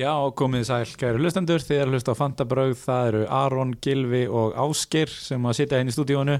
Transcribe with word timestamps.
Já, 0.00 0.14
komið 0.32 0.62
sæl, 0.64 0.92
kæru 0.96 1.18
hlustendur, 1.20 1.60
þið 1.60 1.80
eru 1.82 1.92
hlust 1.92 2.08
á 2.08 2.16
Fantabraug, 2.16 2.70
það 2.80 3.08
eru 3.10 3.18
Aron, 3.36 3.74
Gilvi 3.84 4.22
og 4.32 4.54
Áskir 4.62 5.10
sem 5.12 5.44
að 5.44 5.58
sitja 5.58 5.80
inn 5.82 5.90
í 5.90 5.92
stúdíónu. 5.92 6.38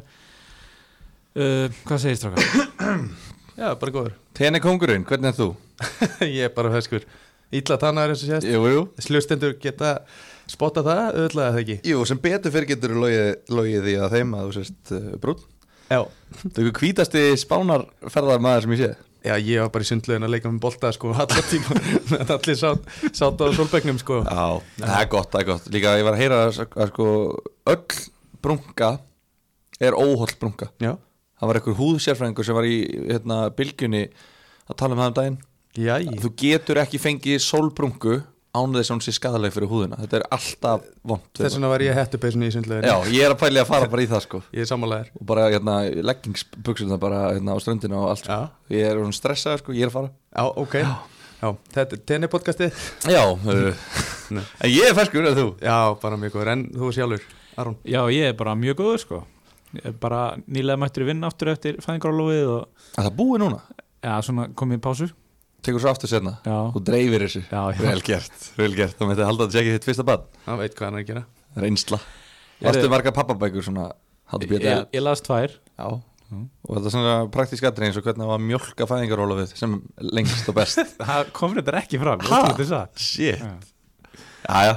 Uh, 1.36 1.66
hvað 1.84 2.00
segir 2.00 2.16
strákar? 2.22 3.02
Já, 3.60 3.66
bara 3.82 3.92
góður. 3.92 4.14
Tenni 4.38 4.62
kongurinn, 4.64 5.04
hvernig 5.04 5.34
er 5.34 5.36
þú? 5.36 5.50
Ég 6.24 6.46
er 6.46 6.54
bara 6.56 6.72
feskur. 6.72 7.04
Ítla 7.52 7.76
tannar 7.82 8.14
eins 8.14 8.24
og 8.24 8.32
sést. 8.32 8.48
Jú, 8.48 8.64
jú. 8.72 8.86
Slustendur 9.04 9.58
geta 9.60 9.92
spotta 10.48 10.80
það, 10.86 11.04
auðvitað 11.10 11.44
eða 11.50 11.62
ekki? 11.66 11.78
Jú, 11.92 12.08
sem 12.08 12.24
betur 12.24 12.56
fyrir 12.56 12.70
getur 12.72 12.96
logið, 12.96 13.30
logið 13.52 13.88
því 13.90 13.98
að 14.00 14.16
þeim 14.16 14.34
að 14.38 14.48
þú 14.48 14.56
sést 14.56 14.96
uh, 14.96 15.12
brún 15.20 15.44
Já. 15.90 16.04
Það 16.46 16.62
er 16.62 16.66
ykkur 16.70 16.86
hvítasti 16.86 17.28
spánarferðar 17.44 18.40
maður 18.40 18.64
sem 18.64 18.76
ég 18.78 18.82
sé 18.86 19.09
Já, 19.20 19.34
ég 19.36 19.60
var 19.60 19.68
bara 19.74 19.84
í 19.84 19.88
sundlegin 19.90 20.24
að 20.24 20.32
leika 20.32 20.48
með 20.52 20.62
bolta 20.64 20.90
sko 20.96 21.12
allar 21.24 21.44
tíma. 21.50 21.76
Með 22.12 22.32
allir 22.36 22.56
sátt, 22.60 22.88
sátt 23.12 23.42
á 23.42 23.46
solbegnum 23.56 24.00
sko. 24.00 24.22
Já, 24.24 24.46
það 24.80 24.96
er 24.96 25.10
gott, 25.12 25.30
það 25.34 25.42
er 25.42 25.48
gott. 25.50 25.68
Líka 25.74 25.94
ég 26.00 26.06
var 26.08 26.16
að 26.16 26.22
heyra 26.24 26.40
að, 26.48 26.62
sko 26.92 27.08
öll 27.74 28.00
brunga 28.40 28.90
er 29.80 29.96
óholl 29.96 30.34
brunga 30.40 30.70
Já. 30.80 30.94
Það 31.40 31.48
var 31.48 31.58
einhver 31.60 31.76
húðsérfræðingur 31.78 32.44
sem 32.44 32.56
var 32.56 32.66
í 32.68 32.74
hérna, 33.08 33.36
bylgjunni 33.56 34.02
að 34.68 34.76
tala 34.76 34.96
um 34.96 35.00
það 35.00 35.10
um 35.10 35.16
daginn. 35.20 35.38
Jæ. 35.80 35.94
Þú 36.20 36.30
getur 36.42 36.80
ekki 36.82 37.00
fengið 37.00 37.38
sólbrungu 37.44 38.18
án 38.56 38.72
þess 38.74 38.88
að 38.90 38.94
hún 38.96 39.02
sé 39.04 39.12
skadaleg 39.14 39.52
fyrir 39.54 39.70
húðina 39.70 39.98
Þetta 40.00 40.18
er 40.18 40.24
alltaf 40.34 40.86
vond 41.06 41.28
Þess 41.38 41.54
vegna 41.56 41.68
var 41.70 41.84
ég 41.84 41.94
hettupeysun 41.98 42.42
í 42.46 42.50
sundlegin 42.54 42.88
Já, 42.88 42.96
ég 43.14 43.22
er 43.28 43.34
að 43.34 43.38
pæli 43.44 43.60
að 43.62 43.68
fara 43.70 43.88
bara 43.92 44.02
í 44.02 44.08
það 44.10 44.24
sko 44.26 44.40
Ég 44.56 44.64
er 44.64 44.70
sammálaðir 44.70 45.12
og 45.20 45.26
bara 45.30 45.44
hérna, 45.52 45.76
leggingsbuxurna 46.10 46.98
bara 47.02 47.20
hérna, 47.36 47.54
á 47.54 47.58
ströndinu 47.62 47.98
og 48.00 48.08
allt 48.10 48.24
sko. 48.24 48.38
Já. 48.40 48.74
ég 48.74 48.88
er 48.90 48.98
svona 48.98 49.18
stressað, 49.20 49.60
sko, 49.62 49.76
ég 49.76 49.86
er 49.86 49.92
að 49.92 49.96
fara 49.98 50.10
Já, 50.10 50.44
ok 50.64 50.74
Já, 51.40 51.50
þetta 51.76 51.96
er 51.96 52.02
tenni 52.10 52.28
podcastið 52.28 52.80
já, 53.08 53.22
uh, 53.32 53.92
Nei. 54.34 54.42
en 54.60 54.72
ég 54.74 54.90
er 54.90 54.96
ferskur, 54.98 55.24
er 55.30 55.38
þú? 55.38 55.46
Já, 55.64 55.76
bara 56.02 56.18
mjög 56.20 56.34
góður 56.36 56.50
En 56.56 56.64
þú 56.74 56.90
sjálfur, 56.98 57.22
Aron 57.62 57.78
Já, 57.88 58.02
ég 58.12 58.32
er 58.32 58.36
bara 58.36 58.52
mjög 58.58 58.76
góður, 58.82 59.00
sko. 59.06 59.22
Ég 59.78 59.94
bara 60.02 60.24
nýlega 60.50 60.76
mættur 60.82 61.06
í 61.06 61.08
vinn 61.08 61.24
aftur 61.24 61.52
eftir 61.54 61.78
fæðingarálofið 61.80 62.50
og, 62.58 62.84
Er 62.98 63.06
það 63.06 63.16
búið 63.22 63.40
núna? 63.46 63.62
já, 64.04 64.12
svona 64.26 64.46
komið 64.56 64.78
í 64.80 64.82
pásu. 64.84 65.08
Tekur 65.66 65.82
svo 65.82 65.90
aftur 65.92 66.10
senna 66.10 66.36
Já, 66.44 66.56
og 66.70 66.80
dreifir 66.86 67.24
þessu. 67.26 67.42
Já, 67.46 67.62
já. 67.74 67.80
vel 67.84 68.02
gert, 68.06 68.44
vel 68.58 68.70
gert, 68.78 68.94
þá 68.98 69.04
myndi 69.06 69.24
að 69.24 69.30
halda 69.30 69.46
að 69.46 69.48
þetta 69.50 69.56
sé 69.58 69.64
ekki 69.64 69.74
þitt 69.76 69.88
fyrsta 69.90 70.06
bad 70.10 70.28
Það 70.44 70.62
veit 70.62 70.76
hvað 70.78 70.86
hann 70.88 70.98
er 70.98 71.04
að 71.04 71.10
gera. 71.10 71.24
Reynsla. 71.64 71.98
Varstu 72.60 72.92
margar 72.92 73.16
pappabækur 73.16 73.66
svona 73.66 73.90
Ég, 74.30 74.52
ég, 74.62 74.84
ég 74.94 75.02
las 75.02 75.24
tvær. 75.26 75.56
Já. 75.74 75.88
Og 76.30 76.76
þetta 76.76 76.86
er 76.86 76.92
svona 76.94 77.14
praktísk 77.34 77.64
aðri 77.66 77.88
eins 77.88 77.96
og 77.98 78.04
hvernig 78.06 78.22
það 78.22 78.30
var 78.30 78.42
mjölka 78.44 78.86
fæðingarólafið 78.86 79.54
sem 79.58 79.72
lengst 80.14 80.46
og 80.52 80.54
best? 80.60 80.78
Það 81.02 81.32
kom 81.34 81.56
þetta 81.56 81.74
ekki 81.80 81.98
fram, 81.98 82.22
það? 82.22 82.84
Shit. 82.94 83.42
Já. 83.42 84.20
Jæja, 84.46 84.76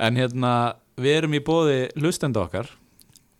En 0.00 0.16
hérna, 0.18 0.52
við 0.98 1.18
erum 1.20 1.36
í 1.36 1.42
bóði 1.44 1.78
hlustenda 2.00 2.42
okkar. 2.42 2.72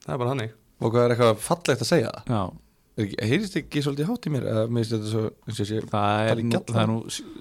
Það 0.05 0.15
er 0.15 0.23
bara 0.23 0.35
hannig 0.37 0.55
og 0.81 0.95
hvað 0.95 1.03
er 1.03 1.13
eitthvað 1.15 1.41
fallegt 1.45 1.83
að 1.85 1.89
segja? 1.91 2.11
Það? 2.25 2.31
Já, 2.33 2.70
Heyrist 2.99 3.55
ekki 3.57 3.81
svolítið 3.85 4.09
hátt 4.11 4.27
í 4.27 4.33
mér? 4.35 4.47
Eða 4.51 4.63
mér 4.67 4.83
finnst 4.83 4.95
þetta 4.97 5.11
svo 5.13 5.23
eins 5.31 5.55
og 5.55 5.61
ég 5.63 5.69
sé 5.71 5.83
það 5.89 6.31
er, 6.31 6.41
það 6.69 6.81
er 6.83 6.89
nú 6.91 6.97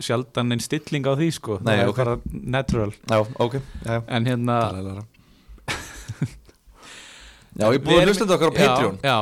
sjaldan 0.05 0.55
einn 0.55 0.61
stilling 0.63 1.09
á 1.09 1.13
því, 1.19 1.29
sko. 1.35 1.57
Nei, 1.65 1.73
það 1.73 1.81
er 1.81 1.91
ok. 1.91 1.99
bara 2.03 2.43
natural. 2.57 2.91
Já, 3.09 3.17
ok 3.47 3.57
Já, 3.57 3.95
En 4.07 4.29
hérna... 4.29 4.59
já 4.69 4.99
Já, 7.59 7.65
ég 7.73 7.81
búið 7.83 7.99
að 7.99 8.07
hlusta 8.11 8.23
þetta 8.23 8.37
okkar 8.37 8.53
á 8.53 8.59
Patreon 8.59 8.97
já, 9.03 9.09
já, 9.09 9.17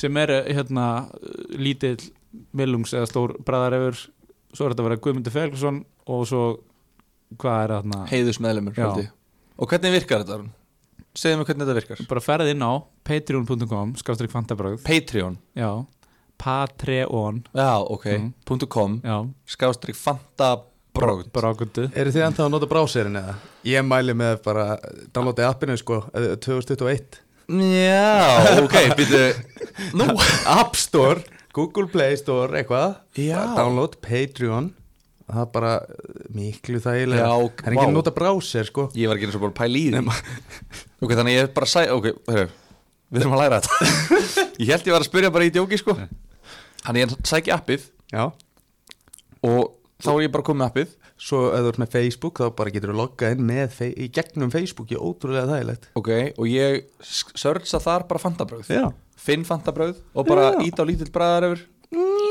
sem 0.00 0.18
er 0.22 0.32
hérna 0.48 0.86
lítill 1.60 1.98
millungs 2.56 2.94
eða 2.94 3.08
stór 3.10 3.34
bræðarefur 3.44 3.98
svo 4.54 4.66
er 4.66 4.72
þetta 4.72 4.84
að 4.84 4.88
vera 4.88 5.00
Guðmundur 5.04 5.34
Felgsson 5.34 5.82
og 6.10 6.22
svo 6.30 6.44
hvað 7.40 7.64
er 7.64 7.74
þarna 7.76 8.00
Heiðus 8.10 8.40
meðlumur 8.42 8.78
Já. 8.78 8.88
Og 9.60 9.68
hvernig 9.68 9.94
virkar 9.98 10.24
þetta? 10.24 10.38
Segðu 11.18 11.40
mér 11.40 11.50
hvernig 11.50 11.66
þetta 11.66 11.78
virkar 11.80 12.02
bara 12.14 12.24
ferð 12.24 12.52
inn 12.54 12.64
á 12.64 12.72
patreon.com 13.10 13.94
skástrík 13.98 14.30
fantabröð 14.30 14.82
Patreon? 14.86 15.38
Já, 15.58 15.70
Patreon. 16.40 17.42
Já, 17.52 17.78
ok. 17.82 18.06
Mm. 18.06 19.32
Skástrík 19.46 19.96
Fanta 19.98 20.56
Brogd 20.94 21.30
brákundu 21.34 21.88
Eru 21.94 22.10
þið 22.10 22.24
ennþá 22.26 22.46
að 22.46 22.52
nota 22.54 22.68
bráserinn 22.70 23.18
eða? 23.20 23.34
Ég 23.66 23.84
mæli 23.86 24.14
með 24.16 24.40
bara 24.46 24.64
downloadi 25.14 25.44
appinu 25.46 25.76
sko 25.78 26.00
eh, 26.14 26.32
2021 26.42 27.20
Já, 27.50 28.62
ok, 28.62 28.76
býtu 28.98 29.22
Nú. 29.98 30.06
App 30.46 30.78
Store, 30.78 31.22
Google 31.56 31.88
Play 31.90 32.14
Store 32.20 32.60
eitthvað. 32.60 33.00
Download 33.58 33.96
Patreon. 34.04 34.68
Það 35.30 35.42
er 35.42 35.50
bara 35.54 35.72
eh, 35.82 36.24
miklu 36.36 36.78
þægilega 36.82 37.26
Já, 37.26 37.32
Það 37.58 37.66
er 37.70 37.74
ekki 37.76 37.86
að 37.88 37.96
nota 37.96 38.14
bráser 38.14 38.70
sko. 38.70 38.86
Ég 38.98 39.10
var 39.10 39.18
ekki 39.18 39.28
eins 39.30 39.38
og 39.38 39.44
bara 39.46 39.54
að 39.54 39.60
pæla 39.64 39.82
í 39.82 39.86
því. 39.90 40.18
Ok, 41.00 41.14
þannig 41.16 41.36
ég 41.38 41.46
er 41.48 41.52
bara 41.56 41.66
að 41.70 41.74
sæ 41.74 41.84
Ok, 41.94 42.08
hörru, 42.30 42.50
við 43.10 43.24
erum 43.24 43.36
að 43.36 43.42
læra 43.44 43.60
þetta. 43.60 44.06
Ég 44.60 44.72
held 44.74 44.88
ég 44.88 44.94
var 44.94 45.02
að 45.02 45.08
spyrja 45.08 45.32
bara 45.34 45.46
í 45.48 45.52
djóki, 45.54 45.78
sko. 45.80 45.96
Þannig 46.84 47.04
ég 47.04 47.12
sæki 47.28 47.52
appið. 47.54 47.84
Já. 48.12 48.24
Og 49.46 49.60
þá 50.00 50.10
er 50.14 50.22
ég 50.26 50.32
bara 50.34 50.46
komið 50.46 50.66
appið. 50.66 50.96
Svo 51.20 51.40
ef 51.52 51.60
þú 51.60 51.70
ert 51.70 51.80
með 51.82 51.90
Facebook 51.92 52.40
þá 52.40 52.46
bara 52.56 52.72
getur 52.72 52.92
þú 52.94 52.96
loggað 52.96 53.34
inn 53.36 53.42
með 53.44 53.80
í 53.90 54.06
gegnum 54.08 54.52
Facebook 54.52 54.92
Ég 54.94 55.02
ótrúlega 55.04 55.50
þægilegt. 55.50 55.90
Ok, 56.00 56.10
og 56.40 56.48
ég 56.48 56.86
sörsa 57.04 57.80
þar 57.82 58.06
bara 58.08 58.22
fantabröð 58.22 58.70
Já. 58.72 58.86
Finn 59.20 59.44
fantabröð 59.44 59.98
og 60.16 60.28
bara 60.28 60.54
Já. 60.54 60.62
ít 60.64 60.80
á 60.80 60.84
lítill 60.88 61.10
bræðar 61.12 61.50
yfir. 61.50 61.66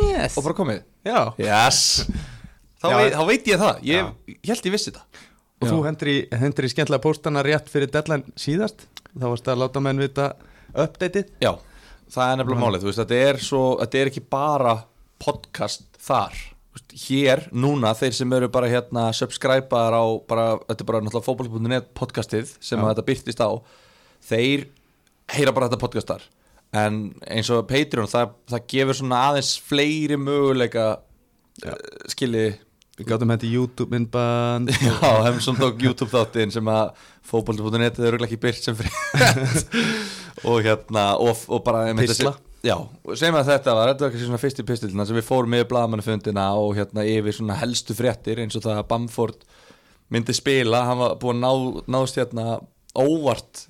Yes. 0.09 0.37
Og 0.39 0.47
bara 0.47 0.57
komið. 0.57 0.81
Já. 1.05 1.19
Yes. 1.37 1.81
Þá, 2.79 2.87
veit, 2.95 3.13
þá 3.13 3.23
veit 3.27 3.51
ég 3.51 3.61
það. 3.61 3.81
Ég, 3.85 4.11
ég 4.39 4.53
held 4.53 4.69
ég 4.69 4.75
vissi 4.77 4.95
það. 4.95 5.23
Og 5.59 5.67
þú 5.67 5.79
hendur 5.83 6.09
í, 6.65 6.71
skemmtilega 6.71 7.03
póstana 7.03 7.43
rétt 7.45 7.69
fyrir 7.69 7.91
deadline 7.91 8.37
síðast. 8.39 8.87
Þá 9.11 9.25
varst 9.27 9.49
að 9.51 9.61
láta 9.61 9.83
menn 9.83 9.99
vita 10.01 10.31
updateið 10.73 11.33
Já, 11.43 11.51
það 12.11 12.31
er 12.31 12.39
nefnilega 12.41 12.63
málið 12.63 12.85
Þú 12.85 12.91
veist, 12.91 13.01
þetta 13.03 13.19
er, 13.27 13.41
svo, 13.49 13.63
þetta 13.81 14.01
er 14.01 14.11
ekki 14.13 14.25
bara 14.29 14.75
podcast 15.19 15.85
þar. 15.99 16.39
Veist, 16.75 16.95
Hér, 17.05 17.43
núna, 17.51 17.93
þeir 17.97 18.15
sem 18.15 18.33
eru 18.37 18.49
bara 18.53 18.69
hérna 18.71 19.09
subscribear 19.15 19.95
á 19.95 20.05
bara, 20.29 20.49
þetta 20.69 20.85
er 20.85 20.89
bara 20.91 21.03
náttúrulega 21.03 21.27
fótboll.net 21.27 21.93
podcastið 21.97 22.53
sem 22.63 22.81
þetta 22.81 23.07
byrtist 23.07 23.41
á 23.43 23.49
þeir 24.29 24.67
heyra 25.33 25.53
bara 25.55 25.69
þetta 25.69 25.81
podcast 25.81 26.13
þar. 26.13 26.25
En 26.79 26.97
eins 27.25 27.49
og 27.53 27.65
Patreon, 27.69 28.09
það, 28.09 28.33
það 28.51 28.65
gefur 28.73 28.99
svona 28.99 29.21
aðeins 29.31 29.53
fleiri 29.65 30.17
möguleika 30.21 30.89
uh, 31.65 31.79
skilji. 32.11 32.51
Við 32.99 33.07
gátum 33.07 33.31
hendur 33.31 33.49
YouTube 33.49 33.95
myndband. 33.95 34.69
Já, 34.85 34.99
hefum 35.25 35.39
svona 35.41 35.63
tók 35.63 35.81
YouTube 35.81 36.11
þáttinn 36.13 36.53
sem 36.53 36.69
að 36.69 36.91
fótboll.net 37.29 37.97
er 37.97 38.11
örgulega 38.11 38.27
ekki 38.29 38.41
byrt 38.43 38.65
sem 38.65 38.77
frétt 38.77 39.77
og 40.47 40.61
hérna 40.65 41.09
og, 41.19 41.43
og 41.49 41.63
bara 41.65 41.87
Pistla. 41.97 42.35
Já, 42.59 42.75
segjum 43.15 43.37
að 43.39 43.53
þetta 43.53 43.73
var, 43.77 43.89
þetta 43.93 44.03
var 44.03 44.11
kannski 44.13 44.27
svona 44.27 44.41
fyrsti 44.41 44.63
pistilina 44.67 45.05
sem 45.07 45.15
við 45.15 45.27
fórum 45.29 45.53
yfir 45.55 45.69
blagamannafundina 45.69 46.49
og 46.59 46.73
hérna 46.75 47.05
yfir 47.07 47.37
svona 47.37 47.55
helstu 47.61 47.95
fréttir 47.95 48.41
eins 48.43 48.57
og 48.59 48.65
það 48.65 48.81
að 48.81 48.89
Bamford 48.89 49.45
myndi 50.11 50.35
spila, 50.35 50.81
hann 50.89 50.99
var 50.99 51.15
búin 51.21 51.39
að 51.39 51.45
ná, 51.63 51.85
náðst 51.95 52.19
hérna 52.19 52.57
óvart 52.99 53.63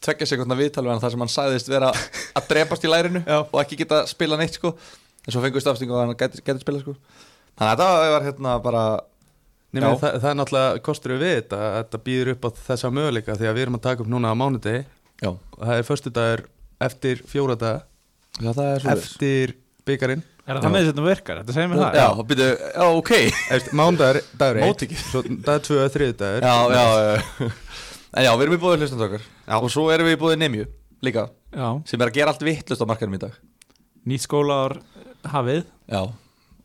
tvekja 0.00 0.30
sekundna 0.30 0.56
viðtal 0.56 0.86
við 0.86 0.94
hann 0.94 1.02
þar 1.02 1.14
sem 1.14 1.24
hann 1.24 1.32
sagðist 1.34 1.68
vera 1.68 1.90
að 1.92 2.48
drepast 2.48 2.86
í 2.86 2.90
lærinu 2.90 3.20
Já. 3.26 3.42
og 3.42 3.58
ekki 3.60 3.82
geta 3.82 4.06
spila 4.08 4.38
neitt 4.40 4.56
sko. 4.56 4.72
En 5.26 5.34
svo 5.34 5.42
fengur 5.44 5.60
stafsting 5.60 5.92
og 5.92 6.00
hann 6.00 6.16
geti, 6.16 6.40
geti 6.40 6.64
spila 6.64 6.80
sko. 6.80 6.94
Þannig 7.60 7.74
að 7.74 7.82
þetta 7.82 8.12
var 8.14 8.28
hérna 8.28 8.58
bara 8.64 8.84
Nei, 9.70 9.84
það, 9.84 10.16
það 10.16 10.24
er 10.30 10.38
náttúrulega 10.38 10.78
kostur 10.82 11.12
við 11.14 11.32
þetta 11.36 11.58
Þetta 11.76 11.98
býður 12.02 12.30
upp 12.32 12.46
á 12.46 12.50
þessa 12.66 12.88
möguleika 12.90 13.36
Því 13.38 13.46
að 13.46 13.52
við 13.54 13.62
erum 13.62 13.76
að 13.76 13.82
taka 13.84 14.02
upp 14.02 14.08
núna 14.10 14.32
á 14.34 14.40
mánudegi 14.40 14.80
já, 15.20 15.30
Og 15.30 15.62
það 15.62 15.76
er 15.76 15.86
förstu 15.88 16.12
dagur 16.16 16.42
eftir 16.80 17.22
fjóra 17.28 17.56
daga. 17.60 17.82
Já 18.40 18.50
það 18.56 18.68
er 18.70 18.84
svo 18.84 18.92
Eftir 18.94 19.54
byggarinn 19.88 20.22
er 20.50 20.56
það 20.56 20.64
þannig 20.66 20.80
að 20.80 20.88
þetta 20.90 21.04
virkar, 21.06 21.40
þetta 21.42 21.54
segir 21.56 21.70
mér 21.70 21.80
það. 21.80 21.98
Já, 22.00 22.08
býtu, 22.30 22.46
já, 22.74 22.84
ok. 23.00 23.12
Eftir 23.56 23.76
Mánudagur, 23.80 24.20
dagur 24.40 24.60
Mót 24.64 24.82
1 24.82 24.86
ekki. 24.88 24.98
Svo 25.04 25.22
dag 25.46 25.66
2, 25.66 25.80
þriðu 25.94 26.16
dagur. 26.22 26.46
Já, 26.46 26.56
já, 26.74 26.84
já. 27.06 27.50
En 28.10 28.26
já, 28.26 28.30
við 28.34 28.42
erum 28.46 28.56
í 28.56 28.60
búið 28.64 28.80
hlustum 28.82 29.04
okkar. 29.06 29.26
Já. 29.46 29.54
Og 29.60 29.68
svo 29.70 29.84
erum 29.94 30.08
við 30.08 30.16
í 30.16 30.20
búið 30.24 30.40
Nemju 30.40 30.64
líka 31.06 31.28
já, 31.54 31.68
Sem 31.86 32.00
er 32.00 32.10
að 32.10 32.16
gera 32.18 32.34
allt 32.34 32.42
vittlust 32.42 32.82
á 32.82 32.90
markanum 32.90 33.14
í 33.14 33.22
dag. 33.22 33.36
Nýtt 34.10 34.24
skólaár 34.26 34.80
hafið. 35.30 35.62
Já, 35.90 36.02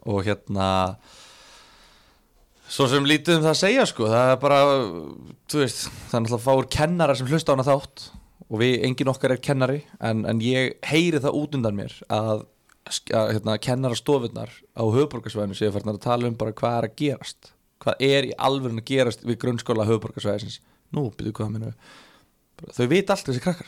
og 0.05 0.25
hérna 0.25 0.69
Svo 2.65 2.87
sem 2.89 3.05
lítið 3.05 3.37
um 3.37 3.43
það 3.45 3.51
að 3.51 3.59
segja 3.59 3.83
sko 3.85 4.07
Það 4.09 4.31
er 4.31 4.37
bara, 4.41 4.59
þú 5.51 5.59
veist 5.61 5.83
Það 5.85 6.15
er 6.17 6.23
náttúrulega 6.23 6.45
fáur 6.47 6.67
kennarar 6.73 7.19
sem 7.19 7.29
hlusta 7.29 7.53
á 7.53 7.55
hana 7.55 7.65
þátt 7.67 8.05
Og 8.49 8.61
við, 8.61 8.75
engin 8.85 9.09
okkar 9.09 9.35
er 9.35 9.41
kennari 9.41 9.81
En, 9.99 10.23
en 10.29 10.41
ég 10.43 10.75
heyri 10.85 11.21
það 11.23 11.39
út 11.41 11.57
undan 11.57 11.77
mér 11.77 11.95
Að, 12.13 12.45
að 13.09 13.33
hérna, 13.37 13.57
kennarastofunar 13.65 14.53
Á 14.77 14.83
höfuborgarsvæðinu 14.83 15.57
séu 15.57 15.73
færnar 15.73 15.97
að 15.97 16.05
tala 16.05 16.29
um 16.29 16.37
bara 16.37 16.53
hvað 16.55 16.79
er 16.79 16.89
að 16.89 16.97
gerast. 17.01 17.51
Hvað 17.83 18.03
er 18.07 18.29
í 18.29 18.33
alvörun 18.37 18.81
að 18.83 18.89
gerast 18.91 19.25
Við 19.25 19.39
grunnskóla 19.43 19.87
höfuborgarsvæðisins 19.89 20.59
Nú, 20.95 21.09
byrju 21.17 21.35
hvað 21.39 21.55
minnu 21.55 21.73
Þau 22.71 22.85
veit 22.87 23.09
allt 23.11 23.27
þessi 23.27 23.41
krakkar. 23.43 23.67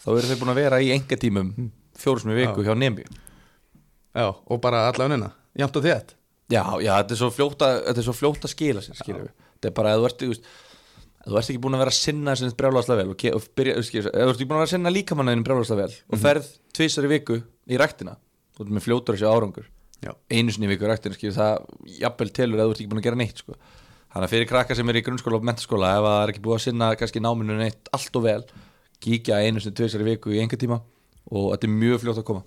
Þá 0.00 0.10
eru 0.14 0.28
þau 0.30 0.38
búin 0.40 0.52
að 0.54 0.60
vera 0.62 0.80
í 0.80 0.90
enga 0.94 1.16
tímum 1.20 1.50
í 1.54 2.36
viku 2.38 2.64
hjá 2.64 2.74
Nemi. 2.76 3.04
Já, 4.14 4.28
og 4.32 4.60
bara 4.64 4.86
alla 4.88 5.06
unnina 5.08 5.30
Jamt 5.54 5.76
og 5.78 5.84
þétt. 5.84 6.14
Já, 6.50 6.62
já, 6.82 6.92
þetta 6.98 7.14
er 7.14 7.18
svo 7.20 7.30
fljótt 7.32 7.62
að, 7.64 7.76
þetta 7.86 8.00
er 8.00 8.06
svo 8.08 8.14
fljótt 8.16 8.44
að 8.44 8.52
skila 8.52 8.82
sér, 8.84 8.96
skiljum 8.98 9.22
við. 9.22 9.34
þetta 9.54 9.68
er 9.70 9.74
bara 9.78 9.92
að 9.94 10.00
þú 10.02 10.08
ert, 10.08 10.18
þú 10.20 10.30
veist, 10.32 10.48
þú 11.24 11.38
ert 11.40 11.50
ekki 11.50 11.60
búin 11.64 11.76
að 11.78 11.82
vera 11.84 11.92
að 11.94 11.98
sinna 12.00 12.34
þessu 12.34 12.56
brjálagslega 12.58 13.00
vel 13.02 13.12
og, 13.14 13.18
ke- 13.20 13.32
og 13.34 13.46
byrja, 13.56 13.74
þú 13.76 13.82
veist, 13.84 13.94
þú 13.94 14.24
ert 14.24 14.34
ekki 14.34 14.48
búin 14.48 14.56
að 14.58 14.62
vera 14.62 14.68
að 14.68 14.74
sinna 14.74 14.92
líkamannaðinu 14.94 15.46
brjálagslega 15.48 15.86
vel 15.86 15.94
og 16.12 16.20
ferð 16.24 16.50
tvisar 16.76 17.06
í 17.08 17.12
viku 17.14 17.38
í 17.70 17.78
ræktina. 17.80 18.16
Þú 18.54 18.64
ert 18.66 18.74
með 18.76 18.84
fljótur 18.84 19.16
þessu 19.16 19.30
árangur. 19.30 19.70
Já. 20.04 20.12
einu 20.28 20.52
sinni 20.52 20.66
í 20.68 20.72
viku 20.74 20.84
í 20.84 20.90
ræktina, 20.90 21.16
skilur 21.16 21.36
það 21.38 21.64
jafnvel 22.02 22.28
telur 22.36 22.60
að 22.60 22.66
þú 22.68 22.74
ert 22.74 22.80
ekki 22.82 22.90
búin 22.92 23.00
að 23.00 23.06
gera 23.08 23.16
neitt 23.22 23.38
sko. 23.40 23.54
þannig 24.12 24.26
að 24.28 24.32
fyrir 24.34 24.48
krakka 24.50 24.74
sem 24.76 24.88
er 24.92 24.98
í 25.00 25.02
grunnskóla 25.06 25.38
og 25.40 25.46
mentaskóla 25.48 25.88
ef 25.96 26.04
það 26.04 26.18
er 26.26 26.32
ekki 26.34 26.42
búið 26.44 26.54
að 26.58 26.64
sinna 26.66 26.88
kannski 27.00 27.22
náminu 27.24 27.56
neitt 27.58 27.88
allt 27.96 28.18
og 28.20 28.22
vel, 28.26 28.42
kíkja 29.00 29.40
einu 29.42 29.62
sinni 29.64 29.74
tvisar 29.80 30.04
í 30.04 30.10
viku 30.10 30.30
í 30.30 30.42
einhver 30.44 30.60
tíma 30.60 30.78
og 31.32 31.48
þetta 31.54 31.66
er 31.66 31.72
mjög 31.80 32.02
fljótt 32.04 32.20
að 32.20 32.28
koma 32.28 32.44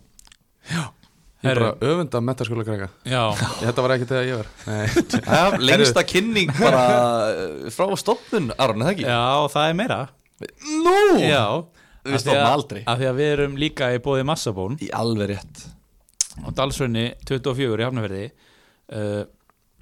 Ég 1.46 1.52
er 1.52 1.60
bara 1.62 1.74
öfunda 1.86 2.20
metaskóla 2.26 2.64
krakka 2.66 2.88
Já, 3.06 3.22
Þetta 3.62 3.84
var 3.86 3.94
ekki 3.94 4.08
þegar 4.10 4.26
ég 4.26 4.40
var. 4.42 5.60
Lengsta 5.62 6.02
kynning 6.10 6.50
bara 6.58 6.82
eh, 7.30 7.68
frá 7.76 7.92
stofnun, 8.02 8.48
Aron, 8.58 8.82
er 8.82 8.88
það 8.88 8.94
ekki? 8.96 9.06
já 9.06 9.22
það 9.54 9.70
er 9.70 9.76
meira. 9.78 10.00
Nú! 10.86 10.96
Já. 11.22 11.44
Við 12.08 12.16
Af 12.18 12.28
að- 12.34 12.48
aldrei. 12.56 12.82
Af 12.88 12.98
því 13.02 13.10
að 13.12 13.20
við 13.22 13.32
erum 13.36 13.58
líka 13.60 13.90
í 13.94 14.00
bóði 14.02 14.26
massabón. 14.26 14.78
Í 14.82 14.90
alveg 14.96 15.30
rétt. 15.36 15.64
Og 16.46 16.54
Dalsrönni 16.58 17.06
24 17.28 17.82
í 17.82 17.86
Hafnarferði 17.88 18.26
uh, 18.94 19.24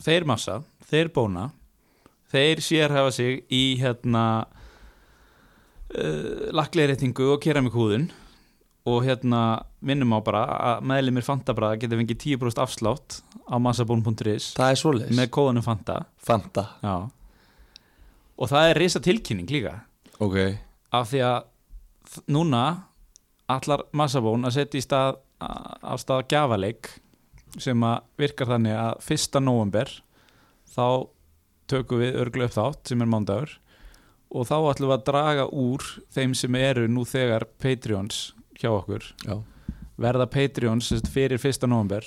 Þeir 0.05 0.23
massa, 0.27 0.59
þeir 0.87 1.09
bóna 1.15 1.49
Þeir 2.31 2.61
sérhafa 2.63 3.11
sig 3.15 3.41
í 3.53 3.63
hérna 3.81 4.23
uh, 5.95 6.51
lakleirreitingu 6.55 7.27
og 7.35 7.41
keramikúðun 7.43 8.07
og 8.85 8.99
hérna 9.05 9.39
minnum 9.81 10.13
á 10.13 10.19
bara 10.21 10.41
að 10.45 10.83
meðlumir 10.91 11.25
Fantabræða 11.25 11.79
geta 11.81 11.97
fengið 11.97 12.19
10% 12.37 12.61
afslátt 12.61 13.19
á 13.49 13.55
massabón.is 13.57 14.51
Það 14.57 14.69
er 14.71 14.79
svoleiðis. 14.81 15.15
með 15.17 15.29
kóðanum 15.33 15.65
Fanta. 15.65 15.95
Fanta. 16.21 16.65
Já. 16.83 16.95
og 18.37 18.49
það 18.51 18.69
er 18.69 18.77
risa 18.81 18.99
tilkynning 18.99 19.47
líka. 19.49 19.73
Ok. 20.19 20.35
Af 20.93 21.09
því 21.11 21.21
að 21.25 22.21
núna 22.29 22.63
allar 23.49 23.85
massabón 23.95 24.45
að 24.45 24.57
setja 24.59 24.77
í 24.81 24.85
stað 24.85 25.17
á 25.41 25.93
stað 25.99 26.27
gjafaleik 26.31 26.89
sem 27.57 27.81
að 27.87 28.01
virkar 28.19 28.47
þannig 28.53 28.75
að 28.77 29.01
fyrsta 29.05 29.39
november 29.43 29.89
þá 30.75 31.07
tökum 31.71 32.01
við 32.03 32.17
örglu 32.21 32.45
upp 32.45 32.53
þátt 32.55 32.91
sem 32.91 33.01
er 33.01 33.09
mándagur 33.09 33.57
og 34.35 34.45
þá 34.49 34.55
ætlum 34.73 34.89
við 34.91 34.95
að 34.97 35.05
draga 35.07 35.45
úr 35.55 35.85
þeim 36.13 36.33
sem 36.35 36.55
eru 36.59 36.87
nú 36.91 37.05
þegar 37.07 37.45
Patreons 37.61 38.33
hjá 38.59 38.71
okkur 38.71 39.05
Já. 39.25 39.39
verða 40.01 40.27
Patreons 40.31 40.91
fyrir 41.11 41.41
fyrsta 41.41 41.67
november 41.69 42.05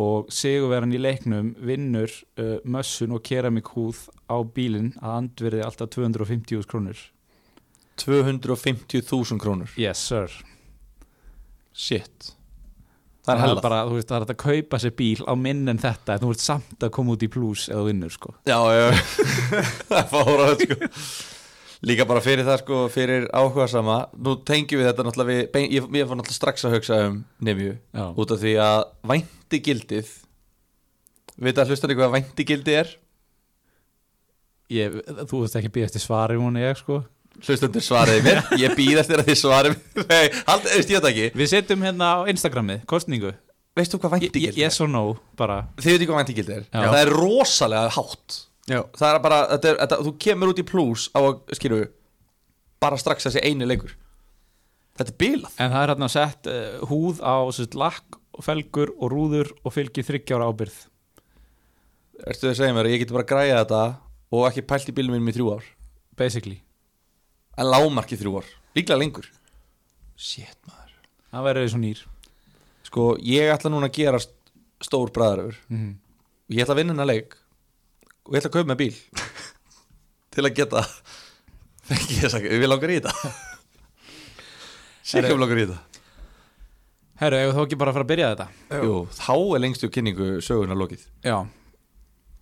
og 0.00 0.30
sigurverðan 0.34 0.94
í 0.96 1.00
leiknum 1.00 1.52
vinnur 1.62 2.10
uh, 2.40 2.58
mössun 2.66 3.14
og 3.14 3.22
keramikúð 3.26 4.08
á 4.26 4.42
bílinn 4.42 4.94
að 4.98 5.18
andverði 5.20 5.62
alltaf 5.62 5.92
250.000 5.94 6.66
krónur. 6.70 7.02
250.000 8.02 9.38
krónur? 9.38 9.70
Yes 9.78 10.02
sir. 10.02 10.32
Shit. 11.74 12.34
Það 13.24 13.36
er 13.36 13.40
hella. 13.40 13.60
bara, 13.64 13.78
þú 13.88 13.94
veist, 13.96 14.10
það 14.10 14.16
er 14.18 14.32
að 14.34 14.40
kaupa 14.42 14.80
sér 14.82 14.96
bíl 14.98 15.22
á 15.24 15.32
minn 15.38 15.62
en 15.70 15.78
þetta, 15.80 16.16
en 16.16 16.24
þú 16.26 16.32
ert 16.34 16.42
samt 16.44 16.84
að 16.84 16.92
koma 16.98 17.14
út 17.14 17.22
í 17.24 17.30
plus 17.32 17.68
eða 17.70 17.86
vinnur, 17.86 18.12
sko. 18.12 18.34
Já, 18.44 18.58
já 18.74 18.90
Það 19.88 19.96
er 20.02 20.10
fára 20.10 20.50
sko 20.58 20.76
Líka 21.84 22.06
bara 22.08 22.22
fyrir 22.24 22.46
það 22.46 22.60
sko, 22.62 22.80
fyrir 22.92 23.26
áhuga 23.36 23.66
sama 23.70 23.96
Nú 24.16 24.36
tengjum 24.46 24.80
við 24.80 24.88
þetta 24.90 25.06
náttúrulega 25.06 25.30
við, 25.30 25.70
ég, 25.74 25.88
ég 26.00 26.08
fór 26.08 26.18
náttúrulega 26.20 26.38
strax 26.38 26.66
að 26.66 26.76
hugsa 26.78 27.00
um 27.08 27.16
nefju. 27.44 27.74
Út 28.20 28.34
af 28.34 28.40
því 28.42 28.54
að 28.64 28.84
vænti 29.12 29.60
gildið 29.68 30.12
Veit 31.44 31.58
að 31.58 31.72
hlustan 31.72 31.92
eitthvað 31.92 32.08
að 32.08 32.14
vænti 32.18 32.46
gildið 32.46 32.78
er? 32.78 32.92
Ég, 34.74 35.00
þú 35.28 35.42
veist 35.42 35.58
ekki 35.60 35.72
býðast 35.74 35.98
í 35.98 36.02
svari 36.02 36.38
hún 36.40 36.56
ég, 36.62 36.78
sko. 36.78 37.02
Hlustandur 37.42 37.82
svariði 37.84 38.22
mér 38.24 38.40
Ég 38.62 38.76
býðast 38.78 39.10
þér 39.10 39.24
að 39.24 39.30
þið 39.32 39.40
svarið 39.42 39.74
mér 39.74 40.06
Nei, 40.12 40.28
hald, 40.46 40.68
veist 40.70 40.92
ég 40.92 41.00
þetta 41.00 41.10
ekki 41.10 41.42
Við 41.42 41.50
setjum 41.52 41.84
hérna 41.88 42.10
á 42.14 42.18
Instagramið, 42.30 42.84
kostningu. 42.90 43.34
Veistu 43.74 43.98
hvað 43.98 44.16
vænti 44.16 44.30
gildið 44.30 44.52
er? 44.54 44.58
Yes 44.62 44.78
or 44.84 44.90
no, 44.90 45.02
bara. 45.34 45.64
Þið 45.80 45.90
veit 45.90 45.96
ekki 45.98 46.10
hvað 46.12 46.20
vænti 46.20 46.36
gildið 46.38 46.58
er? 46.60 46.66
Já. 46.70 46.84
Það 46.86 47.00
er 47.00 47.10
rosalega 47.18 47.94
hátt 47.96 48.36
Já, 48.70 48.80
Það 48.96 49.10
er 49.10 49.18
bara, 49.24 49.38
þetta 49.52 49.68
er, 49.70 49.78
þetta, 49.82 49.98
þú 50.06 50.12
kemur 50.24 50.50
út 50.54 50.60
í 50.62 50.64
plus 50.68 51.08
á 51.12 51.20
að, 51.20 51.34
skilju 51.58 51.82
bara 52.80 52.96
strax 53.00 53.26
þessi 53.28 53.42
eini 53.44 53.66
leikur. 53.68 53.92
Þetta 54.96 55.10
er 55.12 55.18
bilað. 55.20 55.54
En 55.60 55.72
það 55.74 55.82
er 55.84 55.92
hérna 55.92 56.08
sett 56.12 56.48
uh, 56.48 56.86
húð 56.88 57.20
á 57.24 57.34
sérst, 57.52 57.74
lakk 57.76 58.18
og 58.34 58.44
felgur 58.46 58.92
og 58.98 59.10
rúður 59.12 59.50
og 59.64 59.74
fylgir 59.74 60.06
þryggjára 60.06 60.48
ábyrð. 60.48 60.76
Ertu 62.30 62.48
að 62.50 62.56
segja 62.60 62.74
mér 62.76 62.88
að 62.88 62.94
ég 62.94 63.02
geti 63.04 63.16
bara 63.16 63.26
græða 63.28 63.60
þetta 63.64 63.80
og 64.34 64.46
ekki 64.48 64.64
pælt 64.70 64.90
í 64.90 64.94
bílum 64.96 65.16
mínum 65.16 65.30
í 65.32 65.34
þrjú 65.36 65.48
ár? 65.56 65.64
Basically. 66.18 66.60
en 67.58 67.68
lámarki 67.70 68.16
þrjú 68.18 68.38
ár, 68.40 68.46
líklega 68.74 68.98
lengur. 68.98 69.26
Shit 70.18 70.56
maður. 70.66 70.94
Það 71.34 71.44
verður 71.48 71.68
svo 71.74 71.80
nýr. 71.82 72.00
Sko, 72.86 73.04
ég 73.26 73.50
ætla 73.54 73.70
núna 73.74 73.88
að 73.90 73.96
gera 73.98 74.20
st- 74.22 74.34
stór 74.84 75.12
bræðaröfur 75.14 75.58
Mm 75.68 75.92
og 76.44 76.52
ég 76.52 76.60
ætla 76.60 76.74
að 76.74 76.80
vinna 76.82 76.92
hennar 76.92 77.08
leik 77.08 77.34
og 78.24 78.34
ég 78.34 78.40
ætla 78.40 78.50
að 78.50 78.56
kaupa 78.56 78.70
með 78.72 78.80
bíl. 78.82 78.94
Til 80.34 80.44
að 80.44 80.56
geta 80.58 80.84
fengi 81.84 82.20
ég 82.22 82.36
að 82.38 82.48
við 82.50 82.70
langar 82.70 82.92
í 82.94 83.00
þetta. 83.00 83.34
Sikkum 85.04 85.42
langar 85.42 85.60
í 85.60 85.66
þetta. 85.68 86.02
Herru, 87.20 87.38
ef 87.38 87.54
þá 87.54 87.60
ekki 87.62 87.78
bara 87.78 87.92
að 87.92 87.98
fara 87.98 88.06
að 88.06 88.10
byrja 88.10 88.30
þetta. 88.32 88.48
Jú, 88.82 88.94
þá 89.14 89.34
er 89.36 89.62
lengstu 89.62 89.90
kynningu 89.92 90.30
söguna 90.42 90.76
lokið. 90.78 91.04
Já. 91.22 91.36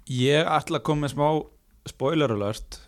Ég 0.08 0.49
ætla 0.49 0.81
að 0.81 0.87
koma 0.88 1.05
með 1.05 1.12
smá 1.12 1.26
spoiler 1.90 2.32
alert 2.32 2.78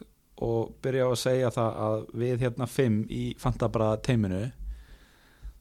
og 0.45 0.75
byrja 0.83 1.07
á 1.07 1.11
að 1.11 1.21
segja 1.21 1.51
það 1.55 1.81
að 1.87 2.07
við 2.23 2.45
hérna 2.47 2.69
fimm 2.71 3.03
í 3.11 3.25
Fantabra 3.39 3.93
teiminu 4.03 4.41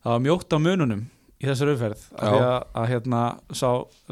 það 0.03 0.15
var 0.15 0.23
mjótt 0.25 0.55
á 0.55 0.57
mununum 0.59 1.03
í 1.43 1.49
þessar 1.49 1.73
umferð 1.73 2.05
af 2.15 2.23
Já. 2.23 2.29
því 2.31 2.45
að, 2.47 2.61
að 2.81 2.87
hérna 2.93 3.23
sá 3.59 3.69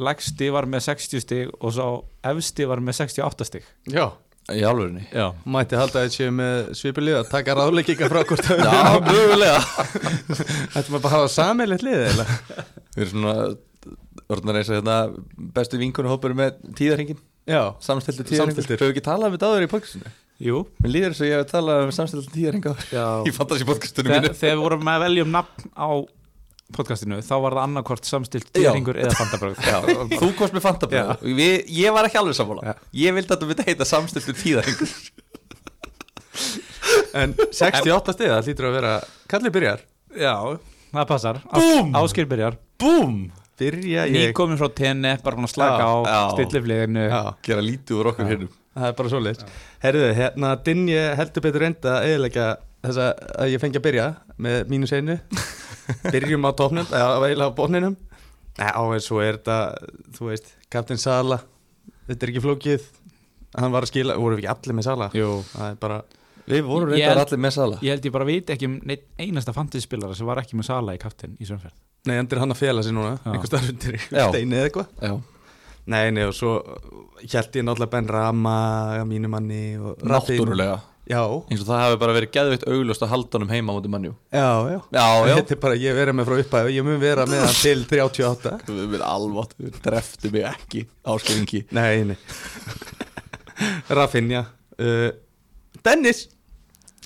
legsti 0.10 0.50
var 0.52 0.68
með 0.74 0.84
60 0.90 1.24
stig 1.24 1.54
og 1.62 1.74
sá 1.78 1.86
efsti 2.34 2.68
var 2.68 2.84
með 2.84 3.00
68 3.00 3.48
stig. 3.48 3.72
Já. 3.92 4.10
Í 4.52 4.58
Já, 4.60 5.28
Mætti 5.48 5.78
halda 5.78 6.02
að 6.02 6.08
þetta 6.10 6.16
séu 6.18 6.32
með 6.36 6.72
svipulið 6.76 7.18
að 7.22 7.28
taka 7.32 7.54
ráðleikinga 7.56 8.08
frá 8.12 8.24
hvort 8.28 8.48
að 8.52 8.64
Já, 8.66 8.98
mögulega. 9.06 9.60
Þetta 10.74 10.88
maður 10.90 11.04
bara 11.06 11.12
að 11.12 11.14
hafa 11.14 11.30
sammeilegt 11.36 11.86
lið 11.86 12.02
eða 12.10 12.26
Við 12.98 13.04
erum 13.06 13.12
svona 13.14 13.36
orðnar 14.32 14.60
eins 14.60 14.72
og 14.72 14.80
hérna 14.80 14.96
bestu 15.56 15.80
vinkonu 15.80 16.12
hópur 16.12 16.34
með 16.36 16.58
tíðarhingin 16.78 17.22
Já, 17.48 17.62
samstiltu 17.86 18.26
tíðarhingin. 18.28 18.66
Höfum 18.66 18.82
við 18.90 18.92
ekki 18.96 19.06
talað 19.06 19.30
um 19.30 19.38
þetta 19.38 19.52
áður 19.54 19.68
í 19.68 19.72
podcastinu? 19.72 20.12
jú. 20.42 20.64
Mér 20.82 20.94
líður 20.96 21.14
þess 21.14 21.24
að 21.24 21.30
ég 21.32 21.40
hef 21.44 21.52
talað 21.54 21.84
um 21.86 21.94
samstiltu 21.96 22.34
tíðarhinga 22.36 22.74
Já. 22.92 23.06
í 23.30 23.34
fantasy 23.36 23.68
podcastinu 23.70 24.10
Þegar, 24.10 24.26
mínu. 24.26 24.40
þegar 24.42 24.58
við 24.58 24.64
vorum 24.66 24.92
að 24.92 25.04
velja 25.06 25.26
um 25.28 25.34
nafn 25.38 25.72
á 25.78 25.90
podcastinu 26.76 27.20
þá 27.26 27.34
var 27.44 27.56
það 27.58 27.66
annarkvort 27.68 28.08
samstilt 28.10 28.52
dýringur 28.56 29.00
eða 29.02 29.16
fantabröð 29.20 29.60
þú 30.16 30.30
komst 30.40 30.56
með 30.56 30.66
fantabröð 30.66 31.26
Ég 31.82 31.96
var 31.96 32.08
ekki 32.08 32.22
alveg 32.22 32.38
sammála. 32.38 32.72
Já. 32.72 32.74
Ég 33.04 33.18
vildi 33.18 33.36
að 33.36 33.44
þú 33.44 33.52
myndi 33.52 33.68
heita 33.68 33.88
samstiltu 33.88 34.36
tíðarhingur 34.42 34.96
en 37.22 37.36
68 37.52 38.16
stið, 38.16 38.32
það 38.32 38.48
hlýtur 38.48 38.70
að 38.70 38.78
vera 38.80 38.94
Kallið 39.32 39.54
byrjar. 39.56 39.84
Já, 40.16 40.34
það 40.92 41.06
passar. 41.12 41.42
Búm! 41.54 41.94
Áskir 42.02 42.28
byrjar. 42.32 42.58
Búm! 42.82 43.22
Byrja 43.62 44.08
Ný 44.10 44.24
ég. 44.26 44.34
komin 44.36 44.58
frá 44.58 44.72
tenni, 44.74 45.12
bara 45.22 45.38
að 45.38 45.52
slaka 45.52 45.86
á 45.86 45.96
Já, 46.02 47.22
Gera 47.46 47.62
lítið 47.62 48.00
úr 48.00 48.10
okkur 48.12 48.32
hinnum 48.32 48.52
það 48.72 48.88
er 48.88 48.96
bara 48.98 49.12
svoleiðis. 49.12 49.48
Herðu, 49.84 50.06
hérna 50.18 50.52
Dinje 50.66 51.02
heldur 51.20 51.44
betur 51.46 51.66
að 51.92 52.08
eðilega 52.08 52.46
þess 52.82 53.02
að 53.04 53.52
ég 53.52 53.62
fengi 53.62 53.80
að 53.82 53.86
byrja 53.88 54.06
með 54.42 54.72
mínus 54.72 54.94
einu 54.96 55.18
Byrjum 56.12 56.48
á 56.48 56.52
topnum, 56.58 56.88
eða 56.88 57.20
eiginlega 57.28 57.52
á 57.52 57.58
botninum. 57.58 57.96
Nei, 58.60 58.68
á 58.72 58.82
en 58.84 59.04
svo 59.04 59.22
er 59.24 59.38
þetta, 59.40 59.58
þú 60.18 60.32
veist, 60.32 60.50
Captain 60.70 61.00
Sala 61.00 61.40
Þetta 62.10 62.26
er 62.26 62.32
ekki 62.34 62.42
flókið. 62.44 62.88
Hann 63.56 63.72
var 63.72 63.86
að 63.86 63.92
skila, 63.94 64.16
voru 64.20 64.36
við 64.36 64.44
ekki 64.46 64.50
allir 64.52 64.76
með 64.80 64.88
Sala? 64.90 65.08
Jú. 65.16 65.30
Það 65.54 65.70
er 65.70 65.78
bara, 65.80 66.02
Við 66.52 66.64
vorum 66.66 66.90
reyndar 66.92 67.20
allir 67.22 67.40
með 67.40 67.54
sala. 67.56 67.78
Ég 67.86 67.94
held 67.94 68.06
ég 68.10 68.12
bara 68.16 68.26
veit 68.28 68.50
ekki 68.52 68.68
um 68.68 68.74
neitt 68.90 69.04
einasta 69.22 69.54
fantasyspilara 69.56 70.16
sem 70.18 70.26
var 70.28 70.42
ekki 70.42 70.58
með 70.60 70.68
Sala 70.72 70.96
í 70.98 71.00
kaftin 71.00 71.38
í 71.40 71.46
svönferð 71.48 71.78
nei, 72.10 72.16
endur 72.18 72.40
hann 72.42 72.50
að 72.52 72.58
fela 72.64 72.82
sig 72.84 72.96
núna 72.98 73.12
einhver 73.30 73.46
starf 73.46 73.68
undir 73.70 73.94
Já. 74.10 74.24
steini 74.34 74.58
eða 74.58 74.68
eitthvað. 74.72 74.88
Já, 75.06 75.14
Nei, 75.92 76.12
nei, 76.14 76.24
og 76.30 76.34
svo 76.38 76.56
held 77.22 77.56
ég 77.58 77.64
náttúrulega 77.66 77.92
Ben 77.94 78.10
Rama 78.10 78.56
mínu 79.10 79.30
manni 79.32 79.62
og 79.78 80.02
Raffin. 80.02 80.42
náttúrulega 80.42 80.76
Já, 81.12 81.22
eins 81.52 81.62
og 81.64 81.68
það 81.68 81.82
hafi 81.84 81.98
bara 82.02 82.16
verið 82.16 82.32
geðveitt 82.38 82.66
augljóst 82.72 83.04
að 83.04 83.12
halda 83.12 83.38
honum 83.38 83.50
heima 83.52 83.76
mútið 83.76 83.92
mannjú 83.96 84.12
já, 84.32 84.48
já. 84.72 84.78
Já, 84.96 85.06
já. 85.30 85.34
Þetta 85.42 85.56
er 85.58 85.62
bara, 85.66 85.80
ég 85.82 85.98
verið 85.98 86.18
með 86.18 86.30
frá 86.30 86.38
upphæðu, 86.46 86.72
ég 86.78 86.88
mun 86.88 87.02
vera 87.02 87.26
með 87.30 87.44
hann 87.46 87.58
til 87.60 87.84
38 87.90 88.54
Við 88.78 88.86
við 88.96 89.04
alvott, 89.08 89.56
við 89.60 89.80
dreftu 89.84 90.32
mig 90.34 90.48
ekki 90.52 90.86
áskeringi 91.12 91.66
Nei, 91.76 92.14
nei. 92.14 92.18
Rafinha 93.92 94.46
uh, 94.80 95.10
Dennis. 95.86 96.28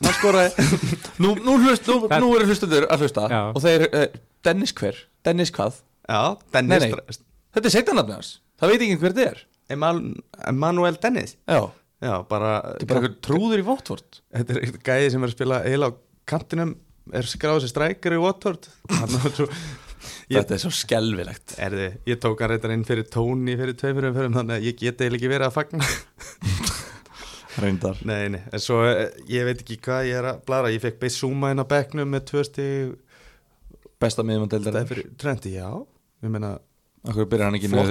Hann 0.04 0.16
skoraði. 0.18 0.66
Nú, 1.24 1.32
nú, 1.40 1.56
hlust, 1.64 1.86
nú, 1.88 2.10
nú 2.12 2.32
eru 2.36 2.48
hlustendur 2.50 2.84
að 2.92 3.06
hlusta 3.06 3.28
Já. 3.32 3.42
og 3.56 3.62
þeir, 3.64 3.86
uh, 3.96 4.18
Dennis 4.44 4.74
hver? 4.76 4.98
Dennis 5.26 5.54
hvað? 5.56 5.78
Já, 6.06 6.22
Dennis 6.54 6.84
Nei, 6.84 6.92
nei. 6.92 7.20
Þetta 7.56 7.70
er 7.70 7.74
seitanarni 7.74 8.16
hans, 8.18 8.32
það 8.60 8.74
veit 8.74 8.84
ekki 8.84 8.98
hver 9.00 9.16
þetta 9.16 9.30
er. 9.32 9.40
Emal 9.72 10.02
Emanuel 10.52 11.00
Dennis. 11.02 11.38
Já, 11.48 11.62
Já, 12.06 12.14
bara, 12.30 12.52
bara 12.86 13.10
trúður 13.26 13.62
í 13.64 13.66
Votvort 13.66 14.20
Þetta 14.36 14.58
er 14.60 14.76
gæði 14.86 15.12
sem 15.16 15.24
er 15.26 15.32
að 15.32 15.38
spila 15.38 15.60
eiginlega 15.66 15.96
á 15.96 16.00
kantinum 16.30 16.76
er 17.16 17.28
skráð 17.30 17.64
sem 17.64 17.72
strækjar 17.72 18.16
í 18.18 18.22
svo 19.40 19.48
Ég- 20.30 20.38
Þetta 20.38 20.54
er 20.58 20.62
svo 20.62 20.72
skelvilegt 20.74 21.56
Erði, 21.66 21.88
ég 22.10 22.20
tók 22.22 22.42
hann 22.44 22.52
reyndar 22.54 22.74
inn 22.76 22.86
fyrir 22.86 23.08
tóni 23.10 23.56
fyrir 23.58 23.78
tveimur 23.80 24.10
umförum 24.12 24.36
þannig 24.38 24.60
að 24.60 24.68
ég 24.68 24.78
geti 24.84 25.06
eiginlega 25.06 25.22
ekki 25.22 25.32
verið 25.32 25.48
að 25.50 25.56
fagna. 25.56 25.90
Reyndar. 27.56 28.00
Nei, 28.04 28.28
nei, 28.34 28.42
en 28.52 28.60
svo 28.62 28.82
eh, 28.84 29.14
ég 29.32 29.46
veit 29.48 29.62
ekki 29.64 29.78
hvað 29.86 30.10
ég 30.10 30.18
er 30.20 30.28
að 30.34 30.42
blara. 30.48 30.72
Ég 30.74 30.82
fekk 30.84 30.98
Beisúma 31.06 31.54
inn 31.54 31.64
á 31.64 31.66
bekknum 31.70 32.10
með 32.12 32.26
tvö 32.32 32.44
stig. 32.44 32.96
Besta 34.02 34.26
miðjum 34.28 34.44
að 34.48 34.56
Það 34.58 34.66
deildar 34.68 34.90
fyrir 34.90 35.06
trendi, 35.22 35.54
já. 35.56 35.70
Með 36.26 36.34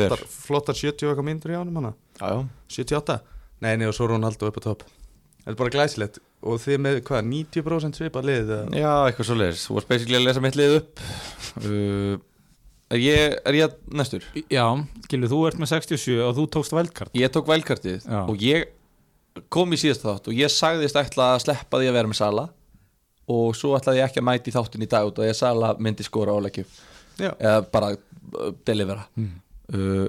þér? 0.03 0.13
flottar, 0.13 0.35
flottar 0.49 0.79
70 0.83 1.07
og 1.09 1.15
eitthvað 1.15 1.29
myndur 1.31 1.55
í 1.55 1.59
ánum 1.63 1.81
hana. 1.81 1.95
Já, 2.21 2.27
já. 2.35 2.43
78? 2.77 3.17
Nei, 3.65 3.73
nei, 3.81 3.89
og 3.89 3.97
svo 3.97 4.11
Ronaldo 4.11 4.51
upp 4.51 4.61
á 4.61 4.63
topp. 4.69 4.85
Þetta 5.45 5.53
er 5.55 5.59
bara 5.61 5.73
glæsilegt. 5.75 6.21
Og 6.45 6.61
þið 6.61 6.79
með, 6.85 7.01
hvað, 7.09 7.25
90% 7.33 7.99
svipað 8.01 8.29
lið 8.29 8.53
eða? 8.59 8.77
Já, 8.77 8.93
eitthvað 9.09 9.29
svo 9.31 9.37
leiðis 9.41 9.63
Þú 9.65 9.77
varst 9.79 9.89
basically 9.91 10.19
að 10.21 10.25
lesa 10.27 10.43
mitt 10.45 10.59
lið 10.61 10.75
upp. 10.83 11.03
Uh, 11.65 12.17
Er 12.95 13.01
ég, 13.01 13.33
er 13.49 13.57
ég 13.57 13.77
næstur? 13.97 14.25
Já, 14.53 14.65
Gilvi, 15.11 15.29
þú 15.33 15.39
ert 15.49 15.57
með 15.59 15.71
67 15.73 16.19
og 16.23 16.35
þú 16.37 16.45
tókst 16.53 16.75
vældkart. 16.77 17.15
Ég 17.17 17.33
tók 17.33 17.49
vælkartið 17.49 18.05
Já. 18.05 18.21
og 18.29 18.43
ég 18.45 18.69
kom 19.51 19.73
í 19.75 19.79
síðast 19.81 20.05
þátt 20.05 20.29
og 20.31 20.37
ég 20.37 20.53
sagðist 20.53 20.99
ætla 21.01 21.31
að 21.35 21.41
sleppa 21.47 21.81
því 21.81 21.89
að 21.91 21.97
vera 21.97 22.11
með 22.13 22.19
Sala 22.21 22.45
og 23.35 23.57
svo 23.59 23.73
ætlaði 23.79 24.03
ég 24.03 24.11
ekki 24.13 24.21
að 24.23 24.27
mæti 24.29 24.55
þáttin 24.55 24.85
í 24.85 24.91
dag 24.93 25.09
út 25.09 25.19
og 25.19 25.27
ég 25.27 25.39
Sala 25.39 25.73
myndi 25.81 26.07
skora 26.07 26.37
Já, 27.15 27.31
eða 27.39 27.57
bara 27.73 27.93
uh, 27.97 28.53
delivera 28.67 29.09
Mm. 29.17 29.33
uh, 29.75 30.09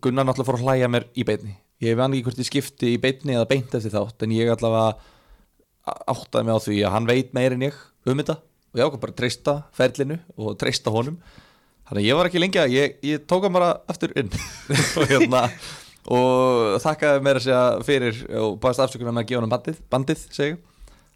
Gunnar 0.00 0.24
náttúrulega 0.26 0.46
fór 0.50 0.58
að 0.58 0.66
hlæja 0.66 0.88
mér 0.90 1.06
í 1.14 1.24
beinni 1.26 1.54
ég 1.82 1.96
veit 1.98 2.06
ekki 2.06 2.24
hvort 2.28 2.42
ég 2.42 2.48
skipti 2.48 2.92
í 2.94 3.00
beinni 3.02 3.34
eða 3.34 3.48
beint 3.50 3.74
eftir 3.74 3.94
þátt 3.94 4.24
en 4.26 4.34
ég 4.34 4.52
allavega 4.52 4.94
áttaði 6.08 6.46
mig 6.46 6.56
á 6.56 6.64
því 6.64 6.76
að 6.82 6.94
hann 6.94 7.08
veit 7.10 7.32
meir 7.36 7.56
en 7.56 7.64
ég 7.66 7.80
um 8.04 8.20
þetta. 8.20 8.38
Og 8.74 8.80
ég 8.80 8.88
ákvað 8.88 9.02
bara 9.04 9.14
að 9.14 9.18
treysta 9.20 9.54
ferlinu 9.76 10.18
og 10.36 10.58
treysta 10.58 10.92
honum. 10.94 11.18
Þannig 11.84 12.00
að 12.00 12.08
ég 12.08 12.18
var 12.18 12.28
ekki 12.30 12.40
lengi 12.40 12.60
að 12.62 12.74
ég, 12.74 12.94
ég 13.04 13.24
tók 13.28 13.44
hann 13.44 13.54
bara 13.54 13.74
aftur 13.92 14.14
inn. 14.18 14.30
Og 14.98 15.10
hérna 15.10 15.44
og 16.04 16.80
þakkaði 16.84 17.20
mér 17.24 17.38
að 17.38 17.44
segja 17.46 17.60
fyrir 17.86 18.18
og 18.40 18.58
bæðist 18.60 18.82
afsökunar 18.84 19.14
með 19.14 19.22
að 19.22 19.28
gefa 19.30 19.40
hann 19.40 19.52
bandið, 19.54 19.78
bandið 19.92 20.24
segi. 20.36 20.56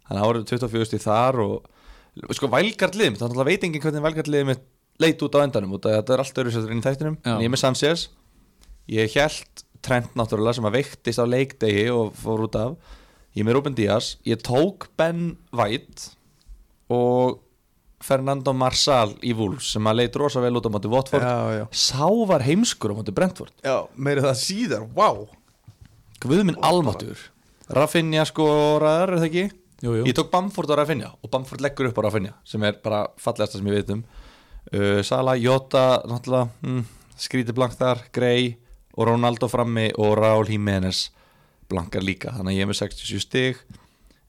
þannig 0.07 0.23
að 0.23 0.29
árið 0.29 0.45
24 0.49 0.87
stíð 0.89 1.03
þar 1.03 1.41
og 1.43 2.33
sko 2.33 2.49
vælgardliðum 2.49 3.19
þannig 3.19 3.41
að 3.43 3.49
veit 3.51 3.67
enginn 3.67 3.83
hvernig 3.83 4.05
vælgardliðum 4.07 4.53
leit 4.99 5.21
út 5.25 5.37
á 5.37 5.43
endanum 5.45 5.75
að 5.77 5.85
þetta 5.93 6.15
er 6.15 6.23
allt 6.23 6.41
öðru 6.41 6.53
sér 6.55 6.73
inn 6.73 6.81
í 6.81 6.85
þættinum. 6.87 7.19
En 7.23 7.43
ég 7.43 7.51
er 7.51 7.53
með 7.53 7.61
Sanchez. 7.61 8.07
Ég 8.89 9.13
held 9.13 9.63
Trent 9.85 10.15
náttúrulega 10.19 10.57
sem 10.57 10.67
að 10.67 10.79
veiktist 10.79 11.21
á 11.21 11.25
leikdegi 11.25 11.85
og 11.93 12.15
fór 12.19 12.47
út 12.47 12.57
af. 12.59 12.95
Ég 13.37 13.45
með 13.47 13.59
Ruben 13.59 13.77
Díaz. 13.77 14.17
Ég 14.27 14.41
tók 14.43 14.89
Ben 14.99 15.37
White 15.55 16.11
og 16.91 17.39
Fernando 18.03 18.53
Marsal 18.55 19.13
í 19.23 19.33
Wolves 19.35 19.73
sem 19.75 19.87
að 19.87 19.99
leit 20.01 20.15
rosa 20.19 20.41
vel 20.43 20.55
út 20.55 20.67
á 20.67 20.71
móti 20.71 20.91
Watford. 20.91 21.23
Já, 21.23 21.59
já. 21.59 21.65
Sá 21.71 22.07
var 22.27 22.43
heimskur 22.47 22.95
á 22.95 22.99
móti 22.99 23.15
Brentford. 23.15 23.53
Já, 23.63 23.87
meira 23.95 24.23
það 24.29 24.39
síðar, 24.43 24.87
wow 24.95 25.27
Guð 26.19 26.43
minn 26.43 26.59
almáttur 26.65 27.19
Rafinha 27.71 28.25
skoraðar, 28.27 29.13
er 29.13 29.21
það 29.21 29.27
ekki? 29.29 29.43
Jú, 29.79 29.91
jú. 29.99 30.07
Ég 30.09 30.15
tók 30.17 30.31
Bamford 30.33 30.71
á 30.73 30.75
Rafinha 30.81 31.11
og 31.15 31.31
Bamford 31.31 31.61
leggur 31.63 31.87
upp 31.91 31.99
á 32.01 32.07
Rafinha 32.07 32.33
sem 32.47 32.63
er 32.67 32.79
bara 32.83 33.05
fallegasta 33.21 33.59
sem 33.59 33.69
ég 33.69 33.77
veit 33.79 33.93
um. 33.93 34.01
Uh, 34.73 34.99
Sala, 35.05 35.37
Jota, 35.39 36.01
náttúrulega 36.09 36.49
mm, 36.65 36.81
skríti 37.19 37.55
blank 37.55 37.77
þar, 37.79 38.01
Grey 38.15 38.57
og 38.97 39.09
Ronaldo 39.09 39.49
frammi 39.51 39.89
og 39.97 40.15
Raúl 40.19 40.49
Jiménez 40.49 41.09
blankar 41.69 42.01
líka, 42.01 42.33
þannig 42.33 42.55
að 42.55 42.57
ég 42.57 42.65
er 42.65 42.71
með 42.71 42.79
67 42.81 43.21
stig. 43.25 43.59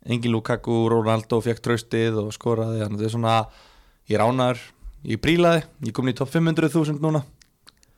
Engin 0.05 0.33
Lukaku, 0.33 0.83
Ronaldo 0.93 1.40
fekk 1.45 1.62
traustið 1.64 2.19
og 2.21 2.35
skoraði. 2.37 2.83
Þannig 2.83 2.97
að 2.97 3.00
þetta 3.00 3.09
er 3.09 3.14
svona, 3.14 3.38
ég 4.09 4.17
er 4.19 4.25
ánæður 4.25 4.62
ég 5.09 5.21
brílaði, 5.21 5.62
ég 5.87 5.95
kom 5.97 6.09
í 6.11 6.14
top 6.17 6.31
500.000 6.33 7.00
núna. 7.02 7.23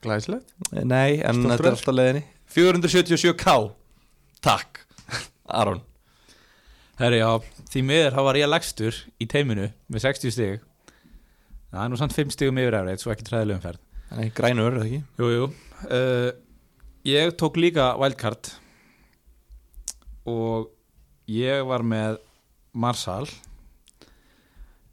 Glæsilegt. 0.03 0.51
Eh, 0.73 0.85
Nei, 0.85 1.21
en 1.23 1.43
Stoltur 1.43 1.57
þetta 1.57 1.69
er 1.69 1.77
alltaf 1.77 1.97
leiðinni. 1.97 2.25
477k 2.53 3.55
Takk, 4.43 4.83
Aron. 5.47 5.81
Herri, 6.99 7.23
já, 7.23 7.31
því 7.73 7.83
miður 7.87 8.19
var 8.27 8.39
ég 8.39 8.51
lagstur 8.51 8.97
í 9.23 9.27
teiminu 9.31 9.69
með 9.91 10.05
60 10.05 10.35
stig. 10.35 10.65
Það 11.73 11.85
er 11.85 11.93
nú 11.93 11.99
samt 11.99 12.15
5 12.17 12.35
stigum 12.35 12.59
yfir 12.61 12.77
efrið, 12.77 13.01
svo 13.01 13.15
ekki 13.15 13.27
træðilegum 13.27 13.63
ferð. 13.63 13.81
Nei, 14.13 14.27
grænur, 14.37 14.75
er 14.75 14.83
það 14.83 14.89
ekki? 14.91 15.03
Jú, 15.23 15.31
jú. 15.33 15.47
Uh, 15.87 16.27
Ég 17.03 17.35
tók 17.35 17.57
líka 17.59 17.97
wildcard 17.99 18.53
og 20.23 20.69
ég 21.27 21.65
var 21.67 21.83
með 21.83 22.21
Marsal. 22.79 23.27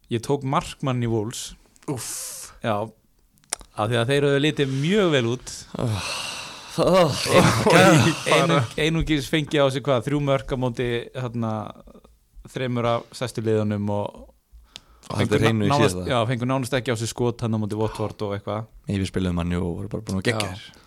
Ég 0.09 0.23
tók 0.25 0.41
Markmann 0.41 1.03
í 1.05 1.09
Wolves. 1.11 1.51
Uff 1.85 2.39
Já, 2.65 2.89
af 3.77 3.91
því 3.91 3.99
að 3.99 4.09
þeir 4.09 4.25
eru 4.27 4.41
litið 4.41 4.73
mjög 4.81 5.11
vel 5.13 5.29
út. 5.35 5.53
Oh, 6.79 7.21
Einu, 8.33 8.57
Einungis 8.73 9.29
fengi 9.31 9.61
á 9.61 9.69
sig 9.69 9.85
hvað, 9.85 10.09
þrjú 10.09 10.19
mörk 10.25 10.51
á 10.51 10.57
móti 10.59 10.89
hérna, 11.13 11.53
þremur 12.49 12.89
af 12.89 13.07
stærstu 13.15 13.45
liðunum 13.45 13.87
og 13.93 14.25
í 15.13 15.29
nánast, 15.29 16.03
fengur 16.29 16.49
nánast 16.49 16.75
ekki 16.75 16.93
á 16.93 16.97
sig 16.99 17.13
skot 17.13 17.45
hann 17.45 17.55
á 17.55 17.59
móti 17.61 17.79
Watford 17.79 18.27
og 18.27 18.35
eitthvað. 18.39 18.67
Spilaðum 19.07 19.43
manni 19.43 19.61
og 19.61 19.71
voru 19.77 19.93
bara 19.93 20.09
búin 20.09 20.23
að 20.23 20.31
gegja 20.33 20.51
Já. 20.57 20.79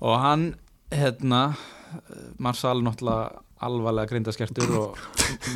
Og 0.00 0.18
hann 0.22 0.48
hérna 0.90 1.42
Marsal 2.40 2.82
náttúrulega 2.86 3.42
alvarlega 3.60 4.08
grindaskertur 4.08 4.70
og 4.78 5.00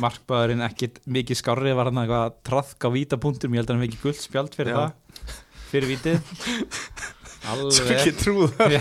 markbæðurinn 0.03 0.61
ekkit 0.67 0.99
mikið 1.09 1.39
skárri 1.39 1.73
var 1.75 1.89
hann 1.89 2.03
eitthvað 2.03 2.27
að 2.27 2.35
traðka 2.45 2.91
vítapunktum, 2.93 3.55
ég 3.55 3.63
held 3.63 3.71
að 3.71 3.77
hann 3.77 3.85
fengi 3.87 4.01
guld 4.03 4.19
spjald 4.21 4.57
fyrir 4.57 4.75
Já. 4.75 4.77
það, 4.77 5.35
fyrir 5.71 5.91
vítið 5.95 6.19
Svo 7.45 7.53
alveg 7.53 7.91
ekki 7.93 8.11
trú 8.17 8.47
það. 8.49 8.71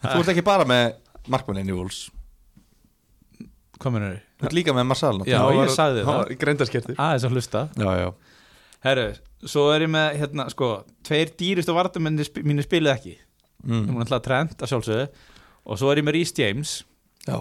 Þú 0.00 0.20
ert 0.22 0.30
ekki 0.32 0.44
bara 0.46 0.64
með 0.68 0.84
markmannin 1.28 1.68
í 1.68 1.76
Wolves 1.76 2.06
hvað 3.78 3.94
mennur 3.94 4.14
þau? 4.14 4.24
Þú 4.38 4.48
ert 4.48 4.56
líka 4.58 4.74
með 4.76 4.86
Marsal 4.90 5.14
Já, 5.28 5.38
ég 5.54 5.72
sagði 5.74 6.04
það. 6.06 6.34
Greindarskertur 6.42 7.00
aðeins 7.00 7.26
að 7.28 7.36
hlusta 7.36 7.64
já, 7.78 7.88
já. 8.02 8.08
herru, 8.86 9.06
svo 9.44 9.64
er 9.74 9.86
ég 9.86 9.92
með 9.94 10.20
hérna, 10.22 10.48
sko, 10.52 10.70
tveir 11.06 11.32
dýrustu 11.40 11.76
vardamenni 11.76 12.26
sp 12.26 12.44
mínu 12.46 12.64
spilið 12.66 12.94
ekki 12.94 13.14
Mm. 13.66 13.86
mun 13.90 14.04
alltaf 14.04 14.22
trend 14.24 14.54
að 14.58 14.70
sjálfsögðu. 14.72 15.06
Og 15.68 15.78
svo 15.80 15.90
er 15.92 16.00
ég 16.00 16.06
með 16.06 16.18
Rhys 16.18 16.34
James. 16.38 16.74
Já 17.26 17.40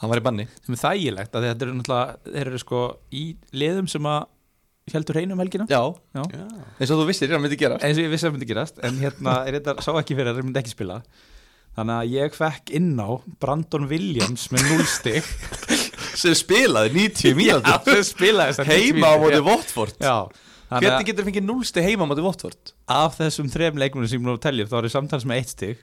Hann 0.00 0.08
var 0.08 0.16
í 0.16 0.24
banni. 0.24 0.46
Sem 0.64 0.72
er 0.72 0.80
þægilegt 0.80 1.34
að 1.36 1.44
þetta 1.44 1.66
eru 1.66 1.72
náttúrulega 1.76 2.30
þeir 2.32 2.48
eru 2.48 2.60
sko 2.62 2.78
í 3.12 3.24
liðum 3.52 3.88
sem 3.92 4.06
að 4.08 4.22
heldur 4.94 5.18
hreinu 5.18 5.34
um 5.36 5.42
helgina. 5.42 5.66
Já, 5.68 5.82
Já. 6.16 6.22
Já. 6.32 6.46
Eins 6.80 6.92
og 6.94 7.02
þú 7.02 7.04
vissir, 7.10 7.34
hann 7.34 7.44
myndi 7.44 7.58
gera 7.60 7.76
eins 7.84 7.98
og 8.00 8.06
ég 8.06 8.14
vissi 8.14 8.24
að 8.24 8.30
það 8.30 8.36
myndi 8.38 8.48
gerast 8.48 8.80
en 8.86 8.96
hérna 9.02 9.34
er 9.44 9.58
þetta 9.58 9.74
sá 9.84 9.90
ekki 10.00 10.16
fyrir 10.16 10.32
að 10.32 10.40
það 10.40 10.48
myndi 10.48 10.62
ekki 10.62 10.72
spila. 10.72 10.96
Þannig 11.76 11.96
að 12.00 12.14
ég 12.16 12.38
fekk 12.40 12.72
inn 12.80 12.88
á 12.98 13.08
Brandon 13.44 13.84
Williams 13.92 14.46
með 14.54 14.70
0 14.72 14.88
stig. 14.90 15.28
Sem 16.20 16.34
spilaði 16.34 16.94
90 16.96 17.36
mínútur. 17.38 17.84
Það 17.86 18.00
spilaði 18.08 18.54
þessar 18.54 18.72
90 18.72 18.80
Heima 18.88 19.12
á 19.12 19.16
móti. 19.20 19.42
Watford. 19.46 20.00
Já, 20.00 20.16
Hvernig 20.70 21.00
að 21.00 21.06
getur 21.10 21.26
fengið 21.26 21.46
núlsti 21.48 21.82
heima 21.82 22.06
móti 22.06 22.22
Watford? 22.22 22.72
af 22.88 23.16
þessum 23.18 23.48
þrem 23.50 23.78
leikmunum 23.82 24.08
sem 24.08 24.20
ég 24.20 24.26
nú 24.28 24.36
telja 24.38 24.64
upp 24.64 24.70
þá 24.70 24.76
er 24.78 24.86
ég 24.88 24.92
samtals 24.94 25.24
með 25.26 25.40
1 25.42 25.48
stig. 25.54 25.80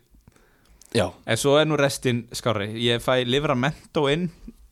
Já. 0.96 1.08
En 1.28 1.38
svo 1.38 1.58
er 1.60 1.66
nú 1.68 1.76
restin 1.80 2.22
skári 2.32 2.70
ég 2.86 3.02
fæ 3.04 3.26
Livramento 3.28 4.06
inn 4.12 4.30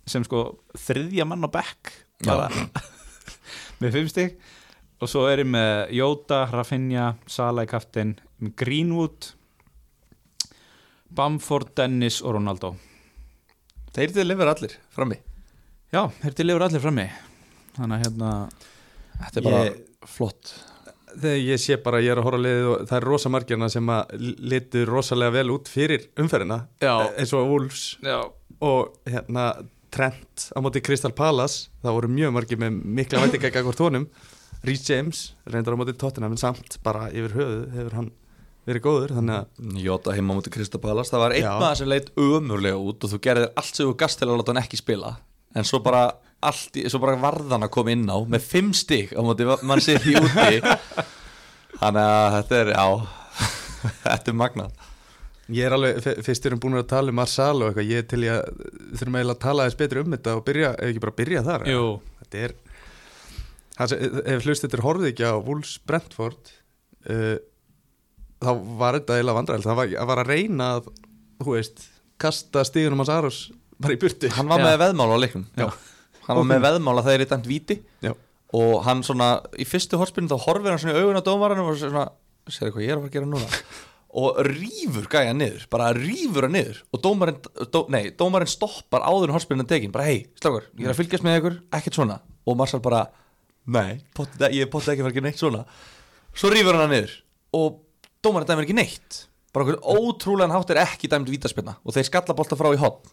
sem 0.08 0.24
sko 0.24 0.46
þriðja 0.80 1.26
mann 1.28 1.44
á 1.44 1.50
back 1.52 1.92
með 3.82 3.98
5 4.00 4.12
stig. 4.14 4.38
Og 5.04 5.10
svo 5.12 5.26
er 5.28 5.42
ég 5.44 5.50
með 5.52 5.92
Jóta, 5.98 6.46
Rafinha, 6.54 7.16
Sala 7.28 7.66
í 7.66 7.68
kaftin 7.68 8.16
Greenwood 8.56 9.34
Bamford, 11.16 11.74
Dennis 11.78 12.22
og 12.24 12.36
Ronaldo. 12.38 12.74
Þeir 13.96 14.12
til 14.16 14.26
lifir 14.28 14.50
allir 14.52 14.74
frammi. 14.96 15.18
Já, 15.94 16.02
þeir 16.24 16.34
til 16.36 16.48
lifur 16.50 16.66
allir 16.66 16.82
frammi. 16.84 17.06
Þannig 17.78 17.96
að 18.00 18.06
hérna 18.08 18.32
Þetta 19.16 19.40
er 19.40 19.46
bara 19.46 19.60
Ég- 19.66 19.78
flott. 20.10 20.56
Þegar 21.16 21.38
ég 21.40 21.62
sé 21.64 21.78
bara, 21.80 22.02
ég 22.04 22.12
er 22.12 22.20
að 22.20 22.28
horfa 22.28 22.40
á 22.42 22.46
liðið 22.46 22.66
og 22.72 22.82
það 22.90 22.98
er 22.98 23.08
rosa 23.08 23.32
margirna 23.32 23.70
sem 23.72 23.92
að 23.94 24.26
litu 24.52 24.82
rosalega 24.90 25.36
vel 25.38 25.54
út 25.54 25.70
fyrir 25.72 26.10
umferðina 26.20 26.66
Já. 26.84 26.92
Eh, 27.06 27.22
eins 27.22 27.32
og 27.38 27.48
Wolves. 27.52 27.86
Já, 28.04 28.20
og 28.66 28.98
hérna 29.08 29.46
Trent 29.96 30.50
á 30.52 30.60
móti 30.60 30.82
Crystal 30.84 31.14
Palace 31.16 31.70
það 31.86 31.96
voru 31.96 32.12
mjög 32.12 32.34
margir 32.36 32.60
með 32.60 32.82
mikla 33.00 33.22
væntinga 33.24 33.54
gagvart 33.56 33.80
honum. 33.86 34.10
Rhys 34.66 34.84
James 34.90 35.22
reyndar 35.48 35.78
á 35.78 35.80
móti 35.80 35.96
Tottenham 35.96 36.36
en 36.36 36.42
samt 36.42 36.80
bara 36.84 37.08
yfir 37.14 37.38
höfuð 37.38 37.66
hefur 37.78 37.96
hann 38.00 38.12
verið 38.66 38.84
góður 38.84 39.14
þannig 39.16 39.38
að 39.38 39.80
Jóta 39.86 40.16
heima 40.18 40.34
á 40.34 40.38
móti 40.40 40.52
Kristapalas 40.52 41.12
Það 41.14 41.24
var 41.24 41.36
einn 41.38 41.48
maður 41.62 41.80
sem 41.80 41.92
leit 41.92 42.12
ömurlega 42.20 42.82
út 42.82 43.06
og 43.06 43.14
þú 43.14 43.22
gerðir 43.28 43.52
allt 43.56 43.78
sem 43.78 43.86
þú 43.88 43.96
gast 44.02 44.20
til 44.20 44.28
að 44.28 44.40
láta 44.42 44.52
hann 44.52 44.62
ekki 44.66 44.80
spila. 44.82 45.14
En 45.56 45.68
svo 45.68 45.80
bara, 45.86 46.10
allt, 46.42 46.76
í- 46.78 46.88
svo 46.92 47.00
bara 47.04 47.16
varðan 47.22 47.64
að 47.68 47.72
koma 47.76 47.94
inn 47.96 48.08
á 48.12 48.18
með 48.28 48.44
fimm 48.50 48.74
stig 48.76 49.14
á 49.16 49.22
móti 49.26 49.48
mann 49.64 49.82
sér 49.84 50.04
í 50.10 50.16
úti. 50.20 50.60
Þannig 51.82 52.02
að 52.10 52.36
þetta 52.40 52.60
er, 52.64 52.74
já 52.76 52.86
þetta 54.10 54.32
er 54.32 54.38
magnað. 54.42 54.84
Ég 55.54 55.68
er 55.68 55.76
alveg, 55.78 56.00
fyrst 56.26 56.46
erum 56.50 56.60
búin 56.64 56.80
að 56.80 56.88
tala 56.90 57.12
um 57.14 57.20
Marsal 57.20 57.60
og 57.62 57.68
eitthvað, 57.70 57.90
ég 57.92 58.02
er 58.02 58.08
til 58.10 58.24
ég 58.26 58.40
að 58.40 58.62
þurfum 58.98 59.18
eiginlega 59.20 59.36
að 59.38 59.44
tala 59.44 59.66
þess 59.68 59.78
betur 59.84 60.00
um 60.02 60.16
þetta 60.16 60.34
og 60.40 60.46
byrja, 60.48 60.72
ef 60.80 60.90
ekki 60.90 61.04
bara 61.04 61.18
byrja 61.20 61.44
þar 61.46 61.66
Jú, 61.70 61.84
Þetta 62.24 62.40
er 62.48 62.56
ef 63.76 64.46
hlust 64.48 64.64
þetta 64.66 64.78
er 64.80 64.84
horfið 64.86 65.10
ekki 65.12 65.28
á 65.28 65.34
Wolves 65.44 65.74
Brentford 65.86 66.52
uh, 67.12 67.36
þá 68.42 68.50
var 68.80 68.98
þetta 68.98 69.18
eiginlega 69.20 69.38
vandræðilegt. 69.42 69.68
Það 69.70 69.80
var, 69.82 69.94
var 70.14 70.22
að 70.24 70.32
reyna 70.32 70.70
að, 70.80 70.90
þú 71.44 71.56
veist 71.58 71.84
kasta 72.24 72.64
stíðunum 72.66 73.04
hans 73.04 73.12
Aros 73.12 73.40
bara 73.84 73.98
í 73.98 74.00
burtu. 74.00 74.30
Hann 74.32 74.48
var 74.50 74.64
Já. 74.64 74.66
með 74.70 74.78
veðmála 74.86 75.18
á 75.20 75.24
leiknum. 75.26 75.46
Já. 75.60 75.68
Hann 76.28 76.40
var 76.40 76.48
með 76.50 76.64
veðmála 76.66 77.04
þegar 77.06 77.12
þeir 77.16 77.24
eru 77.26 77.32
dæmt 77.34 77.50
víti. 77.50 77.78
Já. 78.06 78.14
Og 78.56 78.78
hann 78.86 79.02
svona, 79.06 79.28
í 79.60 79.66
fyrstu 79.68 79.98
horfspilin 80.00 80.30
þá 80.32 80.38
horfir 80.46 80.72
hann 80.74 80.82
svona 80.82 80.96
í 80.96 81.02
augun 81.04 81.20
á 81.20 81.24
dómaranum 81.26 81.70
og 81.74 81.78
svona, 81.82 82.06
sér 82.50 82.72
hvað 82.74 82.86
ég 82.86 82.94
er 82.94 82.98
að 83.00 83.04
fara 83.06 83.12
að 83.12 83.18
gera 83.20 83.30
núna? 83.34 83.62
Og 84.16 84.38
rýfur 84.48 85.10
gæja 85.12 85.34
niður, 85.36 85.66
bara 85.68 85.90
rýfur 85.92 86.46
hann 86.48 86.54
niður. 86.56 86.78
Og 86.96 87.02
dómarinn, 87.04 87.40
dó, 87.74 87.82
nei, 87.92 88.14
dómarinn 88.16 88.48
stoppar 88.48 89.04
áður 89.04 89.28
en 89.28 89.34
horfspilin 89.36 89.66
er 89.66 89.68
tekin, 89.74 89.92
bara 89.92 90.06
hei, 90.08 90.22
slákur 90.40 90.70
ég 90.80 90.86
er 90.88 90.94
að 90.94 91.02
fylgjast 91.02 91.26
með 91.28 91.36
ykkur, 91.42 91.58
ekkert 91.76 91.98
svona. 92.00 92.16
Og 92.48 92.56
Marsal 92.56 92.80
bara, 92.86 93.02
nei, 93.76 93.98
pottið- 94.16 94.56
ég 94.56 94.70
pottið 94.72 94.94
ekki 94.94 95.04
að 95.04 95.10
fara 95.10 95.18
gera 95.18 95.28
neitt 95.28 95.42
svona. 95.44 95.66
Svo 96.32 96.54
rýfur 96.54 96.78
hann 96.80 96.86
hann 96.86 96.96
niður 96.96 97.18
og 97.60 97.82
dómarinn 98.24 98.48
dæmir 98.54 98.70
ekki 98.70 98.78
neitt. 98.80 99.20
Bara 99.52 99.68
okkur 99.68 99.84
ótrúlegan 99.84 100.56
hátt 100.56 100.72
er 100.72 100.80
ekki 100.86 101.12
dæmt 101.12 101.30
vítaspilna 101.36 101.76
og 101.84 101.96
þeir 101.98 102.08
skalla 102.08 102.36
bolta 102.40 102.56
frá 102.60 102.72
í 102.72 102.80
hotn 102.80 103.12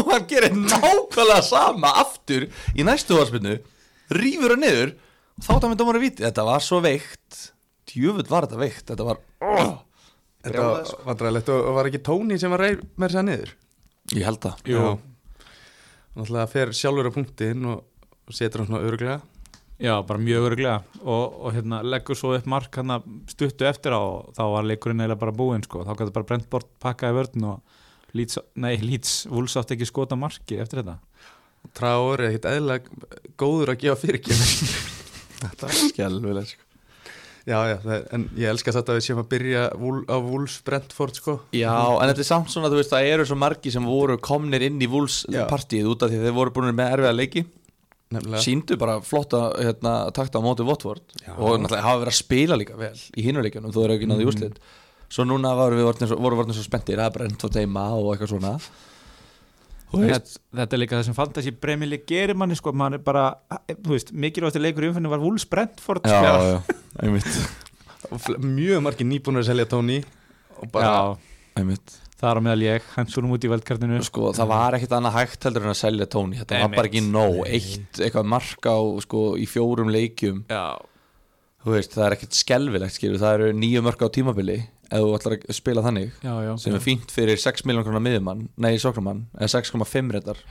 og 0.00 0.12
hann 0.12 0.28
gerir 0.30 0.54
nákvæmlega 0.56 1.40
sama 1.46 1.94
aftur 2.02 2.46
í 2.74 2.86
næstu 2.86 3.18
horfspilnu 3.18 3.56
rýfur 4.14 4.54
hann 4.54 4.64
niður 4.64 4.94
og 4.94 5.48
þá 5.48 5.52
dæmir 5.64 5.80
dómarinn 5.80 6.04
víti, 6.04 6.22
þetta 6.22 6.44
var 6.46 6.62
svo 6.62 6.78
veikt. 6.84 7.40
Djöfull 7.90 8.28
var 8.30 8.46
þetta 8.46 8.60
veikt, 8.60 8.86
þetta 8.90 9.06
var 9.06 9.18
oh, 9.44 9.74
Þetta 10.44 10.62
var 10.68 10.92
vandræðilegt 11.08 11.50
og, 11.52 11.66
og 11.68 11.76
var 11.78 11.88
ekki 11.88 12.00
Tóni 12.04 12.38
sem 12.40 12.52
var 12.52 12.62
reyð 12.64 12.80
með 12.94 13.10
þess 13.10 13.20
að 13.20 13.26
niður? 13.28 13.52
Ég 14.14 14.26
held 14.28 14.40
það. 14.44 14.64
Náttúrulega 16.14 16.50
fer 16.52 16.72
sjálfur 16.76 17.10
á 17.10 17.12
punktin 17.14 17.70
og, 17.70 18.10
og 18.28 18.36
setur 18.36 18.62
hann 18.62 18.70
svona 18.70 18.84
öruglega 18.86 19.20
Já, 19.82 19.96
bara 20.06 20.22
mjög 20.22 20.44
örglega 20.52 20.76
og, 21.02 21.32
og 21.44 21.54
hérna, 21.56 21.80
leggur 21.82 22.14
svo 22.14 22.30
upp 22.36 22.44
mark 22.46 22.76
hann 22.78 22.92
stuttu 23.26 23.66
eftir 23.66 23.90
á 23.90 23.98
og 23.98 24.30
þá 24.36 24.42
var 24.52 24.68
leikurinn 24.68 25.02
eiginlega 25.02 25.18
bara 25.18 25.34
búinn 25.34 25.64
sko. 25.66 25.82
þá 25.82 25.96
gæti 25.98 26.14
bara 26.14 26.28
brent 26.28 26.46
bort 26.50 26.68
pakkaði 26.82 27.16
vörn 27.18 27.46
og 27.50 27.80
Leeds, 28.14 28.38
nei, 28.62 28.76
Leeds, 28.82 29.14
Wolves 29.32 29.56
átti 29.58 29.74
ekki 29.76 29.88
skota 29.90 30.16
marki 30.18 30.58
eftir 30.62 30.82
þetta? 30.82 30.98
Tráur 31.74 32.20
er 32.20 32.28
ekkert 32.34 32.50
eðlilega 32.52 33.08
góður 33.40 33.72
að 33.74 33.80
gefa 33.86 33.96
fyrirkjöf 34.02 34.44
þetta 35.42 35.66
var 35.66 35.78
skelvileg 35.90 36.50
sko. 36.52 36.60
Já, 37.44 37.58
já, 37.68 37.74
það, 37.82 37.90
er- 37.98 38.04
en 38.16 38.22
ég 38.40 38.48
elska 38.54 38.72
þetta 38.72 38.94
að 38.94 38.96
við 38.98 39.04
séum 39.04 39.18
að 39.20 39.26
byrja 39.34 39.64
Wol- 39.76 40.06
á 40.08 40.16
Wolves 40.24 40.54
Brentford 40.64 41.18
sko. 41.18 41.34
Já, 41.52 41.74
en 41.74 42.08
þetta 42.08 42.22
er 42.24 42.28
samt 42.30 42.48
svona, 42.54 42.70
þú 42.72 42.78
veist, 42.78 42.92
það 42.94 43.08
eru 43.16 43.26
svo 43.28 43.36
margi 43.36 43.72
sem 43.74 43.84
voru 43.84 44.16
komnir 44.24 44.64
inn 44.64 44.78
í 44.80 44.88
Wolves 44.88 45.18
Já. 45.28 45.42
partíið 45.50 45.90
út 45.92 46.06
af 46.06 46.12
því 46.14 46.22
að 46.22 46.24
þeir 46.30 46.36
voru 46.38 46.54
búin 46.56 46.70
með 46.78 46.94
erfiða 46.96 47.12
leiki. 47.18 47.42
Nefnilega. 48.14 48.40
Síndu 48.46 48.78
bara 48.80 48.94
flotta 49.04 49.42
hérna, 49.58 49.92
takta 50.16 50.40
á 50.40 50.46
móti 50.46 50.64
Watford. 50.64 51.04
Já. 51.20 51.34
og 51.36 51.58
náttúrulega 51.60 51.84
hafa 51.84 52.00
verið 52.04 52.14
að 52.14 52.18
spila 52.22 52.58
líka 52.60 52.78
vel 52.80 52.94
í 53.18 53.26
hinuleikjunum, 53.28 53.72
þú 53.76 53.84
eru 53.88 53.96
ekki 53.98 54.08
náðu 54.08 54.24
í 54.24 54.28
úrslit 54.30 54.58
svo 55.14 55.26
núna 55.28 55.52
voru 55.54 55.78
við 55.78 56.08
svo, 56.08 56.18
voru 56.18 56.42
orðnir 56.42 56.58
svo 56.58 56.66
spenntir 56.66 57.02
að 57.02 57.14
brent 57.18 57.46
og 57.46 57.54
teima 57.54 57.86
og 57.94 58.12
eitthvað 58.14 58.34
svona. 58.34 58.54
Þetta, 59.94 60.40
þetta 60.58 60.74
er 60.74 60.80
líka 60.82 60.96
það 60.98 61.04
sem 61.06 61.14
fantasy 61.14 61.52
bremili 61.62 62.00
gerir 62.08 62.34
manni 62.38 62.56
sko, 62.58 62.72
mann 62.74 62.96
er 62.96 63.02
bara, 63.04 63.28
þú 63.70 63.92
veist, 63.92 64.10
mikilvægt 64.10 64.58
leikur 64.58 64.88
í 64.88 64.90
umfenni 64.90 65.12
var 65.12 65.22
Wolves 65.22 65.44
Brentford 65.46 66.08
já, 66.10 66.18
sko. 66.18 66.78
já, 66.98 68.32
Mjög 68.42 68.82
margir 68.84 69.06
nýbúnir 69.08 69.44
að 69.44 69.52
selja 69.52 69.68
Tóni 69.70 70.00
og 70.58 70.72
bara 70.74 70.88
já, 70.88 71.28
einmitt. 71.60 72.00
Það 72.18 72.30
er 72.30 72.40
á 72.40 72.44
meðal 72.46 72.64
ég 72.64 72.90
hensunum 72.94 73.32
út 73.36 73.44
í 73.44 73.50
veldkartinu. 73.52 74.00
Sko, 74.06 74.32
það 74.36 74.50
var 74.50 74.76
ekkit 74.78 74.92
annað 74.96 75.16
hægt 75.18 75.46
heldur 75.46 75.64
en 75.66 75.72
að 75.74 75.78
selja 75.80 76.06
tóni 76.10 76.38
þetta 76.40 76.56
var 76.56 76.62
Einmitt. 76.66 76.78
bara 76.78 76.90
ekki 76.90 77.02
nóg, 77.04 77.40
eitt 77.46 78.00
eitthvað 78.00 78.28
mark 78.34 78.68
á, 78.70 78.76
sko, 79.04 79.22
í 79.38 79.46
fjórum 79.50 79.90
leikjum. 79.92 80.44
Já, 80.50 80.78
þú 81.64 81.74
veist, 81.74 81.96
það 81.96 82.06
er 82.06 82.16
ekkit 82.16 82.38
skelvilegt, 82.38 82.96
skilur, 82.96 83.20
það 83.20 83.36
eru 83.38 83.58
nýju 83.60 83.82
mörk 83.84 84.06
á 84.06 84.08
tímabili 84.14 84.58
ef 84.90 85.04
þú 85.04 85.14
ætlar 85.18 85.36
að 85.38 85.56
spila 85.56 85.84
þannig 85.84 86.12
já, 86.24 86.34
já 86.46 86.52
sem 86.60 86.76
er 86.76 86.84
fínt 86.84 87.14
fyrir 87.14 87.40
6 87.40 87.66
miljón 87.68 87.86
krónar 87.86 88.04
miðjumann 88.04 88.46
nei, 88.56 88.74
sóknumann, 88.82 89.26
eða 89.38 89.50
6,5 89.56 90.14
reyndar 90.16 90.42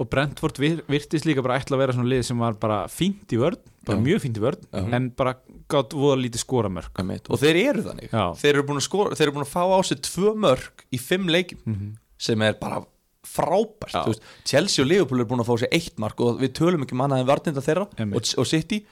og 0.00 0.08
Brentford 0.08 0.58
vir, 0.60 0.80
virtist 0.90 1.26
líka 1.28 1.44
bara 1.44 1.58
ætla 1.60 1.76
að 1.76 1.82
vera 1.84 1.96
svona 1.96 2.10
lið 2.12 2.22
sem 2.28 2.38
var 2.40 2.56
bara 2.60 2.84
fínt 2.90 3.32
í 3.34 3.40
vörn 3.40 3.58
bara 3.86 3.98
Já. 3.98 4.04
mjög 4.06 4.22
fínt 4.24 4.38
í 4.38 4.42
vörn, 4.42 4.62
Já. 4.70 4.84
en 4.96 5.10
bara 5.18 5.34
gátt 5.70 5.96
voða 5.96 6.20
lítið 6.22 6.44
skoramörk 6.44 7.02
og 7.02 7.42
þeir 7.42 7.58
eru 7.60 7.84
þannig 7.88 8.14
Já. 8.14 8.24
þeir 8.40 8.54
eru 8.54 8.64
búin 8.70 8.80
að 8.80 8.86
skora, 8.86 9.18
þeir 9.18 9.26
eru 9.26 9.36
búin 9.36 9.46
að 9.46 9.52
fá 9.52 9.62
á 9.68 9.78
sig 9.84 10.00
tvö 10.06 10.32
mörk 10.46 10.86
í 10.88 11.00
fimm 11.02 11.28
leikjum 11.28 11.60
mm 11.64 11.74
-hmm. 11.74 11.92
sem 12.16 12.42
er 12.42 12.56
bara 12.60 12.82
frábært 13.22 13.92
Já. 13.92 14.06
veist, 14.06 14.22
Chelsea 14.44 14.84
og 14.84 14.88
Liverpool 14.88 15.20
eru 15.20 15.28
búin 15.28 15.44
að 15.44 15.50
fá 15.50 15.56
sér 15.60 15.74
eitt 15.76 15.98
mark 15.98 16.20
og 16.20 16.40
við 16.40 16.54
tölum 16.58 16.82
ekki 16.82 16.96
manna 16.98 17.20
en 17.20 17.26
varninda 17.26 17.60
þeirra 17.60 17.86
og, 17.86 18.22
og 18.38 18.46
City 18.46 18.84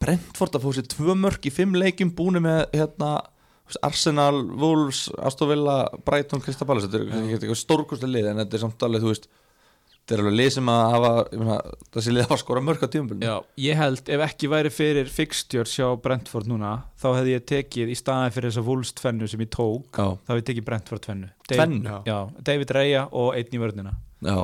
Brentford 0.00 0.56
að 0.56 0.64
fá 0.64 0.70
sér 0.78 0.88
tvö 0.88 1.14
mörk 1.14 1.46
í 1.46 1.52
fimm 1.52 1.76
leikjum 1.76 2.14
búin 2.16 2.40
með 2.40 2.64
hérna, 2.72 3.20
Arsenal, 3.82 4.42
Wolves, 4.60 5.10
Aston 5.18 5.48
Villa 5.52 5.76
Brighton, 6.04 6.40
Crystal 6.40 6.66
Palace 6.66 6.88
þetta 6.88 6.98
er 7.04 7.22
ekki 7.22 7.38
eitthvað 7.40 7.60
stórkustlega 7.62 8.12
lið 8.16 8.30
en 8.32 8.42
þetta 8.44 8.56
er 8.58 8.64
samt 8.64 8.82
alveg 8.88 9.04
þú 9.04 9.12
veist 9.14 9.28
þetta 10.00 10.14
er 10.16 10.22
alveg 10.24 10.36
lið 10.40 10.48
sem 10.56 10.70
að 10.72 10.80
hafa 10.94 11.10
meina, 11.38 11.56
þessi 11.94 12.14
lið 12.16 12.24
hafa 12.26 12.38
skora 12.40 12.62
á 12.64 12.88
tímabölinu 12.90 13.26
Já, 13.28 13.34
ég 13.66 13.76
held 13.78 14.08
ef 14.16 14.24
ekki 14.26 14.48
væri 14.50 14.72
fyrir 14.74 15.10
fixtures 15.12 15.74
hjá 15.78 15.86
Brentford 16.02 16.48
núna 16.50 16.72
þá 16.98 17.06
hefði 17.18 17.34
ég 17.36 17.44
tekið 17.46 17.92
í 17.92 17.98
staðin 18.00 18.34
fyrir 18.34 18.50
þessa 18.50 18.64
Wolves 18.66 18.92
tvennu 18.98 19.28
sem 19.30 19.44
ég 19.44 19.50
tók 19.54 20.00
Já. 20.00 20.08
þá 20.18 20.32
hefði 20.32 20.40
ég 20.42 20.48
tekið 20.50 20.66
Brentford 20.70 21.04
tvennu. 21.06 21.28
Tvennu? 21.50 22.00
Já, 22.08 22.18
David 22.50 22.74
Raya 22.74 23.04
og 23.12 23.34
einn 23.38 23.54
í 23.54 23.60
vörnina. 23.62 23.94
Já. 24.24 24.38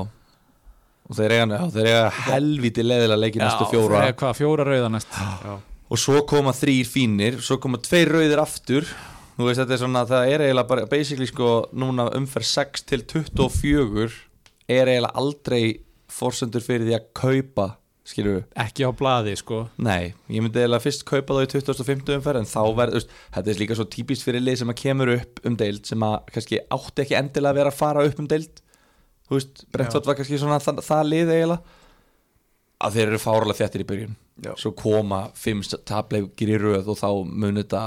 Og 1.06 1.14
þeir 1.14 1.34
eiga, 1.36 1.46
já, 1.54 1.66
þeir 1.70 1.86
eiga 1.90 2.06
helviti 2.26 2.82
leðilega 2.82 3.20
leiki 3.22 3.38
næstu 3.42 3.66
fjóra. 3.70 4.00
þeir- 4.06 4.16
Hvað, 4.22 4.38
fjóra 4.40 4.64
rauða 4.66 4.88
næst. 4.90 5.12
Já, 5.18 5.52
og 5.90 5.98
svo 6.02 6.22
koma 6.26 6.50
þrýr 6.50 6.86
fínir 6.90 7.36
svo 7.46 7.58
koma 7.62 7.78
tveir 7.78 8.10
rauðir 8.10 8.40
aftur 8.42 8.86
þú 9.37 9.49
veist 9.49 9.62
þetta 9.62 9.75
er 9.77 9.83
svona 9.83 10.05
það 10.09 10.35
er 10.35 10.44
eiginlega 10.46 10.70
bara 10.70 10.87
basically 10.90 11.29
sko 11.31 11.51
núna 11.77 12.09
umferð 12.16 12.49
6 12.53 12.87
til 12.90 13.03
24 13.14 14.07
er 14.66 14.92
eiginlega 14.92 15.12
aldrei 15.22 15.64
forsendur 16.12 16.64
fyrir 16.64 16.87
því 16.88 16.96
að 16.99 17.11
kaupa 17.20 17.68
skilur 18.07 18.37
við? 18.37 18.44
Ekki 18.62 18.87
á 18.87 18.90
blaði 18.96 19.35
sko. 19.38 19.64
Nei, 19.83 20.12
ég 20.31 20.44
myndi 20.44 20.61
eiginlega 20.62 20.85
fyrst 20.85 21.03
kaupa 21.09 21.37
þá 21.37 21.42
í 21.42 21.51
2050 21.57 22.18
umferð 22.20 22.42
en 22.42 22.51
þá 22.51 22.61
verður, 22.79 23.09
þetta 23.35 23.53
er 23.53 23.62
líka 23.62 23.79
svo 23.79 23.88
típist 23.90 24.27
fyrir 24.27 24.44
lið 24.44 24.61
sem 24.62 24.70
að 24.72 24.79
kemur 24.83 25.12
upp 25.16 25.42
um 25.49 25.57
deild 25.59 25.88
sem 25.88 26.07
að 26.07 26.14
kannski 26.35 26.61
átti 26.77 27.05
ekki 27.05 27.18
endilega 27.18 27.55
að 27.55 27.61
vera 27.61 27.72
að 27.72 27.81
fara 27.81 28.05
upp 28.07 28.22
um 28.22 28.29
deild. 28.31 28.62
Þú 29.27 29.40
veist, 29.40 29.64
Brentford 29.75 30.07
var 30.07 30.18
kannski 30.20 30.38
svona 30.38 30.61
það, 30.62 30.85
það 30.87 31.11
lið 31.11 31.35
eiginlega. 31.35 31.83
Að 32.87 32.99
þeir 32.99 33.11
eru 33.11 33.20
fáralega 33.22 33.59
þjættir 33.62 33.83
í 33.83 33.88
byrjun. 33.90 34.16
Já. 34.44 34.51
svo 34.61 34.75
koma 34.77 35.31
fimm 35.33 35.62
tapleikir 35.88 36.51
í 36.53 36.59
röð 36.61 36.90
og 36.92 36.99
þá 37.01 37.09
mun 37.25 37.57
þetta 37.57 37.83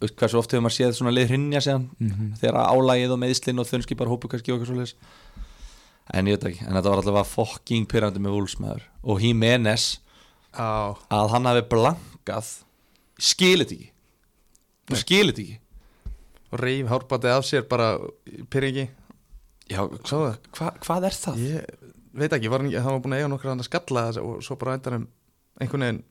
hversu 0.00 0.38
oft 0.38 0.52
hefur 0.52 0.62
maður 0.66 0.76
séð 0.78 0.92
svona 0.98 1.12
lið 1.14 1.28
hrinja 1.32 1.60
séðan 1.64 1.88
Mhm. 1.98 2.34
þegar 2.40 2.58
álægið 2.70 3.12
og 3.14 3.18
meðslinn 3.24 3.58
og 3.62 3.66
þunnskipar 3.66 4.06
hópu 4.10 4.28
kannski 4.30 4.52
og 4.52 4.60
eitthvað 4.60 4.86
svo 4.86 4.94
en 6.14 6.26
ég 6.26 6.38
veit 6.38 6.44
ekki, 6.54 6.62
en 6.66 6.72
þetta 6.72 6.88
var 6.92 7.02
allavega 7.02 7.24
fokking 7.28 7.86
pyrrandi 7.86 8.18
með 8.22 8.36
vúlsmaður 8.36 8.82
og 9.04 9.20
Jimenez 9.20 9.98
Já, 10.56 10.94
að 11.12 11.28
hann 11.34 11.44
hafi 11.44 11.62
blankað 11.68 12.46
skilit 13.20 13.70
ekki. 13.74 13.90
Skilit 14.96 15.36
ekki. 15.38 15.58
Og 16.52 16.60
reyf 16.62 16.86
hárbatið 16.88 17.34
af 17.36 17.44
sér 17.44 17.66
bara 17.68 17.98
pyrringi 18.48 18.88
Já, 19.68 19.82
Svo 20.08 20.22
það 20.24 20.38
hva, 20.56 20.70
hvað 20.80 21.04
er 21.10 21.16
það? 21.18 21.36
Ég 21.44 21.64
veit 22.14 22.32
ekki, 22.32 22.48
var 22.48 22.62
hann, 22.64 22.72
hann 22.72 22.94
var 22.96 23.00
búin 23.04 23.12
að 23.12 23.20
eiga 23.20 23.28
nokkur 23.28 23.50
hann 23.52 23.60
að 23.60 23.68
skalla 23.68 24.06
og 24.22 24.40
svo 24.42 24.56
bara 24.56 24.78
endanum 24.78 25.04
einhvern 25.60 25.84
veginn 25.84 26.02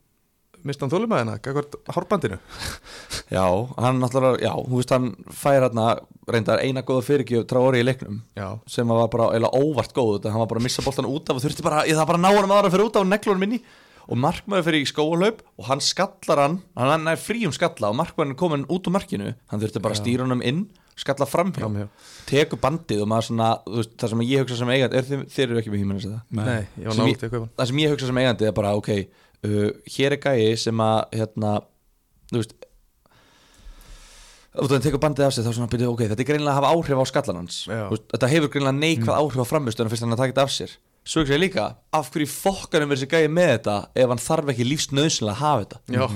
mista 0.65 0.85
hann 0.85 0.93
þólumæðina, 0.93 1.37
gagvart 1.43 1.77
hárbandinu 1.93 2.39
Já, 3.37 3.45
hann 3.77 3.99
náttúrulega, 4.01 4.39
já, 4.45 4.53
þú 4.55 4.79
veist 4.79 4.93
hann 4.95 5.09
fær 5.35 5.65
hérna 5.65 5.87
reyndar 6.31 6.63
eina 6.63 6.85
góða 6.87 7.05
fyrirgjöf 7.09 7.47
Traori 7.49 7.83
í 7.83 7.87
leiknum 7.87 8.21
Já, 8.37 8.47
sem 8.69 8.87
var 8.87 9.11
bara 9.13 9.33
eða 9.37 9.51
óvart 9.53 9.93
góð 9.95 10.15
þetta 10.17 10.33
hann 10.33 10.43
var 10.43 10.51
bara 10.53 10.63
að 10.63 10.69
missa 10.69 10.85
boltan 10.85 11.09
út 11.09 11.29
af 11.29 11.39
og 11.39 11.45
þurfti 11.45 11.65
bara, 11.65 11.83
það 11.85 12.09
bara 12.09 12.21
að 12.21 12.25
ná 12.25 12.31
hann 12.41 12.55
aðra 12.57 12.73
fyrir 12.73 12.87
út 12.87 12.99
af 13.01 13.07
neglunum 13.11 13.45
minni 13.45 13.61
og 14.07 14.19
markmaður 14.23 14.69
fyrir 14.69 14.85
í 14.85 14.87
skóalaup 14.87 15.41
og 15.59 15.67
hann 15.67 15.83
skallar 15.83 16.43
hann, 16.45 16.59
hann 16.79 17.11
er 17.11 17.19
frí 17.19 17.43
um 17.47 17.55
skalla 17.55 17.91
og 17.91 17.97
markmaðurinn 17.99 18.35
er 18.37 18.39
komin 18.39 18.67
út 18.71 18.87
úr 18.87 18.95
markinu 18.95 19.33
hann 19.51 19.63
þurfti 19.63 19.83
bara 19.83 19.97
að 19.97 20.03
stýra 20.05 20.27
honum 20.27 20.43
inn 20.45 20.67
skalla 20.97 21.27
framhjá, 21.29 21.85
tekur 22.25 22.59
bandið 22.61 23.03
og 23.03 23.09
maður 23.11 23.27
svona, 23.29 23.49
veist, 23.69 23.93
það 24.01 24.13
sem 24.13 24.23
ég 24.25 24.41
hugsa 24.41 24.57
sem 24.57 24.71
eigandi 24.73 24.97
er 24.97 25.05
þið, 25.05 25.23
þeir 25.35 25.45
eru 25.45 25.59
ekki 25.61 25.73
með 25.73 26.07
að 26.07 26.15
hann. 27.37 27.51
það 27.59 27.69
sem 27.69 27.81
ég 27.83 27.93
hugsa 27.93 28.09
sem 28.09 28.19
eigandi 28.23 28.47
er 28.49 28.55
bara 28.57 28.73
ok, 28.79 28.89
uh, 29.45 29.69
hér 29.97 30.15
er 30.17 30.21
gæi 30.23 30.55
sem 30.57 30.81
að 30.83 31.19
hérna, 31.19 31.53
þú 32.31 32.41
veist 32.41 32.55
og 34.57 34.69
þannig 34.71 34.87
tekur 34.87 35.01
bandið 35.03 35.27
af 35.27 35.33
sig 35.35 35.45
þá 35.45 35.51
svona 35.53 35.69
byrjuð, 35.69 35.91
ok, 35.93 36.03
þetta 36.09 36.23
er 36.23 36.27
greinlega 36.31 36.53
að 36.55 36.57
hafa 36.57 36.71
áhrif 36.73 37.01
á 37.01 37.05
skallan 37.11 37.39
hans. 37.43 37.57
Veist, 37.69 38.05
þetta 38.13 38.29
hefur 38.31 38.51
greinlega 38.55 38.77
neikvæð 38.79 39.17
áhrif 39.19 39.43
á 39.43 39.51
framistöðuna 39.51 39.93
fyrst 39.93 40.05
hann 40.05 40.15
að 40.15 40.21
taka 40.23 40.33
þetta 40.33 40.45
af 40.47 40.53
sér. 40.55 40.73
Svo 41.07 41.21
hugsa 41.21 41.35
ég 41.37 41.43
líka, 41.43 41.65
af 41.95 42.09
hverju 42.11 42.29
fokkanum 42.31 42.91
er 42.91 42.99
þessi 42.99 43.09
gæi 43.11 43.29
með 43.31 43.51
þetta 43.53 43.75
ef 44.01 44.09
hann 44.11 44.23
þarf 44.23 44.49
ekki 44.53 44.65
lífsnöðsynlega 44.67 45.35
að 45.35 45.43
hafa 45.43 45.61
þetta? 45.61 45.81
Já, 45.93 46.07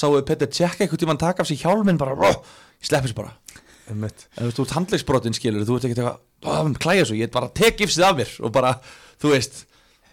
sáu 0.00 0.16
Petter 0.26 0.50
Tjekka 0.52 0.84
einhvern 0.86 1.02
tímann 1.04 1.20
taka 1.20 1.44
af 1.44 1.50
sig 1.50 1.60
hjálminn 1.60 2.00
bara, 2.00 2.16
"Ró, 2.16 2.32
ég 2.80 2.88
sleppi 2.88 3.08
þessu 3.10 3.20
bara. 3.20 3.36
Einmitt. 3.86 4.26
En 4.36 4.42
þú 4.42 4.48
veist, 4.48 4.58
þú 4.58 4.64
ert 4.66 4.76
handlegsbrotin 4.76 5.36
skilur 5.36 5.66
Þú 5.66 5.76
ert 5.76 5.84
ekki 5.86 6.00
eitthvað, 6.02 6.78
klæja 6.82 7.04
svo, 7.06 7.14
ég 7.14 7.28
er 7.28 7.34
bara 7.36 7.46
að 7.46 7.54
tek 7.54 7.78
gifsið 7.78 8.02
af 8.08 8.16
mér. 8.18 8.32
Og 8.42 8.52
bara, 8.52 8.80
þú 9.22 9.30
veist 9.30 9.66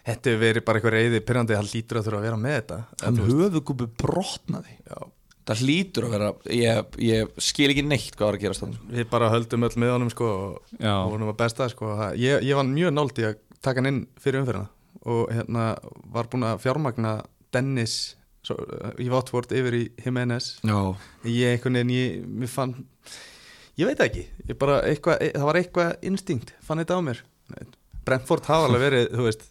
Þetta 0.04 0.30
hefur 0.30 0.40
verið 0.44 0.64
bara 0.66 0.78
eitthvað 0.80 0.94
reyði 0.98 1.20
pyrrandi 1.24 1.56
hann 1.56 1.68
lítur 1.72 1.98
að 2.00 2.08
þurfa 2.08 2.18
að 2.20 2.26
vera 2.28 2.40
með 2.44 2.56
þetta. 2.58 2.78
Hann 3.04 3.20
höfugúbu 3.24 3.86
brotnaði. 4.02 4.74
Já. 4.90 4.98
Það 5.44 5.60
hlýtur 5.60 6.06
að 6.06 6.12
vera, 6.14 6.28
ég, 6.56 6.98
ég 7.04 7.32
skil 7.44 7.66
ekki 7.72 7.82
neitt 7.84 8.14
hvað 8.16 8.26
var 8.30 8.36
að 8.38 8.44
gera 8.46 8.56
stann 8.56 8.76
Við 8.88 9.08
bara 9.10 9.26
höldum 9.28 9.66
öll 9.68 9.74
með 9.82 9.90
honum 9.92 10.12
sko 10.12 10.28
og 10.80 11.10
honum 11.12 11.28
var 11.28 11.36
besta 11.42 11.66
sko. 11.68 11.90
Það- 11.98 12.16
ég, 12.22 12.46
ég 12.48 12.56
var 12.56 12.64
mjög 12.64 12.94
nált 12.96 13.20
í 13.20 13.26
að 13.28 13.34
taka 13.60 13.80
hann 13.82 13.90
inn 13.90 13.98
fyrir 14.20 14.40
umferðina 14.40 14.70
og 15.04 15.28
hérna 15.36 15.66
var 16.16 16.30
búin 16.32 16.46
að 16.48 16.62
fjármagna 16.64 17.12
Dennis 17.52 18.14
svo, 18.44 18.56
í 18.96 19.10
Watford 19.12 19.52
yfir 19.52 19.76
í 19.76 19.84
Jimenez 20.00 20.54
Já, 20.64 20.78
ég 21.28 21.58
einhvern 21.58 21.76
veginn, 21.76 21.92
ég, 21.92 22.24
mér 22.24 22.48
fann 22.48 22.72
ég 23.76 23.84
veit 23.88 23.98
það 24.00 24.08
ekki, 24.08 24.24
ég 24.48 24.58
bara 24.64 24.80
eitthvað, 24.88 25.20
e, 25.20 25.32
það 25.36 25.48
var 25.50 25.60
eitthvað 25.60 26.08
instinkt, 26.08 26.54
fann 26.64 26.80
þetta 26.80 26.96
á 26.96 27.00
mér. 27.04 27.20
Brentford 28.04 28.48
hafa 28.48 28.68
alveg 28.68 28.80
verið, 28.88 29.06
þú 29.12 29.28
veist 29.28 29.44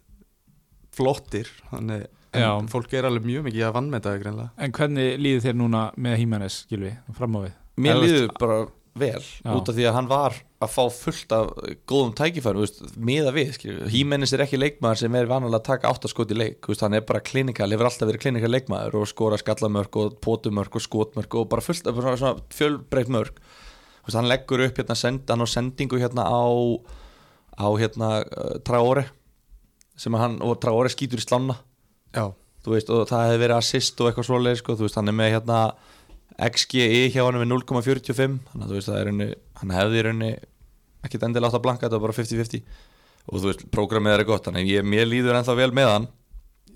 flottir, 0.94 1.50
þannig 1.72 2.08
en 2.34 2.70
fólk 2.72 2.94
er 2.98 3.06
alveg 3.06 3.28
mjög 3.30 3.44
mikið 3.50 3.68
að 3.68 3.76
vann 3.76 3.90
með 3.92 4.00
þetta 4.02 4.22
greinlega. 4.24 4.54
en 4.58 4.72
hvernig 4.78 5.20
líður 5.22 5.44
þér 5.48 5.60
núna 5.60 5.82
með 6.02 6.16
Hímanes, 6.22 6.62
Gilvi, 6.70 6.96
fram 7.18 7.38
á 7.38 7.40
við? 7.44 7.60
mér 7.84 8.02
líður 8.02 8.32
bara 8.40 8.58
vel 8.94 9.22
Já. 9.22 9.50
út 9.54 9.70
af 9.70 9.74
því 9.74 9.86
að 9.90 9.96
hann 9.98 10.10
var 10.10 10.36
að 10.62 10.70
fá 10.70 10.84
fullt 10.94 11.34
af 11.34 11.48
góðum 11.90 12.12
tækifærum, 12.18 12.62
þú 12.62 12.66
veist, 12.66 12.98
miða 13.10 13.32
við. 13.34 13.56
Hímennis 13.90 14.34
er 14.36 14.44
ekki 14.46 14.60
leikmaður 14.62 15.02
sem 15.02 15.16
er 15.18 15.30
vanalega 15.30 15.60
að 15.60 15.66
taka 15.66 15.90
áttaskot 15.90 16.32
í 16.32 16.38
leik, 16.38 16.60
þú 16.62 16.72
veist, 16.72 16.84
hann 16.86 16.98
er 16.98 17.06
bara 17.10 17.24
klinikal 17.26 17.68
hefur 17.74 17.90
alltaf 17.90 18.08
verið 18.08 18.22
klinikal 18.28 18.52
leikmaður 18.54 19.00
og 19.02 19.10
skora 19.10 19.40
skallamörk 19.42 19.98
og 19.98 20.20
pótumörk 20.24 20.78
og 20.78 20.86
skotmörk 20.86 21.36
og 21.42 21.50
bara 21.52 21.66
fullt 21.66 21.90
af 21.90 21.98
svona, 21.98 22.20
svona 22.22 22.46
fjölbreytt 22.54 23.12
mörk 23.12 23.42
þú 23.42 24.08
veist, 24.08 24.20
hann 24.20 24.30
leggur 24.30 24.64
upp 24.68 24.78
hérna 24.80 24.98
send, 25.00 25.26
hann 25.30 25.42
á 25.42 25.48
sendingu 25.50 26.00
hérna 26.00 26.30
á 26.30 26.46
á 27.58 27.68
hérna 27.82 28.14
uh, 28.24 28.56
Traore 28.66 29.08
sem 30.00 30.16
hann, 30.18 30.40
og 30.46 30.58
Traore 30.62 30.92
skýtur 30.92 31.22
í 31.22 31.26
slána. 31.26 31.58
Já, 32.14 32.32
þú 32.66 32.76
veist, 32.76 32.94
og 32.94 33.06
það 33.10 33.28
hefði 33.28 33.42
verið 33.44 33.58
assist 33.60 34.02
og 34.02 34.10
eitthvað 34.10 34.30
svoleið, 34.30 34.58
sko, 34.62 34.78
þú 34.80 34.88
veist, 34.88 34.98
hann 35.00 35.12
er 35.12 35.18
með 35.18 35.36
hérna 35.36 35.60
XGI 36.34 37.12
hjá 37.14 37.22
hann 37.26 37.38
með 37.42 37.52
0,45 37.52 38.40
þannig 38.50 38.66
að 38.66 38.72
þú 38.72 38.80
veist, 38.80 38.90
það 38.90 39.00
er 39.00 39.12
henni 39.12 39.30
hann 39.60 39.76
hefði 39.78 40.00
í 40.00 40.04
rauninni 40.08 40.32
ekkit 41.06 41.26
endilega 41.28 41.52
átt 41.52 41.60
að 41.60 41.66
blanka 41.68 41.86
þetta 41.86 42.00
var 42.00 42.06
bara 42.08 42.18
50-50 42.18 42.64
og 43.24 43.38
þú 43.38 43.50
veist, 43.50 43.64
prógramið 43.74 44.16
er 44.18 44.26
gott, 44.28 44.48
þannig 44.48 44.66
að 44.66 44.72
ég, 44.74 44.88
mér 44.88 45.10
líður 45.10 45.40
ennþá 45.40 45.56
vel 45.60 45.72
með 45.76 45.90
hann. 45.92 46.10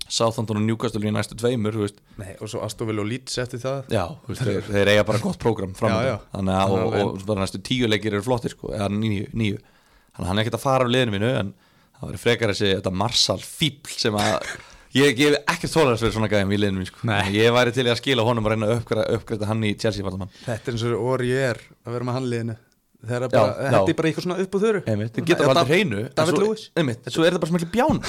Southampton 0.08 0.56
og 0.56 0.64
Newcastle 0.64 1.04
í 1.04 1.10
næstu 1.12 1.36
tveimur, 1.36 1.74
nei, 2.16 2.30
og 2.40 2.48
svo 2.48 2.62
Astovil 2.64 3.02
og 3.02 3.08
Leeds 3.10 3.34
eftir 3.42 3.60
það. 3.60 3.90
Já, 3.92 4.04
veist, 4.24 4.40
þeir, 4.46 4.62
þeir 4.64 4.90
eiga 4.94 5.02
bara 5.04 5.20
gott 5.20 5.40
prógram 5.42 5.74
fram 5.76 5.92
Já, 5.92 6.06
já. 6.06 6.14
þannig 6.32 6.54
að, 6.54 6.76
og, 6.76 6.96
og, 7.02 7.18
bara 7.28 7.42
næstu 7.42 7.60
tíu 7.66 7.90
leikir 7.90 8.16
eru 8.16 8.24
flottir, 8.24 8.54
sko, 8.54 8.70
eða 8.72 8.88
nýju, 8.94 9.26
nýju 9.36 9.58
þannig 9.60 10.22
að 10.22 10.30
hann 10.30 10.40
er 10.40 10.46
ekkert 10.46 10.56
að 10.56 10.64
fara 10.64 10.88
á 10.88 10.92
liðinu 10.94 11.14
mínu 11.16 11.32
en 11.42 11.52
það 11.98 12.08
verður 12.08 12.22
frekar 12.24 12.52
þessi, 12.54 12.72
þetta 12.78 12.92
Marsal 13.02 13.38
fíbl 13.44 13.94
sem 13.98 14.18
að 14.18 14.48
ég 14.96 15.18
hef 15.20 15.36
ekkert 15.54 15.74
þólaðast 15.74 16.04
fyrir 16.04 16.14
svona 16.16 16.30
gæðum 16.32 16.54
í 16.54 16.60
liðinu 16.62 16.80
mínu, 16.82 16.90
sko. 16.92 17.18
Ég 17.34 17.52
væri 17.54 17.74
til 17.76 17.84
að 17.88 17.98
skila 18.00 18.24
honum 18.26 18.46
og 18.48 18.54
reyna 18.54 18.70
að 18.70 18.80
uppgræta, 19.18 19.50
hann 19.50 19.66
í 19.68 19.74
Chelsea 19.78 20.06
vartamann 20.06 20.32
Þetta 20.46 20.72
er 20.72 20.78
eins 20.78 20.86
og 20.88 21.04
orði 21.12 21.30
ég 21.34 21.44
er 21.52 21.62
að 21.84 21.96
vera 21.98 22.08
með 22.08 22.18
handliðinu 22.18 22.58
Þegar 22.98 23.22
Já, 23.22 23.30
bara, 23.30 23.52
já. 23.52 23.70
þetta 23.70 23.92
er 23.92 23.98
bara 23.98 24.08
eitthvað 24.10 24.24
svona 24.26 24.38
upp 24.42 24.54
á 24.54 24.58
þöru 24.64 24.80
geta 25.28 25.44
Já, 25.44 25.50
aldrei 25.52 25.68
hreinu 25.70 26.00
en 26.02 26.08
David 26.18 26.38
Lewis. 26.42 26.64
einmitt, 26.74 27.04
en 27.06 27.14
svo 27.14 27.22
er 27.22 27.36
þetta 27.36 27.42
bara 27.44 27.60
ekki 27.60 27.70
bján 27.76 28.00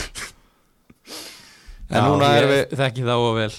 en 1.90 1.98
Já, 1.98 2.06
núna 2.06 2.30
ég 2.38 2.48
við 2.50 2.74
þekki 2.78 3.06
það 3.06 3.24
og 3.26 3.38
vel. 3.40 3.54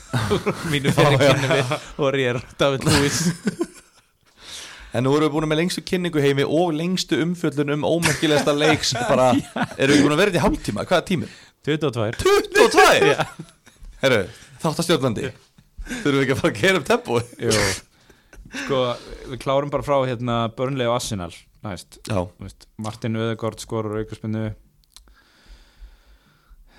Mínu 0.72 0.92
fyrir 0.96 1.22
kynni 1.22 1.48
við 1.52 1.70
og 2.04 2.18
ég 2.20 2.34
er 2.34 2.40
David 2.60 2.84
Lewis 2.88 3.20
En 4.92 5.06
nú 5.06 5.12
erum 5.16 5.24
við 5.24 5.32
búin 5.32 5.48
með 5.48 5.62
lengstu 5.62 5.84
kynningu 5.88 6.20
heimi 6.20 6.44
og 6.44 6.74
lengstu 6.76 7.16
umfjöllun 7.24 7.72
um 7.78 7.86
ómerkilegasta 7.88 8.52
leiks 8.52 8.92
bara, 9.08 9.30
erum 9.80 9.96
við 9.96 10.04
búin 10.04 10.16
að 10.16 10.20
vera 10.20 10.32
þetta 10.34 10.40
í 10.40 10.44
hálftíma? 10.44 10.84
Hvað 10.88 10.98
er 10.98 11.06
tíminn? 11.08 11.38
22 11.64 12.10
22? 12.20 13.14
Herru, 14.02 14.20
þáttastjórnandi 14.64 15.30
Þurfum 15.86 16.18
við 16.18 16.24
ekki 16.24 16.34
að 16.34 16.42
fara 16.42 16.52
að 16.52 16.60
gera 16.60 16.82
upp 16.82 16.90
tempo? 16.90 17.22
Jú. 17.40 17.54
Sko, 18.52 18.82
við 19.30 19.40
klárum 19.42 19.72
bara 19.72 19.86
frá 19.86 19.96
hérna 20.06 20.36
Burnley 20.56 20.90
og 20.90 20.98
Arsenal 20.98 21.32
næst. 21.62 21.98
Veist, 22.42 22.66
Martin 22.82 23.18
Öðegård 23.18 23.62
skorur 23.62 24.00
aukarspunnu 24.02 24.50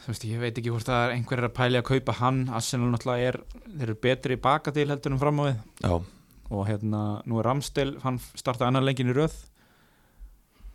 Þú 0.04 0.12
veist, 0.12 0.26
ég 0.28 0.42
veit 0.44 0.58
ekki 0.60 0.72
hvort 0.74 0.88
það 0.90 1.06
er 1.06 1.14
einhver 1.16 1.40
er 1.40 1.48
að 1.48 1.54
pæli 1.56 1.80
að 1.80 1.86
kaupa 1.88 2.16
hann. 2.18 2.42
Arsenal 2.52 2.90
náttúrulega 2.92 3.30
er, 3.30 3.38
þeir 3.70 3.86
eru 3.86 3.94
betri 4.04 4.36
baka 4.36 4.74
til 4.76 4.90
heldur 4.92 5.14
en 5.16 5.22
fram 5.22 5.40
á 5.40 5.44
við. 5.48 5.62
Já, 5.80 5.94
og 6.54 6.68
hérna, 6.70 7.02
nú 7.30 7.40
er 7.42 7.48
Ramstel, 7.50 7.98
hann 8.04 8.20
startaði 8.38 8.70
annar 8.70 8.86
lengin 8.86 9.12
í 9.12 9.16
röð. 9.18 9.36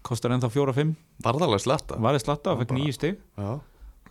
Kostar 0.07 0.33
ennþá 0.35 0.49
4-5 0.55 0.95
Varðalega 1.25 1.61
slatta? 1.63 1.99
Varði 2.01 2.23
slatta 2.23 2.55
og 2.55 2.63
fekk 2.63 2.75
nýju 2.77 2.95
stig. 2.97 3.19
Já, 3.39 3.51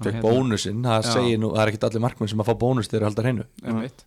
fekk 0.03 0.19
bónusinn. 0.25 0.83
Það 0.85 1.07
segir 1.07 1.41
nú, 1.41 1.53
það 1.55 1.63
er 1.63 1.71
ekkit 1.71 1.87
allir 1.87 2.03
markmenn 2.03 2.31
sem 2.31 2.43
að 2.43 2.49
fá 2.49 2.57
bónus 2.63 2.91
þegar 2.91 3.07
haldar 3.09 3.29
hreinu. 3.29 3.47
Einmitt. 3.63 4.05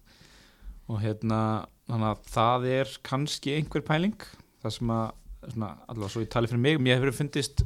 og 0.90 0.98
hérna 1.04 1.40
þannig 1.86 2.08
að 2.10 2.22
það 2.34 2.64
er 2.76 2.94
kannski 3.06 3.56
einhver 3.56 3.84
pæling. 3.86 4.16
Það 4.62 4.76
sem 4.76 4.94
að 4.94 5.04
svona, 5.48 5.68
allavega 5.88 6.12
svo 6.12 6.24
ég 6.24 6.32
tali 6.32 6.50
fyrir 6.50 6.62
mig, 6.62 6.80
mér 6.82 6.98
hefur 6.98 7.16
fundist 7.22 7.62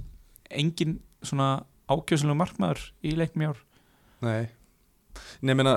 engin 0.54 0.98
svona 1.24 1.64
ákjöfslega 1.90 2.36
markmaður 2.38 2.84
í 3.04 3.14
leikmi 3.18 3.48
ár. 3.50 3.58
Nei. 4.24 4.44
Nei, 5.44 5.52
ég 5.52 5.58
meina, 5.58 5.74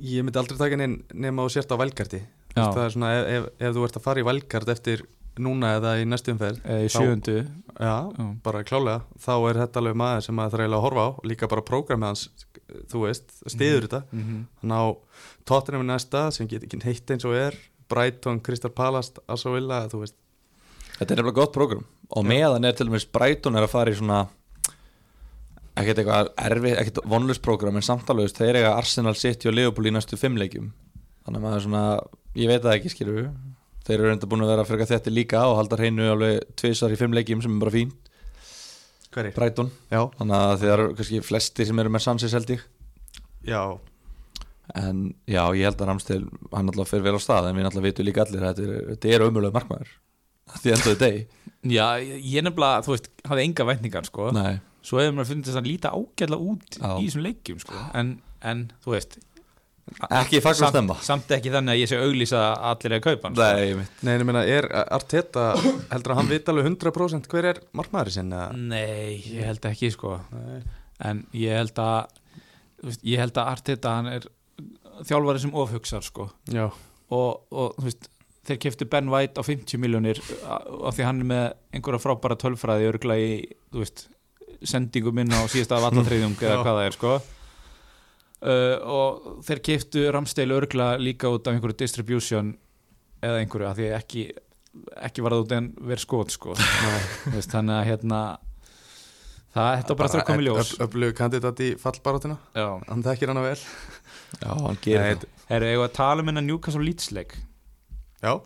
ég 0.00 0.24
myndi 0.24 0.40
aldrei 0.40 0.58
taka 0.60 0.78
inn 0.78 1.00
nema 1.12 1.44
þú 1.44 1.54
sért 1.56 1.74
á 1.74 1.80
valgarti 1.80 2.20
Já. 2.22 2.39
Það 2.54 2.84
er 2.84 2.92
svona, 2.94 3.10
ef, 3.14 3.26
ef, 3.30 3.48
ef 3.60 3.74
þú 3.76 3.84
ert 3.86 3.96
að 4.00 4.06
fara 4.06 4.20
í 4.20 4.26
valgard 4.26 4.68
eftir 4.74 5.02
núna 5.40 5.74
eða 5.78 5.92
í 6.02 6.06
næstu 6.08 6.32
umferð 6.34 6.58
eða 6.66 6.84
í 6.84 6.88
Þá- 6.90 6.96
sjöundu. 6.98 7.36
Já, 7.80 7.94
Já. 8.18 8.24
bara 8.42 8.64
klálega. 8.66 9.02
Þá 9.22 9.32
er 9.50 9.60
þetta 9.62 9.80
alveg 9.80 9.94
maður 10.02 10.24
sem 10.26 10.34
maður 10.36 10.50
þarf 10.56 10.64
eiginlega 10.64 10.80
að 10.80 10.86
horfa 10.86 11.04
á 11.06 11.10
Líka 11.30 11.48
bara 11.48 11.62
prógramið 11.70 12.08
hans, 12.10 12.24
þú 12.90 13.04
veist, 13.06 13.30
stiður 13.46 13.86
þetta. 13.86 14.02
mm 14.12 14.22
-hmm. 14.24 14.42
Þannig 14.60 14.76
á 14.82 14.86
Tottenham 15.46 15.80
er 15.88 15.92
næsta 15.94 16.32
sem 16.32 16.48
getur 16.48 16.66
ekki 16.68 16.82
heitt 16.84 17.10
eins 17.10 17.24
og 17.24 17.34
er 17.34 17.54
Brighton, 17.88 18.40
Crystal 18.40 18.70
Palace, 18.70 19.12
Asa 19.28 19.50
Villa 19.50 19.86
þú 19.88 20.00
veist, 20.04 20.14
Þetta 20.98 21.12
er 21.14 21.16
nefnilega 21.16 21.34
gott 21.34 21.52
prógram. 21.54 21.84
Og 22.10 22.24
meðan 22.26 22.64
er 22.66 22.72
til 22.72 22.86
dæmis 22.86 23.06
Brighton 23.10 23.56
er 23.56 23.62
að 23.62 23.70
fara 23.72 23.90
í 23.90 23.94
svona 23.96 24.28
ekkert 25.80 25.98
eitthvað 26.02 26.28
erfið, 26.36 26.76
ekkert 26.82 26.98
vonlust 27.08 27.42
prógram 27.42 27.76
en 27.76 27.82
samtalust, 27.86 28.36
þeir 28.36 28.58
eiga 28.60 28.76
Arsenal 28.76 29.14
City 29.14 29.48
og 29.48 29.54
Liverpool 29.54 29.86
í 29.86 29.94
næstu 29.94 30.18
fimm 30.20 30.36
leikjum. 30.36 30.72
Þannig 31.24 31.40
að 31.40 31.44
maður 31.46 31.64
svona, 31.64 31.84
ég 32.38 32.50
veit 32.50 32.62
það 32.62 32.76
ekki 32.76 32.92
skilur 32.92 33.18
við 33.20 33.30
þeir 33.86 33.96
eru 33.98 34.10
reynda 34.10 34.28
búin 34.30 34.44
að 34.44 34.52
vera 34.52 34.64
að 34.64 34.70
freka 34.70 34.88
þetta 34.90 35.12
líka 35.14 35.42
og 35.48 35.56
halda 35.58 35.78
hreinu 35.80 36.08
alveg 36.12 36.50
tvisar 36.60 36.92
í 36.94 36.98
fimm 37.00 37.14
leikjum 37.16 37.42
sem 37.42 37.54
er 37.56 37.62
bara 37.64 37.74
fín, 37.74 37.94
hverri? 39.10 39.32
Brighton. 39.34 39.70
Já, 39.90 40.02
þannig 40.18 40.36
að 40.36 40.56
þeir 40.62 40.74
eru 40.76 40.90
kannski 40.98 41.22
flestir 41.26 41.70
sem 41.70 41.82
eru 41.82 41.92
með 41.94 42.10
held 42.36 42.52
ég. 42.54 42.66
Já, 43.48 43.62
en 44.78 45.02
já, 45.26 45.42
ég 45.56 45.66
held 45.66 45.80
að 45.80 45.88
Ramstil 45.88 46.22
hann 46.52 46.70
alltaf 46.70 46.92
fyrir 46.92 47.08
vel 47.08 47.16
á 47.18 47.20
stað 47.24 47.48
en 47.48 47.56
við 47.58 47.68
alltaf 47.70 47.86
vitum 47.86 48.06
líka 48.06 48.24
allir 48.26 48.44
að 48.44 48.60
þetta 48.60 48.66
er, 48.76 48.88
þetta 48.92 49.14
er 49.14 49.26
ömulega 49.26 49.56
markmaður. 49.56 49.94
Því 50.60 50.74
endaði 50.74 50.98
deg 51.00 51.18
Já, 51.70 51.86
ég 52.00 52.44
nefnilega, 52.44 52.84
þú 52.86 52.94
veist, 52.94 53.08
hafði 53.28 53.42
enga 53.44 53.66
vætningar 53.68 54.06
sko. 54.08 54.30
Nei, 54.32 54.60
svo 54.86 55.00
hefur 55.00 55.16
maður 55.18 55.32
fundist 55.34 55.58
að 55.60 55.68
líta 55.68 55.92
ágætlega 55.92 56.52
út 56.52 56.78
Já. 56.78 56.92
í 56.96 57.08
þessum 57.08 57.24
leikjum 57.26 57.60
sko. 57.60 57.82
en, 58.00 58.14
en, 58.40 58.62
þú 58.84 58.94
veist 58.94 59.18
ekki 60.20 60.40
fagn 60.44 60.64
að 60.64 60.72
stemma 60.72 60.94
samt, 61.00 61.06
samt 61.08 61.32
ekki 61.36 61.52
þannig 61.54 61.74
að 61.74 61.80
ég 61.82 61.90
sé 61.90 61.98
auglýsa 62.00 62.40
að 62.46 62.66
allir 62.70 62.94
að 62.96 63.02
kaupa 63.06 63.30
sko. 63.32 63.40
Nei, 63.42 63.86
Nei, 64.06 64.12
ég 64.16 64.26
meina, 64.28 64.42
er 64.46 64.68
Arteta 64.86 65.46
heldur 65.90 66.14
að 66.14 66.20
hann 66.20 66.30
vita 66.30 66.52
alveg 66.54 66.68
100% 66.70 67.30
hver 67.32 67.48
er 67.50 67.60
markmaður 67.76 68.14
sinni? 68.14 68.36
eða? 68.38 68.60
Nei, 68.70 69.16
ég 69.34 69.48
held 69.50 69.66
ekki 69.70 69.90
sko 69.94 70.14
Nei. 70.34 70.60
en 71.10 71.24
ég 71.36 71.58
held 71.60 71.82
að 71.82 72.14
þú 72.80 72.90
veist, 72.92 73.02
ég 73.12 73.24
held 73.24 73.40
að 73.42 73.50
Arteta 73.56 73.96
hann 73.98 74.12
er 74.14 74.28
þjálfari 75.08 75.42
sem 75.42 75.52
ofhugsar 75.56 76.04
sko 76.06 76.30
Já, 76.52 76.68
og, 77.10 77.42
og 77.50 77.76
þú 77.80 77.88
veist 77.88 78.08
þeir 78.50 78.60
keftu 78.64 78.86
Ben 78.90 79.10
White 79.12 79.40
á 79.40 79.42
50 79.44 79.80
miljónir 79.82 80.18
af 80.48 80.96
því 80.96 81.04
hann 81.06 81.20
er 81.24 81.28
með 81.34 81.44
einhverja 81.76 82.02
frábæra 82.06 82.38
tölfræði 82.40 82.88
örgla 82.88 83.18
í, 83.20 83.34
þú 83.72 83.82
veist 83.84 84.06
sendingum 84.66 85.20
inn 85.22 85.32
á 85.36 85.44
síðasta 85.50 85.80
vallatriðjung 85.84 86.38
eða 86.40 86.62
hvað 86.62 86.80
það 86.80 86.86
er 86.88 86.96
sko 86.96 87.12
uh, 88.42 88.76
og 88.84 89.40
þeir 89.46 89.62
keftu 89.70 90.04
Ramsteil 90.14 90.50
örgla 90.56 90.92
líka 91.00 91.30
út 91.32 91.48
af 91.48 91.56
einhverju 91.56 91.78
distribution 91.82 92.54
eða 93.20 93.42
einhverju, 93.42 93.68
af 93.68 93.78
því 93.80 93.90
ekki 93.98 94.28
ekki 95.02 95.24
var 95.24 95.34
það 95.34 95.42
út 95.44 95.56
en 95.56 95.68
verið 95.82 96.04
skot 96.04 96.30
sko. 96.34 96.54
Þannig 96.54 97.74
að 97.74 97.88
hérna 97.88 98.20
það, 99.50 99.70
þetta 99.80 99.96
bara 99.98 100.12
þarf 100.12 100.22
að 100.22 100.28
koma 100.28 100.44
í 100.44 100.46
ljós. 100.46 100.70
Öflugur 100.86 101.16
kandidat 101.18 101.62
í 101.64 101.70
fallbarátina 101.80 102.36
Já, 102.54 102.68
Hann 102.86 103.02
þekkir 103.06 103.32
hana 103.32 103.42
vel. 103.44 103.58
Já, 104.38 104.50
hann 104.54 104.78
gerir 104.84 105.18
það. 105.18 105.26
eigum 105.50 105.66
við 105.82 105.86
að 105.88 105.96
tala 105.98 106.22
um 106.22 106.30
hennar 106.30 106.46
Newcastle 106.46 106.86
Leeds 106.86 107.10
leik? 107.16 107.34
Já, 108.22 108.36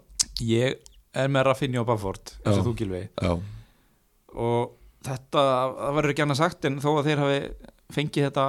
Ég 0.42 0.80
er 1.14 1.30
með 1.30 1.46
Rafinha 1.50 1.82
og 1.82 1.88
Bamford 1.90 2.32
eins 2.42 2.58
og 2.58 2.64
þú 2.66 2.72
Gilvi 2.80 3.02
Já, 3.22 3.34
og 4.34 4.72
þetta, 5.06 5.42
það 5.78 5.98
verður 5.98 6.14
ekki 6.14 6.24
annað 6.24 6.40
sagt 6.40 6.68
en 6.68 6.80
þó 6.82 6.88
að 6.96 7.08
þeir 7.10 7.22
hafi 7.22 7.40
fengið 7.94 8.26
þetta 8.28 8.46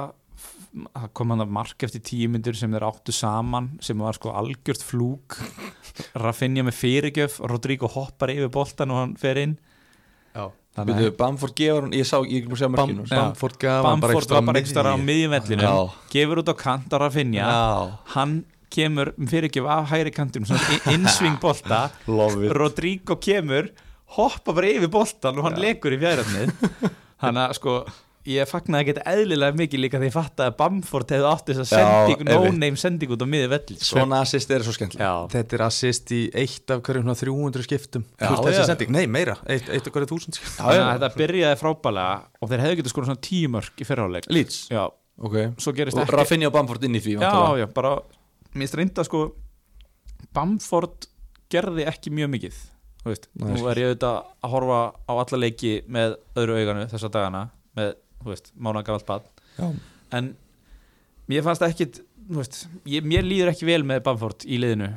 það 0.84 1.08
kom 1.16 1.32
hann 1.32 1.44
að 1.44 1.54
mark 1.56 1.86
eftir 1.86 2.02
tíu 2.04 2.28
myndur 2.32 2.56
sem 2.58 2.72
þeir 2.74 2.84
áttu 2.88 3.14
saman 3.16 3.70
sem 3.84 3.98
var 4.02 4.16
sko 4.18 4.34
algjört 4.36 4.84
flúk. 4.84 5.38
Rafinha 6.24 6.64
með 6.66 6.76
fyrirgjöf 6.80 7.38
Rodrigo 7.48 7.88
hoppar 7.92 8.32
yfir 8.34 8.52
boltan 8.52 8.92
og 8.92 9.00
hann 9.02 9.14
fer 9.20 9.40
inn. 9.40 9.56
Já. 10.36 10.50
þannig 10.76 10.98
Byrju, 10.98 11.12
Bamford 11.16 11.54
gefur 11.56 11.86
hann, 11.86 11.94
ég 11.96 12.04
sá, 12.04 12.18
ég 12.20 12.28
er 12.28 12.42
ekki 12.42 12.50
búin 12.50 12.58
að 12.58 12.60
segja 12.60 12.72
mörkinu 12.74 13.06
Já. 13.08 13.14
Bamford 13.16 13.56
gaf 13.62 13.86
hann 13.88 14.04
ekstra 14.10 14.42
bara 14.44 14.60
ekki 14.60 14.72
starf 14.74 14.92
á 14.92 14.96
miðju. 15.00 15.06
miðjumvellinu 15.08 15.64
Já. 15.64 15.94
gefur 16.12 16.42
út 16.42 16.52
á 16.52 16.56
kant 16.60 16.92
á 16.92 16.96
Rafinha. 17.00 17.46
Já, 17.48 17.96
hann 18.12 18.34
kemur 18.76 19.12
með 19.16 19.32
fyrirgjöf 19.32 19.68
af 19.72 19.88
hægri 19.94 20.12
kantum 20.12 20.44
svona 20.44 20.80
innsving 20.92 21.38
bolta. 21.40 21.86
Love 22.18 22.44
it. 22.44 22.52
Rodrigo 22.52 23.16
kemur 23.16 23.70
hoppa 24.18 24.52
bara 24.52 24.74
yfir 24.76 24.92
boltan 24.92 25.40
og 25.40 25.48
hann 25.48 25.56
lekur 25.62 25.96
í 25.96 26.00
fjærafnið 26.02 26.52
þannig 27.22 27.42
að 27.46 27.56
sko 27.56 27.78
ég 28.26 28.48
fagnaði 28.50 28.92
ekki 28.92 29.02
eðlilega 29.12 29.56
mikið 29.60 29.80
líka 29.82 30.00
því 30.00 30.08
ég 30.08 30.14
fatt 30.14 30.42
að 30.42 30.56
Bamford 30.58 31.12
hefði 31.14 31.28
átt 31.30 31.50
þess 31.50 31.62
að 31.62 31.68
sending 31.70 32.24
no-name 32.26 32.80
sending 32.80 33.14
út 33.14 33.22
á 33.22 33.28
miði 33.30 33.50
velli 33.52 33.76
sko. 33.78 33.88
Svona 33.92 34.20
assist 34.24 34.52
er 34.54 34.64
svo 34.66 34.74
skemmtileg 34.74 35.06
Já, 35.06 35.12
Þetta 35.36 35.58
er 35.58 35.64
assist 35.66 36.12
í 36.16 36.20
eitt 36.42 36.74
af 36.74 36.82
hverjum 36.86 37.06
svona 37.06 37.18
300 37.22 37.66
skiptum. 37.68 38.06
Já, 38.16 38.26
Þú 38.26 38.34
veist 38.34 38.46
þessi 38.48 38.62
já. 38.62 38.68
sending, 38.72 38.92
nei 38.96 39.06
meira, 39.06 39.38
eitt, 39.46 39.70
eitt 39.70 39.88
af 39.88 39.96
hverju 39.96 40.10
þúsund 40.12 40.40
þetta 40.58 41.10
byrjaði 41.16 41.60
frábælega 41.62 42.20
og 42.40 42.52
þeir 42.52 42.64
hefðu 42.66 42.78
getið 42.82 42.94
skora 42.94 43.10
svona 43.10 43.24
tíu 43.30 43.50
mörg 43.56 43.82
í 43.82 43.88
fyrrháleik 43.88 44.30
Leeds, 44.32 44.60
Já, 44.74 44.84
ok. 45.22 45.36
Svo 45.62 45.74
gerist 45.76 45.98
Og 45.98 46.04
ekki 46.06 46.18
Rafinha 46.18 46.50
og 46.50 46.56
Bamford 46.58 46.86
inn 46.88 46.98
í 46.98 47.02
því 47.04 47.18
Já, 47.22 47.34
já, 47.62 47.66
bara 47.76 47.98
Mér 48.56 48.78
reynda 48.80 49.04
sko 49.06 49.28
Bamford 50.34 51.06
gerði 51.52 51.86
ekki 51.86 52.10
mjög 52.14 52.32
mikið 52.34 52.64
Þú 53.06 53.12
veist, 53.12 53.28
Nei, 53.38 53.52
nú 53.54 53.68
er 53.70 53.78
ég 53.78 53.92
auðvitað 53.92 54.16
að 54.42 54.50
horfa 54.50 54.78
á 55.06 55.12
alla 55.14 55.38
leiki 55.38 55.76
með 55.94 56.16
öðru 56.42 56.56
auganu 56.58 56.86
þessa 56.90 57.10
dagana 57.14 57.42
með, 57.78 57.92
mánagafalt 58.58 59.30
Já. 59.56 59.68
en 60.16 60.34
mér 61.30 61.44
fannst 61.46 61.64
ekkit 61.66 62.00
þú 62.26 62.40
veist, 62.40 62.62
ég, 62.90 63.04
mér 63.06 63.26
líður 63.26 63.52
ekki 63.52 63.68
vel 63.68 63.82
með 63.86 64.02
Bamford 64.06 64.46
í 64.48 64.58
liðinu. 64.62 64.90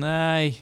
Nei, 0.00 0.60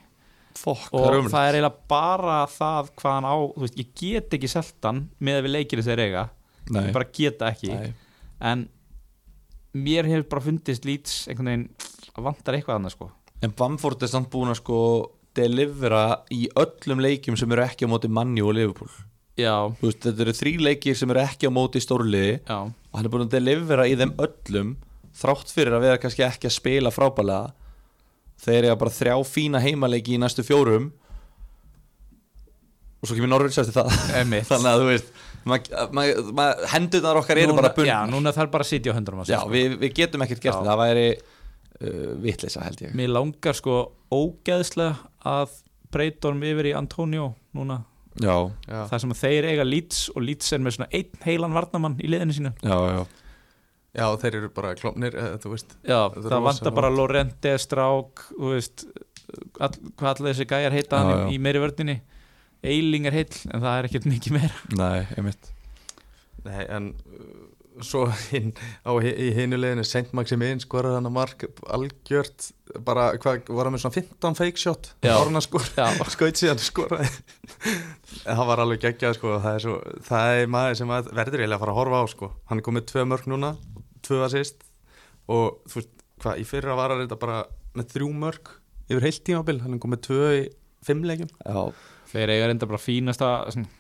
Fokk, 0.59 0.89
og 0.91 1.05
það 1.05 1.17
er 1.19 1.29
það, 1.31 1.45
er 1.49 1.59
eiginlega 1.59 1.91
bara 1.91 2.39
það 2.51 2.91
hvað 2.99 3.15
hann 3.17 3.29
á, 3.31 3.37
þú 3.55 3.65
veist, 3.65 3.79
ég 3.79 3.93
get 4.01 4.39
ekki 4.39 4.51
seltan 4.51 5.05
með 5.23 5.41
að 5.41 5.47
við 5.47 5.55
leikir 5.55 5.83
þess 5.83 5.93
að 5.95 6.03
eiga. 6.05 6.25
Nei, 6.69 6.81
ég 6.83 6.97
bara 6.97 7.11
geta 7.19 7.53
ekki. 7.53 7.71
Nei. 7.75 7.93
En 8.49 8.65
mér 9.79 10.09
hefur 10.11 10.27
bara 10.35 10.47
fundist 10.49 10.89
lýts 10.89 11.21
einhvern 11.31 11.53
veginn 11.53 11.69
vantar 12.19 12.59
eitthvað 12.59 12.81
annað 12.81 12.97
sko. 12.97 13.13
En 13.47 13.55
Bamford 13.55 14.03
er 14.03 14.11
samt 14.11 14.31
búin 14.33 14.51
að 14.51 14.61
sko 14.63 14.81
delivera 15.39 16.25
í 16.35 16.49
öllum 16.59 17.03
leikjum 17.05 17.37
sem 17.39 17.53
eru 17.55 17.63
ekki 17.63 17.87
á 17.87 17.93
móti 17.93 18.11
manni 18.11 18.43
og 18.43 18.57
Liverpool 18.57 18.91
veist, 19.39 20.03
Þetta 20.05 20.25
eru 20.25 20.35
þrý 20.37 20.53
leikir 20.67 20.99
sem 20.99 21.15
eru 21.15 21.23
ekki 21.23 21.49
á 21.49 21.53
móti 21.55 21.83
stórliði 21.83 22.39
já, 22.41 22.59
og 22.67 22.99
hann 22.99 23.07
er 23.09 23.13
búin 23.13 23.27
að 23.27 23.35
delivera 23.37 23.87
í 23.89 23.97
þeim 23.99 24.15
öllum 24.25 24.75
þrátt 25.19 25.53
fyrir 25.55 25.77
að 25.77 25.85
vera 25.87 26.01
kannski 26.03 26.25
ekki 26.27 26.51
að 26.51 26.57
spila 26.57 26.93
frábælega 26.95 27.53
þeir 28.43 28.69
eru 28.69 28.79
bara 28.81 28.95
þrjá 28.95 29.15
fína 29.27 29.63
heimaleiki 29.63 30.15
í 30.15 30.21
næstu 30.23 30.45
fjórum. 30.47 30.91
Og 32.99 33.07
svo 33.07 33.15
kemur 33.15 33.31
Norrins 33.31 33.59
eftir 33.63 33.75
það. 33.77 33.91
Þannig 34.51 34.71
að 34.71 34.83
þú 34.83 34.87
veist 34.93 35.11
hendurnar 36.73 37.19
okkar 37.23 37.41
eru 37.41 37.57
bara 37.57 37.73
bundnar. 37.75 37.91
Já, 37.91 37.99
núna 38.11 38.35
þarf 38.37 38.53
bara 38.53 38.67
að 38.67 38.73
sitja 38.73 38.95
á 38.95 38.99
sér, 38.99 39.33
Já, 39.33 39.41
sko. 39.41 39.53
við, 39.55 39.77
við 39.81 39.95
getum 39.97 40.25
ekkert 40.27 40.43
gert 40.45 40.59
það. 40.59 40.71
Það 40.71 40.81
væri 40.83 41.07
uh, 41.15 42.11
vitleysa 42.27 42.65
held 42.67 42.83
ég. 42.85 42.95
Mér 42.99 43.13
langar 43.15 43.59
sko 43.59 43.79
ógeðslega 44.13 45.11
að 45.29 45.55
breyta 45.95 46.29
honum 46.29 46.45
yfir 46.51 46.71
í 46.71 46.75
Antonio 46.77 47.31
núna 47.57 47.81
Já, 48.19 48.35
Já, 48.67 48.79
Það 48.91 49.01
sem 49.05 49.15
að 49.15 49.21
þeir 49.23 49.49
eiga 49.53 49.65
Leeds 49.69 50.01
og 50.15 50.23
Leeds 50.27 50.53
er 50.57 50.63
með 50.65 50.77
svona 50.77 50.89
einn 50.99 51.25
heilan 51.25 51.57
varnamann 51.57 51.99
í 52.03 52.11
liðinu 52.11 52.37
sínu. 52.39 52.53
Já, 52.67 52.79
já. 52.93 53.03
Já 53.99 54.05
þeir 54.21 54.37
eru 54.43 54.49
bara 54.55 54.75
klopnir, 54.79 55.15
þú 55.43 55.53
veist 55.55 55.73
það 55.89 56.43
vantar 56.45 56.75
bara 56.77 56.91
Lorente, 56.93 57.55
Strák 57.59 58.27
þú 58.35 58.51
veist, 58.53 58.85
all, 59.59 59.73
hvað 59.97 60.11
allir 60.13 60.35
þessi 60.35 60.47
gæjar 60.51 60.77
heita 60.77 60.99
Já, 61.01 61.01
hann 61.09 61.23
já. 61.25 61.31
í, 61.35 61.39
meiri 61.43 61.63
vördinni? 61.63 61.97
Eiling 62.69 63.07
er 63.09 63.17
heill, 63.17 63.39
en 63.55 63.63
það 63.63 63.79
er 63.79 63.89
ekkert 63.89 64.07
mikið 64.11 64.35
meira. 64.35 64.61
Nei, 64.77 65.07
einmitt. 65.17 65.51
Nei, 66.45 66.63
en 66.75 66.91
svo 67.87 68.05
hinn, 68.31 68.53
á, 68.83 68.91
í 68.99 69.29
hinuleginu 69.37 69.85
Saint 69.87 70.15
Maximin 70.17 70.63
skoraði 70.63 70.99
hann 70.99 71.09
að 71.11 71.15
mark 71.17 71.45
algjört, 71.75 72.49
bara, 72.85 73.11
hvað, 73.21 73.49
var 73.55 73.69
hann 73.69 73.77
með 73.77 73.85
svona 73.85 73.97
15 73.99 74.39
fake 74.39 74.63
shot, 74.63 74.91
að 75.41 75.47
skora 75.47 75.89
Já, 75.89 76.09
skaut 76.15 76.41
síðan 76.41 76.63
skoraði. 76.63 77.11
Það 78.25 78.45
var 78.51 78.63
alveg 78.65 78.85
geggjað 78.87 79.19
sko 79.19 79.35
það 79.45 79.59
er, 79.59 79.65
svo, 79.67 79.77
það 80.09 80.39
er 80.39 80.53
maður 80.55 80.81
sem 80.81 80.95
að 80.99 81.13
verður 81.21 81.45
eiginlega 81.45 81.59
að 81.59 81.65
fara 81.65 81.75
að 81.75 81.81
horfa 81.83 82.01
á 82.01 82.07
sko. 82.15 82.31
Hann 82.51 82.63
er 82.63 82.69
komið 82.69 82.89
tvö 82.93 83.05
mörg 83.09 83.29
núna 83.31 83.53
tvö 84.07 84.23
assist 84.27 84.65
og 85.29 85.61
þú 85.69 85.81
veist 85.81 85.95
hvað 86.23 86.41
í 86.43 86.47
fyrra 86.49 86.77
var 86.79 86.95
hann 86.95 87.05
þetta 87.05 87.21
bara 87.21 87.43
með 87.79 87.93
þrjú 87.95 88.09
mörg 88.25 88.55
yfir 88.89 89.05
heilt 89.05 89.23
tímabil 89.27 89.61
hann 89.63 89.77
er 89.77 89.83
komið 89.83 90.05
tvö 90.09 90.31
í 90.39 90.43
fimm 90.87 91.05
leikjum. 91.07 91.31
Já, 91.45 91.73
þeir 92.13 92.33
eiga 92.35 92.49
reynda 92.49 92.69
bara 92.71 92.81
fínasta 92.81 93.31
svona, 93.53 93.71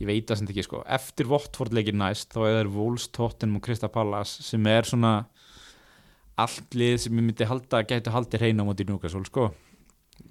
ég 0.00 0.06
veit 0.10 0.26
það 0.28 0.38
sem 0.42 0.48
ekki 0.52 0.64
sko. 0.66 0.82
Eftir 0.86 1.26
Votford 1.30 1.72
leikir 1.72 1.94
næst 1.96 2.32
þá 2.34 2.42
er 2.50 2.68
Wolves, 2.68 3.08
Tottenham 3.08 3.56
og 3.56 3.62
Krista 3.66 3.88
Pallas 3.88 4.28
sem 4.44 4.66
er 4.66 4.82
svona 4.88 5.14
allt 6.36 6.74
lið 6.76 6.98
sem 7.00 7.16
ég 7.16 7.24
myndi 7.30 7.46
halda 7.48 7.80
gæti 7.88 8.12
haldið 8.12 8.42
hreina 8.44 8.62
á 8.62 8.68
móti 8.68 8.84
Newcastle 8.84 9.24
sko. 9.24 9.50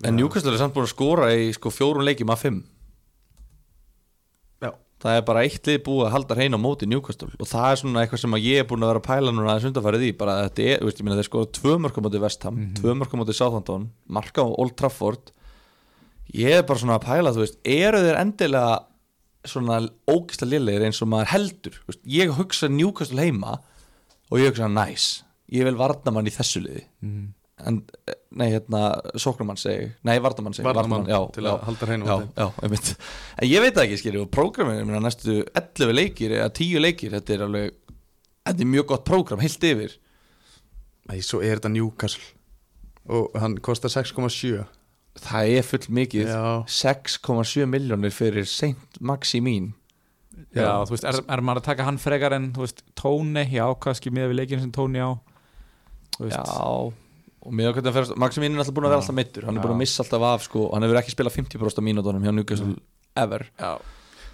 En 0.05 0.15
Newcastle 0.17 0.53
er 0.53 0.57
samt 0.61 0.73
búin 0.75 0.85
að 0.85 0.93
skora 0.93 1.31
í 1.33 1.49
sko 1.55 1.71
fjórun 1.73 2.05
leikjum 2.05 2.29
af 2.33 2.43
fimm. 2.45 2.59
Já. 4.63 4.71
Það 5.01 5.17
er 5.19 5.25
bara 5.27 5.43
eitt 5.45 5.67
lið 5.69 5.81
búið 5.85 6.05
að 6.07 6.13
halda 6.15 6.37
hrein 6.37 6.55
á 6.57 6.59
móti 6.61 6.87
Newcastle 6.89 7.29
og 7.35 7.49
það 7.49 7.67
er 7.71 7.79
svona 7.81 8.03
eitthvað 8.05 8.21
sem 8.23 8.37
að 8.37 8.45
ég 8.47 8.61
er 8.63 8.67
búin 8.69 8.85
að 8.85 8.91
vera 8.93 9.01
að 9.01 9.07
pæla 9.09 9.33
núna 9.35 9.51
aðeins 9.53 9.67
undarfærið 9.71 10.05
í 10.07 10.11
bara 10.19 10.35
að 10.39 10.45
þetta 10.47 10.65
er, 10.71 10.79
þú 10.83 10.89
veist, 10.89 10.99
ég 11.01 11.07
meina 11.07 11.17
þeir 11.19 11.29
skora 11.29 11.51
tvö 11.59 11.75
mörgum 11.85 12.05
móti 12.07 12.21
Vestham, 12.23 12.55
Mhm. 12.55 12.73
tvö 12.79 12.95
mörgum 13.01 13.21
móti 13.21 13.35
Southampton 13.35 13.89
marka 14.07 14.41
á 14.41 14.47
Old 14.47 14.75
Trafford. 14.77 15.31
Ég 16.33 16.57
er 16.59 16.63
bara 16.63 16.79
svona 16.79 16.97
að 16.99 17.05
pæla, 17.09 17.33
þú 17.35 17.41
veist 17.43 17.57
eru 17.65 17.97
þeir 18.05 18.19
endilega 18.21 18.85
svona 19.49 19.79
ógisla 20.11 20.49
liðlegir 20.49 20.85
eins 20.87 21.01
og 21.03 21.09
maður 21.11 21.31
heldur 21.33 21.79
veist, 21.87 22.03
ég 22.09 22.35
hugsa 22.37 22.69
Newcastle 22.71 23.23
heima 23.23 23.57
og 24.31 24.37
ég 24.41 24.51
hugsa 24.51 24.69
næs, 24.71 25.09
ég 25.53 25.67
vil 25.67 25.79
varna 25.79 26.13
mann 26.13 26.29
í 26.29 26.33
þessu 26.33 26.63
liði. 26.65 26.85
Mm. 27.05 27.25
en, 27.65 27.77
eh, 28.11 28.17
nei, 28.35 28.49
hérna, 28.51 28.79
sóknumann 29.15 29.59
segi 29.59 29.91
nei, 30.03 30.17
vardamann 30.19 30.53
segi, 30.53 30.65
Varnarmann 30.67 31.05
já, 31.07 31.19
til 31.31 31.45
já, 31.45 31.53
að 31.53 31.61
halda 31.69 31.87
hreinu 31.87 32.09
já, 32.09 32.15
já, 32.35 32.47
einmitt. 32.67 32.89
En 33.39 33.47
ég 33.47 33.63
veit 33.63 33.77
það 33.77 33.85
ekki, 33.85 33.99
skilju, 34.01 34.23
og 34.25 34.33
prógramið 34.35 34.81
ég 34.81 34.89
meina, 34.89 35.03
næstu 35.05 35.37
11 35.55 35.95
leikir, 35.95 36.35
eða 36.35 36.49
10 36.51 36.83
leikir 36.83 37.15
þetta 37.15 37.37
er 37.37 37.45
alveg, 37.45 37.77
þetta 38.49 38.65
er 38.65 38.71
mjög 38.73 38.89
gott 38.91 39.07
prógram 39.07 39.45
heilt 39.45 39.69
yfir, 39.71 39.95
Nei, 41.05 41.21
svo 41.21 41.41
er 41.45 41.59
þetta 41.59 41.69
Newcastle 41.73 42.33
og 43.05 43.35
hann 43.37 43.59
kostar 43.61 43.91
6,7 43.93 44.63
það 45.21 45.53
er 45.59 45.65
full 45.69 45.87
mikið. 45.99 46.27
Já. 46.31 46.43
6,7 46.67 47.65
miljónir 47.69 48.13
fyrir 48.15 48.47
Saint 48.49 48.99
Maximin. 48.99 49.71
Já, 50.55 50.83
þú 50.87 50.95
veist, 50.95 51.07
er, 51.07 51.21
er 51.31 51.41
maður 51.43 51.61
að 51.61 51.67
taka 51.69 51.85
hann 51.87 51.97
frekar 51.99 52.35
en 52.35 52.49
þú 52.55 52.63
veist, 52.63 52.83
Tóni, 52.99 53.43
já, 53.51 53.65
kannski 53.83 54.11
með 54.13 54.31
við 54.31 54.39
leikinu 54.41 54.63
sem 54.63 54.71
Tóni 54.75 55.01
á. 55.03 55.11
Þú 56.15 56.27
veist, 56.29 56.39
já, 56.39 56.93
og 57.45 57.53
með 57.53 57.69
okkur 57.71 57.85
það 57.85 57.97
fyrir 57.99 58.21
Maximin 58.23 58.55
er 58.55 58.63
alltaf 58.63 58.75
búin 58.75 58.87
að 58.87 58.93
vera 58.93 58.99
Já. 58.99 59.03
alltaf 59.03 59.17
meittur 59.19 59.45
hann 59.45 59.55
er 59.57 59.59
Já. 59.61 59.65
búin 59.65 59.75
að 59.75 59.81
missa 59.83 60.03
alltaf 60.03 60.23
af, 60.31 60.45
sko, 60.47 60.63
hann 60.73 60.85
hefur 60.87 60.99
ekki 61.01 61.13
spilað 61.13 61.35
50% 61.37 61.81
af 61.81 61.85
mínútonum 61.85 62.23
hjá 62.25 62.33
Newcastle 62.33 62.71
ever. 63.21 63.45
Já, 63.59 63.73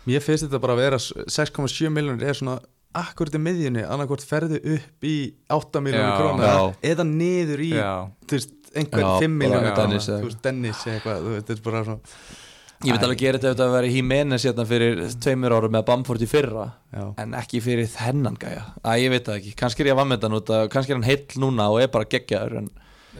Mér 0.07 0.23
finnst 0.25 0.47
þetta 0.47 0.61
bara 0.63 0.73
að 0.73 0.79
vera 0.81 0.97
6,7 0.97 1.91
miljonir 1.93 2.29
er 2.31 2.37
svona 2.39 2.55
akkurat 2.97 3.35
í 3.37 3.41
miðjunni 3.41 3.83
annarkvort 3.85 4.23
ferðu 4.25 4.57
upp 4.75 5.05
í 5.05 5.15
8 5.53 5.83
miljonir 5.85 6.07
Já. 6.09 6.15
krónar 6.17 6.47
Já. 6.49 6.63
eða 6.93 7.05
niður 7.07 7.61
í 7.67 7.69
já, 7.75 7.91
þú 8.25 8.39
veist, 8.39 8.55
einhver 8.75 9.03
Já, 9.03 9.09
5 9.19 9.19
bara 9.19 9.33
miljonir 9.41 9.75
Dennis 9.81 10.07
eða- 10.07 10.21
þú 10.21 10.29
veist, 10.29 10.41
Dennis 10.45 10.85
eða 10.85 10.95
eitthvað 10.99 11.25
þú 11.25 11.35
þetta 11.39 11.55
er 11.55 11.61
bara 11.65 11.83
svona 11.83 11.99
ég 12.81 12.95
veit 12.95 13.03
alveg 13.05 13.19
gera 13.21 13.37
þetta 13.37 13.49
ef 13.51 13.55
þetta 13.57 13.73
væri 13.75 13.89
Jimenez 13.93 14.45
hérna 14.47 14.63
fyrir 14.65 15.01
tveimur 15.21 15.53
árum 15.53 15.73
með 15.75 15.83
Bamford 15.85 16.23
í 16.25 16.29
fyrra 16.29 16.63
já. 16.89 17.03
en 17.21 17.35
ekki 17.37 17.61
fyrir 17.61 17.89
þennan 17.91 18.37
gæja. 18.41 18.63
Að 18.81 19.03
ég 19.03 19.13
veit 19.13 19.27
það 19.27 19.37
ekki, 19.37 19.51
kannski 19.59 19.83
er 19.83 19.91
ég 19.91 19.95
að 19.95 19.99
vannmeta 20.01 20.31
út 20.33 20.49
að 20.55 20.69
kannski 20.73 20.93
er 20.95 20.97
hann 20.97 21.05
heill 21.05 21.41
núna 21.43 21.67
og 21.69 21.81
er 21.83 21.91
bara 21.93 22.09
geggjaður 22.09 22.57
en 22.63 22.69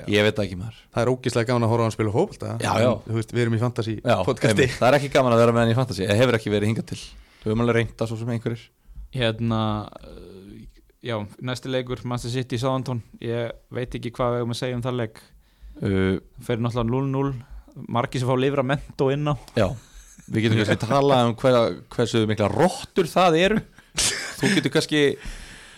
ég 0.09 0.25
veit 0.25 0.35
það 0.37 0.45
ekki 0.47 0.59
maður. 0.63 0.79
Það 0.95 1.03
er 1.03 1.11
ógíslega 1.13 1.49
gaman 1.51 1.67
að 1.67 1.73
horfa 1.75 1.85
á 1.85 1.89
hann 1.91 2.61
Já, 2.61 2.73
já. 2.81 2.91
þú 3.05 3.17
veist, 3.19 3.33
við 3.35 3.43
erum 3.45 3.57
í 3.57 3.61
fantasy 3.61 3.95
Já, 4.01 4.15
podcasti. 4.25 4.55
einmitt. 4.55 4.77
það 4.79 4.87
er 4.87 4.97
ekki 4.97 5.11
gaman 5.13 5.35
að 5.35 5.41
vera 5.43 5.55
með 5.55 5.65
hann 5.65 5.73
í 5.73 5.77
fantasy. 5.77 6.07
Það 6.07 6.21
hefur 6.23 6.37
ekki 6.39 6.53
verið 6.55 6.71
hingað 6.71 6.87
til. 6.91 7.01
Við 7.41 7.51
höfum 7.51 7.63
alveg 7.65 7.77
reynda 7.77 8.07
svo 8.07 8.17
sem 8.17 8.31
einhverjir. 8.33 8.63
Hérna 9.11 9.61
uh, 9.91 10.31
já, 11.05 11.17
næsti 11.41 11.69
leikur, 11.69 12.01
Manchester 12.05 12.33
City 12.39 12.57
Southampton, 12.57 13.03
ég 13.21 13.51
veit 13.69 13.93
ekki 13.99 14.13
hvað 14.15 14.37
við 14.37 14.41
höfum 14.41 14.55
að 14.55 14.61
segja 14.61 14.79
um 14.79 14.85
það 14.85 14.99
leik 15.03 15.21
uh, 15.81 16.17
fyrir 16.45 16.63
náttúrulega 16.63 16.89
0-0 16.89 17.85
margir 17.91 18.21
sem 18.23 18.29
fá 18.29 18.35
livra 18.39 18.65
mentó 18.67 19.11
inn 19.13 19.27
á. 19.31 19.35
Já, 19.57 19.67
við 20.31 20.47
getum 20.47 20.61
kannski 20.63 20.81
tala 20.87 21.21
um 21.29 21.35
hver, 21.39 21.59
hversu 21.95 22.25
mikla 22.29 22.51
róttur 22.51 23.09
það 23.11 23.39
eru. 23.45 23.61
Þú 24.41 24.55
getur 24.55 24.73
kannski 24.73 25.05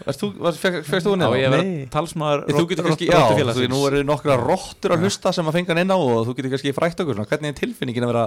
þú, 0.04 0.30
Fegst 0.58 1.06
þú 1.06 1.13
Já, 1.16 1.28
henni 1.30 1.39
ég 1.44 1.52
var 1.54 1.63
talsmaður 1.94 2.44
Þú 2.50 2.63
getur 2.70 2.88
kannski, 2.88 3.08
já, 3.08 3.20
þú, 3.56 3.68
nú 3.72 3.80
eru 3.88 4.02
nokkra 4.08 4.36
rottur 4.39 4.96
að 4.96 5.06
hlusta 5.06 5.32
sem 5.36 5.48
að 5.48 5.58
fenga 5.58 5.74
hann 5.74 5.82
inn 5.86 5.94
á 5.94 5.98
og 5.98 6.26
þú 6.28 6.36
getur 6.38 6.54
kannski 6.54 6.74
frækt 6.76 7.04
okkur 7.04 7.18
svona, 7.18 7.30
hvernig 7.30 7.54
er 7.54 7.58
tilfinningin 7.62 8.06
að 8.08 8.12
vera 8.13 8.24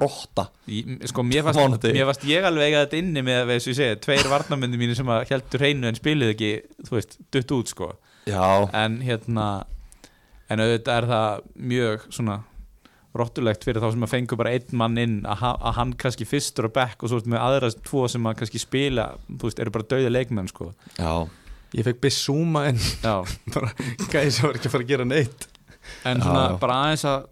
rotta? 0.00 0.46
Í- 0.66 0.98
Sko, 1.10 1.24
mér 1.26 1.44
fannst, 1.46 1.60
Mánudegi. 1.60 1.96
mér 1.98 2.08
fannst 2.10 2.26
ég 2.30 2.48
alveg 2.48 2.66
eiga 2.70 2.84
þetta 2.86 3.00
inni 3.02 3.24
með, 3.26 3.42
veist, 3.52 3.70
ég 3.70 3.78
segi, 3.78 3.98
tveir 4.06 4.30
varnamöndi 4.32 4.80
mínu 4.80 4.96
sem 4.98 5.12
að 5.12 5.26
heldur 5.30 5.64
hreinu 5.64 5.90
en 5.90 6.00
spiluðu 6.00 6.34
ekki, 6.34 6.52
þú 6.88 6.96
veist, 6.98 7.18
dutt 7.30 7.54
út, 7.58 7.74
sko. 7.74 7.92
Já, 8.30 8.46
en 8.82 8.98
hérna 9.04 9.46
en 10.50 10.62
auðvitað 10.64 10.96
er 11.00 11.08
það 11.10 11.44
mjög 11.72 12.06
svona 12.12 12.38
rottulegt 13.18 13.64
fyrir 13.66 13.82
þá 13.82 13.88
sem 13.94 14.04
að 14.06 14.12
fengu 14.12 14.36
bara 14.38 14.52
einn 14.54 14.76
mann 14.78 14.98
inn 15.02 15.16
að, 15.26 15.40
að 15.58 15.74
hann 15.80 15.94
kannski 15.98 16.26
fyrstur 16.30 16.68
á 16.70 16.76
bekk 16.76 17.02
og 17.02 17.10
svo 17.10 17.18
með 17.26 17.42
aðra 17.42 17.70
tvo 17.82 18.04
sem 18.10 18.28
að 18.30 18.36
kannski 18.42 18.60
spila 18.62 19.08
þú 19.26 19.48
veist, 19.48 19.62
eru 19.64 19.72
bara 19.74 19.88
dauði 19.90 20.12
leikmenn 20.14 20.50
sko. 20.52 20.68
Já. 20.98 21.10
Ég 21.74 21.86
fekk 21.86 22.00
Bissúma 22.02 22.64
en 22.70 22.78
já, 22.78 23.16
bara 23.54 23.72
gæði 24.12 24.30
sem 24.36 24.46
var 24.46 24.56
ekki 24.60 24.70
að 24.70 24.74
fara 24.76 24.86
að 24.86 24.92
gera 24.94 25.08
neitt. 25.10 25.48
En 26.06 26.18
Já, 26.20 26.24
svona 26.28 26.44
já. 26.52 26.56
bara 26.62 26.78
aðeins 26.84 27.04
að 27.10 27.28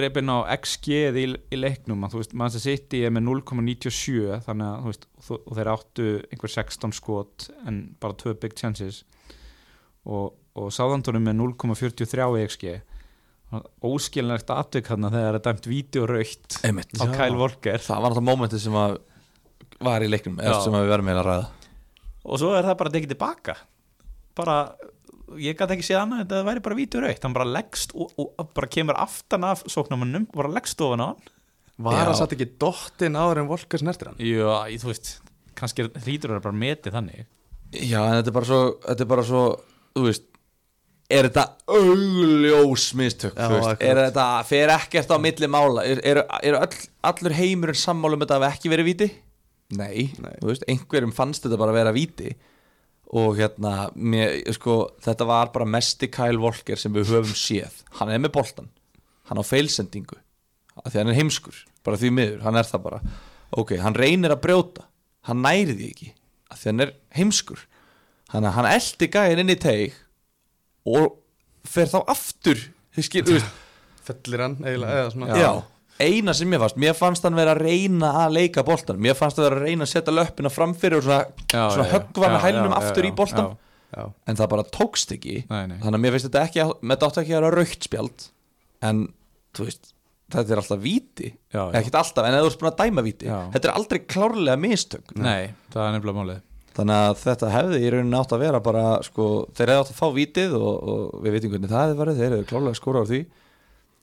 drepa 0.00 0.22
inn 0.22 0.30
á 0.30 0.38
XG 0.54 0.98
í, 1.18 1.24
í 1.50 1.58
leiknum 1.58 2.04
að 2.06 2.12
þú 2.14 2.20
veist, 2.22 2.34
mann 2.38 2.52
sem 2.54 2.62
sitt 2.62 2.94
í 2.98 3.00
er 3.06 3.14
með 3.14 3.24
0,97 3.26 4.36
þannig 4.46 4.66
að 4.66 4.82
þú 4.84 4.90
veist, 4.92 5.06
og, 5.18 5.24
þú- 5.28 5.40
og 5.46 5.56
þeir 5.58 5.70
áttu 5.76 6.06
einhver 6.30 6.52
16 6.54 6.94
skot 6.98 7.48
en 7.66 7.80
bara 8.02 8.18
tvö 8.18 8.34
big 8.42 8.54
chances. 8.58 9.02
Og, 10.06 10.30
og 10.60 10.72
sáðandunum 10.76 11.24
með 11.28 11.38
0,43 11.40 12.28
í 12.40 12.46
XG 12.50 12.74
óskilinlegt 13.82 14.50
atvik 14.54 14.90
hann 14.92 15.08
þegar 15.08 15.34
það 15.34 15.38
er 15.40 15.44
dæmt 15.46 15.66
vídeoraukt 15.70 16.58
á 16.62 17.04
Já. 17.08 17.14
Kyle 17.16 17.38
Walker 17.40 17.82
Það 17.82 18.04
var 18.04 18.12
náttúrulega 18.12 18.28
mómentið 18.28 18.62
sem 18.62 18.76
að 18.78 18.94
var 19.80 20.04
í 20.04 20.10
leiknum, 20.12 20.36
Já. 20.38 20.44
eða 20.52 20.60
sem 20.66 20.76
að 20.76 20.84
við 20.84 20.92
verðum 20.94 21.08
með 21.10 21.20
að 21.22 21.28
ræða 21.30 21.48
og 22.20 22.40
svo 22.42 22.50
er 22.54 22.68
það 22.68 22.78
bara 22.82 22.92
tekið 22.94 23.12
tilbaka 23.14 23.56
bara, 24.38 24.56
ég 25.40 25.56
gæti 25.58 25.76
ekki 25.76 25.86
séð 25.88 26.02
annað 26.04 26.22
en 26.22 26.30
það 26.30 26.46
væri 26.50 26.62
bara 26.68 26.78
vídeoraukt, 26.78 27.26
hann 27.26 27.36
bara 27.36 27.48
leggst 27.56 27.94
og, 27.96 28.12
og, 28.20 28.30
og 28.38 28.52
bara 28.56 28.70
kemur 28.76 29.00
aftan 29.00 29.46
af 29.48 29.64
sóknarmannum 29.66 30.28
og 30.30 30.38
bara 30.44 30.52
leggst 30.54 30.86
ofan 30.86 31.04
á 31.04 31.08
hann 31.10 31.36
Var 31.80 31.96
Já. 31.96 32.02
hann 32.04 32.18
satt 32.18 32.34
ekki 32.36 32.50
dottinn 32.60 33.16
áður 33.16 33.40
en 33.40 33.48
Volker 33.48 33.80
snertir 33.80 34.10
hann? 34.10 34.18
Já, 34.20 34.68
ég, 34.68 34.82
þú 34.82 34.90
veist, 34.92 35.14
kannski 35.56 35.86
hlýtur 36.04 36.34
það 36.36 36.42
bara 36.44 36.58
metið 36.60 36.96
þannig 36.98 37.22
Já, 37.72 38.02
en 38.04 38.18
þetta 38.18 38.28
er 38.30 38.36
bara 38.36 38.48
svo, 38.50 38.58
þetta 38.84 39.06
er 39.06 39.10
bara 39.14 39.24
svo 39.24 39.44
þú 39.96 40.04
veist 40.10 40.26
er 41.10 41.28
þetta 41.28 41.44
augljós 41.70 42.86
mistök 42.98 43.34
Já, 43.34 43.74
er 43.76 44.00
þetta, 44.06 44.26
fer 44.46 44.72
ekkert 44.76 45.10
á 45.10 45.16
milli 45.22 45.50
mála? 45.50 45.84
Er, 45.88 46.02
er, 46.06 46.22
er 46.46 46.58
all, 46.60 46.78
allur 47.10 47.34
heimurinn 47.36 47.78
sammála 47.78 48.16
um 48.18 48.24
þetta 48.24 48.38
hafi 48.38 48.50
ekki 48.50 48.72
verið 48.72 48.90
víti? 48.92 49.10
Nei, 49.78 50.08
Nei. 50.18 50.32
veist, 50.42 50.64
einhverjum 50.70 51.14
fannst 51.14 51.44
þetta 51.46 51.58
bara 51.60 51.74
að 51.74 51.80
vera 51.80 51.94
víti. 51.94 52.32
Og 53.10 53.38
hérna 53.38 53.88
mér, 53.98 54.38
sko, 54.54 54.80
þetta 55.02 55.26
var 55.26 55.50
bara 55.54 55.66
mesti 55.66 56.08
Kyle 56.14 56.38
Walker 56.42 56.78
sem 56.78 56.94
við 56.94 57.10
höfum 57.10 57.38
séð. 57.38 57.82
Hann 57.98 58.10
er 58.14 58.22
með 58.22 58.34
boltan, 58.38 58.70
hann 59.30 59.38
á 59.38 59.44
feilsendingu 59.46 60.18
því 60.88 61.00
hann 61.02 61.10
er 61.12 61.18
heimskur. 61.18 61.56
Bara 61.84 61.98
því 62.00 62.12
miður, 62.14 62.38
hann 62.46 62.58
er 62.58 62.68
það 62.68 62.84
bara. 62.86 63.00
Ok, 63.58 63.74
hann 63.82 63.96
reynir 63.98 64.32
að 64.32 64.42
brjóta, 64.46 64.86
hann 65.28 65.42
næri 65.44 65.74
því 65.74 65.88
ekki. 65.90 66.12
Því 66.54 66.70
hann 66.70 66.84
er 66.86 66.94
heimskur. 67.16 67.64
Hann, 68.30 68.46
hann 68.54 68.68
eldi 68.70 69.10
gæðin 69.10 69.42
inn 69.44 69.52
í 69.52 69.58
teig 69.60 69.98
og 70.88 71.18
fer 71.68 71.90
þá 71.90 71.98
aftur 72.10 72.60
Fellir 74.10 74.42
hann 74.42 74.56
eiginlega 74.64 75.02
eða 75.04 75.10
svona 75.12 75.38
já. 75.38 75.50
eina 76.00 76.32
sem 76.34 76.48
mér 76.50 76.62
fannst, 76.64 76.78
mér 76.80 76.96
fannst 76.98 77.26
hann 77.26 77.36
vera 77.38 77.52
að 77.54 77.60
reyna 77.66 78.08
að 78.24 78.32
leika 78.38 78.64
boltan, 78.66 78.98
mér 79.02 79.14
fannst 79.18 79.38
hann 79.38 79.46
vera 79.46 79.60
að 79.60 79.66
reyna 79.68 79.86
að 79.86 79.92
setja 79.92 80.14
löppina 80.16 80.50
framfyrir 80.52 80.98
og 80.98 81.04
svona, 81.06 81.20
Já, 81.52 81.62
svona 81.74 81.86
já, 81.86 81.92
höggva 81.94 82.30
með 82.32 82.38
já, 82.38 82.44
hælunum 82.46 82.72
já, 82.74 82.78
aftur 82.80 83.06
já, 83.06 83.10
í 83.10 83.14
boltan 83.20 83.46
já. 83.50 83.54
já. 84.00 84.04
en 84.32 84.40
það 84.40 84.50
bara 84.56 84.66
tókst 84.78 85.14
ekki 85.16 85.36
Nei, 85.50 85.62
nei. 85.70 85.78
þannig 85.84 85.98
að 86.00 86.04
mér 86.06 86.16
finnst 86.16 86.28
þetta 86.30 86.44
ekki 86.48 86.66
með 86.80 86.94
þetta 86.96 87.10
átti 87.10 87.22
ekki 87.24 87.34
að 87.36 87.40
vera 87.40 87.54
raukt 87.60 87.88
spjald 87.90 88.26
en 88.90 89.02
þú 89.56 89.68
veist 89.68 89.92
þetta 90.30 90.54
er 90.54 90.60
alltaf 90.62 90.80
víti, 90.82 91.28
Já, 91.50 91.60
já. 91.60 91.70
ekkert 91.80 92.00
alltaf 92.00 92.26
en 92.28 92.34
eða 92.38 92.44
þú 92.46 92.50
ert 92.54 92.60
búin 92.64 92.70
að 92.72 92.80
dæma 92.84 93.02
víti, 93.06 93.26
Já. 93.30 93.38
þetta 93.54 93.68
er 93.70 93.76
aldrei 93.76 94.00
klárlega 94.06 94.60
mistök 94.62 95.14
Nei, 95.18 95.50
það 95.74 95.86
er 95.88 95.96
nefnilega 95.98 96.20
málið 96.22 96.42
þannig 96.76 97.02
að 97.04 97.20
þetta 97.24 97.52
hefði 97.54 97.80
í 97.82 97.92
rauninni 97.94 98.18
átt 98.20 98.34
að 98.36 98.42
vera 98.44 98.62
bara 98.64 98.84
sko, 99.06 99.28
þeir 99.56 99.72
hefði 99.72 99.84
átt 99.84 99.92
að 99.92 100.00
fá 100.00 100.08
vítið 100.16 100.56
og, 100.58 100.74
og 100.94 101.22
við 101.24 101.36
veitum 101.36 101.54
hvernig 101.54 101.72
það 101.72 101.86
hefði 101.86 102.00
verið, 102.00 102.20
þeir 102.20 102.34
hefði 102.34 102.50
klárlega 102.52 102.80
skóra 102.80 103.04
á 103.04 103.10
því. 103.10 103.20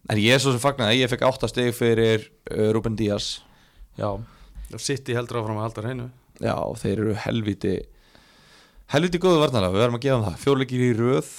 En 0.07 0.21
ég 0.23 0.35
er 0.35 0.41
svo 0.43 0.53
sem 0.55 0.63
fagnaði, 0.63 1.01
ég 1.01 1.11
fekk 1.11 1.27
áttasteg 1.27 1.73
fyrir 1.75 2.25
uh, 2.51 2.69
Ruben 2.75 2.95
Díaz. 2.99 3.37
Já, 3.99 4.09
Og 4.67 4.81
City 4.83 5.15
heldur 5.15 5.39
áfram 5.39 5.59
að 5.61 5.69
halda 5.69 5.83
hreinu. 5.85 6.07
Já, 6.43 6.55
þeir 6.81 6.97
eru 6.97 7.13
helviti 7.23 7.77
helviti 8.91 9.19
góðu 9.23 9.39
varnarlega, 9.41 9.73
við 9.73 9.83
verðum 9.83 9.97
að 9.97 10.03
gefa 10.03 10.17
þeim 10.17 10.25
það. 10.27 10.41
Fjórleikir 10.43 10.83
í 10.83 10.89
röð 10.97 11.31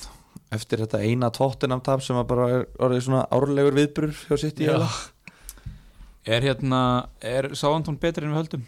eftir 0.55 0.83
þetta 0.85 1.03
eina 1.05 1.31
tóttinam 1.35 1.83
tap 1.85 2.03
sem 2.05 2.17
að 2.17 2.27
bara 2.31 2.49
er 2.57 2.67
orðið 2.81 3.05
svona 3.05 3.27
árlegur 3.37 3.77
viðbrur 3.77 4.17
hjá 4.17 4.41
sitt 4.41 4.61
í 4.65 4.69
Já. 4.69 4.81
er 6.29 6.47
hérna 6.49 6.81
er 7.25 7.51
Sáantón 7.59 7.99
betri 8.01 8.25
en 8.25 8.33
við 8.33 8.41
höldum 8.43 8.67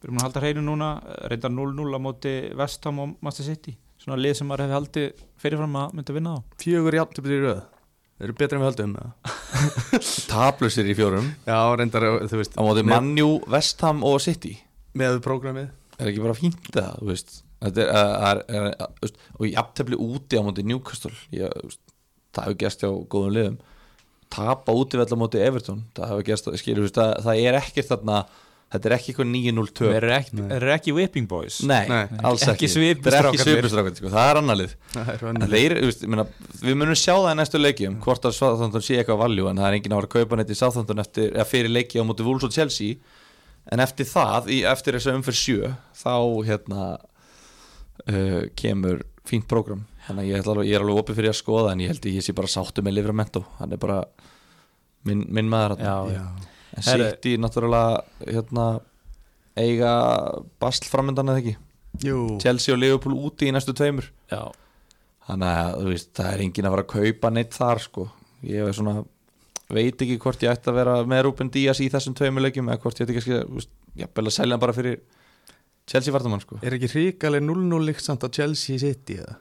Við 0.00 0.08
erum 0.08 0.20
að 0.20 0.26
halda 0.26 0.40
hreinu 0.40 0.62
núna 0.64 0.86
reyndar 1.28 1.52
0-0 1.52 1.92
á 1.92 2.00
móti 2.00 2.30
Vestham 2.56 3.02
og 3.02 3.10
Master 3.20 3.44
City. 3.44 3.74
Svona 4.00 4.16
lið 4.16 4.38
sem 4.38 4.48
maður 4.48 4.64
hefði 4.64 4.76
haldið 4.78 5.26
fyrirfram 5.42 5.76
að 5.76 5.92
myndi 5.98 6.12
að 6.12 6.16
vinna 6.16 6.32
á 6.32 6.38
Fjögur 6.62 6.96
játtöfnir 6.96 7.36
í 7.36 7.42
röð. 7.42 7.60
Þeir 8.16 8.26
eru 8.28 8.36
betri 8.40 8.56
en 8.56 8.62
við 8.62 8.68
höldum 8.70 8.94
eða? 9.00 9.34
taplusir 10.32 10.88
í 10.88 10.96
fjórum. 10.96 11.28
Já, 11.44 11.58
reyndar, 11.76 12.06
þú 12.32 12.40
veist 12.40 12.56
á 12.56 12.62
móti 12.64 12.84
Manju, 12.88 13.28
Vestham 13.52 14.00
og 14.08 14.16
City. 14.24 14.54
Með 14.96 15.20
prógramið. 15.24 15.68
Er 16.00 16.08
ekki 16.08 16.24
bara 16.24 16.36
fínt 16.36 16.72
það, 16.72 16.96
þú 16.96 17.08
veist? 17.12 17.36
Þetta 17.60 17.84
er, 17.84 17.90
er, 17.92 18.42
er, 18.48 18.68
er, 18.72 18.92
veist, 19.04 19.18
og 19.36 19.46
ég 19.50 19.60
aftefli 19.60 20.00
úti 20.00 20.40
á 20.40 20.44
móti 20.44 20.64
Newcastle 20.64 21.12
ég, 21.36 21.76
það 22.32 22.46
hefur 22.46 22.60
gæst 22.62 22.84
hjá 22.84 22.90
góðum 23.12 23.34
liðum. 23.36 23.58
Tapa 24.32 24.72
úti 24.80 24.96
vel 24.96 25.08
á 25.12 25.16
móti 25.20 25.42
Everton 25.44 25.82
það 25.96 26.14
hefur 26.14 26.28
gæst, 26.30 26.48
skilur, 26.62 26.86
þú 26.86 26.88
veist, 26.88 27.00
það, 27.00 27.12
það 27.26 27.42
er 27.44 27.58
ekkert 27.60 27.90
þarna, 27.92 28.20
þetta 28.70 28.88
er 28.90 28.94
ekki 28.96 29.12
eitthvað 29.12 29.30
9-0 29.30 29.64
Þeir 29.80 29.96
eru 29.98 30.12
ekki, 30.14 30.42
eru 30.56 30.72
ekki 30.74 30.94
whipping 30.94 31.26
boys. 31.30 31.56
Nei, 31.66 31.88
Nei. 31.90 32.04
alls 32.22 32.44
Ekki 32.46 32.68
ekki, 32.68 32.68
er 32.68 32.72
svipustrákarnir 32.74 33.98
sko, 33.98 34.12
það 34.14 34.28
er 34.30 34.40
annar 34.40 34.58
lið 34.60 34.74
Það 34.94 35.08
er 35.14 35.24
En 35.24 35.30
önnur. 35.32 35.54
þeir, 35.54 35.74
þú 35.80 35.88
veist, 35.90 36.04
ég 36.06 36.12
meina, 36.14 36.26
við 36.62 36.78
munum 36.82 36.98
sjá 37.00 37.14
það 37.16 37.30
í 37.32 37.38
næstu 37.40 37.60
leikjum 37.62 37.96
hvort 38.04 38.28
að 38.30 38.36
Southampton 38.38 38.84
sé 38.86 39.00
eitthvað 39.00 39.22
valjú 39.24 39.48
en 39.50 39.58
það 39.62 39.68
er 39.70 39.78
enginn 39.80 39.96
að 39.96 40.00
fara 40.02 40.10
að 40.10 40.14
kaupa 40.16 40.38
neitt 40.40 40.54
í 40.54 40.58
Southampton 40.60 41.02
eftir, 41.02 41.32
eða 41.34 41.48
fyrir 41.50 41.74
leiki 41.74 41.98
á 41.98 42.04
móti 42.06 42.26
Wolves 42.26 42.46
og 42.46 42.54
Chelsea. 42.54 42.96
En 43.74 43.82
eftir 43.82 44.06
það, 44.08 44.48
í, 44.54 44.60
eftir 44.70 44.96
þess 44.96 45.10
að 45.10 45.18
umfyrir 45.20 45.40
sjö 45.42 45.72
þá 46.00 46.14
hérna 46.48 46.84
uh, 48.08 48.42
kemur 48.58 49.02
fínt 49.28 49.46
prógram. 49.50 49.84
Þannig 50.06 50.24
að 50.24 50.30
ég, 50.30 50.46
alveg, 50.48 50.68
ég 50.70 50.78
er 50.78 50.84
alveg 50.86 51.02
opið 51.02 51.18
fyrir 51.20 51.32
að 51.34 51.38
skoða 51.42 51.74
en 51.74 51.82
ég 51.84 51.90
held 51.92 52.06
að 52.08 52.16
ég 52.16 52.24
sé 52.24 52.34
bara 52.34 52.50
sáttu 52.50 52.82
með 52.82 52.96
Livramento 52.96 53.42
hann 53.58 53.74
er 53.76 53.78
bara 53.82 53.98
minn, 55.06 55.26
minn 55.30 55.50
maður. 55.52 55.76
Já, 55.84 55.96
Já, 56.16 56.24
Herru- 56.86 57.10
City 57.10 57.36
náttúrulega 57.40 58.04
hérna 58.26 58.66
eiga 59.60 59.92
basl 60.62 60.86
framöndan 60.88 61.28
eða 61.32 61.42
ekki? 61.42 61.56
Jú. 62.06 62.38
Chelsea 62.40 62.74
og 62.74 62.80
Liverpool 62.80 63.16
úti 63.18 63.48
í 63.48 63.52
næstu 63.54 63.74
tveimur. 63.76 64.10
Já, 64.30 64.50
Þannig 65.30 65.46
að 65.60 65.74
þú 65.78 65.90
veist, 65.92 66.08
það 66.16 66.28
er 66.34 66.40
enginn 66.42 66.66
að 66.66 66.72
fara 66.74 66.82
að 66.82 66.92
kaupa 66.94 67.30
neitt 67.30 67.52
þar 67.54 67.78
sko. 67.84 68.04
Ég 68.42 68.66
er 68.66 68.72
svona, 68.74 69.04
veit 69.70 70.00
ekki 70.02 70.16
hvort 70.18 70.42
ég 70.42 70.50
ætti 70.50 70.70
að 70.72 70.78
vera 70.80 70.94
með 71.06 71.20
Ruben 71.28 71.50
Díaz 71.54 71.78
í 71.84 71.90
þessum 71.92 72.16
tveimuleikjum 72.18 72.70
eða 72.72 72.80
hvort 72.82 72.98
ég 72.98 73.06
ætti 73.06 73.20
ekki 73.20 73.36
að, 73.36 74.08
að 74.24 74.30
selja 74.34 74.56
hann 74.56 74.62
bara 74.64 74.74
fyrir 74.74 74.96
Chelsea 75.86 76.14
vartamann 76.14 76.42
sko. 76.42 76.58
Er 76.66 76.74
ekki 76.74 76.90
ríkaleg 76.94 77.44
0-0 77.46 77.84
líkt 77.86 78.02
samt 78.02 78.24
á 78.26 78.28
Chelsea 78.32 78.78
City 78.82 79.20
eða? 79.20 79.36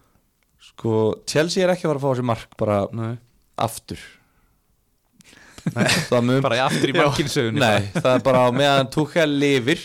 Sko, 0.61 0.93
Chelsea 1.25 1.63
er 1.65 1.73
ekki 1.73 1.87
að 1.87 1.95
fara 1.95 2.01
að 2.01 2.05
fá 2.05 2.19
sér 2.19 2.27
mark 2.33 2.53
bara 2.59 2.77
Nei. 2.93 3.17
aftur. 3.57 3.97
Það 3.97 4.18
mun, 6.27 6.39
bara 6.45 6.59
í 6.59 6.63
aftur 6.63 6.91
í 6.91 6.95
markinsögunni 6.97 7.61
nei, 7.63 7.89
það 7.95 8.11
er 8.13 8.23
bara 8.25 8.45
meðan 8.55 8.91
Tuchel 8.93 9.29
lifir 9.41 9.83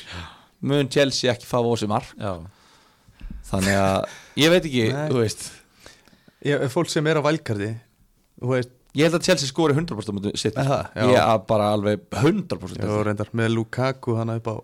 mun 0.64 0.90
Chelsea 0.92 1.32
ekki 1.32 1.48
fá 1.48 1.58
á 1.60 1.72
sér 1.78 1.90
mark 1.92 2.14
Já, 2.18 2.34
Þannig 3.44 3.76
að, 3.76 4.14
ég 4.40 4.50
veit 4.54 4.64
ekki, 4.64 4.84
Nei. 4.90 5.08
þú 5.10 5.18
veist. 5.20 5.42
Ég, 6.44 6.62
fólk 6.72 6.88
sem 6.90 7.06
er 7.10 7.20
á 7.20 7.22
valkardi 7.24 7.74
Þú 8.40 8.50
veist, 8.54 8.72
Ég 8.94 9.08
held 9.08 9.18
að 9.18 9.26
Chelsea 9.26 9.50
skori 9.50 9.74
100% 9.74 10.10
á 10.10 10.14
móti 10.14 10.32
sitt 10.38 10.56
Er 10.58 10.68
það? 10.68 10.84
Já. 10.94 11.04
Ég 11.10 11.18
er 11.18 11.42
bara 11.48 11.72
alveg 11.74 12.06
100% 12.14 12.78
já, 12.78 12.94
reyndar 13.08 13.32
með 13.34 13.56
Lukaku 13.56 14.14
hann 14.18 14.32
upp 14.36 14.50
á 14.50 14.56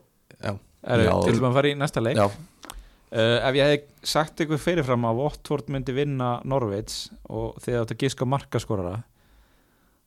er, 0.81 1.03
til 1.27 1.37
að 1.37 1.57
fara 1.59 1.70
í 1.70 1.77
næsta 1.77 2.03
leik. 2.03 2.16
Já, 2.16 2.27
uh, 2.31 3.37
Ef 3.49 3.59
ég 3.59 3.73
hef 3.75 4.07
sagt 4.12 4.40
ykkur 4.44 4.61
fyrirfram 4.61 5.05
að 5.11 5.18
Watford 5.20 5.68
myndi 5.73 5.94
vinna 5.96 6.31
Norveits 6.49 7.11
og 7.29 7.59
að 7.68 7.96
giska 8.01 8.25
á 8.25 8.33
markaskorara 8.33 8.94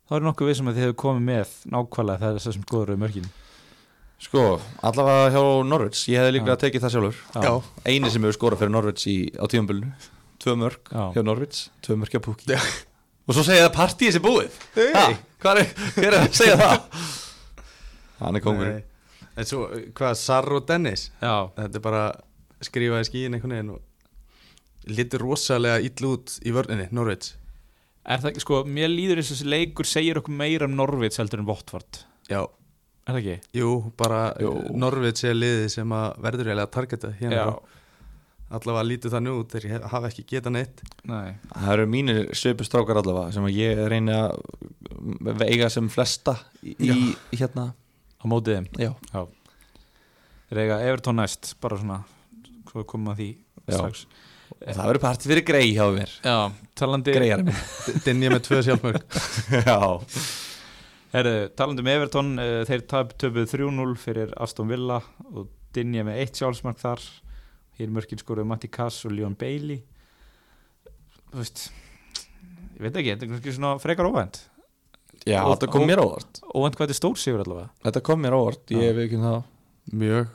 þá 0.10 0.16
er 0.18 0.26
nokkuð 0.28 0.50
við 0.50 0.58
sem 0.60 0.70
að 0.72 0.78
þið 0.78 0.86
hefur 0.88 1.00
komið 1.04 1.26
með 1.30 1.56
nákvæmlega 1.74 2.32
þess 2.38 2.50
að 2.50 2.56
sem 2.58 2.66
skoður 2.68 2.94
um 2.96 3.04
mörkin. 3.04 3.30
Sko, 4.24 4.44
allavega 4.88 5.32
hjá 5.34 5.42
Norwich 5.68 6.06
Ég 6.08 6.22
hefði 6.22 6.32
að 6.54 6.62
tekið 6.62 6.84
það 6.86 6.94
sjálfur. 6.94 7.18
Já. 7.44 7.52
Einu 7.92 8.12
sem 8.14 8.24
hefur 8.24 8.38
skorað 8.38 8.62
fyrir 8.62 8.72
Norwich 8.72 9.08
í, 9.12 9.16
á 9.36 9.46
tíumbölinu 9.52 9.90
Tvö 10.44 10.56
mörg 10.60 10.92
Já. 10.92 11.04
hjá 11.18 11.24
Norwich. 11.28 11.60
Tvö 11.84 11.98
mörg 12.00 12.16
hjá 12.16 12.22
Já. 12.54 12.60
Og 13.24 13.36
svo 13.36 13.44
segja 13.48 13.68
það 13.68 13.76
partíið 13.78 14.16
sem 14.16 14.24
búið. 14.24 14.56
Ha, 14.96 15.04
Hvað 15.44 15.60
er, 15.62 15.70
er 16.08 16.18
að 16.20 16.26
segja 16.36 16.56
það? 16.60 17.06
Hann 18.20 18.40
er 18.40 18.44
kongurinn 18.44 18.82
En 19.40 19.48
svo, 19.50 19.66
hvað, 19.98 20.18
Sarr 20.20 20.56
og 20.60 20.68
Dennis? 20.70 21.08
Já, 21.20 21.36
Þetta 21.58 21.80
er 21.80 21.84
bara 21.84 22.04
skrifaði 22.64 23.08
skíin 23.10 23.36
einhvern 23.38 23.56
veginn 23.58 23.74
og 23.76 24.92
Lítur 24.94 25.24
rosalega 25.24 25.80
ill 25.84 26.08
út 26.10 26.38
í 26.44 26.52
vörninni, 26.56 26.90
Norvits 26.96 27.34
Er 28.04 28.20
það 28.20 28.30
ekki, 28.34 28.42
sko, 28.44 28.58
mér 28.68 28.90
líður 28.92 29.22
þess 29.22 29.32
að 29.32 29.38
þessi 29.38 29.52
leikur 29.54 29.88
segir 29.88 30.20
okkur 30.20 30.36
meira 30.36 30.68
um 30.68 30.74
Norvits 30.76 31.22
heldur 31.22 31.40
en 31.40 31.48
Votvart 31.48 32.02
Já, 32.30 32.42
Er 33.08 33.14
það 33.16 33.20
ekki? 33.22 33.36
jú, 33.60 33.70
bara 34.00 34.20
Jú. 34.44 34.52
Norvits 34.76 35.24
er 35.28 35.38
liðið 35.38 35.70
sem 35.72 35.94
að 35.96 36.18
verður 36.26 36.50
eiginlega 36.52 36.68
að 36.68 36.74
targeta 36.76 37.12
hérna 37.22 37.40
Já, 37.40 37.54
allavega 38.54 38.84
lítið 38.90 39.14
það 39.16 39.24
nú 39.26 39.36
þeir 39.50 39.64
hef- 39.72 39.86
hafa 39.90 40.10
ekki 40.12 40.24
getað 40.30 40.54
neitt. 40.54 40.82
Nei. 41.10 41.32
Það 41.56 41.72
eru 41.74 41.86
mínir 41.90 42.20
svipustrákar 42.38 43.00
allavega 43.02 43.32
sem 43.34 43.48
að 43.48 43.56
ég 43.58 43.80
reyni 43.90 44.14
að 44.14 44.36
veiga 45.42 45.70
sem 45.74 45.88
flesta 45.90 46.36
í, 46.62 46.76
í 46.86 47.16
hérna. 47.40 47.72
Á 47.74 48.24
mótið 48.30 48.60
þeim? 48.60 48.68
Já, 48.84 48.92
Þeir 50.52 50.60
eiga 50.68 50.78
Everton 50.86 51.18
næst, 51.18 51.56
bara 51.64 51.80
svona 51.82 52.02
Svo 52.70 52.84
við 52.84 52.86
komum 52.92 53.10
að 53.16 53.24
því 53.24 53.30
Já. 53.74 53.80
Og 54.64 54.78
það 54.78 54.88
verður 54.90 55.04
partí 55.04 55.30
fyrir 55.32 55.46
grei 55.48 55.66
hjá 55.76 55.86
mér. 55.96 56.12
Já, 56.24 56.38
talandi 56.80 57.16
minn 57.20 57.52
Dinja 58.06 58.32
með 58.34 58.44
tvö 58.48 58.62
sjálfmörg 58.68 59.18
Já, 59.70 59.78
Herðu, 61.14 61.34
talandi 61.60 61.84
um 61.86 61.90
Everton 61.94 62.32
uh, 62.42 62.62
Þeir 62.66 62.86
töpuðu 62.90 63.44
3-0 63.52 63.98
fyrir 64.02 64.32
Aston 64.42 64.72
Villa 64.72 65.02
og 65.34 65.52
Dinja 65.74 66.04
með 66.06 66.20
eitt 66.22 66.38
sjálfsmark 66.38 66.78
þar. 66.82 67.02
Hér 67.80 67.90
mörkin 67.94 68.20
skoruðu 68.22 68.46
Matti 68.50 68.70
Kass 68.70 69.00
og 69.08 69.14
Leon 69.16 69.34
Bailey. 69.38 69.80
Þú 71.34 71.40
veist 71.42 71.64
Ég 72.74 72.82
veit 72.88 72.98
ekki, 72.98 73.14
þetta 73.14 73.26
er 73.26 73.32
kannski 73.32 73.54
svona 73.56 73.72
frekar 73.82 74.10
óvænt. 74.10 74.40
Já 75.30 75.40
Og- 75.46 75.54
þetta 75.56 75.70
kom 75.74 75.86
mér 75.90 76.02
óvart. 76.04 76.42
Óvænt 76.54 76.76
hvað 76.78 76.88
þetta 76.90 76.98
stór 76.98 77.18
sigur 77.22 77.44
allavega. 77.46 77.70
Þetta 77.86 78.02
kom 78.10 78.22
mér 78.26 78.36
óvart, 78.38 78.64
ég 78.74 78.86
hef 78.90 79.02
ekki 79.06 79.20
um 79.20 79.26
það 79.28 79.40
mjög 80.02 80.28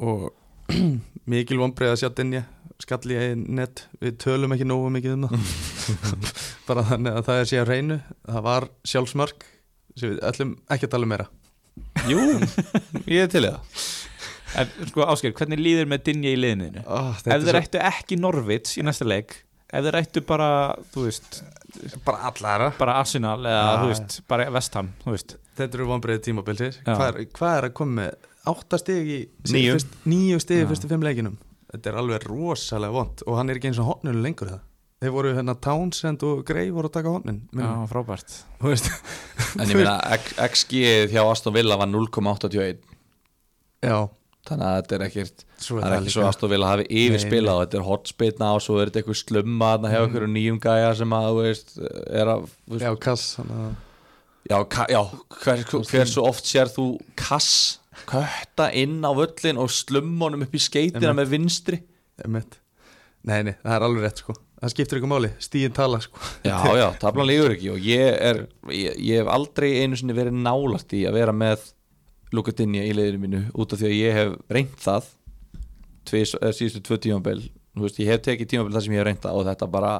og 0.00 0.24
mikil 1.30 1.60
vonbreið 1.60 1.92
að 1.94 2.00
sjá 2.04 2.10
Dinja 2.20 2.42
skall 2.82 3.12
í 3.12 3.16
einn 3.20 3.44
net, 3.58 3.84
við 4.00 4.16
tölum 4.24 4.54
ekki 4.56 4.66
nógu 4.68 4.90
mikið 4.94 5.16
um 5.16 5.26
það. 5.28 5.54
Bara 6.68 6.84
þannig 6.90 7.18
að 7.20 7.26
það 7.28 7.40
er 7.42 7.50
síðan 7.52 7.68
reynu 7.70 7.98
það 8.30 8.44
var 8.46 8.68
sjálfsmark 8.92 9.46
sem 9.98 10.12
við 10.14 10.20
ætlum 10.30 10.54
ekki 10.70 10.88
að 10.88 10.92
tala 10.94 11.08
um 11.08 11.12
meira. 11.14 11.28
Jú, 12.10 12.24
ég 13.14 13.24
er 13.26 13.30
til 13.32 13.44
það. 13.46 13.84
En 14.60 14.72
sko 14.90 15.04
Ásker, 15.06 15.30
hvernig 15.38 15.60
líður 15.62 15.86
með 15.92 16.00
Dinja 16.08 16.32
í 16.34 16.38
liðinu? 16.40 16.80
oh, 16.90 17.12
Ef 17.22 17.44
þeir 17.46 17.58
ættu 17.60 17.78
ekki 17.86 18.16
Norvits 18.18 18.72
í 18.80 18.82
næsta 18.82 19.06
leik 19.06 19.36
Ef 19.70 19.84
þeir 19.86 19.98
ættu 20.00 20.24
bara, 20.26 20.48
þú 20.90 21.04
veist 21.06 21.36
bara 22.02 22.24
allara. 22.32 22.72
bara 22.74 22.96
Arsenal 22.98 23.36
eða, 23.46 23.60
Já, 23.60 23.76
þú 23.84 23.90
veist, 23.92 24.16
bara 24.26 24.48
Vestham, 24.50 24.88
þú 25.04 25.14
veist. 25.14 25.36
Þetta 25.60 25.78
eru 25.78 25.86
vonbreið 25.92 26.24
tímabilsir 26.26 26.72
Já. 26.80 26.96
hvað 26.96 27.06
er, 27.12 27.20
hvað 27.38 27.54
er 27.60 27.68
að 27.68 27.76
koma 27.78 27.94
með 28.00 28.26
átta 28.50 28.80
stig 28.82 29.12
í 29.14 29.20
Níu. 29.54 29.76
fyrst, 29.76 29.94
níu 30.10 30.40
stig 30.42 30.58
í 30.58 30.64
Já. 30.64 30.68
fyrstu 30.72 30.90
fimm 30.90 31.06
leikinum 31.06 31.38
þetta 31.70 31.92
er 31.92 32.00
alveg 32.02 32.26
rosalega 32.28 32.94
vond 32.96 33.24
og 33.26 33.38
hann 33.38 33.50
er 33.52 33.60
ekki 33.60 33.70
eins 33.72 33.80
og 33.82 33.88
hotninu 33.92 34.22
lengur 34.24 34.50
það 34.52 34.60
þeir 35.00 35.12
voru 35.14 35.32
hérna 35.32 35.54
Townsend 35.64 36.22
og 36.28 36.42
Grey 36.48 36.68
voru 36.74 36.90
að 36.90 36.96
taka 36.98 37.12
hotnin 37.14 37.40
Já, 37.56 37.68
frábært. 37.88 38.34
Þú 38.60 38.68
veist. 38.68 38.88
En 39.56 39.70
ég 39.72 39.78
meina, 39.78 39.94
XG 40.44 40.82
hjá 41.14 41.22
Aston 41.24 41.54
Villa 41.56 41.78
var 41.80 41.88
0,81 41.88 42.82
já, 43.80 43.96
Þannig 44.48 44.66
að 44.66 44.76
þetta 44.76 44.96
er 44.96 45.04
ekkert 45.06 45.42
svo 45.60 45.78
Það 45.80 45.86
er 45.88 45.96
ekki 45.98 46.12
svo 46.14 46.26
Aston 46.28 46.52
Villa 46.52 46.68
hafi 46.74 46.86
yfirspilað 47.00 47.56
og 47.56 47.64
þetta 47.64 47.80
er 47.80 47.86
hotspilna 47.88 48.50
og 48.56 48.62
svo 48.64 48.76
er 48.80 48.90
þetta 48.90 49.00
eitthvað 49.02 49.20
slumma 49.22 49.72
þarna 49.74 49.92
hjá 49.94 50.00
einhverju 50.04 50.30
nýjum 50.34 50.60
gæja 50.64 50.92
sem 51.00 51.16
að, 51.16 51.28
þú 51.30 51.44
veist, 51.46 51.74
er 52.20 52.32
að 52.34 52.44
þú 52.50 52.76
veist, 52.76 52.84
já, 52.84 52.92
kass 53.08 53.30
þannig 53.38 53.62
að 53.68 53.78
Já, 54.50 54.56
ka, 54.72 54.86
já 54.88 55.00
hver, 55.44 55.60
hver 55.84 56.08
svo 56.08 56.22
oft 56.26 56.48
sér 56.48 56.70
þú 56.72 56.86
kass 57.20 57.79
kötta 58.08 58.70
inn 58.76 59.00
á 59.04 59.10
völlin 59.16 59.60
og 59.60 59.72
slumma 59.74 60.28
honum 60.28 60.46
upp 60.46 60.54
í 60.56 60.62
skeitina 60.62 61.12
með 61.16 61.34
vinstri. 61.34 61.80
Nei, 62.24 63.42
nei, 63.44 63.52
það 63.60 63.74
er 63.74 63.84
alveg 63.84 64.06
rétt 64.06 64.22
sko. 64.22 64.36
Það 64.60 64.72
skiptir 64.74 65.00
ykkur 65.00 65.10
máli, 65.12 65.30
stíðin 65.40 65.76
tala 65.76 66.00
sko. 66.04 66.20
Já, 66.44 66.56
já, 66.80 66.86
tablan 67.00 67.28
lígur 67.28 67.54
ekki 67.54 67.70
og 67.72 67.84
ég 67.84 68.16
er 68.16 68.42
ég, 68.72 68.98
ég 69.00 69.22
hef 69.22 69.30
aldrei 69.32 69.70
einu 69.80 69.96
sinni 69.96 70.16
verið 70.16 70.36
nálagt 70.40 70.92
í 70.96 71.06
að 71.08 71.16
vera 71.20 71.36
með 71.36 71.70
Luka 72.36 72.54
Dinja 72.56 72.84
í 72.86 72.92
leiðinu 72.94 73.22
mínu 73.24 73.40
út 73.58 73.72
af 73.74 73.80
því 73.80 73.88
að 73.88 73.96
ég 73.96 74.18
hef 74.18 74.36
reynt 74.52 74.76
það 74.80 75.08
tvis, 76.08 76.34
eða 76.38 76.52
síðustu 76.56 76.84
tvö 76.86 77.00
veist, 77.78 78.00
ég 78.02 78.10
hef 78.10 78.24
tekið 78.24 78.50
tímabil 78.50 78.74
þar 78.74 78.84
sem 78.84 78.94
ég 78.94 79.00
hef 79.00 79.08
reynt 79.08 79.22
það 79.24 79.38
og 79.38 79.46
þetta 79.48 79.68
bara 79.70 79.92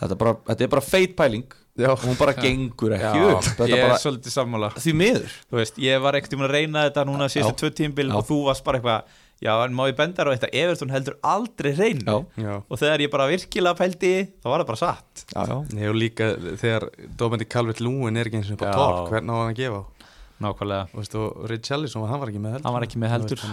þetta, 0.00 0.18
bara, 0.20 0.34
þetta 0.50 0.66
er 0.66 0.72
bara 0.74 0.84
feit 0.84 1.16
pæling 1.18 1.56
Já, 1.76 1.90
og 1.92 2.00
hún 2.06 2.16
bara 2.16 2.32
gengur 2.32 2.94
ekki 2.96 3.20
upp. 3.26 3.44
þetta 3.44 3.68
ég 3.68 3.76
er 3.76 3.88
bara, 3.90 4.00
svolítið 4.00 4.32
sammála. 4.32 4.70
Því 4.80 4.92
miður. 4.96 5.34
Þú 5.50 5.58
veist, 5.60 5.78
ég 5.84 6.00
var 6.00 6.16
ekkert 6.16 6.34
um 6.38 6.44
að 6.46 6.54
reyna 6.56 6.84
þetta 6.88 7.04
núna 7.08 7.28
síðustu 7.28 7.52
Já. 7.52 7.60
tvö 7.62 7.70
tímbil 7.82 8.08
Já. 8.08 8.16
og 8.16 8.26
þú 8.30 8.38
varst 8.48 8.64
bara 8.64 8.80
eitthvað 8.80 9.22
Já, 9.44 9.52
en 9.66 9.74
má 9.76 9.82
ég 9.84 9.96
benda 9.98 10.16
þér 10.24 10.30
á 10.32 10.34
þetta 10.38 10.48
Everton 10.56 10.92
heldur 10.94 11.16
aldrei 11.20 11.72
reynu 11.76 12.00
Já, 12.08 12.14
já. 12.40 12.54
Og 12.72 12.78
þegar 12.80 13.02
ég 13.04 13.10
bara 13.12 13.26
virkilega 13.28 13.76
pældi 13.76 14.12
þá 14.40 14.46
var 14.48 14.62
það 14.62 14.70
bara 14.70 14.80
satt. 14.80 15.24
Já, 15.28 15.42
já. 15.44 15.56
Nei, 15.76 15.84
og 15.90 15.98
líka 16.00 16.30
þegar 16.56 16.86
Dómendi 17.20 17.44
Calvert 17.52 17.82
Lúin 17.84 18.16
er 18.16 18.30
ekki 18.30 18.40
eins 18.40 18.48
og 18.48 18.56
upp 18.56 18.64
á 18.64 18.68
Já. 18.72 18.78
tork 18.80 19.12
Hvernig 19.12 19.28
á 19.28 19.36
hann 19.36 19.52
að 19.52 19.60
gefa? 19.60 19.82
Nákvæmlega, 20.40 20.88
Og, 20.92 21.00
veist, 21.00 21.14
og 21.20 21.44
Richarlison, 21.48 22.08
hann 22.08 22.20
var 22.20 22.28
ekki 22.32 22.40
með 22.40 22.56
heldur. 22.56 22.64
Hann 22.66 22.74
var 22.76 22.84
ekki 22.84 22.98
með 23.00 23.12
heldur. 23.14 23.44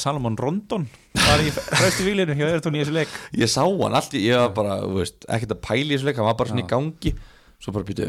Salomon 0.00 0.36
Rondon 0.40 0.86
var 1.18 1.42
í 1.44 1.50
fremstu 1.54 2.06
výlinu 2.06 2.36
hjá 2.38 2.46
Everton 2.48 2.76
í 2.78 2.82
þessu 2.84 2.94
leik 2.96 3.16
Ég 3.36 3.50
sá 3.52 3.62
hann 3.66 3.96
allt, 3.98 4.14
ég 4.16 4.38
var 4.40 4.54
bara, 4.56 4.78
veist, 4.94 5.26
ekkert 5.28 5.56
að 5.56 5.64
pæla 5.66 5.90
í 5.90 5.96
þessu 5.96 6.08
leik, 6.08 6.20
hann 6.20 6.30
var 6.30 6.38
bara 6.38 6.52
svona 6.52 6.64
Já. 6.64 6.68
í 6.68 6.72
gangi 6.72 7.12
Svo 7.58 7.74
bara 7.74 7.88
býtu, 7.88 8.08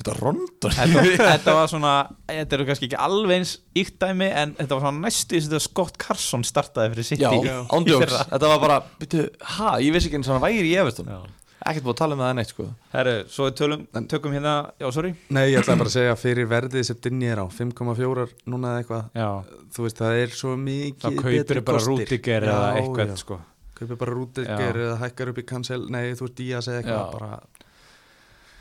þetta 0.00 0.12
er 0.12 0.20
rondon 0.24 0.76
þetta, 0.76 1.04
þetta 1.36 1.56
var 1.56 1.70
svona, 1.72 1.94
þetta 2.28 2.58
eru 2.58 2.68
kannski 2.68 2.88
ekki 2.90 3.00
alveg 3.06 3.38
eins 3.40 3.54
ykt 3.76 3.98
dæmi 4.02 4.28
en 4.42 4.54
þetta 4.58 4.78
var 4.78 4.86
svona 4.86 5.04
næstu 5.06 5.38
þess 5.38 5.56
að 5.58 5.64
Scott 5.68 5.98
Carson 6.02 6.44
startaði 6.46 6.94
fyrir 6.96 7.24
Já. 7.24 7.30
í 7.36 7.96
fyrra. 7.96 8.24
þetta 8.34 8.52
var 8.52 8.62
bara, 8.64 8.78
býtu, 9.00 9.26
ha, 9.56 9.76
ég 9.84 9.94
vissi 9.96 10.10
ekki 10.10 10.20
eins 10.20 10.30
og 10.32 10.38
hann 10.38 10.46
væri 10.48 10.72
í 10.72 10.76
Everton 10.80 11.12
Já. 11.14 11.20
Ekkert 11.66 11.82
búið 11.86 11.94
að 11.96 11.98
tala 12.00 12.14
um 12.16 12.20
það 12.22 12.32
neitt, 12.38 12.50
sko. 12.52 12.64
Herru, 12.92 13.14
svo 13.32 13.46
við 13.48 13.54
tölum, 13.58 13.80
tökum 14.12 14.34
hérna, 14.36 14.52
já, 14.78 14.86
sorry. 14.94 15.10
Nei, 15.34 15.42
ég 15.50 15.58
ætla 15.64 15.74
bara 15.80 15.90
að 15.90 15.96
segja 15.96 16.14
fyrir 16.20 16.46
verðið 16.52 16.86
sem 16.86 17.00
Dinni 17.02 17.26
er 17.32 17.42
á 17.42 17.46
5,4 17.50 18.26
núna 18.52 18.70
eða 18.76 18.82
eitthvað 18.84 19.18
Já, 19.18 19.28
Þú 19.76 19.86
veist, 19.88 19.98
það 20.00 20.20
er 20.22 20.36
svo 20.38 20.54
mikið 20.62 21.18
kaupir 21.20 21.36
betri 21.40 21.64
bara 21.66 21.82
kostir. 21.82 22.06
Rúdiger 22.06 22.46
Já, 22.46 22.52
eða 22.54 22.70
eitthvað, 22.80 23.12
já. 23.12 23.18
sko. 23.24 23.40
Kaupir 23.76 23.98
bara 24.04 24.14
Rúdiger 24.16 24.78
Já. 24.78 24.86
eða 24.86 24.96
hækkar 25.02 25.32
upp 25.34 25.42
í 25.42 25.46
cancel 25.50 25.82
Nei, 25.92 26.04
þú 26.16 26.28
veist, 26.28 26.36
Díaz 26.38 26.70
eða 26.70 26.82
eitthvað 26.84 27.16
bara 27.18 27.40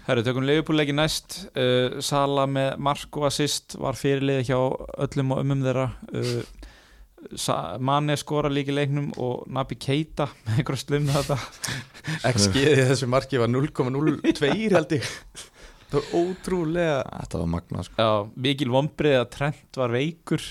Herru, 0.05 0.21
tökum 0.21 0.45
Leifupúleiki 0.45 0.93
næst. 0.93 1.39
Uh, 1.57 1.95
Sala 2.05 2.43
með 2.45 2.75
mark 2.85 3.17
og 3.17 3.23
assist 3.25 3.73
var 3.81 3.97
fyrirlið 3.97 4.43
hjá 4.51 4.59
öllum 5.01 5.31
og 5.33 5.39
umum 5.41 5.63
þeirra. 5.65 5.85
Uh, 6.13 6.43
Mane 7.85 8.15
skora 8.19 8.51
líki 8.51 8.73
leiknum 8.75 9.09
og 9.21 9.45
Nabi 9.51 9.77
Keita 9.81 10.27
með 10.45 10.61
einhverja 10.61 10.83
slumna 10.83 11.17
þetta 11.19 11.37
XG 12.31 12.61
í 12.61 12.87
þessu 12.91 13.09
marki 13.11 13.41
var 13.41 13.51
0,02 13.51 14.53
held 14.75 14.95
ég. 14.97 15.11
Það 15.85 15.99
var 15.99 16.07
ótrúlega 16.19 16.95
Þetta 17.21 17.41
var 17.43 17.51
magnað, 17.55 17.87
sko. 17.87 17.99
Já, 18.01 18.31
mikil 18.47 18.71
vombrið 18.73 19.19
að 19.19 19.29
Trent 19.35 19.79
var 19.79 19.93
veikur 19.93 20.47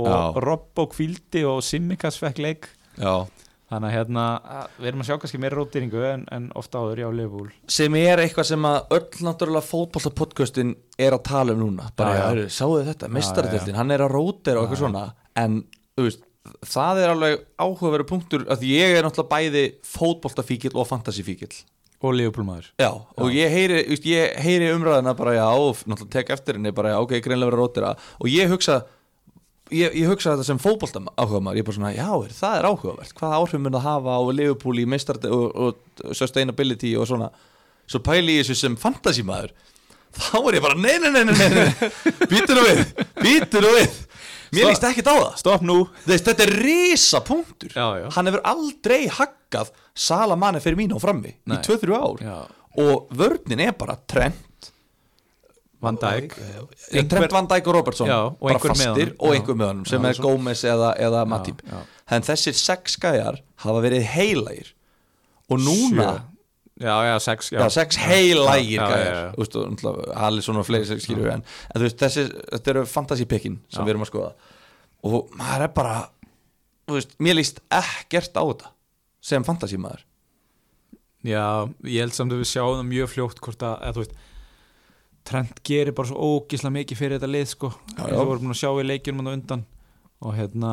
og 0.00 0.08
Já. 0.08 0.18
Robbo 0.46 0.86
kvildi 0.94 1.44
og 1.48 1.60
Simmikas 1.64 2.16
fekk 2.20 2.40
leik. 2.40 2.70
Já. 2.96 3.26
Þannig 3.70 3.86
að 3.86 3.94
hérna, 3.94 4.22
við 4.80 4.88
erum 4.90 5.02
að 5.04 5.06
sjá 5.06 5.16
kannski 5.22 5.38
meira 5.38 5.56
rótýringu 5.60 6.00
en, 6.08 6.22
en 6.34 6.46
ofta 6.58 6.80
áður 6.82 7.04
já 7.04 7.06
Leifupúl 7.14 7.50
Sem 7.70 7.94
er 8.00 8.18
eitthvað 8.18 8.48
sem 8.48 8.64
að 8.66 8.78
öll 8.96 9.20
náttúrulega 9.28 9.68
fótballtapodcastin 9.68 10.72
er 10.98 11.14
að 11.14 11.22
tala 11.28 11.54
um 11.54 11.60
núna. 11.62 11.86
Bara, 12.00 12.32
sáu 12.50 12.72
þið 12.80 12.88
þetta, 12.90 13.10
Já, 13.10 13.14
mestaradeildin, 13.14 13.78
hann 13.78 13.94
er 13.94 14.02
að 14.02 14.10
rótera 14.16 14.58
og 14.58 14.66
eitthvað 14.66 14.82
svona. 14.82 15.04
En, 15.38 15.60
veist, 15.98 16.22
það 16.64 17.02
er 17.02 17.12
alveg 17.14 17.42
áhugaveru 17.60 18.06
punktur 18.08 18.46
að 18.50 18.64
ég 18.70 18.96
er 18.96 19.04
náttúrulega 19.04 19.34
bæði 19.34 19.64
fótballtafíkil 19.90 20.72
og 20.78 20.88
fantasífíkil 20.88 21.52
og 22.00 22.14
Leifupúlmaður 22.16 22.70
Já, 22.80 22.88
og 22.96 23.34
ég 23.36 23.52
heyri, 23.52 23.82
veist, 23.90 24.06
ég 24.08 24.38
heyri 24.40 24.70
umræðina 24.72 25.12
bara 25.18 25.36
já, 25.36 25.44
og 25.52 25.82
náttúrulega 25.84 26.14
tek 26.16 26.32
eftir 26.36 26.56
henni 26.56 26.72
bara 26.72 26.94
já, 26.94 27.00
ok, 27.02 27.18
greinlega 27.20 27.50
verið 27.50 27.58
að 27.58 27.62
rótira 27.64 27.92
og 28.16 28.30
ég 28.32 28.48
hugsa 28.52 28.78
ég, 29.70 29.94
ég 30.00 30.08
hugsa 30.08 30.32
þetta 30.34 30.46
sem 30.48 30.60
fótbolta 30.62 31.02
áhuga 31.14 31.42
maður, 31.44 31.60
ég 31.60 31.64
er 31.64 31.68
bara 31.68 31.78
svona, 31.78 31.92
já, 31.94 32.08
er, 32.08 32.36
það 32.40 32.56
er 32.56 32.68
áhugavert 32.70 33.16
hvaða 33.20 33.40
áhrif 33.40 33.60
mun 33.60 33.76
það 33.76 33.86
hafa 33.90 34.16
á 34.16 34.20
Liverpool 34.40 34.80
í 34.80 34.86
meistart 34.88 35.26
og, 35.28 35.44
og 35.52 36.14
sustainability 36.16 36.94
og 36.96 37.10
svona, 37.10 37.28
svo 37.90 38.00
pæli 38.06 38.38
ég 38.38 38.48
þessu 38.48 38.64
sem 38.64 38.78
fantasy 38.80 39.26
maður, 39.26 39.52
þá 40.16 40.38
er 40.40 40.56
ég 40.58 40.64
bara 40.64 40.80
nei, 40.80 40.96
nei, 41.04 41.12
nei, 41.14 41.24
nei, 41.28 41.50
nei, 41.52 41.90
býtur 42.32 42.56
nú 42.58 42.64
við 42.66 42.82
býtur 43.20 43.66
nú 43.66 43.74
við 43.76 44.00
mér 44.52 44.68
líst 44.70 44.84
ekkit 44.88 45.08
á 45.10 45.14
það. 45.14 45.32
Stopp 45.42 45.62
nú. 45.66 45.78
Þess, 46.06 46.24
þetta 46.28 46.46
er 46.46 46.52
risa 46.64 47.20
punktur 47.26 47.72
Já, 47.74 47.86
já. 48.02 48.06
hann 48.16 48.26
hefur 48.30 48.42
aldrei 48.44 49.00
haggað 49.08 49.70
Salamanni 49.94 50.60
fyrir 50.62 50.78
mín 50.78 50.94
á 50.94 50.98
frammi 51.02 51.34
Nei. 51.46 51.56
í 51.56 51.60
2-3 51.66 51.96
ár. 51.98 52.22
Já. 52.24 52.38
og 52.80 53.08
vörnin 53.18 53.60
er 53.66 53.72
bara 53.74 53.96
Trent. 54.06 54.70
Van 55.80 55.96
Dijk. 55.96 56.34
Trent 57.08 57.32
Van 57.32 57.46
Dijk 57.48 57.66
og 57.66 57.74
Robertson. 57.74 58.10
Og 58.10 58.42
bara 58.50 58.58
fastir 58.74 59.14
og 59.18 59.32
einhver 59.34 59.56
með 59.56 59.70
honum 59.72 59.86
sem 59.88 60.04
er 60.04 60.18
Gómez 60.20 60.60
eða, 60.68 60.90
eða 61.00 61.22
Matip. 61.26 61.62
en 62.10 62.22
þessir 62.26 62.52
sex 62.58 62.96
gæjar 63.00 63.40
hafa 63.64 63.80
verið 63.80 64.04
heilægir 64.12 64.74
og 65.50 65.58
núna 65.58 66.10
Sjö. 66.10 66.20
Já, 66.80 66.94
já, 67.04 67.14
sex 67.20 67.50
já, 67.52 67.66
sex 67.68 67.98
heilægir 68.00 68.78
Já, 68.80 68.84
já, 68.84 68.88
gæjar 68.88 69.06
já, 69.06 69.16
já. 69.20 69.32
Þú 69.34 69.42
veist, 69.42 69.56
og 69.60 69.66
náttúrulega 69.74 70.14
Alisson 70.26 70.60
og 70.60 70.64
fleiri 70.64 71.00
skilur 71.04 71.28
en, 71.34 71.42
en 71.44 71.76
þú 71.76 71.84
veist, 71.84 71.98
þessi, 72.00 72.24
þetta 72.54 72.72
eru 72.72 72.84
fantasy 72.88 73.26
pickin 73.28 73.58
sem 73.68 73.82
Já. 73.82 73.84
við 73.84 73.92
erum 73.94 74.04
að 74.06 74.10
skoða 74.12 74.30
og 75.10 75.34
maður 75.40 75.64
er 75.66 75.74
bara 75.76 75.96
þú 76.88 76.96
veist, 76.96 77.12
mér 77.20 77.36
líst 77.36 77.60
ekkert 77.68 78.32
á 78.40 78.42
þetta 78.48 78.72
sem 79.30 79.44
fantasímaður 79.44 80.06
Já, 81.28 81.44
ég 81.84 82.00
held 82.00 82.16
samt 82.16 82.32
að 82.32 82.40
við 82.40 82.48
sjáum 82.54 82.78
það 82.78 82.88
mjög 82.94 83.10
fljótt 83.12 83.42
hvort 83.44 83.66
að, 83.68 83.76
eða 83.84 83.96
þú 83.98 84.04
veist 84.06 84.16
Trent 85.30 85.58
gerir 85.68 85.92
bara 85.92 86.08
svo 86.08 86.30
ógisla 86.38 86.70
mikið 86.72 86.96
fyrir 86.96 87.18
þetta 87.18 87.28
lið 87.28 87.50
sko, 87.52 87.68
Já, 87.92 87.98
eins 88.00 88.08
já. 88.08 88.14
og 88.16 88.22
við 88.24 88.30
vorum 88.32 88.54
að 88.54 88.60
sjá 88.62 88.70
í 88.72 88.86
leikjunum 88.88 89.20
hann 89.20 89.28
á 89.28 89.36
undan 89.36 89.66
og 90.24 90.32
hérna 90.38 90.72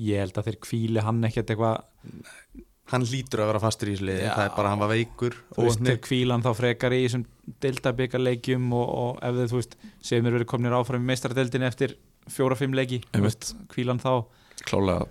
ég 0.00 0.22
held 0.24 0.40
að 0.40 0.48
þeir 0.48 0.58
kvíli 0.64 1.04
hann 1.04 1.20
ekkert 1.28 1.52
eitthvað 1.52 2.64
Hann 2.88 3.02
lítur 3.04 3.42
að 3.44 3.50
vera 3.52 3.60
fastur 3.60 3.88
í 3.90 3.94
þessu 3.96 4.06
liði 4.08 4.22
Já. 4.24 4.30
Það 4.34 4.44
er 4.46 4.52
bara 4.56 4.68
að 4.68 4.72
hann 4.72 4.80
var 4.84 4.88
veikur 4.94 5.34
þú 5.56 5.64
veist, 5.66 5.80
og 5.82 5.86
þeir 5.90 5.98
kvíla 6.06 6.32
hann 6.38 6.44
þá 6.46 6.52
frekar 6.56 6.94
í 6.96 7.00
þessum 7.04 7.24
deildabikaleikjum 7.64 8.72
og, 8.76 8.88
og 9.02 9.18
ef 9.28 9.34
þið, 9.38 9.50
þú 9.52 9.58
veist, 9.60 9.76
sem 10.08 10.26
er 10.28 10.36
verið 10.38 10.48
komnir 10.52 10.76
áfram 10.78 11.04
í 11.04 11.08
meistaradeildin 11.10 11.66
eftir 11.68 11.94
fjóra-fimm 12.32 12.74
leiki, 12.76 13.02
þú 13.08 13.18
Einmitt. 13.20 13.28
veist, 13.28 13.54
kvíla 13.72 13.94
hann 13.94 14.02
þá 14.02 14.12
klálega 14.68 15.06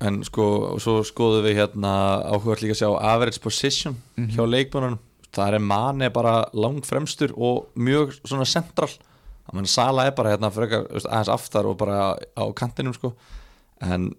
en 0.00 0.22
sko, 0.24 0.44
og 0.74 0.80
svo 0.80 1.00
skoðum 1.04 1.44
við 1.44 1.58
hérna 1.60 1.92
áhugað 2.32 2.62
líka 2.64 2.76
að 2.76 2.80
sjá 2.82 2.90
average 3.12 3.40
position 3.44 3.96
Mhm. 4.16 4.30
hjá 4.34 4.42
leikmönunum 4.48 4.98
það 5.34 5.54
er 5.54 5.58
manni 5.62 6.08
bara 6.10 6.34
langt 6.54 6.86
fremstur 6.88 7.34
og 7.36 7.68
mjög 7.76 8.16
svona 8.24 8.46
central 8.48 8.88
að 9.46 9.54
mann 9.54 9.66
Sala 9.66 10.06
er 10.06 10.12
bara 10.16 10.32
hérna 10.36 10.50
frekar 10.50 10.86
aðeins 10.90 11.28
aftar 11.30 11.66
og 11.66 11.76
bara 11.78 12.16
á 12.36 12.44
kantinum 12.54 12.94
sko 12.94 13.12
en, 13.82 14.14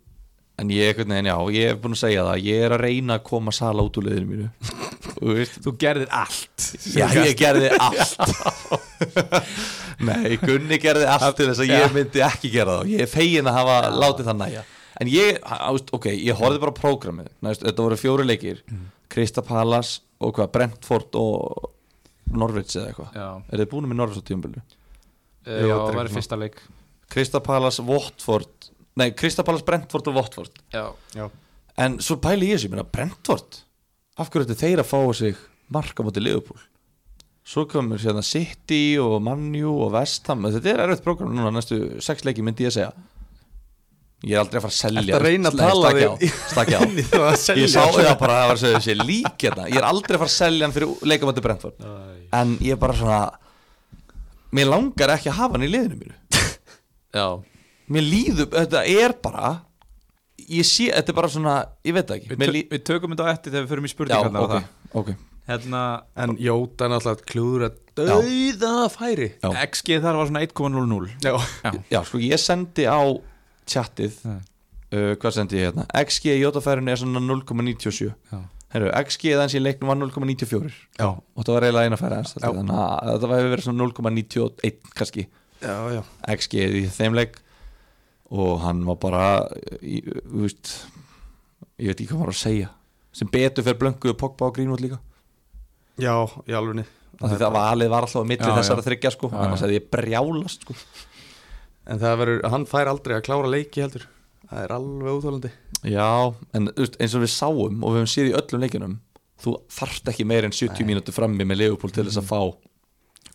en 0.62 0.72
ég 0.74 0.98
veginn, 1.00 1.28
já, 1.28 1.36
ég 1.56 1.72
hef 1.72 1.80
búin 1.84 1.96
að 1.96 2.02
segja 2.04 2.26
það 2.28 2.44
ég 2.48 2.66
er 2.66 2.76
að 2.76 2.84
reyna 2.86 3.18
að 3.18 3.24
koma 3.32 3.54
Sala 3.56 3.86
út 3.88 3.98
úr 4.00 4.08
liðinu 4.08 4.30
mínu. 4.30 4.50
Veist. 5.22 5.58
Þú 5.66 5.74
gerðir 5.82 6.12
allt. 6.18 6.68
Já, 6.96 7.08
ég 7.18 7.34
gerði 7.40 7.72
allt. 7.78 8.36
Nei, 10.08 10.38
Gunni 10.42 10.78
gerði 10.82 11.08
allt 11.10 11.36
til 11.38 11.50
þess 11.50 11.64
að 11.66 11.74
ég 11.74 11.96
myndi 11.96 12.24
ekki 12.26 12.52
gera 12.54 12.80
það. 12.80 12.94
Ég 12.96 13.04
er 13.06 13.12
fegin 13.12 13.50
að 13.50 13.60
hafa 13.60 13.76
látið 13.96 14.32
það 14.32 14.40
næja 14.46 14.64
En 15.02 15.10
ég, 15.10 15.38
á, 15.42 15.72
veist, 15.74 15.90
ok, 15.96 16.10
ég 16.14 16.38
horfði 16.38 16.62
bara 16.62 16.76
prógramið. 16.78 17.30
Þetta 17.42 17.86
voru 17.86 17.98
fjóri 17.98 18.26
leikir. 18.28 18.60
Krista 19.12 19.42
Palas 19.46 19.96
og 20.22 20.36
hvað, 20.38 20.52
Brentford 20.54 21.18
og 21.18 21.72
Norwich 22.38 22.76
eða 22.76 22.92
eitthvað. 22.92 23.16
Já, 23.18 23.28
Er 23.50 23.64
þið 23.64 23.72
búin 23.72 23.90
með 23.90 24.00
Norwich 24.02 24.22
á 24.22 24.28
tíumbildu? 24.30 24.62
Jú, 25.48 25.72
já 25.72 25.74
það 25.74 25.98
var 25.98 26.12
fyrsta 26.14 26.38
leik. 26.38 26.62
Krista 27.12 27.42
Palas, 27.44 27.80
Watford 27.84 28.61
Nei, 29.00 29.12
Krista 29.16 29.46
Palas, 29.48 29.64
Brentford 29.64 30.10
og 30.12 30.18
Watford. 30.20 30.58
Já, 30.74 30.90
Já. 31.16 31.30
En 31.80 32.00
svo 32.04 32.18
pæli 32.20 32.50
ég 32.52 32.58
þessu, 32.60 32.68
ég 32.68 32.74
meina 32.74 32.84
Brentford 32.84 33.62
Af 34.20 34.28
hverju 34.30 34.50
þetta 34.50 34.60
þeir 34.60 34.82
að 34.84 34.90
fá 34.90 35.00
sig 35.16 35.38
marka 35.72 36.04
móti 36.04 36.22
Liverpool? 36.22 36.60
Svo 37.48 37.64
komur 37.70 38.00
sérna 38.02 38.22
City 38.26 39.00
og 39.02 39.16
Manju 39.24 39.72
og 39.88 39.96
West 39.96 40.28
Ham. 40.30 40.44
Þetta 40.52 40.74
er 40.74 40.84
erfitt 40.84 41.06
prógram 41.06 41.32
núna 41.34 41.50
næstu 41.56 41.80
sex 42.04 42.26
leiki 42.28 42.44
myndi 42.46 42.68
ég 42.68 42.74
að 42.74 42.76
segja. 42.76 42.92
Ég 44.22 44.36
er 44.36 44.44
aldrei 44.44 44.60
að 44.60 44.66
fara 44.68 44.76
að 44.76 44.78
selja 44.78 45.16
að 45.18 45.24
reyna 45.26 45.50
að 45.50 45.62
tala 45.64 45.92
selja 47.42 47.62
Ég 47.64 47.72
sá 47.74 47.80
það 47.88 48.12
bara 48.20 48.36
að 48.36 48.44
það 48.44 48.52
var 48.52 48.60
þessi 48.62 48.96
lík 49.00 49.46
hérna. 49.48 49.66
Ég 49.72 49.80
er 49.80 49.88
aldrei 49.88 50.14
að 50.14 50.22
fara 50.22 50.30
að 50.30 50.36
selja 50.36 50.68
hann 50.68 50.76
fyrir 50.76 51.08
leikamöndi 51.10 51.44
Brentford. 51.48 51.88
En 52.38 52.54
ég 52.62 52.76
er 52.76 52.82
bara 52.84 52.98
svona 53.00 53.22
Mér 54.52 54.68
langar 54.68 55.16
ekki 55.16 55.32
að 55.32 55.40
hafa 55.40 55.58
hann 55.58 55.66
í 55.66 55.72
liðinu 55.72 55.98
mínu. 55.98 56.18
Já. 57.16 57.26
Mér 57.92 58.08
líður, 58.08 58.48
þetta 58.54 58.86
er 58.88 59.16
bara 59.24 59.52
Ég 60.52 60.66
sé, 60.68 60.88
þetta 60.92 61.14
er 61.14 61.18
bara 61.18 61.32
svona 61.32 61.56
Ég 61.88 61.96
veit 61.98 62.08
það 62.08 62.18
ekki 62.22 62.38
Við, 62.38 62.54
lí- 62.56 62.68
við 62.72 62.86
tökum 62.88 63.14
þetta 63.14 63.28
á 63.28 63.34
eftir 63.34 63.54
þegar 63.56 63.66
við 63.68 63.74
förum 63.74 63.88
í 63.88 63.94
ok, 64.22 64.40
okay. 64.46 64.64
ok 65.02 65.12
hérna, 65.50 65.82
En 66.16 66.38
Jóta 66.40 66.86
er 66.88 66.94
náttúrulega 66.94 67.28
klúður 67.32 67.66
að 67.68 67.82
dauða 67.98 68.88
færi 68.94 69.28
Já. 69.42 69.50
XG 69.68 70.00
þar 70.04 70.20
var 70.22 70.30
svona 70.30 70.46
1,00 70.46 71.12
Já, 71.26 71.34
já, 71.66 71.72
Já, 71.92 72.00
sko, 72.08 72.22
ég 72.24 72.42
sendi 72.42 72.88
á 72.88 73.02
chatið 73.70 74.18
Já. 74.24 74.38
uh, 74.38 75.12
Hvað 75.22 75.36
sendi 75.38 75.60
ég 75.60 75.70
hérna? 75.70 75.86
XG 76.06 76.32
í 76.36 76.42
jótafærinu 76.46 76.94
er 76.94 77.02
svona 77.02 77.24
0,97 77.26 78.08
já. 78.08 78.42
Herru, 78.72 78.88
XG 79.04 79.34
þannig 79.36 79.58
í 79.60 79.64
leiknum 79.66 79.92
var 79.92 80.00
0,94 80.00 80.72
já, 80.72 81.10
Og 81.12 81.44
það 81.44 81.54
var 81.58 81.66
eiginlega 81.68 81.90
eina 81.90 82.00
færi. 82.00 82.22
Þannig 82.32 82.76
að 82.80 83.10
þetta 83.12 83.32
var 83.32 83.42
hefur 83.42 83.54
verið 83.56 83.68
svona 83.68 83.88
0,91 83.92 84.94
kannski 84.96 85.26
já, 85.62 85.76
já. 85.98 86.02
XG 86.38 86.62
í 86.80 86.86
þeim 86.96 87.18
leik 87.20 87.42
Og 88.32 88.62
hann 88.64 88.86
var 88.88 88.98
bara 89.02 89.24
Þú 89.82 90.46
veist 90.46 90.72
Ég 91.82 91.92
veit 91.92 92.00
ekki 92.00 92.12
hvað 92.14 92.24
var 92.24 92.32
að 92.32 92.40
segja. 92.40 92.70
Sem 93.12 93.28
betur 93.32 93.66
fyrir 93.66 93.80
blönguðu 93.82 94.16
Pogba 94.22 94.48
og 94.48 94.56
Greenwood 94.56 94.84
líka. 94.84 95.00
Já, 96.00 96.14
í 96.46 96.54
því 97.22 97.38
það 97.42 97.54
valið 97.56 97.90
var 97.92 98.06
alltaf 98.06 98.24
á 98.24 98.30
milli 98.30 98.54
þessara 98.56 98.86
þryggja 98.86 99.12
sko. 99.14 99.30
Já, 99.32 99.38
Annars 99.42 99.64
hefði 99.66 99.78
ég 99.80 99.90
brjálast 99.94 100.66
sko. 100.66 100.76
En 101.92 102.00
það 102.02 102.18
verður, 102.22 102.44
hann 102.54 102.66
fær 102.70 102.90
aldrei 102.92 103.18
að 103.18 103.26
klára 103.26 103.52
leiki 103.52 103.84
heldur. 103.84 104.06
Það 104.52 104.66
er 104.66 104.74
alveg 104.76 105.18
útvalandi 105.18 105.52
Já, 105.88 106.08
en 106.58 106.68
eins 106.76 107.16
og 107.16 107.24
við 107.24 107.32
sáum 107.32 107.86
og 107.86 107.94
við 107.94 108.02
höfum 108.02 108.10
séð 108.12 108.30
í 108.32 108.34
öllum 108.38 108.64
leikunum 108.66 108.98
þú 109.42 109.54
þarft 109.74 110.12
ekki 110.12 110.26
meir 110.28 110.46
en 110.46 110.54
70 110.54 110.86
mínútur 110.90 111.16
frammi 111.16 111.48
með 111.48 111.64
Leopold 111.64 111.96
til 111.96 112.06
þess 112.06 112.20
að 112.22 112.28
fá 112.30 112.42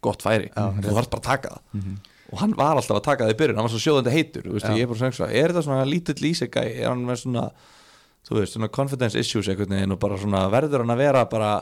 gott 0.04 0.22
færi, 0.22 0.50
Já, 0.52 0.66
þú 0.76 0.92
þarft 0.98 1.14
bara 1.14 1.22
að 1.22 1.28
taka 1.30 1.54
það. 1.54 1.62
Mhm. 1.80 1.96
Og 2.32 2.40
hann 2.42 2.54
var 2.58 2.78
alltaf 2.78 2.98
að 2.98 3.06
taka 3.06 3.26
það 3.26 3.34
í 3.34 3.38
byrjun 3.40 3.60
hann 3.60 3.68
var 3.68 3.74
svo 3.74 3.82
sjóðandi 3.84 4.14
heitur, 4.14 4.48
veist, 4.50 4.68
ég 4.72 4.82
er 4.84 4.90
bara 4.90 4.98
svona 5.00 5.12
eitthvað, 5.12 5.34
er 5.40 5.52
þetta 5.54 5.64
svona 5.68 5.88
lítill 5.88 6.18
lísegæ, 6.24 6.64
er 6.66 6.88
hann 6.90 7.04
með 7.06 7.20
svona 7.22 7.44
þú 8.26 8.40
veist, 8.40 8.56
svona 8.56 8.72
confidence 8.74 9.20
issues 9.20 9.50
veginn 9.52 9.94
og 9.94 10.00
bara 10.02 10.18
svona 10.18 10.46
verður 10.52 10.82
hann 10.82 10.96
að 10.96 11.02
vera 11.04 11.26
bara 11.30 11.52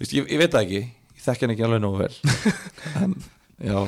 veist, 0.00 0.12
ég, 0.12 0.28
ég 0.28 0.42
veit 0.42 0.52
það 0.52 0.66
ekki 0.66 0.82
ég 0.82 1.24
þekki 1.24 1.46
hann 1.46 1.54
ekki 1.56 1.66
alveg 1.68 1.82
nógu 1.84 2.04
vel. 2.04 2.12
En, 3.02 3.16
já, 3.64 3.80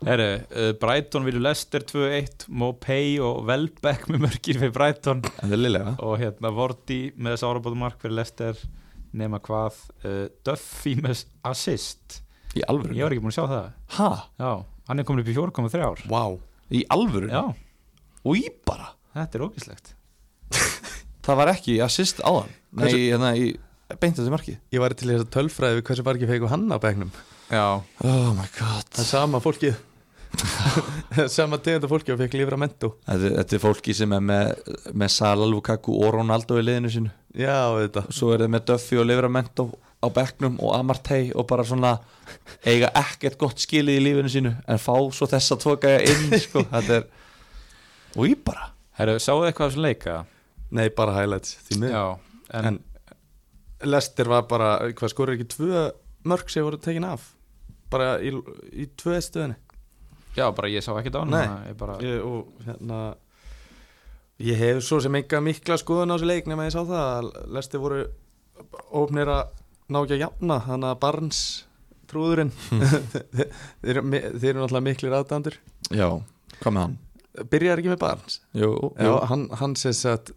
Herru, 0.00 0.28
uh, 0.56 0.70
Brighton 0.80 1.26
vilju 1.26 1.42
Leicester 1.44 1.84
2-1 1.84 2.46
Mopay 2.48 3.18
og 3.20 3.42
Welbeck 3.48 4.08
með 4.08 4.22
mörkir 4.24 4.60
fyrir 4.62 4.72
Brighton. 4.72 5.20
Og 6.00 6.16
hérna 6.22 6.52
Vorti 6.56 7.10
með 7.20 7.36
þess 7.36 7.46
árabóðum 7.50 7.84
mark 7.84 8.00
fyrir 8.00 8.16
Leicester 8.16 8.62
nema 9.20 9.40
hvað 9.44 9.76
uh, 10.08 10.24
Duffy 10.46 10.96
með 11.02 11.26
assist. 11.50 12.22
Ég 12.96 13.04
var 13.04 13.12
ekki 13.12 13.22
búin 13.22 13.34
að 13.34 13.36
sjá 13.36 13.44
það. 13.50 13.68
Ha, 13.98 14.10
já, 14.40 14.52
hann 14.90 15.00
er 15.02 15.06
komin 15.08 15.22
upp 15.24 15.30
í 15.32 15.36
4,3 15.38 15.86
ár 15.86 16.04
Vá, 16.10 16.22
í 16.74 16.84
alvöru? 16.92 17.30
Já, 17.32 17.44
og 18.26 18.36
í 18.36 18.44
bara? 18.68 18.92
Þetta 19.16 19.38
er 19.40 19.46
ógislegt 19.48 19.94
Það 21.26 21.38
var 21.40 21.54
ekki 21.54 21.78
assist 21.84 22.20
á 22.26 22.30
hann 22.30 22.50
Nei, 22.70 22.84
Hversu- 22.86 23.04
hérna 23.10 23.32
í 23.38 23.50
beint 23.98 24.14
þetta 24.14 24.30
markið. 24.30 24.58
Ég 24.70 24.78
var 24.84 24.92
til 24.94 25.08
þess 25.10 25.24
að 25.24 25.30
tölfræði 25.34 25.78
við 25.80 25.86
hversu 25.88 26.02
margir 26.06 26.28
feiku 26.30 26.46
hann 26.52 26.68
á 26.70 26.78
bekknum. 26.78 27.08
Já, 27.50 27.64
Oh 28.06 28.28
my 28.38 28.44
god. 28.54 28.84
Það 28.94 29.00
er 29.02 29.08
sama 29.08 29.40
fólkið. 29.42 29.80
Sama 31.34 31.58
tegunda 31.58 31.88
fólkið 31.90 32.14
og 32.14 32.20
fekk 32.20 32.36
lífra 32.38 32.54
mentó 32.60 32.92
Þetta, 33.02 33.30
þetta 33.40 33.56
er 33.56 33.62
fólki 33.64 33.94
sem 33.98 34.12
er 34.14 34.20
með, 34.22 34.50
með 35.02 35.10
Sala, 35.10 35.48
Lukaku 35.50 35.96
og 36.04 36.12
Ronaldo 36.14 36.60
í 36.60 36.62
liðinu 36.68 36.92
sínu. 36.94 37.10
Já, 37.34 37.56
þetta 37.80 38.04
og 38.06 38.14
svo 38.14 38.30
er 38.36 38.44
það 38.44 38.52
með 38.54 38.64
Duffy 38.70 39.00
og 39.02 39.08
Livramento 39.10 39.66
á 40.00 40.06
bekknum 40.08 40.56
og 40.64 40.74
Amartey 40.78 41.30
og 41.36 41.46
bara 41.50 41.64
svona 41.68 41.94
eiga 42.64 42.88
ekkert 42.96 43.38
gott 43.40 43.60
skilið 43.60 43.98
í 44.00 44.04
lífinu 44.06 44.32
sínu 44.32 44.52
en 44.64 44.80
fá 44.80 44.94
svo 45.12 45.28
þess 45.28 45.54
að 45.54 45.64
tóka 45.66 45.94
inn 46.00 46.36
sko. 46.40 46.64
þetta 46.72 47.00
er 47.00 47.08
og 48.16 48.28
ég 48.28 48.40
bara 48.44 48.70
herru, 48.98 49.18
sáðu 49.20 49.48
eitthvað 49.48 49.66
af 49.66 49.74
þessum 49.74 49.86
leika? 49.86 50.14
Nei, 50.70 50.86
bara 50.94 51.16
highlights 51.18 51.58
því 51.66 51.80
miður 51.82 51.96
já, 51.96 52.04
en, 52.56 52.70
En 52.70 53.90
Lester 53.90 54.28
var 54.28 54.44
bara, 54.48 54.70
hvað 54.96 55.12
skorur 55.12 55.36
ekki 55.36 55.48
tvö 55.54 55.84
mörg 56.28 56.50
sem 56.52 56.64
voru 56.64 56.80
tekin 56.80 57.06
af 57.08 57.30
bara 57.92 58.14
í, 58.22 58.32
í 58.72 58.88
tvö 59.00 59.20
stöðinni 59.24 59.56
já, 60.36 60.46
bara 60.54 60.70
ég 60.72 60.84
sá 60.84 60.92
ekkert 60.94 61.20
á 61.20 61.22
hann 61.22 61.34
Nei. 61.34 61.46
ég 61.70 61.78
bara, 61.80 61.96
ég, 62.04 62.20
og 62.24 62.64
hérna 62.64 63.00
ég 64.40 64.60
hef 64.60 64.84
svo 64.86 65.00
sem 65.04 65.16
enga 65.20 65.40
mikla 65.44 65.76
skoðun 65.80 66.12
á 66.12 66.16
þessu 66.16 66.28
leik 66.30 66.48
nema 66.48 66.68
ég 66.68 66.76
sá 66.76 66.80
það 66.80 67.06
að 67.06 67.30
Lester 67.56 67.82
voru 67.82 68.04
ofnir 68.96 69.32
að 69.32 69.56
ná 69.90 70.00
ekki 70.04 70.16
að 70.18 70.22
jafna 70.24 70.58
þannig 70.66 70.90
að 70.94 71.00
Barnes 71.04 71.40
trúðurinn 72.10 72.52
þeir, 73.34 73.46
þeir, 73.82 73.90
eru 73.94 74.02
mi- 74.06 74.22
þeir 74.26 74.50
eru 74.52 74.60
náttúrulega 74.64 74.86
miklir 74.88 75.16
aðdændur 75.20 75.58
já, 75.94 76.08
hvað 76.60 76.74
með 76.76 76.82
hann? 76.86 76.96
byrjar 77.52 77.80
ekki 77.82 77.92
með 77.92 78.00
Barnes 78.02 78.40
Jú, 78.58 78.70
Já, 78.98 79.06
jú. 79.06 79.16
hann, 79.30 79.44
hann 79.60 79.76
sem 79.78 79.94
sagt 79.96 80.32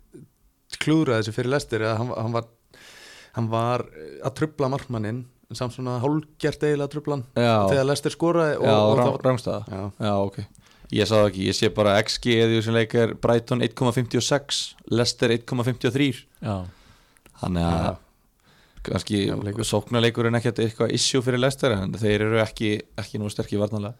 klúðraði 0.84 1.24
þessu 1.28 1.36
fyrir 1.38 1.54
Lester 1.54 1.84
eða 1.86 1.97
hann, 2.01 2.12
hann 2.18 2.34
var 2.36 2.49
hann 3.34 3.47
var 3.49 3.84
að 4.24 4.36
trubla 4.38 4.70
markmannin 4.74 5.24
samt 5.54 5.74
svona 5.76 5.99
hálgert 6.01 6.64
eiginlega 6.66 6.89
trublan 6.93 7.24
já, 7.38 7.56
þegar 7.70 7.88
Lester 7.89 8.14
skoraði 8.14 8.56
og, 8.58 8.66
já 8.66 8.76
og 8.78 8.93
rá, 8.97 9.01
það 9.04 9.12
var- 9.16 9.26
rángstæða 9.28 9.64
já, 9.70 9.82
Já, 10.08 10.14
ok. 10.30 10.38
Ég 10.93 11.08
sá 11.10 11.14
það 11.16 11.28
ekki, 11.32 11.43
ég 11.49 11.56
sé 11.58 11.70
bara 11.74 11.93
XG 12.06 12.34
eða 12.38 12.54
þessum 12.60 12.76
leik 12.78 12.91
er 13.01 13.14
Brighton 13.22 13.62
1.56 13.66 14.60
Leicester 14.93 15.34
1.53 15.34 16.10
já, 16.45 16.56
Þannig 17.41 17.66
að 17.70 17.86
Já. 17.88 17.93
Kannski 18.88 19.25
sóknarleikur 19.67 20.29
er 20.29 20.39
ekkert 20.39 20.63
eitthvað 20.63 20.95
issue 20.97 21.23
fyrir 21.25 21.41
Leicester 21.41 21.75
en 21.75 21.93
þeir 21.99 22.27
eru 22.27 22.41
ekki, 22.43 22.75
ekki 22.99 23.21
nú 23.21 23.31
sterkir 23.31 23.61
varnalega 23.61 23.95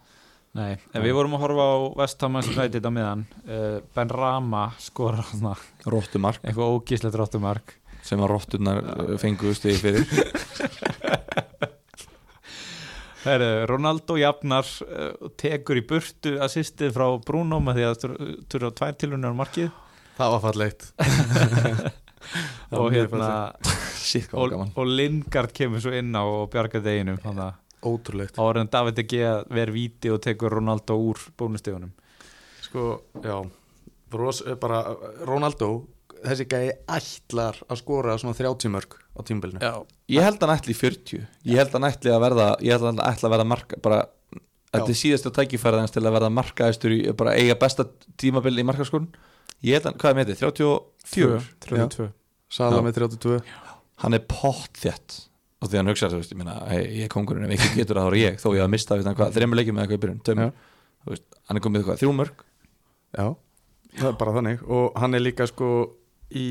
nei 0.54 0.76
en 0.94 1.02
við 1.02 1.16
vorum 1.16 1.34
að 1.38 1.46
horfa 1.46 1.64
á 1.66 1.76
Manchester 2.30 2.60
United 2.62 2.84
á 2.86 2.90
miðan 2.94 3.24
uh, 3.46 3.78
Ben 3.96 4.12
Rama 4.12 4.66
skora 4.82 5.24
svona 5.30 5.56
Róttumark 5.88 6.44
eitthvað 6.44 6.76
ógislegt 6.76 7.18
ráttumark 7.18 7.78
sem 8.04 8.20
að 8.20 8.34
rótturnar 8.34 8.82
uh, 8.84 9.14
fengu 9.20 9.54
stegi 9.56 9.80
fyrir. 9.80 10.04
Herru, 13.24 13.64
Ronaldo 13.70 14.18
jafnar 14.20 14.68
og 15.24 15.32
tekur 15.40 15.80
í 15.80 15.84
burtu 15.88 16.34
assistið 16.44 16.92
frá 16.92 17.06
Bruno 17.24 17.56
með 17.64 17.78
því 17.78 17.86
að 17.88 17.96
tvær 18.76 18.98
tilhörnir 19.00 19.32
á 19.32 19.40
markið. 19.40 19.70
Það 20.18 20.34
var 20.34 20.42
fallegt. 20.44 20.84
Já, 21.00 21.92
og 22.70 22.92
hérna 22.94 23.30
og, 24.32 24.54
og 24.74 24.86
Lingard 24.86 25.52
kemur 25.56 25.82
svo 25.82 25.94
inn 25.96 26.14
á 26.14 26.22
og 26.22 26.50
bjargar 26.52 26.84
deginum 26.84 27.18
Ótrúlegt. 27.84 28.38
en 28.38 28.70
David 28.72 28.98
ekki 29.04 29.20
að 29.28 29.44
vera 29.52 29.72
víti 29.72 30.12
og 30.12 30.22
tekur 30.24 30.56
Ronaldo 30.56 30.96
úr 30.96 31.20
bónustegunum 31.36 31.92
Sko, 32.64 33.02
já 33.22 33.44
Ros, 34.14 34.42
eh, 34.46 34.54
bara, 34.54 34.84
Ronaldo 35.26 35.86
þessi 36.24 36.46
gæi 36.48 36.72
ætlar 36.88 37.58
að 37.68 37.80
skora 37.82 38.16
svona 38.20 38.36
30 38.36 38.70
mörg 38.72 38.96
á 39.14 39.20
tímabilinu. 39.26 39.60
Já, 39.60 39.84
Ég 40.08 40.24
held 40.24 40.40
hann 40.40 40.54
ætli 40.56 40.72
í 40.72 40.78
40 40.78 41.26
Ég 41.44 41.60
held 41.60 41.74
hann 41.76 41.88
ætli 41.88 42.12
að 42.14 42.22
verða 42.24 42.48
Ég 42.64 42.74
held 42.76 42.88
hann 42.88 43.02
ætli 43.04 43.28
að 43.28 43.34
verða 43.36 43.48
marka 43.52 43.80
bara 43.84 44.00
Þetta 44.74 44.90
er 44.90 44.98
síðastu 44.98 45.30
tækifærið 45.30 45.84
hans 45.84 45.94
til 45.94 46.02
að 46.02 46.16
verða 46.16 46.32
markaðistur 46.34 46.94
í 46.96 47.00
bara 47.14 47.36
eiga 47.38 47.54
besta 47.60 47.86
tímabil 48.18 48.56
í 48.58 48.66
markaskórun 48.66 49.10
Ég 49.62 49.78
held 49.78 49.90
hann, 49.90 49.98
hvað 50.00 50.10
er 50.10 50.18
með 50.18 50.32
þetta? 50.32 50.50
34 51.04 51.44
32 51.68 52.08
Sala 52.54 52.82
með 52.84 53.00
32 53.02 53.40
Hann 54.04 54.16
er 54.18 54.24
pott 54.30 54.80
þétt 54.82 55.20
og 55.64 55.70
því 55.70 55.78
hann 55.80 55.88
hugsa 55.88 56.10
þú 56.12 56.18
veist, 56.20 56.32
ég 56.34 56.38
meina, 56.40 56.54
hey, 56.68 56.82
ég 56.98 57.06
er 57.06 57.12
kongurinn 57.12 57.46
ef 57.48 57.54
ekki 57.56 57.78
getur 57.80 57.96
það 57.96 58.08
þá 58.08 58.10
er 58.10 58.18
ég, 58.20 58.34
þó 58.42 58.48
ég 58.52 58.60
hafa 58.60 58.72
mistað 58.74 59.00
við 59.00 59.06
hann 59.08 59.16
hvað, 59.16 59.30
þreymur 59.38 59.58
leikjum 59.60 59.78
með 59.78 59.84
eitthvað 59.84 59.96
í 59.96 60.02
byrjun, 60.02 60.18
tveimur. 60.28 60.50
Þú 61.04 61.12
veist, 61.14 61.24
hann 61.48 61.60
er 61.60 61.64
komið 61.64 61.80
eitthvað, 61.80 62.00
þrjú 62.02 62.10
mörg 62.18 62.42
Já, 63.14 63.26
það 64.00 64.08
er 64.10 64.16
bara 64.20 64.34
þannig. 64.38 64.64
Og 64.74 64.98
hann 65.00 65.16
er 65.16 65.22
líka 65.22 65.46
sko 65.48 65.68
í, 66.34 66.44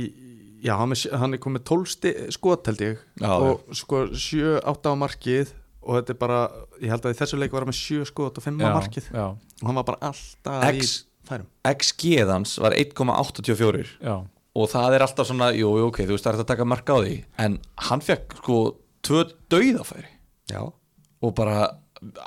já, 0.64 0.74
hann 0.80 0.96
er, 0.96 1.02
hann 1.20 1.36
er 1.36 1.42
komið 1.44 1.66
12 1.70 1.92
sti, 1.94 2.14
skot 2.36 2.70
held 2.72 2.84
ég. 2.86 3.02
Já, 3.22 3.32
og 3.34 3.76
sko 3.78 4.06
7-8 4.16 4.94
á 4.94 4.96
markið. 5.04 5.54
Og 5.84 5.98
þetta 6.00 6.14
er 6.16 6.20
bara, 6.22 6.38
ég 6.80 6.94
held 6.94 7.08
að 7.10 7.16
í 7.16 7.20
þessu 7.20 7.40
leik 7.42 7.52
var 7.52 7.66
hann 7.66 7.74
með 7.74 7.82
7 7.82 8.06
skot 8.08 8.40
og 8.40 8.46
5 8.46 8.62
á 8.64 8.72
markið. 8.72 9.10
já, 9.12 9.26
og 9.36 9.66
hann 9.68 9.80
var 9.82 9.88
bara 9.90 10.12
alltaf 10.14 10.70
X, 10.80 10.94
í 11.04 11.28
færum 11.28 11.50
XG 11.68 12.14
hans 12.30 12.56
var 12.64 12.76
1,84 12.80 13.84
já, 14.00 14.16
og 14.54 14.70
það 14.70 14.98
er 14.98 15.06
alltaf 15.06 15.30
svona, 15.30 15.52
jú, 15.58 15.70
jú, 15.80 15.90
ok, 15.90 16.04
þú 16.06 16.16
veist 16.16 16.28
það 16.28 16.36
er 16.36 16.44
að 16.44 16.50
taka 16.52 16.68
marka 16.70 16.98
á 16.98 17.00
því. 17.02 17.16
En 17.42 17.60
hann 17.90 18.04
fekk 18.06 18.36
sko 18.42 18.58
tvö 19.06 19.24
dauðafæri. 19.52 20.12
Já, 20.52 20.62
og 21.24 21.34
bara 21.38 21.72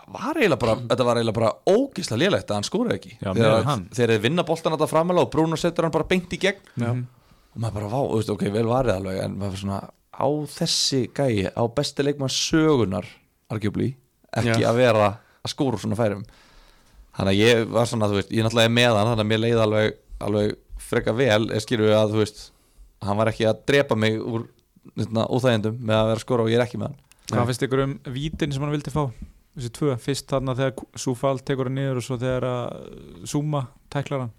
var 0.09 0.39
eiginlega 0.39 0.61
bara, 0.61 0.77
þetta 0.89 1.05
var 1.07 1.21
eiginlega 1.21 1.37
bara 1.37 1.53
ógislega 1.69 2.21
lélegt 2.23 2.51
að 2.51 2.59
hann 2.59 2.67
skóraði 2.67 2.97
ekki. 2.97 3.13
Já, 3.21 3.29
þegar, 3.37 3.85
þeir 3.99 4.15
vinna 4.25 4.45
boltan 4.49 4.75
þetta 4.75 4.89
framalega 4.91 5.29
og 5.29 5.35
Bruno 5.35 5.59
setur 5.61 5.87
hann 5.87 5.95
bara 5.95 6.09
beint 6.09 6.33
í 6.33 6.41
gegn. 6.41 6.73
Já, 6.81 6.91
og 6.93 7.61
maður 7.63 7.79
bara, 7.79 7.91
vá, 7.93 8.01
þú 8.01 8.19
veist, 8.21 8.33
ok, 8.35 8.47
vel 8.57 8.67
varðið 8.71 8.97
alveg 8.97 9.21
en 9.27 9.39
maður 9.43 9.63
svona, 9.63 9.81
á 10.17 10.27
þessi 10.57 11.03
gæi 11.13 11.47
á 11.53 11.63
besti 11.77 12.07
leikmann 12.07 12.33
sögunar 12.33 13.09
arguably, 13.53 13.93
ekki 14.33 14.63
Já. 14.65 14.71
að 14.73 14.81
vera 14.81 15.09
að 15.45 15.53
skóra 15.53 15.81
svona 15.81 15.99
færum. 15.99 16.25
Þannig 17.17 17.33
að 17.33 17.41
ég 17.43 17.67
var 17.73 17.89
svona, 17.89 18.09
þú 18.11 18.19
veist, 18.19 18.33
ég 18.33 18.45
náttúrulega 18.45 18.71
er 18.71 18.77
með 18.77 18.97
hann 18.97 19.11
þannig 19.13 19.25
að 19.25 19.31
mér 19.31 19.43
leiði 19.45 19.61
alveg, 19.65 19.99
alveg 20.27 20.57
freka 20.87 21.15
vel, 21.17 21.49
ég 21.53 21.65
skilur 21.65 21.91
við 21.91 21.97
að, 21.99 22.13
þú 22.15 22.23
veist 22.23 22.45
hann 23.07 23.19
var 23.19 23.31
ekki 23.31 23.47
að 23.49 23.63
drepa 23.69 23.97
mig 23.99 24.19
úr 24.21 24.47
hérna, 24.97 25.27
óþægjendum 25.29 25.81
með 25.81 25.99
að 25.99 26.11
vera 26.11 26.21
að 26.21 26.25
skóra 26.25 26.47
og 26.47 26.53
ég 26.53 26.61
er 26.61 26.67
ekki 26.67 26.81
með 26.81 26.93
hann. 26.93 27.01
Hvað 27.31 27.49
finnst 27.51 27.65
ykkur 27.67 27.83
um 27.83 27.97
vítin 28.15 28.55
sem 28.55 28.63
hann 28.63 28.75
vildi 28.75 28.93
fá? 28.95 29.03
Þessi 29.57 29.73
tvö, 29.73 29.97
fyrst 30.01 30.29
þarna 30.31 30.55
þegar 30.57 31.01
Súfal 31.01 31.41
tekur 31.41 31.71
hann 31.71 31.79
niður 31.81 32.01
og 32.01 32.07
svo 32.07 32.19
þegar 32.21 32.47
að 32.51 33.27
Súma 33.29 33.65
tæklar 33.93 34.27
hann. 34.27 34.33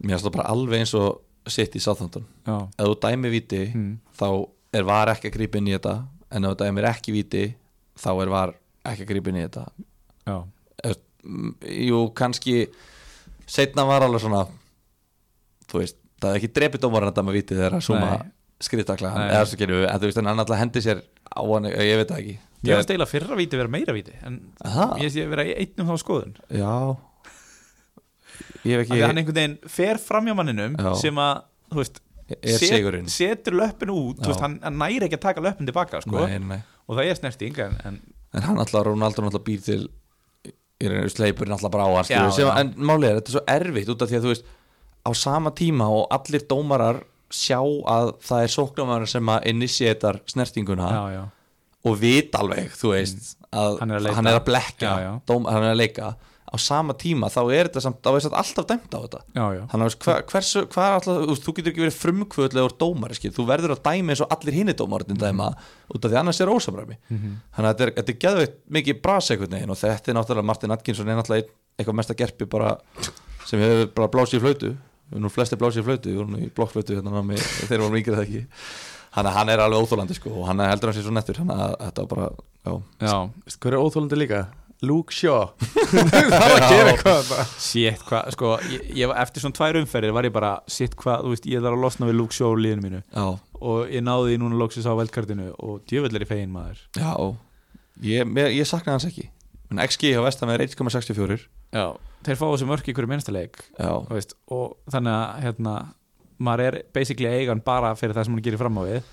Mér 0.00 0.14
finnst 0.14 0.28
það 0.28 0.36
bara 0.36 0.52
alveg 0.52 0.84
eins 0.84 0.94
og 0.98 1.50
sitt 1.50 1.74
í 1.76 1.82
Southampton. 1.82 2.26
Já, 2.46 2.56
ef 2.76 2.90
þú 2.90 2.96
dæmi 3.02 3.32
viti, 3.32 3.62
mm. 3.72 3.92
þá 4.20 4.28
er 4.76 4.86
var 4.86 5.12
ekki 5.14 5.30
að 5.30 5.36
grípa 5.38 5.60
inn 5.60 5.70
í 5.70 5.74
þetta. 5.74 5.96
En 6.30 6.46
ef 6.46 6.54
þú 6.54 6.60
dæmir 6.62 6.88
ekki 6.92 7.16
viti 7.16 7.44
þá 7.98 8.10
er 8.12 8.32
var 8.32 8.54
ekki 8.86 9.06
að 9.06 9.12
grípa 9.14 9.32
inn 9.32 9.40
í 9.40 9.46
þetta. 9.46 9.64
Já, 10.28 10.36
jú, 11.90 12.04
kannski 12.16 12.56
setna 13.50 13.84
var 13.88 14.06
alveg 14.06 14.22
svona 14.22 14.44
þú 15.70 15.80
veist, 15.82 15.96
það 16.20 16.30
er 16.34 16.38
ekki 16.40 16.52
drepið 16.58 16.84
dómarinn 16.84 17.10
þetta 17.12 17.24
með 17.26 17.38
vitið 17.38 17.60
þegar 17.62 17.76
að 17.78 17.84
suma 17.86 18.10
skriftakla 18.60 19.10
eða 19.26 19.44
svo 19.48 19.58
gerum 19.60 19.78
við, 19.80 19.86
en 19.88 20.00
þú 20.02 20.08
veist, 20.10 20.20
en 20.20 20.28
hann 20.30 20.42
alltaf 20.42 20.60
hendi 20.60 20.82
sér 20.84 20.98
á 21.30 21.40
hann, 21.40 21.68
ég 21.70 22.00
veit 22.00 22.10
það 22.10 22.18
ekki. 22.20 22.34
Ég 22.68 22.76
var 22.76 22.84
stila 22.84 23.06
fyrra 23.08 23.38
víti 23.38 23.56
vera 23.56 23.72
meira 23.72 23.94
víti 23.96 24.12
en 24.26 24.36
Aha. 24.68 24.90
ég 25.00 25.14
sé 25.14 25.24
vera 25.30 25.46
í 25.48 25.54
einnum 25.56 25.88
þá 25.88 26.02
skoðun. 26.02 26.34
Já. 26.52 26.74
Ég 28.68 28.84
því 28.84 28.98
að 29.00 29.06
hann 29.06 29.20
einhvern 29.22 29.38
veginn 29.40 29.58
fer 29.72 30.00
fram 30.02 30.28
hjá 30.28 30.36
manninum 30.36 30.76
Já. 30.76 30.90
sem 31.00 31.20
að, 31.24 31.42
þú 31.72 31.80
veist 31.80 32.00
er 32.36 32.60
set- 32.60 33.10
setur 33.10 33.56
löppin 33.56 33.90
út, 33.94 34.20
þú 34.20 34.28
veist, 34.32 34.44
hann, 34.44 34.58
hann 34.62 34.76
næri 34.78 35.06
ekki 35.08 35.16
að 35.18 35.24
taka 35.24 35.44
löppin 35.44 35.68
tilbaka 35.70 36.02
sko, 36.04 36.26
nei, 36.28 36.38
nei. 36.38 36.60
og 36.86 36.98
það 36.98 37.08
er 37.10 37.18
snerting 37.18 37.58
en, 37.64 37.78
en 37.88 38.00
en 38.30 38.46
hann 38.46 38.60
alltaf, 38.62 38.84
Ronaldo 38.86 39.24
alltaf 39.26 39.42
býr 39.46 39.62
til 39.64 39.88
sleipurinn 40.80 41.52
alltaf 41.56 41.72
bara 41.74 41.88
á 41.88 41.90
hann 42.54 42.70
en 42.70 43.02
er, 43.04 43.18
þetta 43.18 43.32
er 43.32 43.34
svo 43.34 43.42
erfitt 43.56 43.90
út 43.92 44.04
af 44.04 44.10
því 44.10 44.18
að 44.20 44.26
þú 44.26 44.34
veist, 44.34 44.52
á 45.06 45.10
sama 45.16 45.50
tíma 45.56 45.88
og 45.88 46.08
allir 46.14 46.44
dómarar 46.48 47.02
sjá 47.30 47.60
að 47.62 48.14
það 48.26 48.44
er 48.44 48.54
sóknumar 48.54 49.06
sem 49.08 49.28
að 49.30 49.46
initiatar 49.52 50.18
snertinguna 50.28 50.88
já, 50.90 51.02
já, 51.14 51.22
og 51.86 52.00
vit 52.00 52.34
alveg, 52.36 52.72
þú 52.76 52.96
veist 52.96 53.36
að 53.50 53.78
Hann 53.80 53.94
er 53.94 54.02
að 54.02 54.18
hann 54.18 54.30
er 54.30 54.40
að 54.40 54.44
blekja 54.48 54.90
Já. 55.02 55.12
Dóm, 55.26 55.46
hann 55.50 55.64
er 55.64 55.74
að 55.74 55.80
leika. 55.80 56.10
Á 56.50 56.56
sama 56.58 56.96
tíma 56.98 57.28
þá 57.30 57.40
er 57.54 57.68
þetta 57.68 57.82
samt, 57.84 58.00
þá 58.02 58.08
er 58.10 58.24
þetta 58.24 58.38
alltaf 58.40 58.66
dæmt 58.66 58.94
á 58.94 58.98
þetta. 59.04 59.20
Þannig 59.70 59.84
að 59.86 59.96
hva, 60.02 60.14
hversu, 60.32 60.62
hvað 60.72 60.86
er 60.88 60.96
alltaf 60.96 61.44
þú, 61.44 61.54
getur 61.54 61.70
ekki 61.70 61.84
verið 61.84 61.98
frumkvöldlegur 61.98 62.74
dómar 62.80 63.14
skil. 63.14 63.30
þú 63.36 63.46
verður 63.46 63.74
að 63.76 63.82
dæmi 63.86 64.14
eins 64.14 64.22
og 64.24 64.34
allir 64.34 64.58
hinni 64.58 64.74
dómarinn 64.74 65.20
dæma 65.20 65.52
út 65.94 66.04
af 66.04 66.10
því 66.10 66.18
annars 66.18 66.40
er 66.42 66.50
ósamræmi. 66.50 66.98
Mhm. 67.08 67.36
þannig 67.54 67.70
að 67.70 67.74
þetta 67.74 67.86
er, 67.86 67.92
þetta 68.00 68.12
er 68.14 68.20
geðveitt 68.26 68.56
mikið 68.76 69.00
veginn 69.50 69.70
og 69.70 69.78
þetta 69.78 70.10
er 70.10 70.18
náttúrulega 70.18 70.50
Martin 70.50 70.74
Atkinson 70.74 71.08
er 71.08 71.20
náttúrulega 71.20 71.48
eitthvað 71.78 71.98
mesta 72.00 72.14
gerpi 72.14 72.46
bara 72.46 72.78
sem 73.46 73.60
hefur 73.60 73.94
bara 73.94 74.08
blásið 74.08 74.38
í 74.38 74.42
flautu 74.42 74.76
nú 75.18 75.30
flesti 75.32 75.58
blásið 75.58 75.82
í 75.82 75.86
flautu, 75.88 76.12
við 76.12 76.20
vorum 76.20 76.38
í 76.38 76.48
blokkflautu 76.54 76.96
hérna 76.98 77.12
námi, 77.16 77.36
þeir 77.66 77.82
vorum 77.82 77.96
yngri 77.98 78.14
það 78.16 78.24
ekki. 78.28 78.42
Þannig 79.10 79.30
að 79.32 79.36
hann 79.40 79.48
er 79.50 79.60
alveg 79.64 79.82
óþólandi 79.84 80.14
sko 80.14 80.30
og 80.38 80.44
hann 80.46 80.60
er 80.62 80.68
heldur 80.70 80.92
hann 80.92 80.98
sér 81.00 81.06
svo 81.08 81.14
nettur 81.16 81.38
þannig 81.40 81.62
að 81.64 81.72
þetta 81.82 82.02
var 82.04 82.10
bara, 82.14 82.26
já, 82.62 82.74
já. 83.08 83.14
Veistu 83.46 83.64
hver 83.64 83.74
er 83.74 83.84
óþólandi 83.86 84.18
líka? 84.20 84.42
Luke 84.80 85.12
Shaw. 85.12 85.50
Það 85.90 86.44
er 86.46 86.62
að 86.64 86.70
gera 86.72 86.92
eitthvað 86.94 87.32
Shit, 87.60 87.98
hvað, 88.08 88.30
sko, 88.32 88.52
ég, 88.70 88.84
ég, 88.96 89.10
var- 89.10 89.18
eftir 89.26 89.42
svona 89.44 89.58
tvær 89.58 89.76
umferðir 89.82 90.14
var 90.16 90.24
ég 90.24 90.32
bara, 90.32 90.52
shit, 90.72 90.94
hvað, 90.96 91.26
þú 91.26 91.32
veist, 91.34 91.48
ég 91.52 91.60
þarf 91.60 91.76
að 91.76 91.82
losna 91.84 92.08
við 92.08 92.16
Luke 92.16 92.32
Shaw 92.38 92.54
liðinu 92.56 92.86
mínu. 92.86 93.00
Já, 93.12 93.26
og 93.60 93.92
ég 93.92 94.06
náði 94.06 94.30
því 94.30 94.38
núna 94.40 94.60
loksis 94.62 94.88
á 94.88 94.96
veldkartinu 94.96 95.50
og 95.58 95.82
djöfell 95.90 96.16
er 96.16 96.24
í 96.24 96.30
fegin 96.30 96.54
maður. 96.54 96.80
Já. 96.96 97.12
Ég, 98.08 98.24
mér, 98.30 98.48
ég 98.56 98.70
saknaði 98.70 98.94
hans 98.96 99.08
ekki. 99.10 99.26
En 99.68 99.82
XG 99.84 100.14
hjá 100.14 100.22
Vestam 100.24 100.54
er 100.54 100.64
1,64 100.64 101.42
Já, 101.70 101.86
þeir 102.26 102.38
fá 102.40 102.44
þessu 102.50 102.66
mörk 102.68 102.88
í 102.90 102.94
hverju 102.96 103.10
minnstaleik 103.12 103.60
já, 103.78 103.90
veist, 104.10 104.34
og 104.50 104.76
þannig 104.90 105.14
að 105.14 105.44
hérna, 105.44 105.74
maður 106.42 106.66
er 106.66 106.78
basically 106.96 107.30
eigan 107.30 107.62
bara 107.64 107.92
fyrir 107.98 108.16
það 108.16 108.26
sem 108.26 108.34
hann 108.38 108.44
gerir 108.48 108.58
fram 108.60 108.80
á 108.80 108.82
við. 108.88 109.08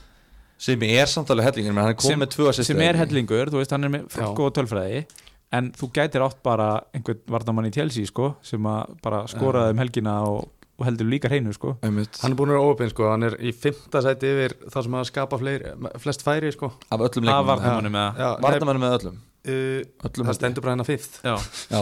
Sem 0.57 0.83
er 0.87 1.05
samtalið 1.11 1.45
hellingin 1.51 1.75
menn 1.77 1.85
hann 1.85 1.93
er 1.93 2.01
Sem- 2.01 2.15
komið 2.15 2.23
með 2.23 2.31
tvö 2.33 2.49
assist 2.49 2.71
sem 2.71 2.81
er 2.81 2.97
hellingur, 2.97 3.51
þú 3.53 3.61
veist, 3.61 3.71
hann 3.75 3.85
er 3.85 3.93
með 3.93 4.07
Já. 4.17 4.25
góða 4.33 4.55
tölfræði 4.57 5.03
en 5.53 5.71
þú 5.77 5.91
gætir 5.95 6.25
átt 6.25 6.41
bara 6.43 6.69
einhvern 6.97 7.21
varnamann 7.29 7.69
í 7.69 7.73
Chelsea, 7.75 8.09
sko 8.09 8.31
sem 8.41 8.65
að 8.67 8.97
bara 9.05 9.21
skoraði 9.29 9.75
um 9.75 9.83
helgina 9.83 10.15
og, 10.27 10.49
og 10.79 10.85
heldur 10.89 11.07
líka 11.07 11.29
hreinu, 11.29 11.53
sko. 11.53 11.77
Einmitt. 11.85 12.17
Hann 12.23 12.33
er 12.33 12.39
búin 12.41 12.49
að 12.51 12.57
vera 12.57 12.73
óöpinn 12.73 12.89
sko, 12.91 13.05
hann 13.13 13.23
er 13.29 13.37
í 13.37 13.53
fymta 13.53 14.01
sæti 14.03 14.33
yfir 14.33 14.57
það 14.65 14.87
sem 14.89 14.97
að 14.97 15.07
skapa 15.11 15.39
fleiri, 15.39 15.71
flest 16.03 16.25
færi 16.25 16.51
sko. 16.57 16.73
Af 16.89 17.05
öllum 17.05 17.29
að 17.29 17.53
leikmennum 17.53 18.01
varnamannum 18.41 18.83
með 18.87 18.97
öllum 18.99 19.21
öllum 19.47 20.27
Það 20.29 20.37
stendur 20.37 20.65
bara 20.65 20.73
hennar 20.75 20.87
fifth. 20.87 21.19
Já, 21.23 21.35
Já, 21.71 21.81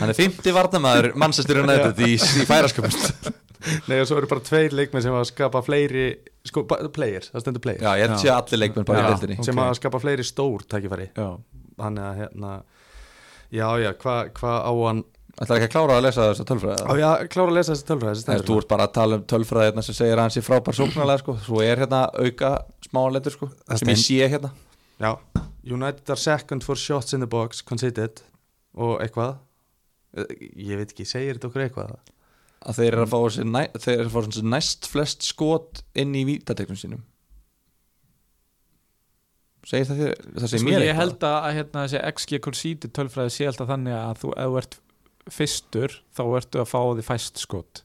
hann 0.00 0.12
er 0.12 0.16
50 0.18 0.56
varnamæður 0.56 1.12
mannsastur 1.20 1.62
United 1.62 2.02
í, 2.06 2.16
í 2.16 2.48
færaskapust 2.48 3.30
Nei 3.90 3.98
og 4.00 4.08
svo 4.08 4.16
eru 4.16 4.28
bara 4.30 4.40
tveir 4.44 4.72
leikmenn 4.72 5.04
sem 5.04 5.14
að 5.14 5.26
skapa 5.28 5.60
fleiri 5.64 6.06
sko, 6.48 6.62
players, 6.64 7.28
það 7.34 7.42
stendur 7.44 7.62
players. 7.66 7.82
Já, 7.84 7.90
ég 8.00 8.14
Já. 8.14 8.16
sé 8.22 8.30
allir 8.32 8.62
leikmenn 8.62 8.86
bara 8.88 9.02
í 9.02 9.04
Já. 9.04 9.08
deildinni. 9.12 9.44
sem 9.44 9.58
ok. 9.58 9.66
að 9.66 9.78
skapa 9.82 10.00
fleiri 10.00 10.24
stór 10.24 10.64
tækifæri. 10.64 11.10
Já, 11.12 11.30
Þannig 11.80 12.06
að 12.06 12.20
hérna 12.22 12.52
Já, 13.50 13.66
já, 13.82 13.90
hvað 13.98 14.30
hva 14.38 14.54
á 14.62 14.72
hann? 14.86 15.02
Það 15.40 15.52
er 15.54 15.56
ekki 15.56 15.68
að 15.68 15.72
klára 15.74 15.96
að 15.96 16.04
lesa 16.04 16.24
þessa 16.28 16.44
tölfræði 16.48 16.84
Á 16.84 16.92
ég 17.00 17.06
að 17.06 17.22
klára 17.32 17.50
að 17.50 17.56
lesa 17.56 17.74
þessi 17.74 17.86
tölfræði 17.88 18.40
Þú 18.48 18.56
ert 18.60 18.70
bara 18.70 18.86
að 18.86 18.96
tala 18.96 19.18
um 19.18 19.22
tölfræði 19.30 19.68
hérna 19.70 19.84
sem 19.86 19.96
segir 19.96 20.16
að 20.16 20.24
hann 20.24 20.34
sé 20.34 20.42
frábær 20.44 20.76
sóknarlega 20.76 21.22
sko. 21.22 21.36
Svo 21.46 21.62
er 21.64 21.80
hérna 21.84 22.02
auka 22.12 22.50
smáletur 22.86 23.36
sko, 23.36 23.48
sem 23.72 23.92
ég 23.92 24.00
sé 24.02 24.28
hérna 24.34 24.50
Já, 25.00 25.14
United 25.64 26.10
are 26.12 26.20
second 26.20 26.64
for 26.64 26.76
shots 26.76 27.14
in 27.16 27.20
the 27.24 27.28
box 27.30 27.62
conceded. 27.64 28.22
Og 28.76 29.00
eitthvað? 29.02 29.38
Eh, 30.16 30.26
Ég 30.70 30.76
veit 30.80 30.90
ekki, 30.92 31.06
segir 31.08 31.36
þetta 31.38 31.48
okkur 31.50 31.64
eitthvað? 31.66 31.94
Að 32.60 32.76
þeir 32.80 32.92
eru 32.92 33.04
að 33.06 33.12
fá 33.14 33.18
þessi, 33.24 33.44
næ, 33.48 33.60
þeir 33.80 33.94
eru 33.96 34.08
að 34.08 34.12
fá 34.14 34.20
þessi 34.26 34.42
næst 34.52 34.88
flest 34.92 35.24
skot 35.24 35.80
inn 35.96 36.12
í 36.18 36.26
vítategnum 36.28 36.76
sínum. 36.76 37.00
Segir 39.68 39.86
það 39.90 40.00
þér 40.00 40.14
það 40.40 40.46
segir 40.50 40.62
sko, 40.62 40.68
mér 40.70 40.84
ég 40.86 40.96
held 40.98 41.24
að 41.28 41.46
hérna, 41.58 41.82
þessi 41.84 42.00
XG 42.10 42.38
conceded 42.46 42.92
tölfræði 42.96 43.32
sé 43.34 43.48
alltaf 43.50 43.68
þannig 43.68 43.96
að 43.96 44.20
þú, 44.22 44.30
ef 44.40 44.50
þú 44.52 44.58
ert 44.62 44.76
fyrstur 45.30 45.96
þá 46.16 46.22
ertu 46.40 46.62
að 46.62 46.70
fá 46.70 46.80
því 46.96 47.04
fæst 47.06 47.42
skot. 47.42 47.82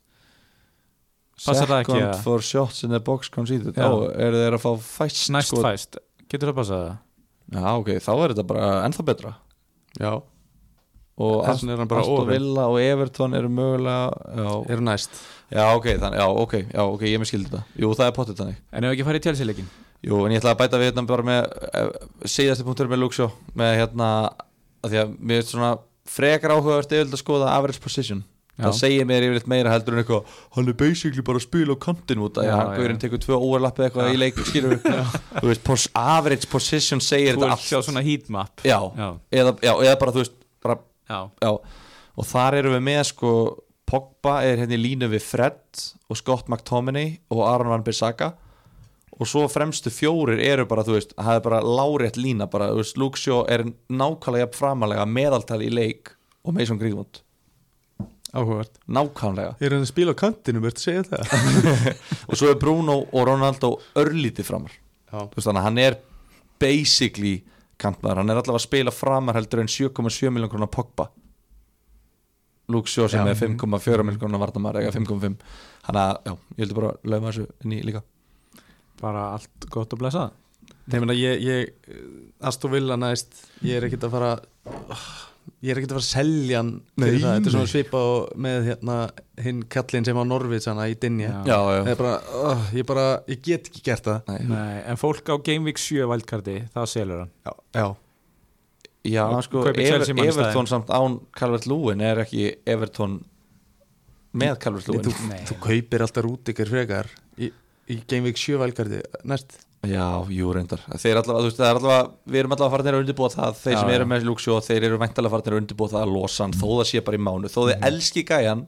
Passar 1.36 1.68
það 1.68 1.82
ekki, 1.84 1.92
Second 1.92 2.06
eða? 2.08 2.20
for 2.24 2.46
shots 2.48 2.84
in 2.88 2.94
the 2.96 3.02
box 3.04 3.32
conceded. 3.34 3.76
Þá 3.76 3.90
eru 4.24 4.40
þeir 4.44 4.56
að 4.56 4.64
fá 4.64 4.72
fæst 4.88 5.26
næst 5.36 5.52
skot? 5.52 5.66
fæst, 5.68 6.00
getur 6.32 6.52
það 6.54 6.60
passað 6.62 6.86
það? 6.86 6.96
Já, 7.54 7.66
ok, 7.76 7.92
þá 8.02 8.12
er 8.16 8.34
þetta 8.34 8.48
bara 8.50 8.70
ennþá 8.88 9.06
betra. 9.06 9.36
Já, 10.02 10.14
og 11.16 11.46
er 11.46 11.54
Aston. 11.54 12.28
Villa 12.28 12.68
og 12.68 12.82
Everton 12.82 13.36
eru 13.38 13.50
mögulega 13.50 14.12
já, 14.36 14.50
eru 14.74 14.84
næst. 14.84 15.22
Já, 15.54 15.64
ok, 15.78 15.88
þannig, 16.02 16.20
já, 16.20 16.28
ok, 16.44 16.56
já, 16.74 16.82
ok, 16.84 17.06
ég 17.08 17.22
með 17.22 17.30
skildi 17.32 17.52
þetta. 17.52 17.64
Jú, 17.80 17.92
það 17.96 18.10
er 18.10 18.16
potið 18.18 18.40
þannig. 18.42 18.62
En 18.74 18.88
ef 18.88 18.96
ekki 18.96 19.08
farið 19.08 19.22
í 19.22 19.28
Chelsea-leikin 19.30 19.74
Jú, 20.06 20.20
en 20.26 20.34
ég 20.36 20.42
ætla 20.42 20.52
að 20.54 20.60
bæta 20.60 20.80
við 20.82 20.90
hérna 20.92 21.04
bara 21.10 21.26
með 21.26 21.46
uh, 21.66 21.92
síðasti 22.30 22.66
punktur 22.68 22.90
með 22.92 23.02
Luxjó 23.02 23.30
með 23.58 23.72
hérna, 23.80 24.10
að 24.84 24.92
því 24.92 25.00
að 25.02 25.14
mér 25.18 25.40
er 25.42 25.48
svona 25.48 25.70
frekar 26.06 26.54
áhugavert 26.54 26.92
yfirleitt 26.92 27.16
að 27.16 27.22
skoða 27.24 27.54
average 27.56 27.82
position. 27.82 28.22
Það 28.60 28.78
segir 28.80 29.08
mér 29.10 29.26
yfirleitt 29.28 29.50
meira 29.52 29.74
heldur 29.74 29.96
en 29.96 30.04
eitthvað 30.04 30.38
hann 30.56 30.72
er 30.72 30.78
basically 30.80 31.26
bara 31.28 31.42
að 31.42 31.48
spila 31.48 31.76
á 31.76 31.84
kantin 31.86 32.24
út 32.24 32.40
að 32.40 32.50
hann 32.52 32.70
já. 32.72 32.78
guðurinn 32.80 33.02
tekur 33.02 33.24
tvö 33.26 33.40
overlappið 33.40 33.88
eitthvað 33.90 34.14
í 34.14 34.22
leik 34.22 34.40
skilur 34.48 34.78
þú 35.42 35.50
veist, 35.50 35.64
pos, 35.68 35.88
average 36.00 36.52
position 36.52 37.04
segir 37.04 37.36
Þú 37.36 37.44
þetta 37.44 37.58
vilt 37.58 37.68
sjá 37.68 37.82
svona 37.90 38.06
heatmap 38.06 38.64
já, 38.64 38.80
Já, 38.96 39.10
eða, 39.42 39.58
já, 39.60 39.74
eða 39.76 40.00
bara 40.00 40.16
þú 40.16 40.24
veist 40.24 40.40
bara, 40.64 40.80
já, 41.12 41.20
já, 41.44 41.52
og 42.16 42.30
þar 42.32 42.60
erum 42.62 42.78
við 42.78 42.86
með 42.88 43.04
sko, 43.12 43.36
Pogba 43.86 44.40
er 44.42 44.64
hérna 44.64 44.78
í 44.78 44.82
línu 44.82 45.12
við 45.12 45.22
Fred 45.28 45.84
og 46.10 46.18
Scott 46.18 46.50
McTominay 46.50 47.20
og 47.34 47.44
Aron 47.46 47.70
Van 47.70 47.84
Bissaka. 47.86 48.32
Og 49.16 49.30
svo 49.30 49.46
fremstu 49.48 49.92
fjórir 49.94 50.42
eru 50.44 50.66
bara, 50.68 50.84
þú 50.84 50.98
veist, 50.98 51.14
það 51.16 51.38
er 51.38 51.44
bara 51.46 51.62
lárétt 51.64 52.18
lína 52.20 52.50
bara, 52.52 52.72
þú 52.74 52.82
veist, 52.82 52.98
Luke 53.00 53.22
Shaw 53.22 53.46
er 53.52 53.64
nákvæmlega 53.88 54.44
jafn 54.48 54.58
framalega 54.58 55.06
meðaltali 55.08 55.70
í 55.70 55.76
leik 55.76 56.12
og 56.44 56.58
Mason 56.58 56.82
Greenwood, 56.82 57.22
Áhugavert. 58.36 58.80
Nákvæmlega. 58.92 59.56
Ég 59.62 59.70
er 59.70 59.76
að 59.78 59.86
spila 59.90 60.12
á 60.12 60.20
kantinu, 60.20 60.62
verður 60.64 60.84
segja 60.84 61.04
það. 61.08 61.36
Og 62.30 62.40
svo 62.40 62.50
er 62.52 62.58
Bruno 62.60 62.98
og 63.06 63.28
Ronaldo 63.30 63.70
örlítið 64.02 64.50
framar. 64.50 64.74
Veist, 65.16 65.46
þannig 65.46 65.62
að 65.62 65.68
hann 65.70 65.80
er 65.86 65.98
basically 66.60 67.36
kantmaður, 67.82 68.22
hann 68.22 68.34
er 68.34 68.40
allavega 68.42 68.60
að 68.60 68.66
spila 68.66 68.94
framar 68.96 69.38
heldur 69.40 69.62
en 69.64 69.72
7,7 69.72 70.34
miljón 70.36 70.52
krónar 70.52 70.72
Pogba. 70.74 71.08
Luke 72.72 72.90
Shaw 72.90 73.08
sem 73.12 73.22
Já. 73.22 73.32
er 73.32 73.38
5,4 73.40 74.04
miljón 74.08 74.22
krónar 74.24 74.42
vartamæður 74.42 74.82
eða 74.82 74.96
5,5 74.98 75.36
hann 75.86 76.00
að, 76.02 76.16
já, 76.26 76.34
ég 76.58 76.64
heldur 76.64 76.80
bara 76.82 76.92
að 76.96 77.12
lögma 77.14 77.32
þessu 77.32 77.48
inn 77.64 77.76
í 77.78 77.84
líka. 77.86 78.02
Bara 79.02 79.28
allt 79.36 79.70
gott 79.72 79.94
og 79.96 80.02
blessað. 80.02 80.34
Nei, 80.90 81.00
mena, 81.02 81.14
ég, 81.18 81.42
ég 81.46 81.94
Aston 82.46 82.72
Villa 82.74 82.96
næst 82.98 83.38
Ég 83.66 83.78
er 83.78 83.86
ekkert 83.88 84.06
að 84.08 84.14
fara 84.14 84.32
Ég 85.66 85.72
er 85.72 85.80
ekkert 85.80 85.94
að 85.94 85.98
fara 85.98 86.04
að 86.04 86.12
selja 86.12 86.62
hann 86.62 86.72
fyrir 86.94 87.16
Nei, 87.16 87.22
það. 87.24 87.36
Þetta 87.36 87.50
er 87.50 87.54
svona 87.56 87.70
svipa 87.72 88.02
með 88.46 88.68
hérna, 88.70 88.96
hinn 89.46 89.60
kallinn 89.76 90.08
sem 90.08 90.20
á 90.22 90.24
Norvits 90.28 90.70
hana 90.70 90.88
í 90.92 90.96
Dinja 91.02 91.32
Það 91.46 91.90
er 91.92 92.00
bara, 92.00 92.16
oh, 92.40 92.66
ég 92.78 92.88
bara, 92.90 93.06
ég 93.32 93.42
get 93.46 93.70
ekki 93.72 93.84
gert 93.86 94.10
það. 94.10 94.32
Nei. 94.32 94.50
Nei, 94.52 94.74
en 94.92 95.00
fólk 95.02 95.30
á 95.30 95.36
Game 95.46 95.70
Week 95.70 95.82
7 95.82 96.10
vældkarti, 96.12 96.58
það 96.76 96.90
selur 96.92 97.24
hann. 97.24 97.32
Já, 97.46 97.54
já. 97.80 97.88
já 99.16 99.24
sko, 99.48 99.66
Ever, 99.74 100.08
Everton 100.26 100.70
samt 100.70 100.94
án 100.94 101.20
Calvert 101.38 101.70
Lúin 101.70 102.04
er 102.06 102.24
ekki 102.26 102.50
Everton 102.76 103.20
með 104.36 104.58
Calvert 104.66 104.90
Lúin 104.92 105.06
þú, 105.48 105.60
kaupir 105.64 106.06
alltaf 106.06 106.26
Rúdikar 106.26 106.72
frekar 106.74 107.10
í, 107.38 107.50
í 107.90 108.02
Game 108.06 108.30
Week 108.30 108.42
7 108.42 108.60
valgarði 108.62 109.02
næst 109.26 109.60
Já, 109.90 110.06
jú 110.36 110.54
reyndar. 110.56 110.82
Þeir 111.02 111.20
allavega, 111.22 111.44
veist, 111.48 111.60
það 111.60 111.70
er 111.72 111.80
allavega 111.80 112.32
Við 112.34 112.40
erum 112.42 112.56
allavega 112.56 112.74
farin 112.76 112.90
að 112.92 113.00
undirbúa 113.04 113.30
það. 113.34 113.60
Þeir 113.62 113.76
Já, 113.76 113.80
sem 113.82 113.92
eru 113.96 114.08
með 114.12 114.26
Luxjó 114.30 114.58
Þeir 114.66 114.88
eru 114.90 115.00
væntalega 115.02 115.34
farin 115.36 115.54
að 115.56 115.60
undirbúa 115.62 115.92
það 115.94 116.06
að 116.06 116.14
losa 116.16 116.44
hann 116.46 116.56
Þó 116.58 116.66
það 116.72 116.88
sé 116.92 117.04
bara 117.08 117.20
í 117.20 117.24
mánuð. 117.28 117.54
Þó 117.56 117.62
þið 117.70 117.86
elski 117.90 118.24
gæjan 118.30 118.66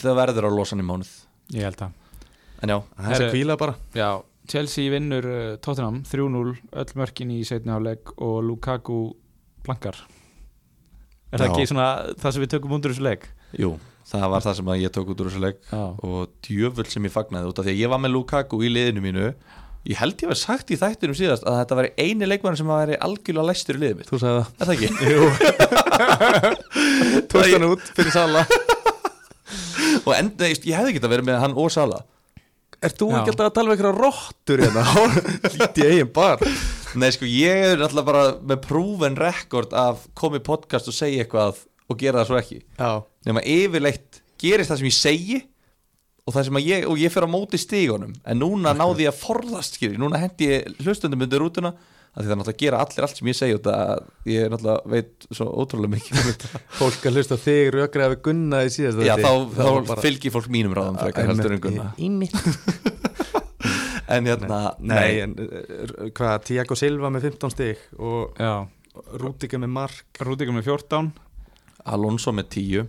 Það 0.00 0.18
verður 0.20 0.48
að 0.50 0.56
losa 0.60 0.76
hann 0.76 0.84
í 0.84 0.88
mánuð. 0.90 1.12
Ég 1.56 1.66
held 1.68 1.84
að 1.86 1.96
En 2.60 2.68
já, 2.74 2.78
Það 3.00 3.14
er 3.16 3.30
kvíla 3.32 3.54
bara. 3.56 3.74
Já, 3.96 4.08
Chelsea 4.52 4.90
vinnur 4.92 5.24
uh, 5.24 5.56
Tottenham 5.64 6.02
3-0, 6.04 6.56
öll 6.82 6.90
mörkin 7.00 7.30
í 7.32 7.38
setni 7.48 7.72
áleik 7.72 8.10
og 8.20 8.42
Lukaku 8.44 8.98
blankar. 9.64 9.96
Er 11.30 11.40
það 11.40 11.46
Já. 11.46 11.52
ekki 11.54 11.70
svona 11.70 11.86
það 12.20 12.34
sem 12.36 12.44
við 12.44 12.52
tökum 12.56 12.74
undur 12.76 12.92
þessu 12.92 13.06
leik? 13.06 13.24
jú 13.56 13.72
Það 14.10 14.24
var 14.32 14.42
það 14.42 14.54
sem 14.58 14.68
að 14.72 14.80
ég 14.82 14.92
tók 14.94 15.10
út 15.12 15.20
úr 15.22 15.28
þessu 15.30 15.40
leik 15.44 15.58
Já, 15.70 15.80
Og 16.06 16.30
djöfull 16.46 16.86
sem 16.90 17.04
ég 17.06 17.12
fagnaði 17.14 17.50
út 17.50 17.60
af 17.62 17.66
Því 17.68 17.72
að 17.76 17.80
ég 17.84 17.90
var 17.92 18.00
með 18.02 18.12
Lukaku 18.16 18.58
í 18.66 18.70
liðinu 18.72 19.02
mínu 19.04 19.26
Ég 19.88 19.96
held 19.96 20.20
ég 20.20 20.28
var 20.28 20.36
sagt 20.36 20.68
í 20.68 20.76
þættinum 20.76 21.16
síðast 21.16 21.46
Að 21.48 21.54
þetta 21.62 21.76
væri 21.78 21.90
eini 21.96 22.26
leikmann 22.28 22.58
sem 22.58 22.68
væri 22.68 22.98
algjörlega 23.00 23.48
læstur 23.48 23.78
í 23.78 23.80
liðið 23.80 23.96
mitt. 24.00 24.10
Þú 24.10 24.18
sagði 24.20 24.36
það. 24.36 24.48
Er 24.60 24.64
það 24.68 24.74
ekki? 24.76 24.90
Jú. 25.10 25.20
Tókst 27.32 27.54
hann 27.54 27.68
út 27.70 27.84
fyrir 27.96 28.12
Sala. 28.12 28.42
Og 30.06 30.12
enda, 30.16 30.50
ég 30.50 30.76
hefði 30.76 30.92
ekki 30.92 31.00
að 31.04 31.14
vera 31.14 31.26
með 31.30 31.40
hann 31.46 31.56
og 31.56 31.72
Sala. 31.72 32.02
Er 32.80 32.92
þú 32.96 33.10
ekki 33.12 33.32
alltaf 33.32 33.48
að 33.50 33.56
tala 33.56 33.68
um 33.68 33.74
einhverja 33.74 33.96
rottur 33.96 34.62
hérna? 34.64 34.84
Lítið 35.56 35.88
eigin 35.90 36.12
bar. 36.16 36.44
Nei 37.00 37.10
sko 37.16 37.28
ég 37.28 37.64
er 37.72 37.82
alltaf 37.84 38.06
bara 38.06 38.22
með 38.40 38.62
proven 38.64 39.16
rekord 39.20 39.74
af 39.76 40.06
komið 40.16 40.44
podcast 40.46 40.88
og 40.92 40.96
segja 40.96 41.24
eitthvað 41.24 41.60
og 41.90 41.98
gera 42.00 42.20
það 42.22 42.28
svo 42.30 42.38
ekki. 42.40 42.58
Já. 42.76 42.90
Nema 43.28 43.40
yfirleitt 43.44 44.20
gerist 44.40 44.72
það 44.72 44.80
sem 44.80 44.88
ég 44.88 44.96
segi 44.96 45.38
og 46.30 46.36
það 46.36 46.44
sem 46.46 46.58
að 46.60 46.68
ég, 46.68 46.84
og 46.86 47.00
ég 47.00 47.10
fer 47.12 47.26
á 47.26 47.30
móti 47.30 47.58
stígunum 47.58 48.12
en 48.22 48.38
núna 48.38 48.72
náði 48.78 49.08
ég 49.08 49.10
að 49.10 49.22
forðast 49.24 49.78
skilji, 49.80 49.98
núna 49.98 50.20
hendi 50.22 50.46
ég 50.46 50.84
hlustundum 50.84 51.24
undir 51.26 51.42
rútuna 51.42 51.72
að 52.10 52.22
því 52.22 52.26
það 52.26 52.32
er 52.32 52.38
náttúrulega 52.40 52.54
að 52.54 52.62
gera 52.62 52.82
allir 52.84 53.06
allt 53.06 53.18
sem 53.18 53.30
ég 53.30 53.38
segi 53.38 53.56
og 53.56 54.30
ég 54.30 54.44
er 54.44 54.52
náttúrulega 54.52 54.92
veit 54.94 55.26
svo 55.30 55.46
ótrúlega 55.62 55.92
mikið 55.96 56.20
um. 56.20 56.46
Fólk 56.80 57.06
að 57.06 57.18
hlusta 57.18 57.38
þig 57.38 57.70
rökraði 57.76 58.14
við 58.14 58.22
Gunna 58.28 58.62
í 58.66 58.72
síðast 58.74 59.02
Já, 59.06 59.14
þá, 59.18 59.30
þá 59.86 59.94
fylgir 60.02 60.34
fólk 60.34 60.50
mínum 60.50 60.74
ráðum 60.78 60.98
frekar 60.98 61.30
heldur 61.30 61.54
en 61.54 61.62
gunna. 61.66 61.88
Ími 61.98 62.30
En 64.10 64.26
hérna, 64.26 64.56
Nei, 64.82 65.20
en 65.22 65.36
uh, 65.38 66.08
hvað, 66.10 66.40
Tiago 66.48 66.74
Silva 66.74 67.12
með 67.14 67.28
15 67.28 67.52
stig 67.54 67.84
og 67.94 68.40
já. 68.42 68.66
Rúdika 69.22 69.60
með 69.62 69.70
mark. 69.70 70.18
Rúdíkur 70.18 70.56
með 70.56 70.66
14 70.66 71.12
Alonso 71.94 72.34
með 72.34 72.48
10 72.56 72.88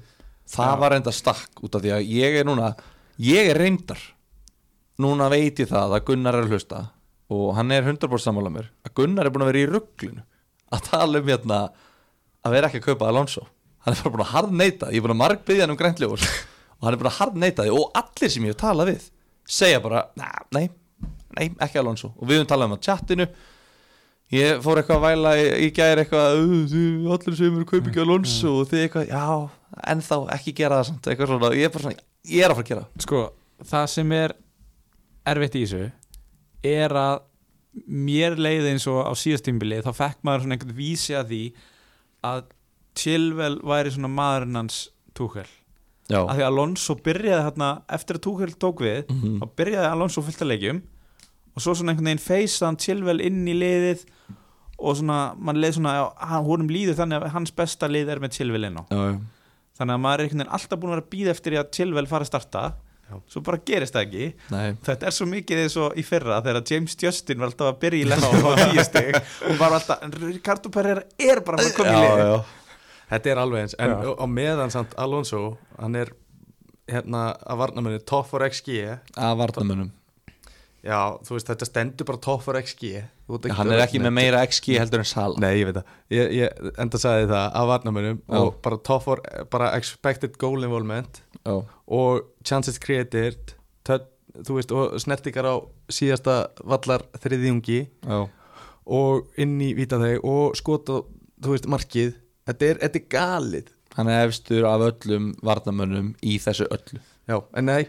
það 0.51 0.71
Já. 0.73 0.79
var 0.81 0.95
reynda 0.95 1.13
stakk 1.15 1.61
út 1.63 1.77
af 1.77 1.83
því 1.83 1.93
að 1.95 2.09
ég 2.11 2.39
er 2.41 2.47
núna 2.47 2.71
ég 3.22 3.51
er 3.51 3.59
reyndar. 3.61 4.01
Núna 5.01 5.30
veit 5.32 5.59
ég 5.61 5.69
það 5.69 5.95
að 5.97 6.03
Gunnar 6.09 6.38
er 6.38 6.45
að 6.45 6.55
hlusta 6.55 6.82
og 7.32 7.53
hann 7.55 7.72
er 7.72 7.86
100% 7.88 8.26
sammála 8.26 8.51
mér 8.53 8.67
að 8.86 8.93
Gunnar 8.99 9.28
er 9.28 9.34
búin 9.34 9.45
að 9.45 9.51
vera 9.53 9.61
í 9.61 9.69
rugglinu 9.69 10.26
að 10.72 10.84
tala 10.89 11.22
um 11.22 11.32
hérna 11.32 11.61
að 12.41 12.55
vera 12.55 12.69
ekki 12.69 12.82
að 12.82 12.89
kaupa 12.91 13.09
Alonso. 13.11 13.45
Hann 13.86 13.95
er 13.95 14.03
bara 14.03 14.13
búin 14.15 14.26
að 14.26 14.34
harðneita 14.36 14.91
ég 14.91 14.99
er 14.99 15.05
búin 15.05 15.15
að 15.15 15.22
margbyðja 15.24 15.65
hann 15.65 15.74
um 15.74 15.80
græntljóður 15.80 16.28
og 16.78 16.86
hann 16.86 16.93
er 16.93 17.01
búin 17.01 17.11
að 17.11 17.17
harðneita 17.22 17.65
því 17.65 17.74
og 17.78 17.97
allir 18.01 18.34
sem 18.34 18.45
ég 18.45 18.53
hef 18.53 18.61
talað 18.61 18.91
við 18.91 19.07
segja 19.51 19.82
bara, 19.84 20.03
"Nah, 20.15 20.43
nei, 20.51 20.69
nei, 21.38 21.47
ekki 21.59 21.80
Alonso. 21.82 22.13
Og 22.17 22.28
við 22.28 22.41
höfum 22.41 22.51
talað 22.51 22.69
um 22.72 22.78
á 22.78 22.86
chatinu 22.86 23.28
ég 24.32 24.61
fór 24.63 24.79
eitthvað 24.82 24.97
að 24.99 25.05
væla 25.07 25.32
í, 25.38 25.45
í 25.67 25.71
gæri 25.75 26.03
eitthvað, 26.05 26.38
"Uh, 26.39 26.61
þið- 26.71 27.11
allir 27.15 27.36
sem 27.38 27.55
eru 27.57 27.65
kaupa 27.65 27.89
ekki 27.91 28.01
Alonso 28.05 28.53
og 28.61 28.69
þið 28.69 28.84
eitthvað, 28.88 29.07
já, 29.07 29.49
ennþá 29.91 30.19
ekki 30.38 30.53
gera 30.55 30.79
það 30.82 30.86
samt, 30.91 31.01
eitthvað 31.11 31.27
svona, 31.27 31.51
ég 31.55 31.65
er 31.65 31.69
bara 31.69 31.84
svona 31.84 31.99
ég 32.32 32.43
er 32.45 32.49
að 32.51 32.55
fara 32.55 32.63
að 32.63 32.71
gera. 32.71 32.86
Sko, 32.99 33.21
það 33.63 33.88
sem 33.89 34.11
er 34.11 34.34
erfitt 35.25 35.55
í 35.55 35.63
þessu 35.65 35.91
er 36.63 36.89
að 36.89 37.21
mér 37.88 38.36
leiði 38.36 38.71
eins 38.73 38.88
og 38.88 39.05
á 39.07 39.11
síðastímbili 39.15 39.82
þá 39.84 39.91
fekk 39.95 40.17
maður 40.23 40.41
svona 40.43 40.55
einhvern 40.57 40.75
vísi 40.75 41.13
að 41.15 41.27
því 41.32 41.53
að 42.23 42.43
Chilwell 42.95 43.59
væri 43.63 43.91
svona 43.93 44.09
maðurinn 44.11 44.55
hans 44.59 44.89
Tuchel. 45.15 45.45
Já, 46.09 46.25
að 46.27 46.36
því 46.36 46.41
að 46.43 46.49
Alonso 46.51 46.95
byrjaði 46.95 47.43
þarna 47.47 47.69
eftir 47.89 48.17
að 48.17 48.21
Tuchel 48.25 48.53
tók 48.59 48.82
við 48.84 49.05
Mhm. 49.07 49.39
þá 49.39 49.45
byrjaði 49.55 49.91
Alonso 49.91 50.21
fullt 50.21 50.41
að 50.43 50.51
leikjum 50.51 50.82
og 51.56 51.64
svo 51.64 51.76
svona 51.76 51.93
einhvern 51.93 52.12
veginn 52.12 52.24
feysa 52.24 52.68
hann 52.70 52.80
Chilwell 52.82 53.24
inn 53.24 53.41
í 53.49 53.56
liðið 53.58 54.06
og 54.82 54.95
svona, 54.97 55.18
mann 55.38 55.60
leið 55.62 55.78
svona 55.78 55.95
honum 56.47 56.72
líður 56.72 56.97
þannig 57.02 57.22
að 57.22 57.36
hans 57.36 57.52
besta 57.56 57.89
lið 57.91 58.14
er 58.16 58.22
með 58.24 58.38
Chilwell 58.38 58.70
inn 58.70 58.80
á. 58.82 58.84
Þannig 59.78 59.97
að 59.97 60.02
maður 60.06 60.22
er 60.24 60.28
einhvern 60.28 60.41
veginn 60.43 60.56
alltaf 60.58 60.80
búin 60.80 60.91
að 60.91 60.95
vera 60.95 61.06
að 61.06 61.12
býða 61.12 61.36
eftir 61.36 61.58
að 61.60 61.70
Chilwell 61.78 62.10
fara 62.10 62.28
að 62.28 62.32
starta. 62.34 62.64
Já. 63.12 63.18
svo 63.28 63.41
bara 63.43 63.60
gerist 63.68 63.91
það 63.91 64.06
ekki. 64.06 64.28
Nei, 64.54 64.78
þetta 64.88 65.08
er 65.10 65.16
svo 65.18 65.26
mikið 65.28 65.62
eins 65.66 65.74
og 65.84 65.97
í 65.99 66.04
fyrra 66.08 66.38
þegar 66.45 66.64
James 66.72 66.93
Justin 67.02 67.41
var 67.41 67.49
alltaf 67.49 67.74
að 67.74 67.82
byrja 67.82 68.06
í 68.06 68.08
lefna 68.08 68.30
og 68.32 69.58
var 69.60 69.76
alltaf, 69.76 70.06
Ricardo 70.22 70.72
Pereira 70.72 71.04
er 71.20 71.41
bara 71.43 71.60
að 71.60 71.74
koma 71.76 71.91
í 71.91 72.06
já, 72.06 72.14
lið 72.16 72.24
já, 72.30 72.38
Þetta 73.12 73.34
er 73.34 73.41
alveg 73.41 73.66
eins, 73.66 73.76
en 73.84 73.91
Já. 73.91 74.14
á 74.16 74.26
meðan 74.32 74.72
samt 74.72 74.93
Alonso, 74.95 75.41
hann 75.76 75.97
er 75.99 76.14
hérna 76.88 77.34
að 77.43 77.60
varnamenni 77.66 77.99
top 78.08 78.30
for 78.32 78.47
XG 78.47 78.78
að 79.20 79.34
varnamönnum 79.41 79.91
Já, 80.82 81.13
þú 81.21 81.36
veist, 81.36 81.49
þetta 81.51 81.65
stendur 81.67 82.07
bara 82.09 82.19
top 82.25 82.41
for 82.41 82.57
XG 82.57 83.03
hann 83.53 83.69
er 83.71 83.84
ekki 83.84 83.99
með 84.01 84.13
meira 84.15 84.39
XG 84.47 84.79
heldur 84.82 85.03
en 85.03 85.07
Sala. 85.07 85.38
Nei, 85.43 85.59
ég 85.59 85.67
veit 85.69 85.77
það, 85.77 85.91
ég, 86.15 86.32
ég 86.39 86.71
enda 86.82 87.01
sagði 87.01 87.27
það 87.29 87.57
af 87.61 87.67
varnamennum 87.69 88.17
Já. 88.23 88.38
og 88.39 88.57
bara 88.65 88.79
top 88.89 89.05
for, 89.05 89.21
bara 89.53 89.69
expected 89.77 90.39
goal 90.41 90.65
involvement 90.65 91.21
já, 91.45 91.53
og 91.86 92.25
chances 92.47 92.82
created 92.82 93.53
töt, 93.86 94.09
þú 94.41 94.57
veist, 94.57 94.73
og 94.73 94.97
snertingar 95.03 95.51
á 95.53 95.55
síðasta 95.93 96.39
vallar 96.65 97.05
þriðjungi 97.21 97.79
já, 97.86 98.19
og 98.91 99.29
inn 99.38 99.55
í 99.61 99.71
vítaþeg 99.77 100.25
og 100.25 100.57
skota, 100.57 101.03
þú 101.41 101.53
veist, 101.53 101.69
markið. 101.69 102.15
Þetta 102.49 102.65
er, 102.67 102.79
þetta 102.82 102.97
er 102.97 103.09
galið. 103.13 103.67
Hann 103.93 104.09
er 104.09 104.25
efstur 104.25 104.65
af 104.65 104.82
öllum 104.89 105.32
varnamönnum 105.45 106.15
í 106.25 106.39
þessu 106.41 106.65
öllu. 106.73 107.03
Já, 107.29 107.38
en 107.53 107.69
nei 107.69 107.84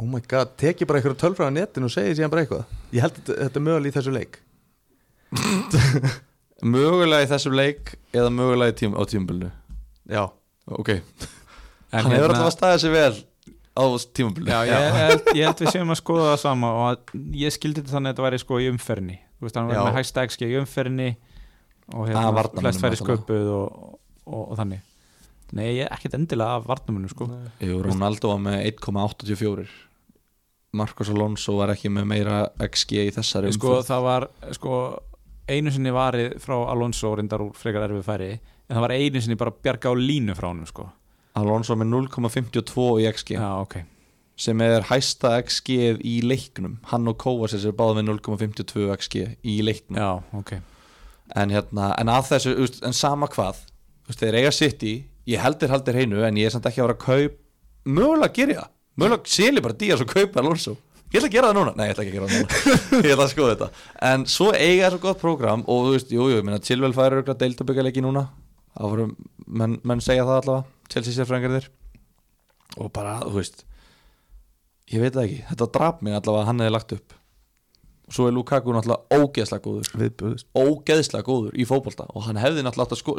Oh 0.00 0.06
my 0.08 0.22
god, 0.24 0.54
teki 0.60 0.86
bara 0.88 1.00
eitthvað 1.00 1.18
tölfræða 1.20 1.52
netinu 1.58 1.90
og 1.90 1.92
segi 1.92 2.14
síðan 2.16 2.32
bara 2.32 2.46
eitthvað? 2.46 2.76
Ég 2.96 3.04
held 3.04 3.18
að 3.20 3.34
þetta, 3.36 3.60
er 3.60 3.64
mögulega 3.66 3.90
í 3.90 3.96
þessu 3.98 4.14
leik. 4.14 4.38
Mögulega 6.74 7.24
í 7.24 7.28
þessum 7.30 7.56
leik 7.56 7.94
eða 8.16 8.30
mögulega 8.34 8.72
í 8.72 8.76
tím, 8.80 8.96
á 8.96 9.02
tímabilinu? 9.08 9.50
Já, 10.10 10.22
ok, 10.68 10.90
En 11.92 12.04
hann 12.04 12.12
hefur 12.14 12.30
hérna- 12.30 12.44
alltaf 12.44 12.48
að 12.48 12.54
staða 12.56 12.80
sig 12.82 12.92
vel 12.94 13.14
á 13.70 13.84
tímabili 14.14 14.50
Já, 14.52 14.58
ég 14.68 14.98
held, 14.98 15.30
ég 15.34 15.46
held 15.48 15.62
við 15.64 15.72
séum 15.74 15.92
að 15.94 15.98
skoða 16.02 16.26
það 16.28 16.40
sama 16.42 16.70
og 16.76 16.84
að 16.90 17.14
ég 17.40 17.54
skildi 17.54 17.80
þetta 17.80 17.94
þannig 17.96 18.10
að 18.10 18.14
þetta 18.14 18.26
væri 18.26 18.40
sko 18.42 18.60
í 18.60 18.68
umferðinni. 18.70 19.16
Þú 19.38 19.46
veist, 19.46 19.58
hann 19.58 19.70
var 19.70 19.78
Já. 19.78 19.82
með 19.86 19.98
hægsta 19.98 20.24
XG 20.28 20.46
í 20.46 20.58
umferðinni 20.60 21.10
og 21.90 22.10
hérna 22.10 22.44
flest 22.60 22.84
færi 22.84 23.00
sköpuð 23.00 23.52
og, 23.56 23.98
og, 24.26 24.42
og 24.42 24.58
þannig. 24.60 24.82
Nei, 25.56 25.64
ég 25.80 25.86
er 25.86 25.94
ekkert 25.96 26.18
endilega 26.18 26.60
af 26.60 26.66
varnamunum 26.68 27.10
sko. 27.10 27.26
Jú, 27.64 27.80
Ronaldo 27.82 28.34
var 28.34 28.42
með 28.44 28.60
1,84 28.68 29.64
Marcos 30.76 31.08
Alonso 31.10 31.56
var 31.58 31.72
ekki 31.74 31.90
með 31.90 32.04
meira 32.12 32.40
XG 32.62 33.00
í 33.08 33.12
þessari 33.14 33.50
Sko, 33.56 33.72
umferð. 33.80 33.88
það 33.90 34.02
var 34.06 34.26
sko 34.54 34.74
einu 35.50 35.72
sinni 35.74 35.90
varið 35.94 36.36
frá 36.44 36.56
Alonso 36.70 37.10
reyndar 37.18 37.42
úr 37.42 37.54
frekar 37.58 37.88
erfið 37.88 38.04
færi 38.06 38.28
en 38.36 38.76
það 38.76 38.84
var 38.84 38.94
einu 38.94 39.22
sinni 39.24 39.38
bara 39.40 39.54
bjarga 39.56 39.90
á 39.90 39.94
línu 39.98 40.36
frá 40.38 40.50
honum 40.52 40.68
sko. 40.70 40.86
Alonso 41.40 41.74
með 41.78 41.90
0,52 42.10 42.86
í 43.02 43.08
XG 43.10 43.34
Já, 43.38 43.48
ok. 43.64 43.80
Sem 44.40 44.60
er 44.64 44.86
hæsta 44.88 45.34
XG 45.42 45.74
í 46.06 46.14
leiknum. 46.24 46.78
Hann 46.88 47.08
og 47.10 47.18
Kovacic 47.20 47.66
er 47.68 47.74
báða 47.76 47.98
með 47.98 48.14
0,52 48.14 48.86
XG 48.96 49.26
í 49.44 49.58
leiknum. 49.66 49.98
Já, 50.00 50.22
ok. 50.38 50.54
En, 51.36 51.52
hérna, 51.52 51.90
en 52.00 52.08
að 52.10 52.30
þessu, 52.32 52.54
en 52.86 52.96
sama 52.96 53.28
hvað 53.30 53.60
þeir 54.16 54.38
eiga 54.40 54.50
sitt 54.54 54.80
í 54.82 54.94
ég 55.30 55.42
heldur 55.44 55.70
heldur 55.70 55.94
heinu 55.98 56.24
en 56.26 56.38
ég 56.40 56.48
er 56.48 56.54
samt 56.54 56.66
ekki 56.66 56.80
að 56.82 56.88
vera 56.88 56.96
að 56.96 57.04
kaup 57.04 57.36
mögulega 57.86 58.34
gerir 58.38 58.54
ég 58.56 58.62
það 58.64 58.72
mögulega 59.00 59.32
seli 59.32 59.64
bara 59.64 59.76
Díaz 59.80 60.04
og 60.04 60.10
kaupa 60.12 60.42
Alonso. 60.42 60.76
Ég 61.10 61.18
ætla 61.18 61.26
að 61.26 61.34
gera 61.34 61.48
það 61.50 61.56
núna, 61.58 61.72
nei 61.74 61.86
ég 61.88 61.92
ætla 61.94 62.04
ekki 62.04 62.12
að 62.12 62.18
gera 62.18 62.28
það 62.30 62.36
núna. 62.38 62.48
Ég 63.08 63.12
ætla 63.16 63.24
að 63.24 63.32
skoða 63.32 63.54
þetta, 63.56 63.68
en 64.12 64.26
svo 64.30 64.48
eiga 64.54 64.84
þessu 64.84 65.00
gott 65.02 65.18
prógram 65.18 65.64
og 65.66 65.78
þú 65.88 65.94
veist, 65.96 66.12
jú, 66.14 66.26
jú, 66.30 66.36
ég 66.38 66.44
meina 66.46 66.60
Chilwell 66.62 66.94
færi 66.94 67.16
auðvitað 67.18 67.40
deildabyggaleiki 67.40 68.04
núna. 68.04 68.22
Áfram, 68.78 69.16
menn, 69.50 69.74
menn 69.82 70.02
segja 70.04 70.22
það 70.28 70.36
allavega. 70.44 70.70
Chelsea 70.92 71.16
sérfræðingarðir 71.16 71.66
og 72.78 72.92
bara, 72.94 73.16
þú 73.24 73.34
veist 73.40 73.64
ég 74.90 75.02
veit 75.02 75.14
það 75.16 75.24
ekki, 75.24 75.40
þetta 75.48 75.66
draf 75.74 75.98
mig 76.06 76.14
allavega 76.14 76.42
að 76.44 76.48
hann 76.52 76.62
hefði 76.62 76.74
lagt 76.76 76.94
upp. 76.94 77.16
Og 78.10 78.14
svo 78.14 78.26
er 78.26 78.34
Lukaku 78.34 78.74
náttúrulega 78.74 79.06
ógeðslega 79.18 79.64
góður. 79.66 79.90
Viðbúðust 79.98 80.46
ógeðslega 80.58 81.26
góður 81.26 81.54
í 81.58 81.66
fótbolta. 81.66 82.06
Og 82.14 82.26
hann 82.26 82.38
hefði 82.42 82.62
náttúrulega 82.66 82.86
átt 82.86 82.94
að 82.94 83.02
sko 83.02 83.18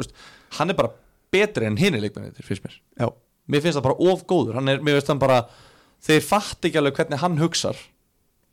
það 6.02 6.16
þeir 6.16 6.28
fatt 6.28 6.68
ekki 6.68 6.80
alveg 6.80 6.98
hvernig 6.98 7.22
hann 7.22 7.40
hugsar. 7.40 7.80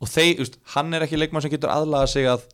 Og 0.00 0.08
þeir, 0.08 0.38
veist, 0.40 0.58
hann 0.74 0.96
er 0.96 1.04
ekki 1.04 1.18
leikmann 1.20 1.44
sem 1.44 1.52
getur 1.52 1.72
aðlaga 1.72 2.08
sig 2.08 2.28
að 2.30 2.46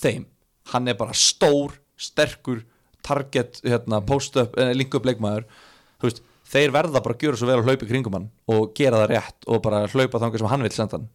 þeim. 0.00 0.26
Hann 0.72 0.88
er 0.88 0.96
bara 0.96 1.16
stór, 1.16 1.76
sterkur 2.00 2.62
target, 3.04 3.60
hérna, 3.66 4.00
post-up 4.06 4.56
eh, 4.60 4.72
link-up 4.76 5.08
leikmaður. 5.08 5.48
Þú 6.00 6.08
veist, 6.08 6.22
þeir 6.50 6.74
verða 6.74 7.02
bara 7.04 7.16
að 7.16 7.24
gjöra 7.26 7.40
svo 7.40 7.48
vel 7.48 7.58
að 7.60 7.68
hlaupa 7.68 7.86
í 7.86 7.90
kringum 7.90 8.16
hann 8.16 8.28
og 8.50 8.70
gera 8.76 9.02
það 9.02 9.10
rétt 9.14 9.48
og 9.48 9.62
bara 9.64 9.86
hlaupa 9.90 10.20
þangar 10.22 10.42
sem 10.42 10.52
hann 10.52 10.64
vil 10.66 10.72
senda 10.74 10.98
hann. 11.00 11.10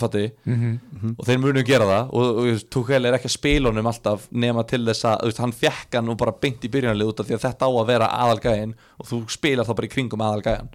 Fatti, 0.00 0.28
mm 0.46 1.16
og 1.18 1.24
þeir 1.26 1.40
munu 1.42 1.62
gera 1.66 1.86
það 1.88 2.12
og, 2.14 2.28
og, 2.40 2.46
og 2.52 2.60
Tuchel 2.72 3.08
er 3.08 3.16
ekki 3.16 3.26
að 3.26 3.34
spila 3.34 3.72
honum 3.72 3.88
alltaf 3.90 4.28
nema 4.30 4.62
til 4.68 4.84
þess 4.86 5.08
að 5.10 5.24
þú 5.24 5.30
veist, 5.30 5.40
hann 5.42 5.54
fekk 5.56 5.96
hann 5.98 6.12
og 6.12 6.18
bara 6.20 6.34
beint 6.44 6.64
í 6.64 6.70
byrjanlið 6.72 7.10
út 7.10 7.20
af 7.20 7.26
því 7.28 7.36
að 7.36 7.42
þetta 7.48 7.66
á 7.66 7.70
að 7.72 7.88
vera 7.90 8.10
aðalgæðin 8.22 8.76
og 9.02 9.08
þú 9.10 9.18
spilar 9.34 9.66
þá 9.66 9.72
bara 9.74 9.88
í 9.88 9.92
kringum 9.96 10.24
aðalgæðin 10.24 10.70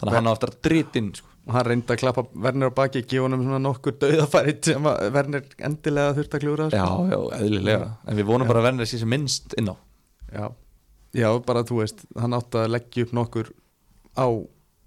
þannig 0.00 0.12
að 0.12 0.16
hann 0.18 0.30
á 0.30 0.34
eftir 0.34 0.52
að 0.52 0.60
drita 0.66 1.00
inn 1.00 1.10
sko. 1.14 1.28
og 1.46 1.54
hann 1.56 1.66
reyndi 1.66 1.94
að 1.94 2.00
klappa 2.02 2.24
Werner 2.46 2.72
á 2.72 2.78
baki 2.80 3.02
gefa 3.04 3.26
honum 3.26 3.44
svona 3.44 3.60
nokkur 3.64 3.96
dauðafæri 4.00 4.56
sem 4.64 4.88
Werner 5.16 5.46
endilega 5.68 6.16
þurfti 6.18 6.38
að 6.38 6.44
klúra 6.44 6.68
já, 6.70 6.84
sko. 6.84 7.06
já, 7.10 7.18
eðlilega. 7.40 7.90
En 8.06 8.20
við 8.20 8.28
vonum 8.30 8.50
bara 8.50 8.62
að 8.62 8.68
verða 8.70 8.84
þessi 8.84 9.02
sem 9.02 9.12
minnst 9.12 9.56
inn 9.60 9.72
á. 9.72 9.76
Já, 10.30 10.46
já, 11.16 11.28
bara 11.46 11.64
þú 11.66 11.82
veist 11.82 12.04
hann 12.20 12.36
átti 12.36 12.62
að 12.62 12.72
leggja 12.76 13.06
upp 13.06 13.14
nokkur 13.20 13.52
á 14.16 14.26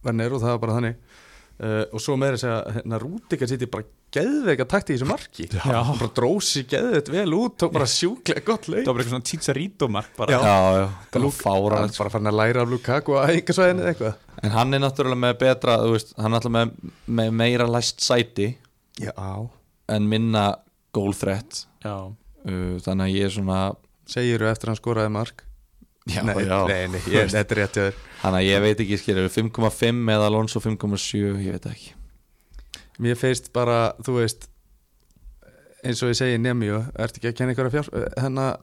Werner 0.03 0.35
og 0.35 0.43
það 0.43 0.55
var 0.55 0.63
bara 0.65 0.77
þannig 0.79 1.12
uh, 1.59 1.83
og 1.93 2.01
svo 2.01 2.15
með 2.19 2.37
þess 2.37 2.47
að 2.49 2.71
hérna, 2.77 2.99
Rúdika 3.01 3.49
sýtti 3.49 3.69
bara 3.73 3.87
geðveika 4.13 4.67
takt 4.69 4.91
í 4.91 4.97
þessu 4.97 5.07
marki. 5.09 5.47
Já. 5.53 5.79
hann 5.87 5.99
bara 5.99 6.11
drósi 6.17 6.63
geðveikt 6.69 7.11
vel 7.13 7.37
út 7.37 7.57
tók 7.61 7.73
bara 7.75 7.87
sjúklega 7.89 8.43
gott 8.45 8.67
leik. 8.69 8.83
Það 8.83 8.91
var 8.91 8.97
bara 8.97 9.03
eitthvað 9.03 9.15
svona 9.15 9.29
Chicharito-mark 9.31 10.11
bara. 10.19 10.35
Já. 10.35 10.41
já, 10.43 10.85
bara 11.15 11.31
fára 11.37 11.81
hann 11.81 11.95
bara 11.97 12.13
farin 12.13 12.31
að 12.33 12.39
læra 12.41 12.65
af 12.65 12.73
Lukaku 12.73 13.17
að 13.17 13.33
einhversvæðinu 13.35 13.85
eða 13.85 13.93
eitthvað. 13.93 14.19
En 14.43 14.53
hann 14.57 14.75
er 14.75 14.83
náttúrulega 14.83 15.21
með 15.23 15.37
betra 15.45 15.77
þú 15.81 15.95
veist, 15.95 16.13
hann 16.17 16.29
er 16.29 16.35
náttúrulega 16.35 16.59
með, 16.59 16.93
með 17.19 17.33
meira 17.39 17.69
læst 17.69 18.03
sæti 18.03 18.49
já, 18.99 19.13
en 19.87 20.09
minna 20.09 20.43
gólþrett 20.93 21.63
Já, 21.83 21.95
uh, 22.11 22.75
þannig 22.83 23.07
að 23.07 23.15
ég 23.15 23.27
er 23.29 23.33
svona 23.33 23.59
segiru 24.09 24.49
eftir 24.49 24.69
að 24.69 24.73
hann 24.73 24.81
skoraði 24.81 25.13
mark 25.15 25.45
já, 26.09 26.21
nei, 26.27 26.45
já. 26.45 26.57
nei, 26.67 26.87
nei, 26.93 27.01
ég, 27.13 27.29
þetta 27.31 27.55
er 27.55 27.59
rétt 27.61 27.77
hjá 27.77 27.83
þér. 27.87 27.99
Þannig 28.23 28.39
að 28.39 28.47
ég 28.47 28.63
veit 28.63 28.83
ekki 28.85 28.99
skilur 29.01 29.29
5,5 29.31 30.13
eða 30.15 30.29
Alonso 30.31 30.63
5,7 30.63 31.21
ég 31.43 31.55
veit 31.57 31.69
ekki. 31.71 31.93
Mér 33.03 33.17
feist 33.19 33.49
bara, 33.55 33.79
þú 34.03 34.19
veist 34.19 34.49
eins 35.83 36.03
og 36.03 36.13
ég 36.13 36.19
segi 36.19 36.39
Nemíu 36.39 36.79
ertu 36.93 37.19
ekki 37.19 37.31
að 37.31 37.39
kenna 37.39 37.55
ykkur 37.55 37.69
að 37.69 37.75
fjár, 37.75 37.89
hennar 38.21 38.61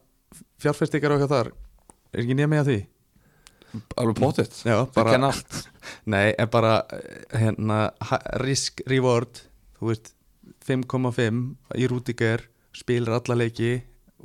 fjárfestikar 0.63 1.17
okkar 1.17 1.33
þar? 1.33 1.53
Er 2.15 2.25
ekki 2.25 2.39
Nemíu 2.39 2.63
að 2.63 2.71
því? 2.71 2.81
alveg 4.01 4.41
Já, 4.67 4.77
það 4.91 5.11
kenna 5.13 5.29
allt. 5.31 5.59
Nei, 6.13 6.33
en 6.35 6.49
bara 6.51 6.73
hérna, 7.31 7.91
risk 8.43 8.83
reward 8.91 9.45
þú 9.79 9.93
veist, 9.93 10.15
5,5 10.67 11.43
í 11.79 11.87
Rúdiger, 11.91 12.45
spilar 12.77 13.21
alla 13.21 13.39
leiki 13.39 13.81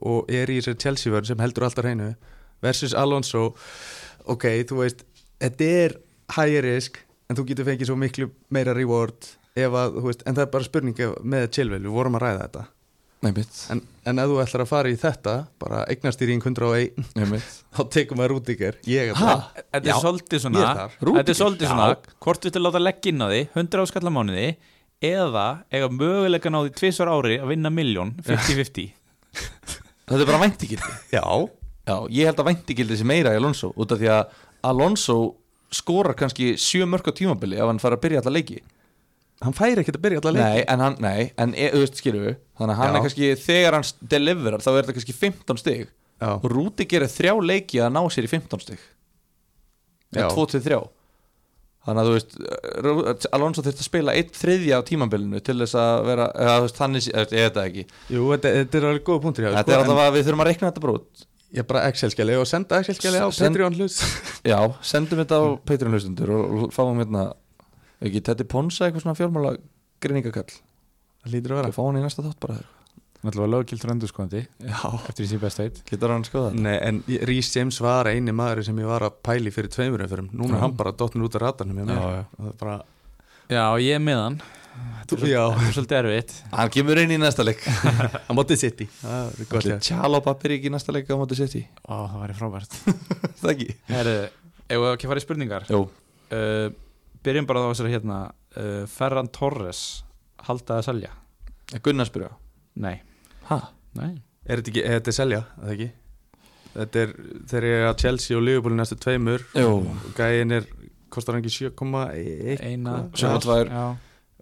og 0.05 0.29
er 0.31 0.51
í 0.51 0.59
þessari 0.59 0.81
Chelsea-vörn 0.83 1.29
sem 1.29 1.41
heldur 1.41 1.67
alltaf 1.67 1.85
hreinu 1.85 2.11
versus 2.65 2.95
Alonso. 2.97 3.47
Ok, 4.25 4.49
þú 4.69 4.81
veist, 4.81 5.05
þetta 5.41 5.71
er 5.85 5.97
high 6.35 6.61
risk, 6.65 7.01
en 7.29 7.37
þú 7.37 7.49
getur 7.51 7.69
fengið 7.69 7.91
svo 7.91 7.97
miklu 7.99 8.31
meira 8.53 8.73
reward 8.75 9.33
ef 9.55 9.71
að, 9.71 9.99
þú 9.99 10.07
veist, 10.09 10.23
en 10.25 10.37
það 10.37 10.47
er 10.47 10.55
bara 10.57 10.67
spurning 10.67 11.03
með 11.23 11.51
Chilwell, 11.55 11.83
við 11.85 11.95
vorum 11.95 12.17
að 12.19 12.25
ræða 12.25 12.47
þetta. 12.47 12.69
En, 13.25 13.79
en 14.05 14.21
ef 14.21 14.29
þú 14.29 14.35
ætlar 14.43 14.63
að 14.65 14.69
fara 14.69 14.89
í 14.91 14.97
þetta 15.01 15.33
bara 15.61 15.81
eignastýring 15.89 16.43
101 16.43 16.99
nei, 17.17 17.23
mitt. 17.31 17.55
þá 17.73 17.81
tekum 17.95 18.19
við 18.21 18.27
er 18.27 19.15
bara, 19.17 19.63
Þetta 19.73 19.93
er 19.93 20.01
svolítið 20.03 20.43
svona 20.43 20.65
er. 20.67 20.97
Þetta 20.99 21.33
er 21.33 21.39
svolítið 21.39 21.71
svona 21.71 21.87
Hvort 22.21 22.45
viltu 22.45 22.61
láta 22.61 22.81
leggja 22.83 23.13
inn 23.13 23.25
á 23.25 23.27
því 23.31 23.41
100 23.55 23.85
áskalla 23.85 24.13
mánuði 24.13 24.45
eða 25.09 25.47
eiga 25.73 25.89
möguleika 25.89 26.53
á 26.53 26.59
því 26.59 26.75
tvisvar 26.77 27.13
ári 27.15 27.39
að 27.41 27.55
vinna 27.55 27.71
miljón 27.73 28.13
50-50 28.27 28.93
Þetta 30.05 30.21
er 30.21 30.29
bara 30.29 30.43
væntigildi 30.43 30.93
já, 31.15 31.25
Já, 31.85 31.95
ég 32.09 32.25
held 32.29 32.39
að 32.41 32.47
væntigildi 32.49 32.97
sé 32.97 33.05
meira 33.05 33.33
í 33.35 33.39
Alonso 33.39 33.69
út 33.77 33.91
af 33.93 33.99
því 34.01 34.09
að 34.09 34.39
Alonso 34.65 35.17
skorar 35.75 36.15
kannski 36.17 36.53
sjö 36.61 36.87
mörg 36.89 37.05
á 37.05 37.13
tímabili 37.13 37.59
ef 37.59 37.67
hann 37.69 37.81
fara 37.81 37.97
að 37.99 38.05
byrja 38.07 38.23
alla 38.23 38.33
leiki. 38.37 38.57
Hann 39.43 39.53
færi 39.53 39.81
ekkert 39.83 39.99
að 39.99 40.05
byrja 40.05 40.21
allar 40.23 40.35
Nei, 40.37 40.41
leiki 40.55 40.65
en 40.71 40.83
hann, 40.85 40.97
nei, 41.03 41.21
en 41.43 41.53
e, 41.59 41.67
veist, 41.75 41.97
skilur 41.99 42.23
við 42.23 42.35
Þannig 42.55 42.73
að 42.73 42.79
hann 42.79 42.87
Já. 42.87 42.95
er 42.95 43.03
kannski, 43.05 43.29
þegar 43.43 43.75
hann 43.77 44.09
deliverar 44.15 44.63
þá 44.63 44.69
er 44.71 44.77
þetta 44.79 44.95
kannski 44.95 45.15
15 45.19 45.59
stig. 45.61 45.87
Já, 46.23 46.29
og 46.39 46.45
Rúti 46.53 46.87
gerir 46.87 47.11
þrjá 47.11 47.33
leiki 47.43 47.81
að 47.83 47.91
ná 47.97 48.01
sér 48.15 48.29
í 48.29 48.31
15 48.31 48.63
stig. 48.63 48.85
Eða 50.15 50.29
2-3 50.31 50.79
Þannig 51.85 52.01
að 52.01 52.07
þú 52.07 52.13
veist 52.15 53.27
Alonso 53.35 53.61
þurft 53.61 53.81
að 53.83 53.85
spila 53.85 54.13
eitt 54.17 54.33
þriðja 54.33 54.79
á 54.81 54.87
tímabilinu 54.87 55.41
til 55.45 55.59
þess 55.59 55.75
að 55.77 55.99
vera, 56.07 56.25
eða 56.33 56.55
þú 56.55 56.63
veist, 56.65 56.79
þannig 56.79 57.03
sé- 57.05 57.11
ég 57.13 57.27
veit 57.35 57.57
það 57.59 57.67
ekki. 57.69 57.83
Jú, 58.15 58.23
þetta, 58.31 58.53
þetta 58.55 58.79
er 58.79 58.87
alveg 58.89 59.03
góð 59.05 59.19
punktur 59.21 59.45
hjá 59.45 59.49
þér, 59.51 59.57
Þetta 59.59 59.69
sko, 59.69 59.75
er 59.75 59.83
en 59.83 59.91
alltaf 59.91 60.05
að 60.07 60.15
við 60.15 60.25
þurfum 60.25 60.41
að 60.45 60.49
reikna 60.49 60.71
þetta 60.71 60.85
bara 60.85 60.95
ég 61.55 61.61
er 61.63 61.67
bara 61.69 61.85
Excel-skjali 61.89 62.35
og 62.39 62.45
senda 62.49 62.81
Excel-skjali 62.83 63.21
á 63.23 63.27
Send- 63.31 63.55
Patreon 63.55 63.77
hlut 63.79 63.97
Já, 64.51 64.59
sendum 64.85 65.21
þetta 65.23 65.39
á 65.39 65.43
Patreon 65.71 65.95
hlustundur 65.95 66.33
og 66.35 66.69
fáum 66.75 66.99
hérna 67.01 67.29
ekki 68.05 68.21
Teddy 68.27 68.45
Ponsa 68.51 68.89
eitthvað 68.89 69.05
svona 69.07 69.17
fjármála 69.17 69.55
greiningakall 70.03 70.49
það 70.51 71.31
lítur 71.33 71.55
að 71.55 71.61
vera. 71.61 71.69
Við 71.71 71.77
fáum 71.79 71.87
hann 71.93 72.01
í 72.01 72.05
næsta 72.05 72.25
þátt 72.25 72.41
bara. 72.43 72.57
Náttúrulega 73.25 73.51
lögkildur 73.55 73.89
endur 73.95 74.09
skoðandi 74.11 74.41
Já, 74.67 74.81
eftir 75.09 75.23
því 75.23 75.29
sem 75.31 75.39
best 75.41 75.61
veit 75.63 75.79
getur 75.89 76.11
hann 76.13 76.25
skoða 76.27 76.51
þetta? 76.51 76.61
Nei, 76.67 76.75
en 76.85 76.99
Rhys 77.25 77.47
James 77.55 77.79
var 77.81 78.05
eini 78.11 78.35
maður 78.37 78.61
sem 78.67 78.77
ég 78.83 78.85
var 78.91 79.07
að 79.07 79.15
pæli 79.25 79.53
fyrir 79.55 79.71
tveimur 79.73 80.03
umfyrum 80.05 80.27
núna 80.29 80.51
Já. 80.51 80.57
er 80.59 80.61
hann 80.67 80.75
bara 80.77 80.91
dottnur 80.93 81.25
út 81.31 81.39
af 81.39 81.63
mér. 81.65 81.89
Já, 81.89 82.03
já. 82.19 82.21
Það 82.37 82.51
bara, 82.59 82.75
Já, 83.49 83.63
ég 83.81 83.95
er 83.97 84.03
með 84.05 84.21
hann 84.21 84.37
þú, 85.09 85.19
já, 85.29 85.41
Það 85.55 85.65
er 85.67 85.75
svolítið 85.77 85.97
erfitt. 85.99 86.33
Hann 86.53 86.71
kemur 86.73 87.01
inn 87.01 87.13
í 87.15 87.19
næsta 87.21 87.45
leik. 87.45 87.61
Á 88.29 88.31
mótið 88.35 88.61
City. 88.63 88.87
Er 89.05 90.21
pappir 90.25 90.55
ekki 90.57 90.71
í 90.71 90.73
næsta 90.73 90.95
leik 90.95 91.11
á 91.11 91.15
móti 91.19 91.37
City. 91.39 91.65
Ó, 91.85 92.05
það 92.09 92.23
væri 92.23 92.37
frábært. 92.39 92.79
Það 93.41 93.51
ekki? 93.53 93.69
Ef 93.91 94.79
við 94.81 94.87
ekki 94.91 95.05
að 95.05 95.11
fara 95.11 95.21
í 95.21 95.25
spurningar? 95.25 95.67
Jú, 95.69 95.81
uh, 96.33 96.67
Byrjum 97.25 97.49
bara 97.49 97.65
á 97.65 97.69
þessari 97.69 97.93
hérna. 97.93 98.21
Uh, 98.55 98.85
Ferran 98.87 99.27
Torres 99.35 99.81
Halda 100.47 100.79
að 100.79 100.87
selja? 100.87 101.11
Gunnar 101.83 102.07
spyrja 102.07 102.29
Nei, 102.79 103.01
Hæ? 103.49 103.57
nei. 103.97 104.15
Er 104.45 104.59
þetta 104.61 104.71
ekki, 104.71 104.81
er 104.85 104.99
þetta 104.99 105.13
selja, 105.15 105.41
er 105.57 105.63
það 105.65 105.73
ekki? 105.75 105.87
Þetta 106.75 107.01
er, 107.01 107.13
þeir 107.51 107.67
eru 107.69 107.85
að 107.89 108.01
Chelsea 108.03 108.37
og 108.37 108.43
Liverpool 108.43 108.75
í 108.75 108.77
næstu 108.77 108.97
tveimur. 108.99 109.45
Gæin 110.17 110.51
er, 110.57 110.65
kostar 111.13 111.37
hann 111.37 111.45
ekki 111.45 111.69
7,1 111.71 112.63
Eina. 112.67 112.95
Sjö 113.15 113.31
og 113.31 113.45
tvær. 113.45 113.71
Já, 113.71 113.85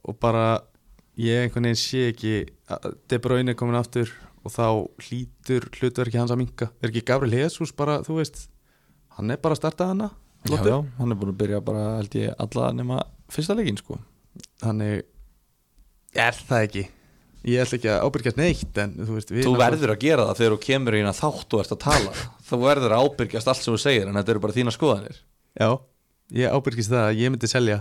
og 0.03 0.19
bara 0.21 0.63
ég 1.19 1.45
einhvern 1.45 1.69
veginn 1.69 1.79
sé 1.79 2.07
ekki 2.11 2.35
að 2.71 2.97
De 3.11 3.19
Bruyne 3.21 3.55
komin 3.57 3.77
aftur 3.79 4.11
og 4.43 4.51
þá 4.51 4.67
hlýtur 5.05 5.69
hlutverki 5.77 6.19
hans 6.19 6.33
að 6.33 6.41
minka 6.43 6.71
er 6.81 6.89
ekki 6.89 7.05
Gabriel 7.07 7.45
Jesus 7.45 7.71
bara, 7.75 8.01
þú 8.03 8.19
veist 8.19 8.47
hann 9.17 9.31
er 9.31 9.39
bara 9.41 9.55
að 9.55 9.63
starta 9.63 9.91
hana 9.93 10.11
Já, 10.43 10.57
já, 10.59 10.77
hann 10.97 11.13
er 11.13 11.15
búin 11.15 11.31
að 11.31 11.39
byrja 11.39 11.61
bara 11.63 11.83
held 12.01 12.15
ég 12.19 12.33
alla 12.43 12.71
nema 12.75 12.97
fyrsta 13.31 13.55
leikin 13.55 13.77
sko. 13.79 13.95
Þannig 14.59 15.05
er 16.19 16.35
það 16.35 16.65
ekki? 16.67 16.83
Ég 17.47 17.63
ætla 17.63 17.77
ekki 17.77 17.91
að 17.91 18.03
ábyrgjast 18.07 18.39
neitt 18.39 18.77
En 18.79 18.93
þú 18.99 19.15
veist 19.17 19.31
við 19.31 19.47
Þú 19.47 19.53
verður 19.59 19.93
að 19.93 20.03
gera 20.03 20.25
það 20.29 20.37
þegar 20.39 20.53
þú 20.53 20.59
kemur 20.65 20.95
í 20.95 20.99
hérna 21.01 21.15
þátt 21.15 21.55
og 21.55 21.63
ert 21.63 21.73
að 21.75 21.81
tala. 21.83 22.13
Þú 22.49 22.59
verður 22.61 22.95
að 22.95 23.07
ábyrgjast 23.07 23.51
allt 23.51 23.63
sem 23.63 23.71
þú 23.71 23.79
segir 23.83 24.11
en 24.11 24.19
þetta 24.19 24.35
eru 24.35 24.43
bara 24.43 24.57
þína 24.57 24.75
skoðanir. 24.75 25.17
Já, 25.59 25.69
ég 26.43 26.57
ábyrgjast 26.59 26.93
það 26.93 27.07
að 27.07 27.23
ég 27.23 27.33
myndi 27.33 27.51
selja 27.51 27.79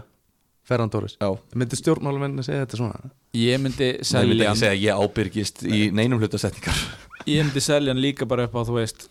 Ferran 0.69 0.91
Torres. 0.93 1.17
Já. 1.19 1.31
Myndi 1.59 1.79
stjórnmálamenn 1.81 2.39
að 2.39 2.47
segja 2.49 2.65
þetta 2.67 2.79
svona? 2.79 3.11
Ég 3.35 3.59
myndi 3.63 3.89
Það 3.99 4.11
selja 4.13 4.35
ekki 4.37 4.47
hann. 4.51 4.61
segja 4.61 4.75
að 4.77 4.85
ég 4.85 5.01
ábyrgist 5.03 5.65
í 5.67 5.81
neinum 5.95 6.21
hlutasetningar. 6.23 6.85
Ég 7.27 7.43
myndi 7.49 7.63
selja 7.65 7.93
hann 7.95 8.03
líka 8.03 8.29
bara 8.31 8.47
upp 8.47 8.55
á, 8.55 8.63
þú 8.69 8.77
veist 8.79 9.09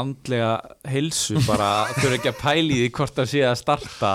andlega 0.00 0.52
heilsu 0.88 1.42
bara 1.46 1.72
þurfa 1.98 2.16
ekki 2.20 2.30
að 2.32 2.38
pæli 2.40 2.78
því 2.80 2.86
hvort 2.96 3.18
það 3.18 3.28
sé 3.34 3.42
að 3.48 3.58
starta. 3.60 4.12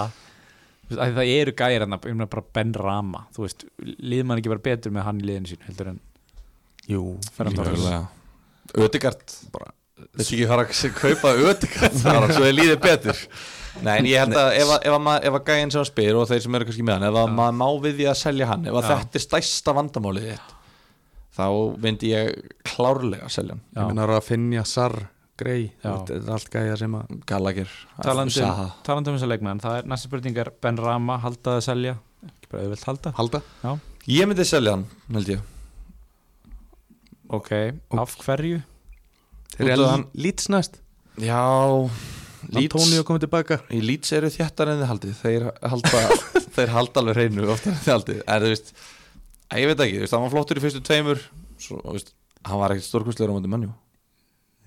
Það 0.87 1.19
eru 1.27 1.51
gæri 1.59 1.81
hann 1.83 1.97
ég 1.97 2.13
meina 2.15 2.29
bara 2.31 2.45
Ben 2.55 2.69
Rama 2.73 3.25
þú 3.35 3.43
veist, 3.43 3.65
líður 3.83 4.27
mann 4.29 4.39
ekki 4.39 4.51
bara 4.53 4.63
betur 4.69 4.93
með 4.95 5.03
hann 5.09 5.17
í 5.19 5.25
liðinu 5.27 5.49
sín 5.51 5.65
heldur 5.67 5.89
en 5.91 5.97
Jú 6.87 7.01
Ferran 7.35 7.57
Torres? 7.57 7.83
Ödegard 8.77 9.35
bara 9.51 9.73
Þessi 10.15 10.37
ekki 10.37 10.47
fara 10.47 10.63
að 10.63 10.95
kaupa 10.95 11.33
Ödegard 11.49 11.97
þar 11.99 12.31
svo 12.31 12.45
þið 12.45 12.55
líður 12.61 12.79
betur 12.87 13.19
Nei 13.85 13.97
en 13.99 14.05
ég 14.09 14.17
held 14.23 14.33
að 14.37 14.51
ef, 14.57 14.69
að- 14.73 14.85
ef, 14.87 14.93
að 14.97 15.01
ma- 15.05 15.19
ef 15.21 15.33
að 15.37 15.43
gæinn 15.51 15.71
sem 15.73 15.81
að 15.83 15.89
spyr 15.91 16.15
og 16.17 16.27
þeir 16.29 16.41
sem 16.45 16.55
eru 16.57 16.65
kannski 16.65 16.85
með 16.87 16.95
hann 16.97 17.07
ef 17.11 17.17
að 17.21 17.33
maður 17.37 17.57
má 17.59 17.67
við 17.83 17.97
því 17.99 18.07
að 18.11 18.17
selja 18.21 18.47
hann 18.49 18.65
ef 18.65 18.77
að 18.79 18.87
þetta 18.91 19.19
er 19.19 19.25
stærsta 19.27 19.73
vandamálið 19.77 20.25
þitt 20.31 20.55
þá 21.37 21.45
myndi 21.85 22.09
ég 22.13 22.39
klárlega 22.65 23.27
að 23.27 23.35
selja 23.35 23.53
hann. 23.53 23.61
Ég 23.77 23.91
meina 23.91 24.07
að 24.17 24.23
finja 24.25 24.63
Sar, 24.65 24.95
Grey. 25.37 25.67
Þetta 25.83 26.15
er 26.15 26.31
allt 26.33 26.49
gæja 26.49 26.77
sem 26.81 26.95
að 26.97 27.11
Gallagher, 27.29 27.69
talandi 28.01 28.33
Saha 28.39 28.63
um, 28.71 28.71
talandi 28.87 29.11
um 29.11 29.17
þessa 29.19 29.29
leikmenn 29.29 29.61
það 29.61 29.75
er 29.83 29.91
næsta 29.91 30.09
spurning 30.09 30.39
er 30.41 30.49
Ben 30.65 30.79
Rama 30.81 31.19
halda 31.21 31.59
að 31.59 31.61
selja? 31.67 31.93
Ekki 32.25 32.49
bara 32.49 32.63
auðvelt 32.65 32.87
halda. 32.89 33.11
Halda. 33.19 33.41
Ég 34.09 34.25
myndi 34.31 34.45
selja 34.49 34.73
hann, 34.73 34.87
held 35.13 35.29
ég. 35.35 35.45
Ok, 37.29 37.51
af 37.93 38.15
hverju? 38.23 38.63
Þeir 39.57 39.69
eru 39.75 39.83
af 39.85 39.91
hann- 39.93 40.07
líts 40.15 40.49
næst 40.49 40.79
Já 41.21 41.37
Antonio 42.53 43.03
komið 43.07 43.25
tilbaka. 43.25 43.59
Í 43.73 43.79
Leeds 43.83 44.13
eru 44.17 44.29
þjættar 44.33 44.71
en 44.73 44.81
þið 44.83 44.91
haldið. 44.91 45.15
Þeir 45.23 45.47
halda, 45.73 46.03
þeir 46.57 46.73
halda 46.75 47.01
alveg 47.03 47.19
hreinu 47.19 47.49
oftar 47.53 47.73
en 47.73 47.81
þið 47.83 47.93
haldið. 47.95 48.21
Þú 48.27 48.51
veist, 48.53 48.71
að 49.51 49.63
ég 49.63 49.71
veit 49.71 49.83
ekki, 49.85 49.99
veist, 50.03 50.15
hann 50.15 50.25
var 50.25 50.33
flottur 50.33 50.59
í 50.59 50.63
fyrstu 50.63 50.81
tveimur 50.83 51.21
Svo, 51.61 51.79
veist, 51.93 52.13
hann 52.47 52.59
var 52.61 52.75
ekkert 52.75 52.89
stórkustlegur 52.89 53.33
á 53.33 53.35
móti 53.37 53.51
mannjú 53.51 53.71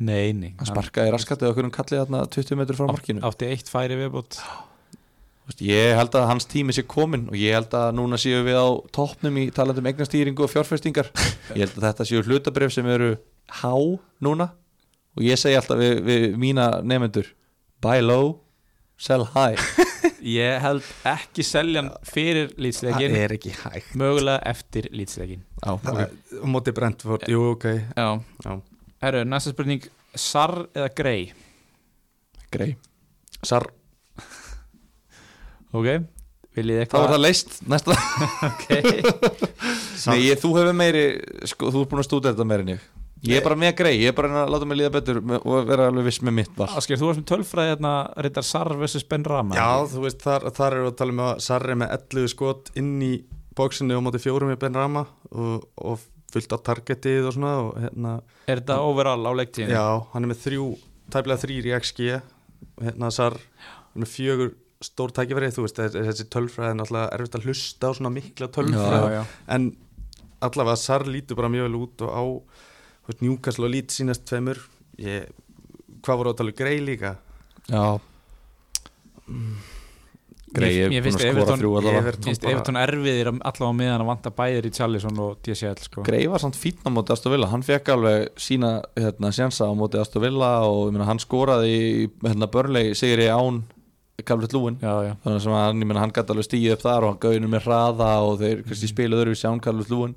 nei, 0.01 0.33
nei, 0.33 0.55
Hann 0.57 0.71
sparkaði 0.71 1.13
raskatið 1.15 1.51
okkur 1.53 1.69
um 1.69 1.75
kallið 1.75 2.03
þarna 2.03 2.23
20 2.33 2.59
metrur 2.61 2.79
frá 2.81 2.89
markinu. 2.89 3.23
átti 3.29 3.51
eitt 3.53 3.69
færi 3.71 3.99
viðbútt 4.01 4.41
Ég 5.67 5.97
held 5.99 6.15
að 6.15 6.29
hans 6.31 6.47
tími 6.47 6.71
sé 6.73 6.85
komin 6.87 7.25
Og 7.27 7.35
ég 7.35 7.57
held 7.59 7.73
að 7.75 7.89
núna 7.99 8.19
séu 8.23 8.45
við 8.47 8.55
á 8.55 8.71
toppnum 8.95 9.35
Í 9.43 9.49
talandi 9.55 9.83
um 9.83 9.89
eignastýringu 9.91 10.45
og 10.47 10.53
fjárfestingar. 10.53 11.09
Ég 11.59 11.65
held 11.65 11.75
að 11.75 11.87
þetta 11.89 12.07
séu 12.07 12.23
hlutabrif 12.23 12.71
sem 12.77 12.87
eru 12.87 13.17
Há 13.61 13.75
núna 14.23 14.53
Og 15.19 15.25
ég 15.27 15.41
segi 15.43 15.59
alltaf 15.59 15.81
við, 15.81 15.97
við 16.07 16.27
mína 16.39 16.69
nefendur 16.87 17.27
Buy 17.81 18.01
low, 18.05 18.41
sell 19.01 19.25
high. 19.35 19.57
Ég 20.21 20.59
held 20.61 20.85
ekki 21.09 21.41
selja 21.47 21.83
fyrir 22.05 22.51
Það 22.51 22.59
lýtsleikin 22.61 23.15
er 23.17 23.33
ekki 23.39 23.55
hægt. 23.57 23.95
Mögulega 23.97 24.43
eftir 24.51 24.91
Það 25.85 26.01
er- 26.05 26.13
Á 26.45 26.47
móti 26.53 26.75
Brentford, 26.77 27.25
jú 27.33 27.47
ok. 27.55 27.65
Já, 27.97 28.09
Já. 28.45 28.53
herru, 29.07 29.25
næsta 29.25 29.55
spurning. 29.55 29.87
Sar 30.19 30.67
eða 30.75 30.89
Grey 30.99 31.29
grei 32.51 32.73
Sar, 33.47 33.63
ok, 35.73 35.87
viljið 36.59 36.75
Það 36.75 36.83
eitthvað? 36.83 37.05
var 37.05 37.13
það 37.15 37.23
leist 37.25 37.61
næsta. 37.71 37.97
Okay. 38.51 39.03
Nei, 40.11 40.19
ég, 40.27 40.41
þú 40.43 40.51
hefur 40.57 40.75
meiri 40.77 41.05
sko, 41.49 41.71
þú 41.71 41.85
ert 41.85 41.91
búin 41.93 42.03
að 42.03 42.09
stúta 42.09 42.33
þetta 42.33 42.47
meiri 42.51 42.67
en 42.67 42.73
ég 42.75 42.85
Ég 43.27 43.37
er 43.37 43.45
bara 43.45 43.57
með 43.61 43.75
grei, 43.77 43.93
ég 44.01 44.09
er 44.13 44.17
bara 44.17 44.45
að 44.47 44.53
láta 44.55 44.67
mig 44.69 44.79
líða 44.81 44.93
betur 44.95 45.19
og 45.21 45.67
vera 45.69 45.89
alveg 45.91 46.07
viss 46.09 46.23
með 46.25 46.35
mitt 46.39 46.55
val 46.57 46.71
Asker, 46.81 46.97
þú 46.97 47.11
varst 47.11 47.21
með 47.21 47.27
tölfræði 47.29 47.73
hérna 47.75 47.91
reyndar 48.17 48.47
Sar 48.49 48.71
vs. 48.81 49.03
Ben 49.11 49.27
Rama 49.29 49.59
já 49.59 49.67
þú 49.93 50.05
veist 50.07 50.23
þar, 50.25 50.47
þar 50.57 50.77
eru 50.79 50.89
að 50.89 50.97
tala 51.03 51.15
um 51.17 51.21
að 51.27 51.43
Sar 51.45 51.67
er 51.69 51.77
með 51.83 51.93
11 51.99 52.31
skot 52.33 52.71
inn 52.81 52.95
í 53.05 53.11
bóksinu 53.59 53.99
á 53.99 54.05
móti 54.07 54.23
fjórum 54.23 54.49
með 54.53 54.63
Ben 54.63 54.79
Rama 54.81 55.03
og, 55.35 55.67
og 55.77 56.07
fullt 56.33 56.55
á 56.55 56.59
targetið 56.71 57.29
og 57.29 57.35
svona 57.37 57.53
og 57.67 57.77
hérna, 57.83 58.15
er 58.47 58.63
þetta 58.63 58.79
overall 58.87 59.27
á 59.29 59.33
leiktíðinu? 59.43 59.75
já, 59.77 59.85
hann 60.15 60.25
er 60.25 60.33
með 60.33 60.41
þrjú 60.47 60.67
tæplega 61.13 61.43
þrýr 61.45 61.69
í 61.69 61.77
XG 61.77 62.01
og 62.17 62.85
hérna 62.89 63.13
Sar 63.13 63.37
er 63.37 64.01
með 64.01 64.13
fjögur 64.15 64.53
stór 64.81 65.13
tækifæri, 65.13 65.53
þú 65.53 65.67
veist, 65.67 65.77
þessi- 65.93 66.29
tölfræði 66.33 66.71
er 66.73 66.77
náttúrulega 66.79 67.13
erfitt 67.19 67.35
að 67.37 67.45
hlusta 67.51 67.91
á 67.91 67.97
svona 67.99 68.15
mikla 68.15 68.49
tölfræði 68.49 69.11
já, 69.11 69.19
já. 69.19 69.23
en 69.59 69.67
allavega 70.41 70.81
Sar 70.81 71.05
lítur 71.05 71.37
bara 71.37 71.51
mjög 71.53 71.67
vel 71.69 71.81
út 71.83 72.07
og 72.07 72.15
á 72.17 72.25
Newcastle 73.21 73.67
og 73.67 73.75
Leeds 73.75 74.01
sínast 74.01 74.27
tveimur. 74.29 74.61
Ég, 75.01 75.29
hvað 76.05 76.23
voru 76.23 76.33
að 76.33 76.41
tala 76.41 76.53
um? 76.53 76.59
Grei 76.61 76.79
líka? 76.85 77.17
Já. 77.71 77.85
Grei 80.51 80.71
mér 80.91 81.05
búin 81.05 81.15
finnst 82.27 82.45
Evertón 82.51 82.79
erfiðir 82.81 83.29
allavega 83.31 83.75
meðan 83.79 84.03
að 84.03 84.09
vanta 84.09 84.33
bæðir 84.35 84.67
í 84.67 84.73
Charlison 84.75 85.21
og 85.23 85.37
DCL 85.47 85.85
sko. 85.85 86.05
Grei 86.07 86.25
var 86.31 86.43
samt 86.43 86.59
fínn 86.59 86.83
á 86.83 86.91
móti 86.91 87.15
Aston 87.15 87.35
Villa. 87.35 87.51
Hann 87.53 87.63
fekk 87.67 87.93
alveg 87.95 88.41
sína 88.41 88.73
hérna, 88.99 89.31
sjansa 89.35 89.71
á 89.71 89.73
móti 89.79 90.01
Aston 90.03 90.25
Villa 90.25 90.57
og 90.67 90.89
ég 90.89 90.97
meina, 90.97 91.07
hann 91.07 91.23
skoraði 91.23 91.77
í 91.77 92.09
hérna, 92.25 92.51
börnlegi 92.51 92.99
sigri 92.99 93.31
án 93.31 93.63
Calvert 94.27 94.53
Lúin 94.53 94.77
já, 94.83 94.91
já. 95.07 95.15
þannig 95.25 95.43
sem 95.45 95.55
hann, 95.55 95.81
ég 95.81 95.89
meina, 95.89 96.03
hann 96.03 96.13
gæti 96.15 96.35
alveg 96.35 96.47
stíð 96.47 96.75
upp 96.75 96.85
þar 96.85 97.07
og 97.07 97.13
hann 97.13 97.23
gauðinu 97.23 97.51
með 97.51 97.67
hraða 97.67 98.11
og 98.27 98.39
þeir 98.43 98.63
kannski 98.67 98.91
spiluð 98.91 99.23
öðru 99.23 99.37
í 99.37 99.41
sján 99.41 99.63
Calvert 99.65 99.93
Lúin 99.93 100.17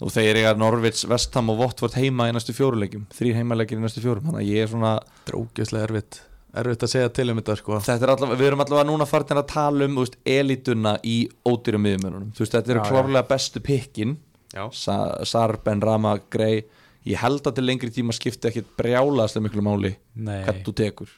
og 0.00 0.12
þeir 0.14 0.40
eiga 0.40 0.54
Norvits, 0.58 1.04
Vestham 1.10 1.52
og 1.52 1.60
Votvort 1.60 1.98
heima 2.00 2.30
í 2.30 2.34
næstu 2.34 2.54
fjóruleikjum 2.56 3.06
þrýr 3.14 3.38
heimaleikir 3.40 3.78
í 3.78 3.84
næstu 3.84 4.02
fjórum. 4.04 4.26
Þannig 4.30 4.42
að 4.42 4.50
ég 4.54 4.64
er 4.64 4.72
svona 4.72 4.96
drókislega 5.28 5.88
erfitt. 5.88 6.22
Erfitt 6.60 6.82
að 6.82 6.92
segja 6.94 7.12
til 7.14 7.28
um 7.30 7.38
þetta 7.38 7.56
sko. 7.60 7.78
Þetta 7.86 8.06
er 8.08 8.12
allavega, 8.16 8.40
við 8.40 8.48
erum 8.48 8.64
allavega 8.64 8.88
núna 8.88 9.06
farin 9.06 9.38
að 9.38 9.50
tala 9.52 9.86
um 9.86 10.00
veist, 10.00 10.16
elituna 10.26 10.96
í 11.06 11.20
ódýrum 11.46 11.84
miðumönunum 11.86 12.32
þú 12.34 12.42
veist, 12.42 12.56
þetta 12.56 12.74
eru 12.74 12.84
klárlega 12.88 13.28
bestu 13.28 13.62
pikkin 13.62 14.16
já, 14.50 14.64
Sa 14.74 14.96
Sar, 15.28 15.60
Ben 15.64 15.82
Rama, 15.84 16.16
Grey 16.32 16.64
ég 17.06 17.20
held 17.22 17.46
að 17.46 17.60
til 17.60 17.66
lengri 17.68 17.92
tíma 17.94 18.14
skipti 18.16 18.50
ekkit 18.50 18.72
brjálaðslega 18.78 19.46
miklu 19.46 19.64
máli 19.64 19.94
Nei. 20.14 20.40
hvað 20.44 20.64
þú 20.66 20.74
tekur 20.82 21.12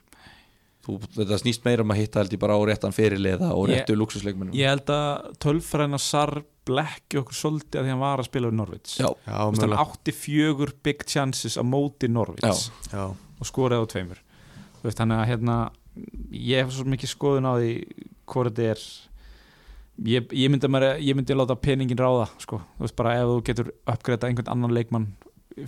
þú, 0.87 0.97
þetta 1.16 1.39
snýst 1.43 1.64
meira 1.66 1.85
um 1.87 1.93
að 1.95 2.01
hitta 2.03 2.22
held 2.22 2.33
ég 2.37 2.41
bara 2.43 2.57
á 2.59 2.61
réttan 2.68 2.95
fyrirliða 2.97 3.53
og 3.55 3.68
réttu 3.70 3.97
luxusleikmennum 3.99 4.57
ég 4.59 4.72
held 4.72 4.91
að 4.95 5.28
tölfræðina 5.45 6.01
Sar 6.03 6.35
blekki 6.66 7.18
okkur 7.22 7.35
svolítið 7.39 7.80
að 7.80 7.87
því 7.87 7.93
hann 7.95 8.03
var 8.03 8.22
að 8.22 8.28
spila 8.30 8.51
við 8.51 8.59
Norvits 8.61 8.99
já, 9.01 9.07
já, 9.07 9.37
Þú 9.37 9.53
veist, 9.53 9.62
hann 9.62 9.70
mögulega. 9.72 9.87
átti 9.87 10.14
fjögur 10.14 10.74
big 10.87 11.07
chances 11.11 11.57
á 11.59 11.62
móti 11.66 12.11
Norvits 12.11 12.68
já, 12.93 13.05
og 13.11 13.49
skoraði 13.49 13.83
á 13.83 13.87
tveimur. 13.95 14.20
Þú 14.80 14.87
veist, 14.87 15.01
þannig 15.01 15.22
að 15.22 15.30
hérna 15.33 15.57
ég 16.33 16.62
hef 16.62 16.70
svo 16.76 16.87
mikið 16.89 17.11
skoðun 17.12 17.49
á 17.51 17.53
því 17.59 17.72
hvort 18.33 18.55
þetta 18.55 18.68
er 18.72 18.85
ég, 20.09 20.30
ég, 20.33 20.49
myndi 20.53 20.70
maður, 20.72 20.95
ég 21.05 21.18
myndi 21.18 21.37
láta 21.37 21.57
peningin 21.59 21.99
ráða 22.01 22.28
sko. 22.43 22.62
þú 22.78 22.87
veist 22.87 22.97
bara 22.99 23.16
ef 23.20 23.28
þú 23.33 23.41
getur 23.51 23.72
uppgreita 23.93 24.30
einhvern 24.30 24.53
annan 24.55 24.74
leikmann 24.74 25.11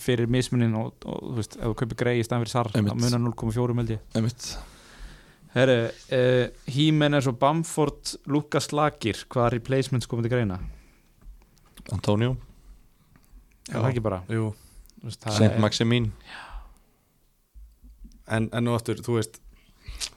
fyrir 0.01 0.31
mismunin 0.33 0.73
og, 0.81 0.95
og 1.05 1.19
þú 1.27 1.35
veist, 1.41 1.59
ef 1.59 1.67
þú 1.67 1.75
kaupir 1.83 1.99
grei 2.01 2.15
í 2.21 2.25
staðan 2.25 2.45
fyrir 2.47 2.55
sar 2.55 2.71
Einmitt. 2.73 2.95
þá 2.95 3.03
munar 3.05 3.25
0,4 3.35 3.77
meldi 3.77 3.99
Herru, 5.55 5.77
uh, 5.87 6.49
Hímenes 6.75 7.29
og 7.31 7.37
Bamford 7.39 8.17
Lukas 8.27 8.73
Lagir, 8.75 9.21
hvaða 9.31 9.53
replacements 9.55 10.09
komið 10.11 10.27
til 10.29 10.33
greina? 10.35 10.59
Antonio, 11.93 12.37
Já, 13.69 13.79
það 13.79 13.91
ekki 13.93 14.03
bara? 14.05 14.23
Jú. 14.29 14.49
Þú 15.01 15.09
veist, 15.11 15.21
það 15.25 15.37
Saint 15.39 15.53
er- 15.55 15.61
Maximin. 15.63 16.11
En, 18.27 18.49
en 18.57 18.65
nú 18.65 18.73
aftur, 18.75 19.01
þú 19.05 19.19
veist 19.19 19.41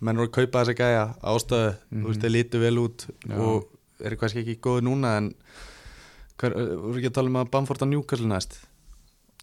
menn 0.04 0.16
eru 0.18 0.28
að 0.30 0.34
kaupa 0.38 0.62
þessa 0.64 0.76
gæja 0.80 1.02
ástöðu 1.22 1.74
Mhm. 1.92 2.02
þú 2.04 2.08
veist, 2.12 2.22
þeir 2.24 2.34
lítu 2.36 2.60
vel 2.64 2.78
út 2.82 3.06
Já. 3.28 3.36
og 3.38 3.68
eru 4.04 4.16
kannski 4.18 4.42
ekki 4.44 4.56
góði 4.64 4.82
núna 4.88 5.18
en 5.18 5.34
hver, 6.40 6.54
voru 6.56 6.98
ekki 7.00 7.10
að 7.12 7.14
tala 7.18 7.28
um 7.32 7.40
að 7.42 7.52
Bamford 7.52 7.82
að 7.84 7.90
Newcastle 7.92 8.28
næst? 8.28 8.58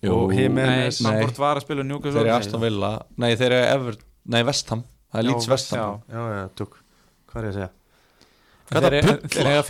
Og 0.05 0.31
Nei, 0.33 0.39
Jimenez- 0.49 1.03
Bamford 1.03 1.37
var 1.39 1.57
að 1.57 1.63
spila 1.65 1.83
Newcastle. 1.85 2.21
Þeir 2.21 2.27
eru 2.29 2.37
Aston 2.39 2.61
Villa, 2.61 3.07
nei 3.17 3.35
þeir 3.37 3.53
eru 3.53 3.75
Ever, 3.75 3.97
nei 4.27 4.43
Vestham, 4.43 4.85
það 5.15 5.23
er 5.23 5.29
Leeds 5.31 5.49
Já, 5.49 5.53
Vestham 5.55 5.97
já, 6.11 6.21
já, 6.35 6.45
tuk 6.59 6.79
hvað 7.31 7.41
er 7.41 7.47
ég 7.49 7.55
að 7.55 7.59
segja? 7.61 7.73
Hvað 8.65 8.85
þeir, 8.87 8.95
er 8.97 9.05
það 9.05 9.19
en 9.21 9.29
þeir 9.35 9.49
eiga 9.51 9.63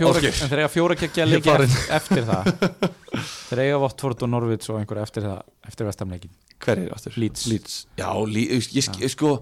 fjóra, 0.71 0.95
þeir 0.95 1.19
Ég 1.19 1.31
leiki 1.33 1.55
eftir, 1.97 2.27
það. 2.29 2.51
Þeir 3.49 3.63
eiga 3.65 3.81
Votford 3.83 4.23
og 4.23 4.31
Norvits 4.31 4.71
og 4.71 4.79
einhver 4.79 5.01
eftir 5.03 5.27
það 5.27 5.41
eftir 5.67 5.89
vestamleikin 5.89 6.31
hver 6.63 6.83
er 6.85 6.93
aftur? 6.95 7.17
Leeds. 7.19 7.49
Leeds. 7.51 7.75
Já, 7.99 8.07
ég, 8.31 9.11
sko 9.11 9.33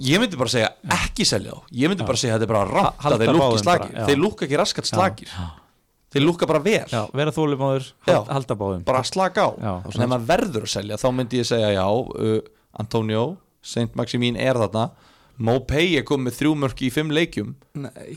ég 0.00 0.20
myndi 0.20 0.38
bara 0.40 0.52
segja 0.52 0.70
ekki 1.00 1.26
selja 1.28 1.56
þá. 1.56 1.72
Ég 1.72 1.90
myndi 1.92 2.04
Já. 2.04 2.08
bara 2.10 2.20
segja 2.20 2.36
að 2.36 2.44
þetta 2.44 2.48
er 2.48 2.52
bara 2.52 2.92
að 2.92 3.24
þeir 3.24 3.32
lúkki 3.32 3.42
báðum 3.46 3.64
slagir 3.64 3.96
já. 3.96 4.04
þeir 4.10 4.20
lúkka 4.20 4.46
ekki 4.46 4.60
raskat 4.60 4.90
slagir 4.90 5.34
þeir 6.10 6.24
lúkka 6.26 6.48
bara 6.50 6.62
vel. 6.64 6.86
Já, 6.90 7.02
vera 7.14 7.34
þólumáður, 7.34 7.90
Já. 8.02 8.14
hald, 8.14 8.30
halda 8.34 8.56
báðum. 8.58 8.86
Bara 8.88 9.02
slaka 9.06 9.46
á. 9.46 9.50
Já. 9.56 9.72
en 9.94 10.04
ef 10.06 10.10
maður 10.12 10.28
verður 10.30 10.66
að 10.66 10.72
selja 10.74 10.98
þá 11.00 11.08
myndi 11.16 11.40
ég 11.40 11.48
segja 11.48 11.70
já 11.76 11.86
uh, 11.86 12.40
Antonio, 12.80 13.24
Saint 13.62 13.94
Maximin 13.98 14.38
er 14.40 14.58
þarna. 14.60 14.90
Mopay 15.40 15.94
er 16.00 16.04
komið 16.08 16.26
með 16.28 16.38
þrjú 16.40 16.56
mörk 16.64 16.82
í 16.84 16.90
fimm 16.92 17.12
leikjum. 17.16 17.54
Nei. 17.80 18.16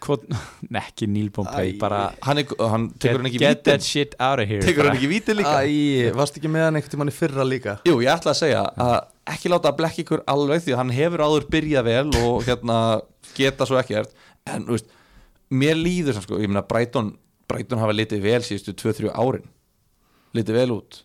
Kvot, 0.00 0.22
Nei, 0.72 0.80
ekki 0.80 1.06
Neil 1.10 1.28
Pompey 1.34 1.74
Æ. 1.74 1.78
bara 1.80 1.98
hann, 2.24 2.38
er, 2.40 2.52
hann 2.72 2.86
tekur 2.96 3.20
hann 3.20 3.26
get, 3.26 3.34
ekki 3.34 3.40
get 3.42 3.58
that 3.66 3.82
vítin 3.82 3.84
shit 3.84 4.14
out 4.16 4.40
of 4.40 4.48
here 4.48 4.62
tekur 4.64 4.80
bara. 4.86 4.94
hann 4.94 4.96
ekki 4.96 5.10
vítin 5.10 5.36
líka? 5.36 5.58
Æ, 5.60 6.14
varst 6.16 6.38
ekki 6.40 6.48
með 6.48 6.64
hann 6.66 6.78
einhvern 6.80 6.94
tímann 6.94 7.12
í 7.12 7.14
fyrra 7.14 7.44
líka? 7.44 7.74
Jú, 7.84 7.98
ég 8.00 8.08
ætla 8.14 8.32
að 8.32 8.38
segja 8.40 8.62
að 8.80 8.94
ekki 9.34 9.52
láta 9.52 9.68
að 9.68 9.76
blekka 9.82 10.00
ykkur 10.04 10.22
alveg 10.32 10.64
því 10.64 10.72
að 10.74 10.80
hann 10.80 10.94
hefur 10.96 11.24
áður 11.26 11.46
byrjað 11.52 11.86
vel 11.90 12.06
og 12.22 12.48
hérna 12.48 12.78
geta 13.36 13.68
svo 13.68 13.76
ekkert. 13.82 14.16
En 14.48 14.64
þú 14.66 14.78
veist, 14.78 14.96
mér 15.60 15.76
líður 15.78 16.16
sem 16.16 16.24
sko, 16.24 16.40
ég 16.40 16.48
meina 16.50 16.64
Brighton, 16.66 17.12
Brighton 17.52 17.84
hafa 17.84 17.94
litið 18.00 18.24
vel 18.24 18.40
síðustu 18.46 18.74
2-3 18.80 19.12
árin. 19.12 19.46
Litið 20.32 20.60
vel 20.62 20.68
út. 20.80 21.02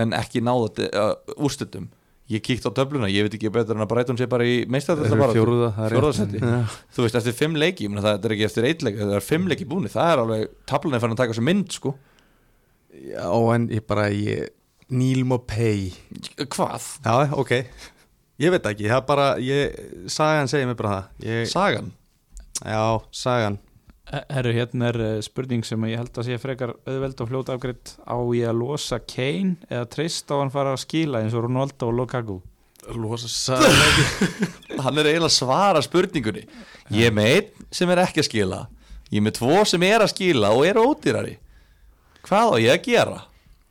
En 0.00 0.16
ekki 0.16 0.40
náða 0.40 0.88
uh, 0.88 1.12
úrstöldum 1.36 1.90
ég 2.30 2.42
kíkt 2.46 2.66
á 2.66 2.70
töfluna, 2.74 3.08
ég 3.10 3.26
veit 3.26 3.34
ekki 3.36 3.50
betur 3.52 3.74
en 3.76 3.84
að 3.84 3.90
Brighton 3.90 4.18
sé 4.20 4.26
bara 4.30 4.46
í 4.46 4.60
rétt. 5.88 5.96
Fjórðasetti. 5.96 6.40
Já. 6.42 6.60
þú 6.94 7.04
veist, 7.06 7.18
eftir 7.20 7.36
fimm 7.36 7.58
leiki, 7.58 7.86
ég 7.86 7.92
meina 7.92 8.04
það 8.06 8.28
er 8.28 8.34
ekki 8.36 8.46
eftir 8.46 8.68
eitt 8.70 8.84
leiki 8.86 9.00
það 9.02 9.16
er 9.18 9.26
fimm 9.26 9.48
leiki 9.50 9.66
búni, 9.70 9.90
það 9.90 10.12
er 10.14 10.22
alveg 10.24 10.44
tablan 10.70 10.96
er 10.98 11.02
fann 11.02 11.14
að 11.16 11.22
taka 11.24 11.36
svo 11.38 11.46
mynd, 11.48 11.70
sko 11.74 11.94
Já, 12.90 13.26
en 13.54 13.68
ég 13.70 13.84
bara 13.86 14.08
ég, 14.14 14.50
Neil 14.90 15.24
Mopay 15.30 15.88
hvað? 16.50 16.86
Já, 17.06 17.30
ok 17.38 17.56
Ég 18.40 18.54
veit 18.54 18.66
ekki, 18.70 18.86
það 18.88 19.00
er 19.02 19.08
bara 19.10 19.26
ég, 19.44 19.80
Sagan 20.10 20.48
segir 20.50 20.70
mér 20.70 20.78
bara 20.78 20.94
það 20.96 21.26
ég, 21.28 21.50
Sagan? 21.50 21.90
Já, 22.64 22.80
Sagan 23.14 23.58
Herru, 24.10 24.50
hérna 24.56 24.88
er 24.90 24.96
eh, 25.04 25.18
spurning 25.22 25.62
sem 25.66 25.84
ég 25.86 26.00
held 26.00 26.16
að 26.18 26.26
sé 26.26 26.38
frekar 26.42 26.72
auðveld 26.82 27.20
og 27.22 27.28
fljóta 27.30 27.54
afgreitt 27.54 27.92
á 28.02 28.18
ég 28.34 28.48
að 28.50 28.58
losa 28.58 28.98
Kane 28.98 29.54
eða 29.70 29.86
treyst 29.92 30.32
á 30.34 30.40
hann 30.40 30.50
fara 30.50 30.72
að 30.74 30.82
skila 30.82 31.20
eins 31.22 31.36
og 31.38 31.44
Ronaldo 31.46 31.92
og 31.92 31.94
Lukaku? 31.94 32.40
Losa 32.96 33.60
ekki 33.60 34.08
hann 34.84 34.98
er 34.98 35.12
eiginlega 35.12 35.28
að 35.28 35.36
svara 35.36 35.82
spurningunni. 35.84 36.42
Ég 36.90 37.12
er 37.12 37.14
með 37.14 37.30
einn 37.36 37.70
sem 37.78 37.92
er 37.94 38.02
ekki 38.02 38.24
að 38.24 38.28
skila. 38.32 38.60
Ég 39.12 39.20
er 39.20 39.26
með 39.28 39.36
tvo 39.38 39.62
sem 39.68 39.86
er 39.86 40.02
að 40.02 40.12
skila 40.16 40.50
og 40.56 40.66
eru 40.66 40.88
ódýrari. 40.90 41.36
Hvað 42.26 42.50
á 42.50 42.56
ég 42.64 42.74
að 42.74 42.84
gera? 42.88 43.22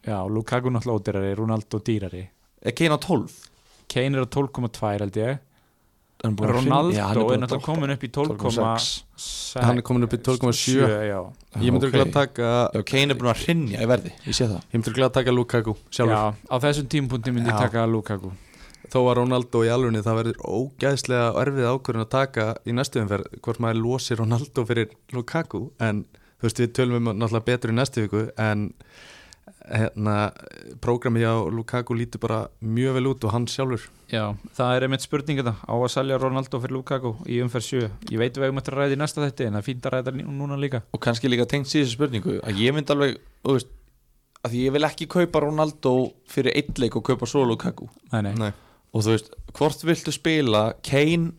Já, 0.07 0.17
Lukaku 0.23 0.71
náttúrulega 0.71 1.03
ódýrari, 1.03 1.35
Ronaldo 1.35 1.83
dýrari. 1.83 2.23
Er 2.63 2.77
Kane 2.77 2.95
á 2.95 2.99
12? 3.03 3.35
Kane 3.91 4.15
er 4.15 4.23
á 4.23 4.27
12,2 4.29 4.95
held 5.03 5.19
ég 5.19 5.29
Hann 5.29 5.35
er 5.35 5.35
búinn 5.35 5.35
að 5.35 5.47
Ronaldo 6.23 6.91
Já, 6.91 7.05
er, 7.15 7.39
náttúrulega 7.39 7.63
komin 7.63 7.93
upp 7.93 8.03
í 8.03 8.09
12,6 8.11 9.61
Hann 9.63 9.79
er 9.79 9.85
komin 9.87 10.03
upp 10.03 10.15
í 10.17 10.19
12,7 10.19 10.89
já. 11.07 11.19
Ég 11.63 11.71
myndur 11.71 11.87
Ok. 11.87 11.95
okay. 11.95 12.03
að 12.03 12.11
taka 12.17 12.49
Já, 12.75 12.83
Kane 12.91 13.15
er 13.15 13.19
búin 13.21 13.31
að 13.31 13.43
hrinja 13.45 13.79
í 13.79 13.87
verði 13.87 14.11
ég 14.25 14.35
sé 14.35 14.49
það 14.49 14.59
Ég 14.59 14.75
myndur 14.81 15.05
að 15.07 15.15
taka 15.15 15.35
Lukaku 15.35 15.75
sjálfur 15.87 16.15
já, 16.17 16.23
á 16.35 16.55
þessum 16.65 16.89
tímpunkti 16.91 17.33
myndi 17.35 17.53
ég 17.53 17.63
taka 17.63 17.85
Lukaku 17.87 18.33
Þó 18.89 18.99
að 19.05 19.15
Ronaldo 19.21 19.61
í 19.63 19.69
alvegni 19.71 20.01
það 20.03 20.19
verður 20.19 20.43
ógæðslega 20.49 21.29
erfið 21.43 21.67
ákvörðin 21.69 22.03
að 22.03 22.11
taka 22.15 22.45
í 22.65 22.75
næstu 22.75 23.03
umferð 23.03 23.35
hvort 23.45 23.61
maður 23.63 23.81
losi 23.85 24.17
Ronaldo 24.17 24.65
fyrir 24.65 24.95
Lukaku 25.13 25.67
en 25.83 26.03
þú 26.39 26.47
veist 26.47 26.61
við 26.63 26.73
tölum 26.79 26.99
um 26.99 27.11
náttúrulega 27.13 27.47
betur 27.51 27.73
í 27.73 27.77
næstu 27.77 28.05
viku 28.07 28.25
en 28.39 28.71
hérna 29.69 30.15
prógramið 30.83 31.25
á 31.29 31.35
Lukaku 31.53 31.95
lítur 31.97 32.21
bara 32.23 32.39
mjög 32.61 32.95
vel 32.97 33.09
út 33.11 33.25
og 33.27 33.33
hann 33.35 33.47
sjálfur. 33.49 33.85
Já, 34.09 34.23
það 34.57 34.75
er 34.75 34.85
einmitt 34.87 35.05
spurning 35.05 35.39
þetta 35.41 35.53
á 35.69 35.73
að 35.77 35.91
selja 35.93 36.17
Ronaldo 36.21 36.59
fyrir 36.63 36.75
Lukaku 36.79 37.11
í 37.29 37.37
umferð 37.43 37.67
7 37.67 37.89
Ég 38.09 38.21
veit 38.21 38.37
við 38.39 38.47
hefum 38.47 38.61
eftir 38.61 38.73
að 38.77 38.81
ræða 38.83 38.95
í 38.97 39.01
næsta 39.03 39.25
þetta 39.25 39.45
en 39.45 39.57
það 39.57 39.61
er 39.61 39.67
fínt 39.67 39.85
að 39.89 39.95
ræða 39.97 40.15
núna 40.19 40.57
líka. 40.59 40.81
Og 40.93 41.03
kannski 41.05 41.29
líka 41.29 41.45
tengt 41.49 41.69
síðan 41.69 41.91
spurningu 41.93 42.39
að 42.41 42.63
ég 42.63 42.73
myndi 42.73 42.95
alveg 42.95 43.19
þú 43.45 43.57
veist, 43.59 43.69
að 44.43 44.55
því 44.55 44.63
ég 44.65 44.73
vil 44.77 44.87
ekki 44.89 45.09
kaupa 45.11 45.43
Ronaldo 45.45 45.93
fyrir 46.31 46.55
eitt 46.57 46.79
leik 46.81 46.95
og 46.97 47.05
kaupa 47.11 47.27
svo 47.29 47.45
Lukaku. 47.45 47.89
Nei, 48.13 48.21
nei, 48.29 48.33
Nei. 48.39 48.51
og 48.95 49.05
þú 49.05 49.13
veist, 49.13 49.29
hvort 49.53 49.85
viltu 49.85 50.13
spila 50.15 50.63
Kane 50.81 51.33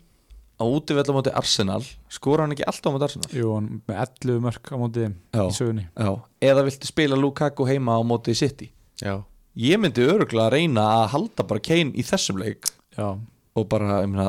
á 0.61 0.65
útivella 0.69 1.15
móti 1.17 1.33
Arsenal 1.33 1.83
skora 2.13 2.45
hann 2.45 2.53
ekki 2.55 2.67
alltaf 2.69 2.93
á 2.93 2.95
móti 2.95 3.07
Arsenal? 3.09 3.31
Jú, 3.35 3.53
hann 3.57 3.69
með 3.89 4.01
11 4.05 4.43
mörg 4.45 4.71
á 4.71 4.77
móti 4.77 5.05
þeim 5.07 5.15
Já. 5.33 5.43
í 5.43 5.55
sögunni. 5.57 5.87
Já. 5.97 6.11
eða 6.51 6.65
viltu 6.69 6.91
spila 6.91 7.17
Lukaku 7.19 7.67
heima 7.69 7.97
á 7.97 8.01
móti 8.05 8.35
City? 8.37 8.71
Já, 9.01 9.15
ég 9.57 9.81
myndi 9.81 10.05
öruglega 10.05 10.51
að 10.51 10.57
reyna 10.59 10.85
að 11.01 11.07
halda 11.15 11.47
bara 11.49 11.65
Kane 11.65 11.95
í 11.97 12.05
þessum 12.05 12.41
leik. 12.43 12.69
Já, 12.99 13.09
og 13.57 13.69
bara, 13.73 14.03
ég 14.05 14.13
meina 14.13 14.29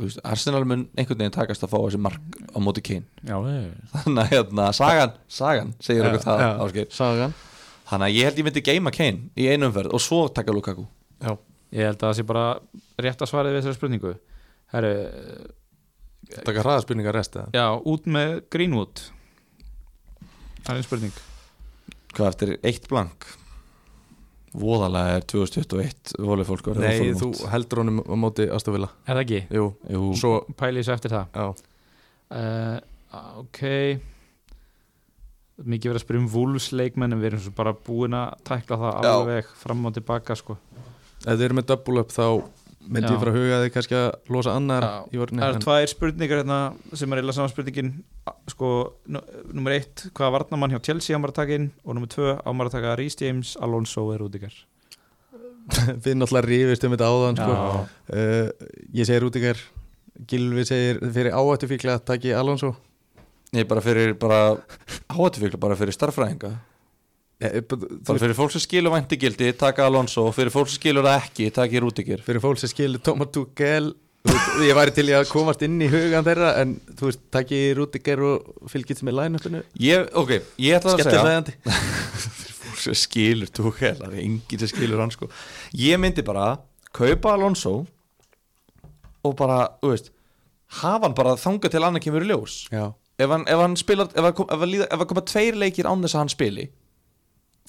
þú 0.00 0.06
veist, 0.06 0.22
Arsenal 0.24 0.64
mun 0.64 0.86
einhvern 0.96 1.20
veginn 1.20 1.34
takast 1.34 1.64
að 1.66 1.74
fá 1.74 1.78
þessi 1.82 2.00
mark 2.00 2.40
á 2.56 2.58
móti 2.62 2.82
Kane. 2.86 3.04
Þannig 3.26 4.22
að 4.24 4.32
hérna, 4.32 4.70
sagan, 4.76 5.14
sagan 5.28 5.74
segir 5.82 6.08
okkur 6.08 6.24
það, 6.24 6.82
Sagan. 6.96 7.36
Þannig 7.90 8.06
að 8.06 8.16
ég 8.16 8.28
held 8.28 8.40
ég 8.40 8.46
myndi 8.46 8.62
geima 8.64 8.92
Kane 8.94 9.28
í 9.36 9.48
einu 9.50 9.68
umferð 9.68 9.92
og 9.98 10.02
svo 10.02 10.22
taka 10.32 10.54
Lukaku. 10.54 10.86
Já, 11.20 11.34
ég 11.74 11.90
held 11.90 11.98
að 12.00 12.06
það 12.08 12.16
sé 12.20 12.26
bara 12.30 12.44
rétt 13.02 13.24
að 13.24 13.32
svarið 13.32 13.56
við 13.56 13.60
þessari 13.64 13.78
spurningu 13.80 14.12
Herru, 14.70 14.92
taka 16.46 16.62
hraðaspurningar 16.64 17.16
rest 17.16 17.36
eða? 17.36 17.50
Já, 17.56 17.66
út 17.90 18.06
með 18.06 18.36
Greenwood. 18.54 19.02
Það 20.60 20.72
er 20.74 20.78
einn 20.80 20.86
spurning. 20.86 21.20
Hvað 22.14 22.28
eftir 22.32 22.54
eitt 22.66 22.88
blank? 22.90 23.26
Voðalega 24.60 25.18
er 25.20 25.26
2021 25.30 26.14
volið 26.26 26.48
fólk 26.48 26.68
Nei, 26.82 27.12
þú 27.14 27.28
heldur 27.52 27.84
honum 27.84 28.00
á 28.02 28.14
móti 28.18 28.48
Astafila 28.50 28.88
Er 29.06 29.14
það 29.14 29.20
ekki? 29.22 29.38
Jú, 29.54 29.66
Jú, 29.94 30.00
svo, 30.18 30.32
Pæli 30.58 30.82
þessu 30.82 30.96
eftir 30.96 31.12
það. 31.14 31.28
Já. 31.38 31.68
Uh, 32.34 32.80
Ok. 33.40 33.60
Mikið 35.60 35.90
verið 35.90 35.98
að 35.98 36.04
spyrja 36.04 36.22
um 36.22 36.28
Wolves 36.32 36.68
leikmenn 36.72 37.12
en 37.12 37.20
við 37.20 37.32
erum 37.32 37.42
svo 37.44 37.52
bara 37.58 37.72
búin 37.74 38.14
að 38.16 38.36
tækla 38.48 38.78
það 38.80 38.94
Já. 39.04 39.10
alveg 39.12 39.50
fram 39.60 39.82
og 39.90 39.96
tilbaka 39.96 40.36
sko. 40.38 40.56
Ef 41.20 41.34
þið 41.34 41.44
eru 41.48 41.58
með 41.58 41.66
double 41.72 42.04
up 42.04 42.14
þá 42.14 42.24
myndi 42.80 43.06
Já. 43.08 43.12
ég 43.14 43.20
fara 43.20 43.32
að 43.32 43.38
huga 43.38 43.56
að 43.58 43.62
þið 43.66 43.72
kannski 43.76 43.96
að 43.98 44.08
losa 44.34 44.54
annar 44.56 44.86
Já. 44.86 44.92
í 45.12 45.20
vörni 45.20 45.42
Það 45.42 45.50
eru 45.54 45.62
tvær 45.66 45.90
spurningar 45.92 46.40
hérna 46.42 46.58
sem 46.96 47.12
er 47.12 47.20
eða 47.22 47.34
saman 47.36 47.52
spurningin. 47.52 47.90
Sko, 48.50 48.70
nummer 49.52 49.74
eitt, 49.76 50.06
hvaða 50.16 50.32
varnamann 50.38 50.72
hjá 50.74 50.80
Chelsea 50.88 51.16
á 51.16 51.20
maður 51.20 51.34
að 51.34 51.40
taka 51.42 51.58
inn 51.60 51.68
og 51.84 51.94
nummer 51.98 52.10
tvö 52.10 52.34
á 52.40 52.48
maður 52.50 52.70
að 52.70 52.76
taka 52.78 52.94
Rhys 52.98 53.18
James, 53.20 53.52
Alonso 53.60 54.06
eða 54.10 54.22
Rudiger? 54.24 54.54
Við 56.04 56.16
náttúrulega 56.18 56.46
rífist 56.48 56.84
um 56.88 56.94
þetta 56.96 57.10
áðan 57.12 57.38
sko. 57.38 57.58
Uh, 58.10 58.48
Ég 58.96 59.06
segir 59.06 59.22
Rúdingar 59.22 59.60
Gilvi 60.28 60.64
segir 60.68 60.98
fyrir 61.14 61.32
áhættu 61.36 61.68
fíkla 61.70 61.94
að 61.98 62.06
taki 62.10 62.32
Alonso. 62.36 62.74
Nei, 63.54 63.62
bara 63.66 63.80
fyrir 63.84 64.12
bara 64.20 64.40
áhættufíkla, 65.10 65.58
bara 65.60 65.76
fyrir 65.78 65.94
starffræðinga 65.96 66.50
b- 66.54 66.58
bara 67.40 67.88
þú- 68.04 68.18
fyrir 68.20 68.36
fólk 68.36 68.52
sem 68.52 68.60
skilur 68.66 68.92
væntigildi, 68.92 69.52
taka 69.56 69.86
Alonso 69.88 70.26
og 70.28 70.34
fyrir 70.36 70.52
fólk 70.52 70.68
sem 70.68 70.80
skilur 70.80 71.06
það 71.08 71.18
ekki, 71.24 71.50
taki 71.56 71.80
Rúdikir 71.80 72.22
Fyrir 72.26 72.42
fólk 72.44 72.60
sem 72.60 72.68
skilur 72.68 73.00
veist, 74.28 74.48
Ég 74.60 74.76
væri 74.76 74.92
til 74.92 75.06
að 75.16 75.28
komast 75.30 75.62
inn 75.64 75.78
í 75.80 75.88
hugan 75.88 76.24
þeirra 76.26 76.50
En 76.60 76.74
þú 76.98 77.08
veist, 77.08 77.22
taki 77.32 77.60
Rúdiger 77.78 78.20
og 78.20 78.68
fylgist 78.68 79.00
með 79.06 79.16
ég, 79.80 80.10
ok, 80.12 80.34
ég 80.60 80.76
ætla 80.76 80.92
að 80.92 81.00
segja 81.06 81.22
skilur 83.00 83.48
Tuchel, 83.52 83.96
það 83.96 84.12
er 84.14 84.20
enginn 84.24 84.60
sem 84.62 84.70
skilur 84.70 85.00
hann 85.02 85.10
sko. 85.12 85.28
Ég 85.76 85.98
myndi 86.00 86.22
bara 86.26 86.58
kaupa 86.96 87.34
Alonso 87.36 87.86
og 89.24 89.34
bara, 89.36 89.62
þú 89.82 89.94
veist 89.94 90.12
hafa 90.80 91.06
hann 91.08 91.16
bara 91.16 91.34
þangað 91.40 91.74
til 91.74 91.82
annað 91.84 92.04
kemur 92.06 92.24
í 92.24 92.30
ljós. 92.30 92.60
Ef 93.20 93.28
hann, 93.28 93.42
ef 93.48 93.60
hann 93.60 93.76
spilar 93.76 94.08
ef 94.14 94.22
hann, 94.24 94.32
kom, 94.36 94.46
ef 94.48 94.62
hann, 94.62 94.70
líða, 94.70 94.86
ef 94.88 95.02
hann 95.02 95.10
koma 95.10 95.24
tveir 95.28 95.58
leikir 95.60 95.88
án 95.90 96.00
þess 96.04 96.16
að 96.16 96.22
hann 96.22 96.32
spili 96.32 96.68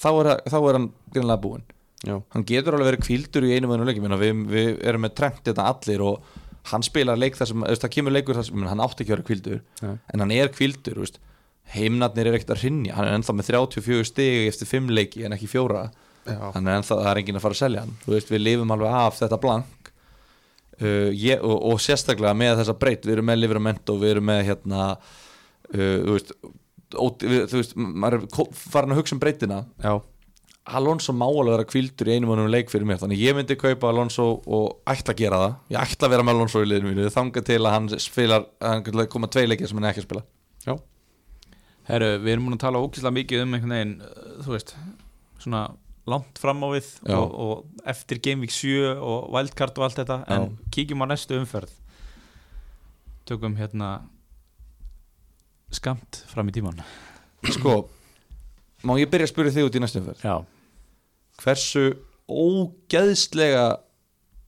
þá 0.02 0.10
er, 0.12 0.30
þá 0.50 0.58
er 0.60 0.78
hann 0.78 0.88
greinlega 1.14 1.42
búinn. 1.42 1.66
Já, 2.02 2.16
hann 2.34 2.46
getur 2.46 2.74
alveg 2.74 2.92
verið 2.92 3.04
kvildur 3.06 3.44
í 3.46 3.52
einu 3.54 3.70
veginn 3.70 3.86
leik. 3.86 4.00
Minna, 4.02 4.18
við, 4.18 4.46
við 4.50 4.70
erum 4.90 5.04
með 5.06 5.18
trend 5.20 5.44
þetta 5.46 5.68
allir 5.70 6.02
og 6.06 6.32
hann 6.70 6.84
spilar 6.86 7.18
leik 7.18 7.38
þar 7.38 7.50
sem 7.50 7.66
það 7.66 7.92
kemur 7.96 8.14
leikur 8.14 8.38
þar 8.38 8.48
sem 8.48 8.64
hann 8.70 8.82
átti 8.82 9.02
ekki 9.02 9.12
að 9.12 9.16
vera 9.16 9.28
kvildur 9.28 9.60
Nei. 9.82 9.94
en 10.14 10.22
hann 10.22 10.34
er 10.34 10.50
kvildur 10.54 11.00
heimnarnir 11.72 12.28
er 12.28 12.36
ekkert 12.36 12.54
að 12.56 12.64
hrinja 12.64 12.96
hann 12.96 13.08
er 13.08 13.16
ennþá 13.16 13.34
með 13.38 13.48
34 13.50 14.06
stigi 14.08 14.48
eftir 14.50 14.68
5 14.70 14.90
leiki 14.92 15.26
en 15.26 15.36
ekki 15.36 15.50
fjóra. 15.50 15.86
Já. 16.22 16.38
hann 16.54 16.68
er 16.68 16.78
ennþá, 16.78 16.96
það 17.00 17.10
er 17.10 17.18
enginn 17.18 17.38
að 17.38 17.42
fara 17.42 17.56
að 17.56 17.62
selja 17.64 17.82
hann. 17.82 17.94
Veist, 18.06 18.28
við 18.30 18.44
lifum 18.44 18.74
alveg 18.74 18.92
af 18.94 19.16
þetta 19.18 19.38
blank. 19.42 19.88
Uh, 20.82 21.10
ég, 21.10 21.42
og, 21.42 21.56
og 21.72 21.80
sérstaklega 21.82 22.34
með 22.38 22.60
þessa 22.60 22.74
breytt, 22.78 23.06
við 23.06 23.16
erum 23.16 23.26
með 23.28 23.40
Livramento 23.42 23.96
við 24.00 24.14
erum 24.14 24.28
með 24.30 24.40
hérna 24.48 24.84
uh, 24.94 25.98
veist, 26.08 26.32
þú 26.94 27.58
veist 27.58 27.76
maður 27.76 28.18
er 28.20 28.48
farin 28.54 28.94
að 28.94 29.02
hugsa 29.02 29.16
um 29.16 29.22
breytina 29.22 29.62
já. 29.82 29.94
Alonso 30.78 31.10
má 31.16 31.24
alveg 31.26 31.56
vera 31.56 31.66
kvildur 31.66 32.08
í 32.08 32.14
einum 32.14 32.30
og 32.30 32.38
einum 32.38 32.52
leik 32.52 32.70
fyrir 32.70 32.86
mér 32.86 33.00
þannig 33.00 33.22
ég 33.24 33.34
myndi 33.34 33.56
kaupa 33.58 33.90
Alonso 33.90 34.28
og 34.46 34.84
ætla 34.86 35.14
að 35.14 35.22
gera 35.24 35.40
það 35.42 35.74
ég 35.74 35.82
ætla 35.82 36.06
að 36.06 36.14
vera 36.14 36.26
með 36.28 36.36
Alonso 36.36 36.62
í 36.62 36.68
liðinu 36.70 36.92
mínu 36.92 37.10
þanga 37.10 37.42
til 37.48 37.58
að 37.58 37.74
hann 37.74 37.88
spilar, 38.04 38.46
að 38.62 38.76
hann 38.92 39.10
koma 39.10 39.30
tvei 39.32 39.48
leikir 39.48 39.70
sem 39.70 39.80
hann 39.80 39.90
ekki 39.90 40.04
að 40.04 40.08
spila 40.08 40.24
já. 40.68 40.76
Herru, 41.88 42.12
við 42.22 42.36
erum 42.36 42.46
múin 42.46 42.54
að 42.54 42.62
tala 42.62 42.82
ókvæslega 42.84 43.16
mikið 43.16 43.42
um 43.42 43.56
einhvern 43.56 43.74
veginn, 43.74 43.96
uh, 44.06 44.34
þú 44.46 44.54
veist 44.54 44.76
svona 45.42 45.64
langt 46.06 46.38
fram 46.38 46.62
á 46.62 46.68
við 46.72 46.88
og, 47.14 47.34
og 47.42 47.82
eftir 47.90 48.22
Game 48.22 48.42
Week 48.42 48.54
7 48.54 48.94
og 48.94 49.30
Wildcard 49.34 49.78
og 49.78 49.86
allt 49.86 50.00
þetta 50.02 50.22
en 50.30 50.46
Já. 50.46 50.70
kíkjum 50.74 51.02
á 51.02 51.06
næstu 51.10 51.38
umferð 51.38 51.74
tökum 53.28 53.54
hérna 53.58 54.02
skamt 55.74 56.22
fram 56.30 56.48
í 56.50 56.54
tíman 56.54 56.80
sko, 57.52 57.76
má 58.86 58.94
ég 59.00 59.10
byrja 59.12 59.28
að 59.28 59.32
spyrja 59.34 59.54
þig 59.56 59.68
út 59.70 59.78
í 59.78 59.82
næstum 59.82 60.06
fyrr 60.10 60.26
Já, 60.26 60.36
hversu 61.42 61.84
ógeðslega 62.32 63.64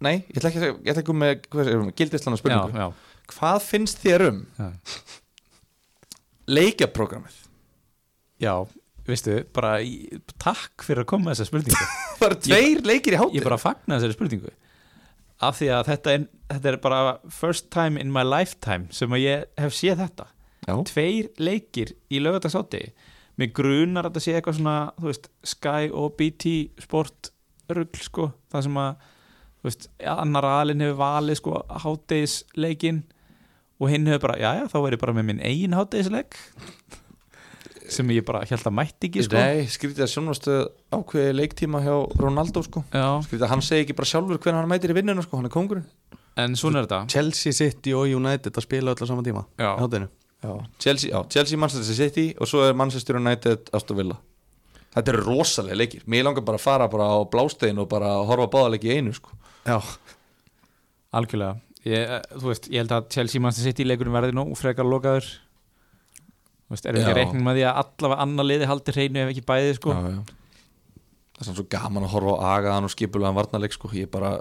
nei, 0.05 0.17
ég 0.29 0.39
ætla 0.39 0.51
ekki 0.53 0.61
að 0.61 0.65
segja- 0.67 0.79
ég 0.79 0.93
ætla 0.93 1.03
ekki 1.03 1.05
að 1.05 1.11
koma 1.11 1.27
með 1.27 1.93
gildislan 1.99 2.33
já, 2.33 2.37
og 2.37 2.43
spurningu? 2.43 2.79
Já, 2.79 2.87
hvað 3.35 3.61
finnst 3.69 4.03
þér 4.05 4.27
um 4.29 4.41
já. 4.59 4.69
leikjaprogrammið? 6.51 7.37
Já, 8.43 8.53
veistu, 9.09 9.39
bara 9.57 9.79
í, 9.85 10.21
takk 10.43 10.85
fyrir 10.85 11.05
að 11.05 11.11
koma 11.15 11.31
með 11.31 11.39
þessa 11.39 11.49
spurningu. 11.51 11.89
Bara 12.23 12.37
tveir 12.41 12.85
leikir 12.87 13.17
í 13.17 13.19
hátíð 13.21 13.39
Ég 13.41 13.45
bara 13.45 13.59
fagna 13.61 13.97
þessari 13.99 14.15
spurningu. 14.17 14.53
Af 15.45 15.59
því 15.59 15.67
að 15.77 15.89
þetta 15.91 16.13
er, 16.15 16.23
þetta 16.53 16.71
er 16.71 16.77
bara 16.85 17.01
first 17.35 17.67
time 17.75 18.01
in 18.01 18.13
my 18.15 18.23
lifetime 18.25 18.87
sem 18.95 19.13
að 19.13 19.25
ég 19.25 19.43
hef 19.61 19.75
séð 19.77 19.99
þetta 20.05 20.29
Já. 20.65 20.75
tveir 20.89 21.31
leikir 21.39 21.95
í 22.11 22.21
lögadagsátti 22.25 22.81
mér 23.41 23.51
grunar 23.57 24.07
að 24.07 24.15
þetta 24.15 24.23
sé 24.25 24.35
eitthvað 24.39 24.59
svona 24.61 24.77
þú 25.01 25.09
veist, 25.11 25.27
Sky 25.45 25.91
og 25.93 26.15
BT 26.19 26.53
sport 26.85 27.31
rugl 27.75 28.01
sko. 28.05 28.29
Það 28.53 28.67
sem 28.69 28.79
að 28.79 29.05
þú 29.59 29.69
veist, 29.71 29.87
annar 30.15 30.47
aðlinn 30.49 30.85
hefur 30.85 30.99
valið 31.01 31.39
sko 31.41 31.59
hátegisleikin 31.85 33.03
og 33.81 33.91
hinn 33.91 34.07
hefur 34.09 34.23
bara, 34.29 34.37
já 34.39 34.51
já, 34.61 34.65
þá 34.71 34.77
er 34.85 34.97
ég 34.97 35.03
bara 35.03 35.15
með 35.17 35.27
minn 35.31 35.43
eigin 35.45 35.75
hátegisleik 35.77 36.37
sem 37.95 38.09
ég 38.15 38.25
bara 38.25 38.45
held 38.49 38.65
að 38.71 38.77
mætti 38.79 39.09
ekki 39.11 39.25
sko. 39.27 39.37
Nei, 39.41 39.67
skrítið 39.69 40.07
að 40.07 40.13
sjónvarstöð 40.15 40.61
ákveði 40.97 41.35
leiktíma 41.37 41.83
hjá 41.85 41.95
Ronaldo 42.23 42.63
sko. 42.65 42.85
Já, 42.95 43.07
Skrítið 43.27 43.45
að 43.49 43.53
hann 43.53 43.65
segi 43.67 43.85
ekki 43.85 43.97
bara 43.99 44.09
sjálfur 44.13 44.41
hvernig 44.41 44.63
hann 44.63 44.71
mætir 44.71 44.95
í 44.95 44.97
vinnuna 45.01 45.25
sko, 45.27 45.41
hann 45.41 45.51
er 45.51 45.53
kongurinn 45.53 45.89
en 46.41 46.57
svona 46.59 46.81
er 46.81 46.87
þetta. 46.89 47.01
Chelsea 47.13 47.55
City 47.55 47.93
og 47.95 48.09
United 48.11 48.57
að 48.57 48.65
spila 48.67 48.95
öll 48.95 49.05
á 49.05 49.07
sama 49.07 49.23
tíma 49.27 49.45
Já. 49.61 49.75
Chelsea, 50.79 51.11
já, 51.11 51.19
Chelsea, 51.31 51.59
Manchester 51.59 51.97
City 51.97 52.27
og 52.39 52.49
svo 52.51 52.65
er 52.67 52.77
Manchester 52.77 53.19
United 53.21 53.71
Aston 53.77 53.99
Villa. 54.01 54.19
Þetta 54.95 55.11
eru 55.11 55.23
rosalega 55.27 55.79
leikir. 55.79 56.05
Mér 56.11 56.27
langar 56.29 56.45
bara 56.47 56.61
að 56.61 56.67
fara 56.67 56.89
bara 56.91 57.07
á 57.11 57.19
blástegin 57.31 57.81
og 57.83 57.89
bara 57.91 58.13
horfa 58.29 58.51
báðaleiki 58.53 58.91
í 58.93 58.99
einu 58.99 59.15
sko. 59.17 59.35
Já, 59.65 59.81
Algjörlega. 61.15 61.61
Ég, 61.85 62.11
eh, 62.11 62.23
Þú 62.35 62.51
veist, 62.51 62.69
ég 62.71 62.83
held 62.83 62.95
að 62.95 63.09
Chelsea 63.15 63.41
Manchester 63.41 63.71
City 63.71 63.85
leikurinn 63.87 64.15
verði 64.15 64.35
nú 64.35 64.47
frekar 64.59 64.87
lokaður. 64.89 65.27
Þú 66.65 66.75
veist, 66.75 66.87
erum 66.87 66.99
við 66.99 67.05
ekki 67.05 67.13
að 67.13 67.19
reikning 67.21 67.45
með 67.45 67.59
því 67.59 67.65
að 67.69 67.81
allavega 67.83 68.25
annar 68.25 68.49
liði 68.49 68.71
haldi 68.71 68.95
hreinu 68.97 69.23
ef 69.23 69.33
ekki 69.35 69.47
bæði 69.51 69.75
sko? 69.79 69.95
Já, 69.95 70.15
já. 70.15 70.21
Það 71.35 71.43
er 71.43 71.49
samt 71.49 71.59
svo 71.59 71.67
gaman 71.75 72.07
að 72.07 72.15
horfa 72.15 72.37
á 72.41 72.47
agaðan 72.55 72.89
og 72.89 72.95
skipulegan 72.95 73.37
varnarleik 73.37 73.75
sko. 73.77 73.91
Ég 73.95 74.11
bara, 74.11 74.37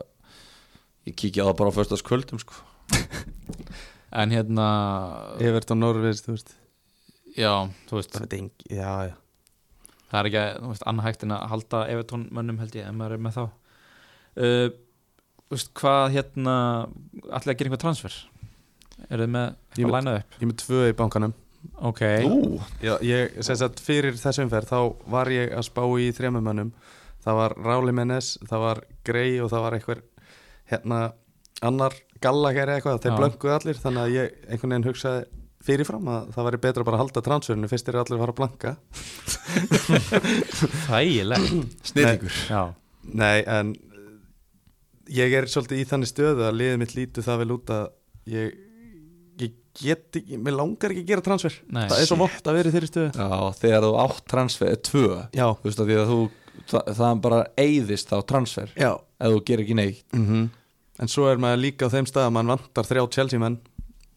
ég 1.07 1.17
kíkja 1.19 1.43
á 1.43 1.49
það 1.51 1.57
bara 1.59 1.73
á 1.73 1.77
föstaskvöldum 1.77 2.41
sko 2.41 2.53
En 4.13 4.29
hérna, 4.33 4.67
Everton 5.41 5.79
Norvis, 5.81 6.21
þú 6.25 6.35
veist. 6.35 6.51
já, 7.37 7.49
þú 7.89 7.97
veist. 7.97 8.13
Það 8.19 8.35
engi, 8.37 8.67
já, 8.77 8.91
já. 9.09 9.15
Það 10.11 10.19
er 10.19 10.29
ekki, 10.29 10.43
þú 10.61 10.69
veist, 10.73 10.83
annað 10.91 11.07
hægt 11.07 11.23
en 11.25 11.33
að 11.33 11.47
halda 11.49 11.79
Evertón 11.89 12.25
mönnum 12.29 12.59
held 12.61 12.75
ég, 12.77 12.85
ef 12.85 12.93
maður 12.99 13.15
er 13.17 13.23
með 13.25 13.37
þá. 13.39 13.43
Uh, 14.37 14.67
Þú 15.53 15.57
veist, 15.57 15.73
hvað 15.77 16.03
hérna 16.15 16.53
allir 17.29 17.51
að 17.53 17.57
gera 17.59 17.69
einhver 17.69 17.81
transfer? 17.83 18.13
Er 19.09 19.21
þið 19.21 19.27
með 19.35 19.47
eitthvað 19.53 19.83
með- 19.83 19.93
lænað 19.97 20.15
upp? 20.21 20.37
Ég 20.41 20.47
með 20.49 20.55
tvö 20.63 20.79
í 20.89 20.93
bankanum. 20.97 21.33
Ok, 21.89 22.01
Ú, 22.25 22.59
Já, 22.81 22.93
ég, 23.05 23.35
sem 23.45 23.55
sagt, 23.55 23.79
fyrir 23.79 24.13
þessum 24.17 24.49
ferð 24.49 24.71
þá 24.71 24.79
var 25.13 25.29
ég 25.31 25.53
að 25.55 25.63
spá 25.67 25.83
í 26.01 26.09
þremumönnum 26.11 26.71
það 27.23 27.37
var 27.37 27.53
Ráli 27.63 27.93
Mennes, 27.95 28.31
það 28.49 28.59
var 28.65 28.81
Grey 29.05 29.37
og 29.39 29.49
það 29.53 29.61
var 29.67 29.77
einhver 29.77 30.01
hérna 30.71 30.97
annar 31.61 31.93
gallageri 32.23 32.75
eitthvað 32.77 33.01
þeir 33.03 33.13
Já. 33.13 33.17
blönguðu 33.21 33.55
allir, 33.57 33.79
þannig 33.83 34.03
að 34.03 34.13
ég 34.17 34.35
einhvern 34.47 34.75
veginn 34.75 34.89
hugsaði 34.89 35.23
fyrirfram 35.63 36.09
að 36.11 36.31
það 36.35 36.47
væri 36.49 36.59
betra 36.65 36.85
bara 36.87 36.97
að 36.97 37.03
halda 37.05 37.23
transferinu 37.23 37.69
fyrst 37.71 37.89
er 37.89 37.97
allir 38.01 38.17
að 38.17 38.23
fara 38.23 38.33
að 38.33 38.39
blanka. 38.41 38.73
Þægilegt. 40.89 41.53
Snillingur. 41.89 42.39
Já, 42.49 42.63
Nei, 43.03 43.43
en 43.51 43.73
uh, 43.75 44.11
ég 45.11 45.35
er 45.39 45.47
svolítið 45.51 45.83
í 45.83 45.87
þannig 45.87 46.11
stöðu 46.11 46.45
að 46.47 46.59
liðið 46.59 46.77
mitt 46.83 46.95
lítu 46.97 47.23
það 47.25 47.41
vel 47.43 47.55
út 47.57 47.73
að 47.75 47.85
ég, 48.31 48.53
ég 49.43 49.57
get 49.79 50.19
ekki, 50.19 50.39
mér 50.39 50.57
langar 50.59 50.93
ekki 50.93 51.03
að 51.03 51.11
gera 51.11 51.25
transfer. 51.25 51.57
Nei. 51.67 51.85
það 51.91 51.97
er 51.99 52.09
svo 52.11 52.19
vott 52.21 52.47
að 52.47 52.59
vera 52.59 52.71
í 52.71 52.75
þeirri 52.75 52.91
stöðu. 52.91 53.11
Já, 53.19 53.59
þegar 53.59 53.87
þú 53.87 53.93
átt 54.05 54.23
transfer, 54.35 54.73
tvö 54.89 55.05
Já, 55.35 55.45
Þú 55.59 55.69
veist 55.69 55.83
að 55.83 55.91
því 55.91 55.99
að 55.99 56.11
þú, 56.13 56.19
það, 56.73 56.91
það 56.99 57.23
bara 57.27 57.41
eyðist 57.65 58.15
á 58.15 58.17
transfer. 58.33 58.75
Já. 58.79 58.91
Ef 59.23 59.35
þú 59.35 59.41
gerir 59.47 59.65
ekki 59.67 59.79
neitt. 59.79 60.05
Mm 60.15 60.49
En 61.01 61.09
svo 61.09 61.25
er 61.31 61.39
maður 61.41 61.63
líka 61.63 61.87
á 61.89 61.93
þeim 61.93 62.05
stað 62.09 62.27
að 62.27 62.35
mann 62.35 62.51
vantar 62.53 62.85
þrjá 62.85 63.03
Chelsea 63.15 63.41
menn 63.41 63.57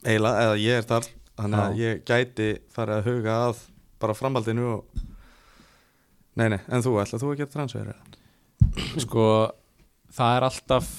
eiginlega, 0.05 0.43
eða 0.44 0.59
ég 0.61 0.81
er 0.82 0.89
þar 0.90 1.07
þannig 1.36 1.62
að 1.62 1.78
ég 1.81 2.03
gæti 2.09 2.48
farið 2.74 2.98
að 3.01 3.07
huga 3.11 3.36
að 3.48 3.62
bara 4.03 4.16
framhaldinu 4.16 4.66
og 4.74 5.05
Nei, 6.36 6.51
nei, 6.53 6.59
en 6.69 6.82
þú, 6.85 6.98
ætla 7.01 7.16
þú 7.23 7.31
að 7.32 7.39
geta 7.40 7.55
transfer? 7.57 7.86
eða? 7.94 9.01
sko 9.01 9.23
það 10.16 10.35
er 10.36 10.44
alltaf 10.51 10.90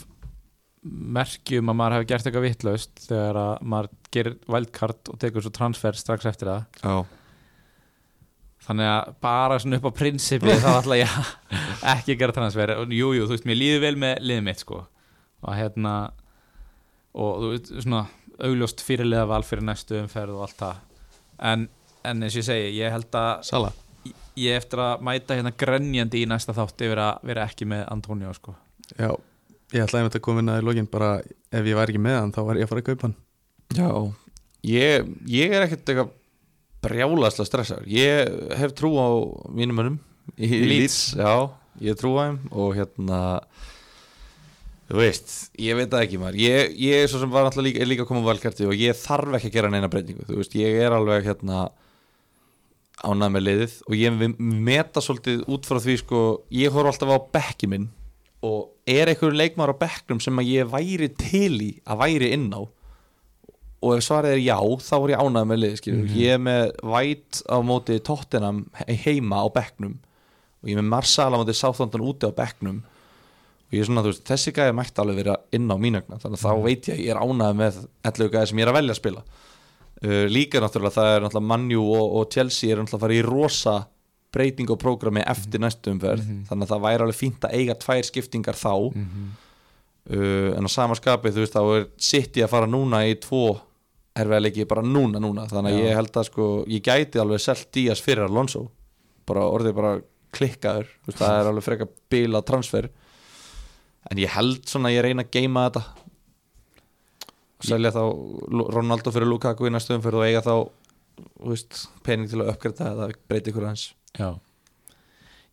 merkjum 1.18 1.70
að 1.70 1.78
maður 1.78 1.95
hefur 1.98 2.08
gert 2.10 2.28
eitthvað 2.30 2.45
vittlaust 2.48 3.04
þegar 3.06 3.40
að 3.44 3.64
maður 3.74 3.90
gerir 4.14 4.36
wildcard 4.49 5.12
og 5.14 5.20
tekur 5.22 5.45
svo 5.45 5.52
transfer 5.54 5.98
strax 5.99 6.26
eftir 6.30 6.49
það 6.49 6.82
Já, 6.82 6.95
þannig 8.68 8.90
að 8.95 9.14
bara 9.28 9.58
svona 9.62 9.80
upp 9.80 9.90
á 9.90 9.98
prinsipi 10.02 10.58
þá 10.64 10.70
ætla 10.80 10.99
ég 11.04 11.18
ekki 11.94 12.16
að 12.16 12.22
gera 12.24 12.36
transfer 12.40 12.74
og 12.80 12.94
jú, 12.98 13.12
jú, 13.18 13.26
þú 13.30 13.36
veist, 13.36 13.48
mér 13.49 13.60
líður 13.62 13.84
vel 13.86 13.95
með 14.08 14.22
liðið 14.26 14.45
mitt 14.49 14.64
sko 14.66 14.82
og 15.44 15.56
hérna 15.58 15.94
og 17.18 17.42
þú 17.42 17.50
veist, 17.54 17.72
svona 17.84 18.04
augljóst 18.48 18.84
fyrirliða 18.86 19.26
val 19.30 19.44
fyrir 19.46 19.66
næstu 19.66 19.98
umferð 20.02 20.36
og 20.38 20.46
allt 20.48 20.60
það. 20.62 20.84
En, 21.50 21.68
en 22.06 22.24
eins 22.26 22.36
og 22.38 22.42
ég 22.44 22.48
segi, 22.50 22.70
ég 22.78 22.94
held 22.94 23.18
að 23.18 23.32
Sala. 23.50 23.72
ég 24.38 24.60
eftir 24.60 24.82
að 24.84 25.02
mæta 25.08 25.38
hérna 25.38 25.54
grenjandi 25.58 26.22
í 26.24 26.30
næsta 26.30 26.54
þátt 26.58 26.86
yfir 26.86 27.02
að 27.02 27.26
vera 27.32 27.48
ekki 27.50 27.68
með 27.70 27.84
Antonio 27.94 28.34
sko. 28.38 28.54
Já, 28.98 29.10
ég 29.74 29.84
ætlaði 29.88 30.12
að 30.12 30.24
koma 30.28 30.44
inn 30.44 30.54
að 30.54 30.62
í 30.62 30.68
lokin 30.70 30.90
bara 30.92 31.12
ef 31.24 31.66
ég 31.66 31.78
væri 31.80 31.96
ekki 31.96 32.06
með 32.06 32.20
hann 32.22 32.34
þá 32.36 32.42
var 32.50 32.62
ég 32.62 32.68
að 32.68 32.74
fara 32.74 32.86
að 32.86 32.90
kaupa 32.92 33.10
hann. 33.10 33.18
Já 33.78 33.90
Ég, 34.68 35.06
ég 35.30 35.54
er 35.54 35.64
ekkert 35.64 35.88
eitthvað 35.92 36.14
brjálaslega 36.84 37.48
stressaður. 37.48 37.86
Ég 37.88 38.32
hef 38.60 38.74
trú 38.78 38.90
á 39.00 39.08
mínum 39.54 39.78
mönnum 39.80 39.98
í 40.36 40.50
Leeds. 40.68 41.14
Já, 41.18 41.48
ég 41.84 41.98
trú 42.00 42.16
á 42.18 42.28
þeim 42.28 42.40
og 42.52 42.74
hérna 42.76 43.20
Þú 44.88 44.96
veist, 45.02 45.32
ég 45.60 45.76
veit 45.76 45.90
það 45.92 46.04
ekki 46.06 46.18
maður. 46.22 46.38
Ég, 46.40 46.70
ég 46.80 47.02
er 47.04 47.10
svo 47.12 47.20
sem 47.20 47.32
var 47.34 47.44
náttúrulega 47.44 47.74
líka, 47.82 47.88
líka 47.90 48.06
að 48.06 48.08
koma 48.14 48.22
á 48.24 48.30
valkarti 48.30 48.68
og 48.70 48.78
ég 48.80 48.96
þarf 48.96 49.34
ekki 49.36 49.50
að 49.52 49.56
gera 49.58 49.72
neina 49.74 49.90
breytingu 49.92 50.24
Þú 50.30 50.38
veist, 50.40 50.56
ég 50.56 50.78
er 50.86 50.96
alveg 50.96 51.28
hérna 51.28 51.66
ánað 53.06 53.34
með 53.36 53.44
liðið 53.46 53.74
og 53.86 53.98
ég 54.00 54.22
meta 54.40 55.04
svolítið 55.04 55.44
út 55.54 55.68
frá 55.70 55.78
því 55.84 55.96
sko, 56.02 56.22
ég 56.58 56.74
horf 56.74 56.90
alltaf 56.94 57.12
á 57.14 57.18
bekki 57.38 57.70
minn 57.70 57.90
og 58.48 58.72
er 58.90 59.12
einhver 59.12 59.36
leikmaður 59.38 59.76
á 59.78 59.82
bekknum 59.84 60.22
sem 60.24 60.40
að 60.42 60.50
ég 60.56 60.72
væri 60.72 61.12
til 61.20 61.60
í 61.62 61.70
að 61.86 62.02
væri 62.06 62.32
inn 62.38 62.48
á? 62.56 62.62
Og 63.86 63.94
ef 63.94 64.08
svarið 64.08 64.34
er 64.38 64.42
já, 64.42 64.58
þá 64.88 64.96
er 65.04 65.12
ég 65.14 65.22
ánað 65.22 65.48
með 65.52 65.60
liðið 65.62 65.80
skilur. 65.84 66.08
ég 66.18 66.34
er 66.34 66.42
með 66.42 66.64
White 66.90 67.44
á 67.46 67.58
móti 67.62 68.00
Tottenham 68.08 68.64
he- 68.80 68.98
heima 69.04 69.44
á 69.46 69.48
bekknum 69.54 69.98
og 70.64 70.66
ég 70.72 70.74
er 70.74 70.82
með 70.82 70.90
Marsala 70.96 71.38
á 71.38 71.42
móti 71.44 71.54
Southampton 71.60 72.02
úti 72.08 72.26
á 72.26 72.34
bekknum 72.34 72.80
og 73.68 73.76
ég 73.76 73.84
er 73.84 73.89
svona, 73.89 74.03
þú 74.06 74.14
veist, 74.14 74.23
þessi 74.27 74.53
gæði 74.56 74.76
mætti 74.77 75.02
alveg 75.03 75.19
vera 75.19 75.35
inn 75.57 75.68
á 75.68 75.76
mínagna, 75.76 76.19
þannig 76.22 76.39
að 76.39 76.45
þá 76.45 76.64
veit 76.64 76.88
ég 76.88 77.02
ég 77.03 77.11
er 77.11 77.19
ánað 77.19 77.57
með 77.60 77.80
11 78.07 78.31
gæði 78.31 78.49
sem 78.52 78.61
ég 78.61 78.65
er 78.65 78.72
að 78.72 78.77
velja 78.77 78.94
að 78.95 78.99
spila. 79.02 79.23
Uh, 79.98 80.23
líka 80.30 80.61
náttúrulega 80.61 80.94
það 80.94 81.11
er 81.11 81.23
náttúrulega 81.26 81.49
Manju 81.52 81.84
og, 81.84 82.15
og 82.19 82.31
Chelsea 82.31 82.72
er 82.72 82.80
náttúrulega 82.80 82.99
að 82.99 83.03
fara 83.03 83.18
í 83.18 83.26
rosa 83.26 83.76
breyting 84.38 84.72
og 84.72 84.80
prógrami 84.80 85.23
eftir 85.26 85.61
næstu 85.64 85.89
umferð 85.95 86.26
þannig 86.45 86.68
að 86.68 86.72
það 86.73 86.84
væri 86.84 87.06
alveg 87.06 87.18
fínt 87.18 87.48
að 87.48 87.56
eiga 87.57 87.76
tvær 87.81 88.07
skiptingar 88.07 88.60
þá. 88.60 88.73
Uh, 90.07 90.52
en 90.56 90.64
á 90.64 90.72
sama 90.72 90.95
skapi 90.95 91.34
þú 91.35 91.44
veist 91.44 91.56
þá 91.57 91.64
er 91.65 91.88
City 91.99 92.45
að 92.45 92.53
fara 92.53 92.69
núna 92.69 93.02
í 93.10 93.18
tvo 93.19 93.57
erfiðleiki 94.18 94.68
bara 94.69 94.85
núna 94.85 95.19
núna. 95.19 95.48
Þannig 95.52 95.73
að 95.73 95.80
Já. 95.81 95.88
ég 95.89 95.99
held 95.99 96.22
að 96.22 96.30
sko 96.30 96.48
ég 96.72 96.85
gæti 96.85 97.19
alveg 97.22 97.44
selt 97.44 97.68
Díaz 97.76 98.03
fyrir 98.03 98.30
Alonso. 98.30 98.68
Bara 99.27 99.49
en 104.12 104.22
ég 104.22 104.34
held 104.34 104.68
svona 104.70 104.92
að 104.92 104.98
ég 104.98 105.06
reyna 105.08 105.26
að 105.26 105.34
geima 105.36 105.68
þetta. 105.68 105.84
Selja 107.68 107.94
þá 107.96 108.04
Ronaldo 108.76 109.14
fyrir 109.14 109.30
Lukaku 109.30 109.68
í 109.68 109.74
næstu 109.74 109.96
umferð 109.98 110.22
og 110.22 110.28
eiga 110.28 110.44
þá 110.46 110.54
veist, 111.42 111.88
pening 112.06 112.30
til 112.30 112.42
að 112.44 112.52
uppgræta 112.54 112.92
eða 112.94 113.08
breyti 113.30 113.54
ykkur 113.54 113.66
hans 113.70 113.90
Já. 114.18 114.36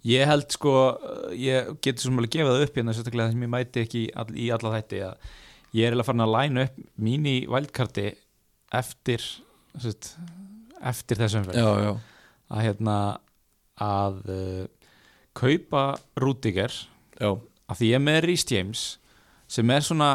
Ég 0.04 0.28
held 0.28 0.52
sko, 0.52 0.72
ég 1.32 1.70
getur 1.84 2.04
svona 2.04 2.20
alveg 2.20 2.34
gefað 2.34 2.62
upp 2.66 2.74
hérna 2.76 2.92
sérstaklega 2.92 3.32
sem 3.32 3.44
ég 3.46 3.52
mæti 3.54 3.84
ekki 3.86 4.02
all, 4.20 4.28
í 4.36 4.50
alla 4.52 4.74
þætti 4.74 5.00
að 5.06 5.30
ég 5.74 5.86
er 5.86 5.94
eiginlega 5.94 6.08
farin 6.10 6.24
að 6.26 6.34
læna 6.34 6.66
upp 6.68 6.82
mín 7.06 7.28
í 7.28 7.36
vældkarti 7.50 8.06
eftir 8.76 9.24
sérst, 9.80 10.10
eftir 10.84 11.20
þessum 11.22 11.48
já, 11.56 11.94
að 12.52 12.66
hérna 12.66 12.98
að 13.80 14.20
uh, 14.28 14.90
kaupa 15.36 15.86
Rúdiger 16.20 16.76
já, 17.16 17.30
af 17.74 17.80
því 17.80 17.90
ég 17.90 17.98
er 17.98 18.04
með 18.04 18.20
Rhys 18.28 18.46
James 18.50 18.84
sem 19.54 19.70
er 19.74 19.84
svona, 19.84 20.10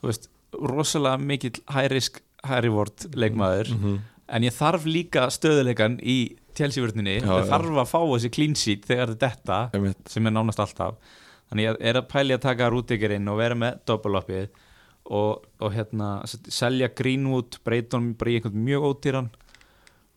þú 0.00 0.10
veist 0.10 0.28
rosalega 0.52 1.20
mikill 1.20 1.58
high 1.72 1.90
risk 1.92 2.22
high 2.46 2.62
reward 2.64 3.08
leikmaður. 3.14 3.74
Mhm. 3.76 4.00
en 4.32 4.42
ég 4.46 4.54
þarf 4.56 4.86
líka 4.88 5.26
stöðuleikan 5.28 5.98
í 6.00 6.36
það 7.20 7.42
já. 7.42 7.48
þarf 7.50 7.80
að 7.82 7.90
fá 7.90 7.98
þessi 8.00 8.30
clean 8.32 8.54
sheet 8.56 8.86
þegar 8.88 9.12
þetta 9.12 9.58
er 9.76 9.94
sem 10.08 10.26
er 10.26 10.32
nánast 10.32 10.62
alltaf. 10.62 10.96
Þannig 11.50 11.66
ég 11.66 11.80
er 11.90 11.98
að 12.00 12.08
pæli 12.08 12.36
að 12.36 12.44
taka 12.46 12.70
Rúdiger 12.72 13.12
inn 13.12 13.28
og 13.28 13.36
vera 13.42 13.56
með 13.58 13.82
doppelopið 13.88 14.46
og, 15.12 15.44
og 15.60 15.74
hérna 15.74 16.08
selja 16.48 16.88
Greenwood 16.96 17.58
í 18.32 18.38
einhvern 18.38 18.64
mjög 18.64 18.88
ódýran 18.88 19.28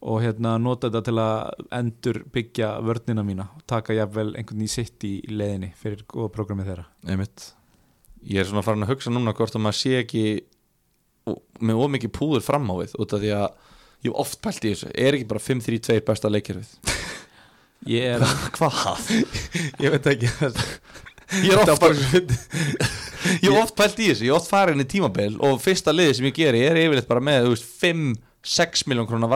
og 0.05 0.21
hérna 0.21 0.55
nota 0.61 0.89
þetta 0.91 1.01
til 1.07 1.19
að 1.21 1.67
endur 1.79 2.19
byggja 2.33 2.71
vörnina 2.85 3.23
mína 3.25 3.47
og 3.55 3.63
taka 3.69 3.95
jafnvel 3.97 4.35
einhvern 4.37 4.65
í 4.65 4.69
sitt 4.69 5.05
í 5.07 5.15
leiðinni 5.31 5.71
fyrir 5.79 6.03
góða 6.09 6.31
prógramið 6.35 6.69
þeirra. 6.71 6.85
Einmitt. 7.09 7.47
Ég 8.25 8.41
er 8.41 8.49
svona 8.49 8.65
farin 8.65 8.85
að 8.85 8.93
hugsa 8.93 9.13
núna 9.13 9.33
hvort 9.37 9.57
að 9.57 9.65
maður 9.65 9.79
sé 9.79 9.95
ekki 10.03 10.25
með 11.65 11.81
ómikið 11.81 12.13
púður 12.13 12.45
fram 12.45 12.69
á 12.69 12.75
við 12.83 12.93
út 13.01 13.15
af 13.17 13.23
því 13.23 13.31
að 13.33 13.47
ég 14.05 14.11
hef 14.11 14.19
oft 14.21 14.41
pælt 14.45 14.67
í 14.67 14.73
þessu. 14.75 14.91
Er 14.93 15.17
ekki 15.17 15.29
bara 15.31 15.45
5-3-2 15.47 15.97
besta 16.05 16.31
leikjörfið 16.33 16.93
Ég 17.95 18.15
er, 18.15 18.27
Hvað? 18.53 19.09
Ég 19.83 19.95
veit 19.95 20.11
ekki. 20.13 20.29
Ég 21.41 21.53
er 21.55 21.65
oft 21.65 21.85
Ég 23.41 23.49
hef 23.49 23.57
oft 23.57 23.75
pælt 23.77 23.97
í 23.97 24.11
þessu, 24.11 24.27
ég 24.27 24.29
hef 24.29 24.37
oft 24.37 24.51
farin 24.51 24.81
í 24.81 24.85
tímabil 24.85 25.39
og 25.41 25.57
fyrsta 25.63 25.93
liði 25.93 26.19
sem 26.19 26.27
ég 26.29 26.35
geri 26.37 26.61
er 26.61 26.77
yfirleitt 26.77 27.09
bara 27.09 27.23
með 27.25 27.49
5-6 28.45 28.85
miljón 28.87 29.07
krónar 29.09 29.31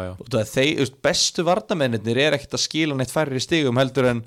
já, 0.00 0.12
og 0.16 0.28
það 0.32 0.40
þeir, 0.54 0.70
þú 0.74 0.84
veist, 0.86 1.00
bestu 1.04 1.44
varnamennir 1.46 2.18
er 2.24 2.36
ekkert 2.38 2.56
að 2.56 2.64
skila 2.64 2.96
neitt 2.96 3.12
færri 3.12 3.40
stigum 3.44 3.76
heldur 3.80 4.08
en 4.08 4.22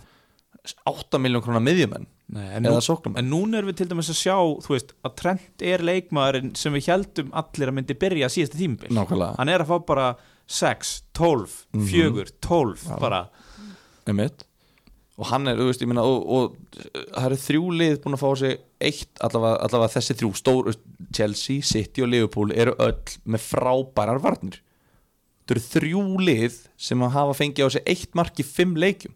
8 0.90 1.19
miljón 1.22 1.44
krónar 1.45 1.64
miðjumenn 1.65 2.06
Nei, 2.36 2.45
en, 2.57 2.65
nú, 2.65 2.80
en 3.19 3.27
núna 3.30 3.60
erum 3.60 3.69
við 3.69 3.76
til 3.84 3.88
dæmis 3.91 4.07
að 4.10 4.18
sjá 4.18 4.36
veist, 4.65 4.95
að 5.06 5.14
Trent 5.19 5.61
er 5.61 5.84
leikmaðurinn 5.86 6.56
sem 6.57 6.73
við 6.73 6.88
heldum 6.90 7.27
allir 7.38 7.69
að 7.69 7.76
myndi 7.77 7.98
byrja 8.02 8.30
síðasta 8.34 8.57
tímabil. 8.57 8.90
Nákvæmlega, 8.98 9.36
hann 9.38 9.52
er 9.53 9.61
að 9.61 9.69
fá 9.69 9.76
bara 9.91 10.07
6, 10.49 10.94
12, 11.14 11.53
Mhm. 11.76 11.86
4, 11.91 12.26
12 12.41 12.88
Já. 12.88 12.98
bara, 12.99 13.19
einmitt 14.10 14.44
og 15.15 15.29
hann 15.29 15.47
er, 15.47 15.59
þú 15.59 15.69
veist, 15.69 15.83
ég 15.83 15.89
meina 15.89 16.03
og, 16.03 16.25
og 16.27 16.55
það 17.15 17.27
eru 17.29 17.39
þrjú 17.39 17.69
lið 17.79 17.97
búin 18.03 18.17
að 18.17 18.23
fá 18.23 18.29
sig 18.41 18.57
eitt, 18.83 19.11
allavega, 19.23 19.61
allavega 19.63 19.93
þessi 19.95 20.17
þrjú 20.19 20.31
stór, 20.41 20.69
veist, 20.69 20.83
Chelsea, 21.15 21.63
City 21.63 22.03
og 22.03 22.11
Liverpool 22.11 22.51
eru 22.55 22.75
öll 22.83 23.15
með 23.23 23.45
frábærar 23.45 24.19
varnir. 24.23 24.59
Það 25.45 25.55
eru 25.55 25.65
þrjú 25.69 26.03
lið 26.25 26.59
sem 26.87 27.05
að 27.05 27.15
hafa 27.15 27.37
fengið 27.39 27.69
á 27.69 27.69
sig 27.77 27.89
eitt 27.95 28.17
mark 28.17 28.41
í 28.41 28.47
fimm 28.47 28.75
leikjum. 28.81 29.15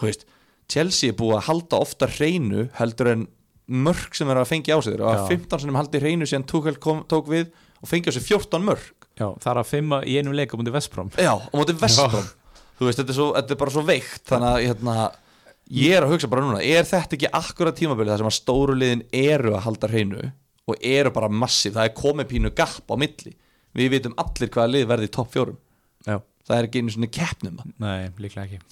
Þú 0.00 0.08
veist, 0.08 0.26
Chelsea 0.72 1.12
er 1.12 1.18
búið 1.18 1.38
að 1.38 1.46
halda 1.48 1.80
ofta 1.86 2.08
hreinu 2.10 2.66
heldur 2.76 3.12
en 3.14 3.26
mörg 3.72 4.16
sem 4.18 4.28
er 4.28 4.40
að 4.40 4.50
fengja 4.50 4.76
á 4.76 4.80
sig. 4.84 4.96
Þeir 4.96 5.06
og 5.06 5.20
Já. 5.22 5.26
15 5.30 5.62
sem 5.64 5.78
haldi 5.78 6.02
hreinu 6.02 6.76
kom, 6.82 7.04
tók 7.08 7.30
við 7.32 7.52
og 7.82 7.88
fengja 7.90 8.12
á 8.12 8.16
sig 8.16 8.26
14 8.28 8.62
mörg 8.66 8.92
já, 9.18 9.26
það 9.42 9.50
er 9.52 9.60
að 9.62 9.68
fimma 9.70 10.00
í 10.08 10.16
einum 10.20 10.36
leik 10.36 10.54
á 10.54 10.56
mútið 10.58 10.76
Vestbrom 10.76 11.10
Já, 11.18 11.32
og 11.34 11.56
mótið 11.58 11.82
Vestbrom 11.82 12.28
Þú 12.82 12.88
veist, 12.88 12.98
þetta 12.98 13.12
er, 13.14 13.18
svo, 13.18 13.26
þetta 13.38 13.54
er 13.54 13.60
bara 13.60 13.74
svo 13.74 13.82
veikt 13.86 14.22
Þannig 14.32 14.48
að 14.50 14.64
hérna, 14.66 14.94
ég 15.78 15.94
er 15.96 16.06
að 16.06 16.14
hugsa 16.16 16.30
bara 16.32 16.42
núna 16.42 16.62
Er 16.66 16.88
þetta 16.88 17.18
ekki 17.18 17.30
akkurat 17.38 17.78
tímabilið 17.78 18.16
þar 18.16 18.24
sem 18.24 18.30
að 18.32 18.38
stóru 18.40 18.74
liðin 18.78 19.04
eru 19.22 19.54
að 19.54 19.64
halda 19.68 19.90
hreinu 19.92 20.24
og 20.70 20.84
eru 20.86 21.10
bara 21.10 21.26
massíf, 21.26 21.74
það 21.74 21.88
er 21.88 21.94
komið 21.98 22.28
pínu 22.30 22.50
gap 22.54 22.86
á 22.86 22.94
milli. 22.94 23.32
Við 23.74 23.88
vitum 23.96 24.12
allir 24.22 24.50
hvaða 24.54 24.70
lið 24.70 24.84
verði 24.92 25.08
í 25.08 25.10
topp 25.16 25.32
fjórum. 25.34 25.56
Já, 26.06 26.20
Það 26.42 26.56
er 26.58 26.66
ekki 26.66 26.80
einu 26.82 26.92
svona 26.92 27.08
keppnum 27.14 27.60
nei, 27.82 28.08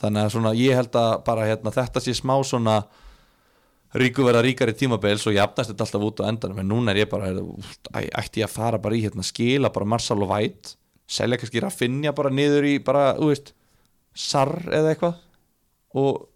Þannig 0.00 0.24
að 0.24 0.32
svona, 0.34 0.50
ég 0.58 0.74
held 0.78 0.96
að 0.98 1.12
bara 1.26 1.46
hérna, 1.46 1.72
þetta 1.74 2.02
sé 2.02 2.14
smá 2.18 2.34
svona 2.46 2.80
ríku 4.00 4.26
verða 4.26 4.42
ríkari 4.46 4.74
tímabil 4.78 5.18
svo 5.22 5.32
jafnast 5.34 5.70
þetta 5.72 5.86
alltaf 5.86 6.06
út 6.06 6.22
á 6.22 6.30
endanum 6.30 6.60
en 6.62 6.68
núna 6.70 6.92
er 6.92 7.04
ég 7.04 7.10
bara, 7.10 7.30
æ, 7.30 8.02
ætti 8.22 8.42
ég 8.42 8.46
að 8.46 8.54
fara 8.54 8.78
bara 8.82 8.98
í 8.98 9.04
hérna, 9.04 9.22
skila 9.26 9.70
bara 9.74 9.88
Marsal 9.88 10.18
og 10.22 10.30
Væt 10.30 10.74
selja 11.10 11.38
kannski 11.40 11.62
Rafinha 11.62 12.12
bara 12.14 12.30
niður 12.34 12.68
í 12.70 12.76
bara, 12.86 13.12
þú 13.18 13.30
veist, 13.32 13.54
Sarr 14.16 14.56
eða 14.68 14.94
eitthvað 14.94 15.18
og 16.00 16.26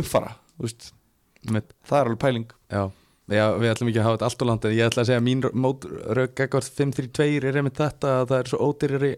uppfara, 0.00 0.34
það 0.60 1.98
er 1.98 2.04
alveg 2.04 2.20
pæling. 2.22 2.52
Já, 2.72 2.84
Já, 3.32 3.54
við 3.56 3.70
ætlum 3.70 3.88
ekki 3.88 4.00
að 4.02 4.04
hafa 4.04 4.16
þetta 4.18 4.26
allt 4.28 4.42
og 4.44 4.48
langt 4.50 4.64
en 4.68 4.74
ég 4.76 4.84
ætla 4.90 5.00
að 5.00 5.06
segja 5.08 5.20
að 5.22 5.24
mín 5.24 5.44
mótrögg 5.64 6.40
ekkert 6.44 6.66
5-3-2 6.76 7.26
er 7.48 7.56
einmitt 7.56 7.78
þetta 7.80 8.10
að 8.18 8.26
það 8.28 8.36
er 8.36 8.50
svo 8.50 8.66
ódýrari, 8.66 9.10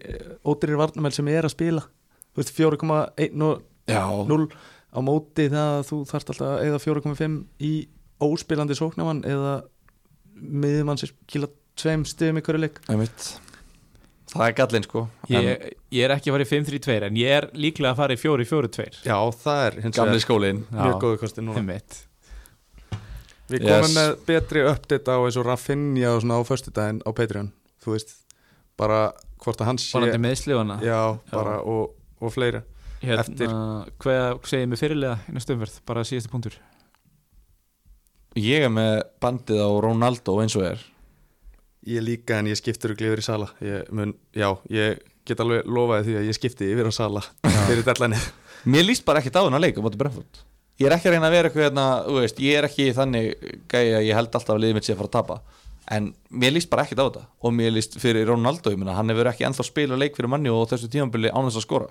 ódýrari 0.47 0.79
varnamæl 0.79 1.11
sem 1.17 1.27
er 1.33 1.47
að 1.47 1.53
spila. 1.57 1.83
Þú 2.31 2.39
veist 2.39 2.53
4,1 2.55 3.43
og 3.49 3.65
Já, 3.91 4.03
0 4.31 4.47
á 4.47 4.99
móti 5.03 5.49
það 5.51 5.73
að 5.73 5.83
þú 5.89 5.99
þarft 6.07 6.31
alltaf 6.33 6.63
eða 6.63 6.79
4,5 6.85 7.35
í 7.67 7.73
óspilandi 8.23 8.79
sóknamann 8.79 9.19
eða 9.27 9.57
miðjumann 10.37 11.01
sem 11.03 11.11
kýla 11.27 11.51
tveim 11.77 12.07
stöðum 12.07 12.39
í 12.39 12.45
hverju 12.47 12.63
leik 12.63 12.79
Það 14.27 14.43
er 14.49 14.55
gallinn 14.57 14.83
sko 14.83 15.01
ég, 15.31 15.61
ég 15.95 16.03
er 16.03 16.11
ekki 16.17 16.29
að 16.29 16.35
fara 16.35 16.45
í 16.45 16.49
5-3-2 16.51 16.95
en 17.07 17.15
ég 17.21 17.29
er 17.37 17.45
líklega 17.55 17.93
að 17.93 17.99
fara 18.01 18.15
í 18.17 18.19
4-4-2 18.19 18.87
Já, 19.07 19.17
það 19.43 19.61
er 19.67 19.77
Gamli 19.87 20.11
vegar 20.11 20.23
skólinn. 20.25 20.59
mjög 20.73 20.97
góðu 21.03 21.19
kosti 21.21 21.41
núna. 21.45 21.61
Einmitt. 21.61 22.01
Við 23.47 23.63
Yes. 23.63 23.71
komum 23.71 23.93
með 23.95 24.09
betri 24.27 24.63
update 24.67 25.07
á 25.07 25.17
eins 25.23 25.37
og 25.39 25.45
Rafinha 25.47 26.09
og 26.17 26.21
svona 26.25 26.35
á 26.35 26.43
föstudaginn 26.43 26.99
á 27.07 27.09
Patreon. 27.15 27.51
Þú 27.79 27.93
veist, 27.95 28.11
bara 28.77 29.13
hvort 29.39 29.61
að 29.63 29.65
hans 29.69 29.85
sé 29.87 29.95
Vonandi 29.95 30.19
meðslifana 30.19 30.81
Já, 30.83 30.99
bara 31.31 31.61
og, 31.63 31.93
og 32.19 32.33
fleiri 32.35 32.59
hérna, 32.99 33.23
eftir- 33.23 33.53
Hvað 34.03 34.43
segir 34.51 34.67
mér 34.67 34.81
fyrirlega 34.83 35.19
í 35.29 35.33
næstu 35.37 35.55
umferð, 35.55 35.79
bara 35.87 36.03
síðasta 36.03 36.29
punktur. 36.33 36.59
Ég 38.35 38.67
er 38.67 38.69
með 38.69 39.03
bandið 39.23 39.63
á 39.63 39.69
Ronaldo 39.81 40.35
eins 40.43 40.55
og 40.59 40.67
er 40.67 40.83
Ég 41.87 42.03
líka 42.03 42.41
en 42.41 42.49
ég 42.51 42.59
skiptur 42.59 42.91
og 42.93 42.99
glifur 42.99 43.21
í 43.21 43.23
sala. 43.23 43.47
Ég 43.63 43.87
mun, 43.95 44.11
Já, 44.35 44.49
ég 44.73 44.99
get 45.27 45.39
alveg 45.43 45.67
lofaði 45.67 46.09
því 46.09 46.15
að 46.19 46.27
ég 46.27 46.37
skipti 46.37 46.67
yfir 46.71 46.89
á 46.89 46.93
sala 46.95 47.21
fyrir 47.69 47.83
dellanir 47.87 48.23
Mér 48.67 48.83
líst 48.87 49.05
bara 49.07 49.21
ekkert 49.21 49.39
á 49.39 49.45
þennan 49.45 49.63
leik 49.63 49.77
á 49.79 49.81
móti 49.85 49.99
Brentford. 49.99 50.41
Ég 50.77 50.89
er 50.89 50.95
ekki 50.97 51.09
að 51.09 51.15
reyna 51.15 51.29
að 51.29 51.35
vera 51.37 51.49
eitthvað 51.49 51.65
hérna, 51.67 51.85
þú 52.05 52.17
veist, 52.19 52.41
Ég 52.43 52.57
er 52.59 52.67
ekki 52.67 52.87
þannig 52.97 53.45
gæi 53.71 53.85
að 53.97 54.07
ég 54.09 54.17
held 54.17 54.27
alltaf 54.35 54.53
að 54.55 54.59
liðið 54.63 54.77
mitt 54.77 54.87
sé 54.87 54.93
að 54.93 54.99
fara 55.01 55.09
að 55.11 55.15
tapa. 55.15 55.37
En 55.97 56.09
mér 56.43 56.53
líst 56.57 56.69
bara 56.69 56.83
ekkert 56.83 56.99
á 56.99 57.05
þetta. 57.07 57.23
Og 57.47 57.53
mér 57.55 57.71
líst 57.77 57.95
fyrir 58.01 58.27
Ronaldo, 58.27 58.73
ég 58.73 58.81
meina 58.81 58.97
Hann 58.97 59.13
hefur 59.13 59.29
ekki 59.31 59.47
ennþá 59.47 59.65
spila 59.65 59.99
leik 59.99 60.17
fyrir 60.19 60.31
manni 60.33 60.51
og 60.51 60.67
á 60.67 60.69
þessu 60.73 60.89
tímabili 60.91 61.31
án 61.31 61.47
þess 61.47 61.61
að 61.61 61.65
skora. 61.65 61.87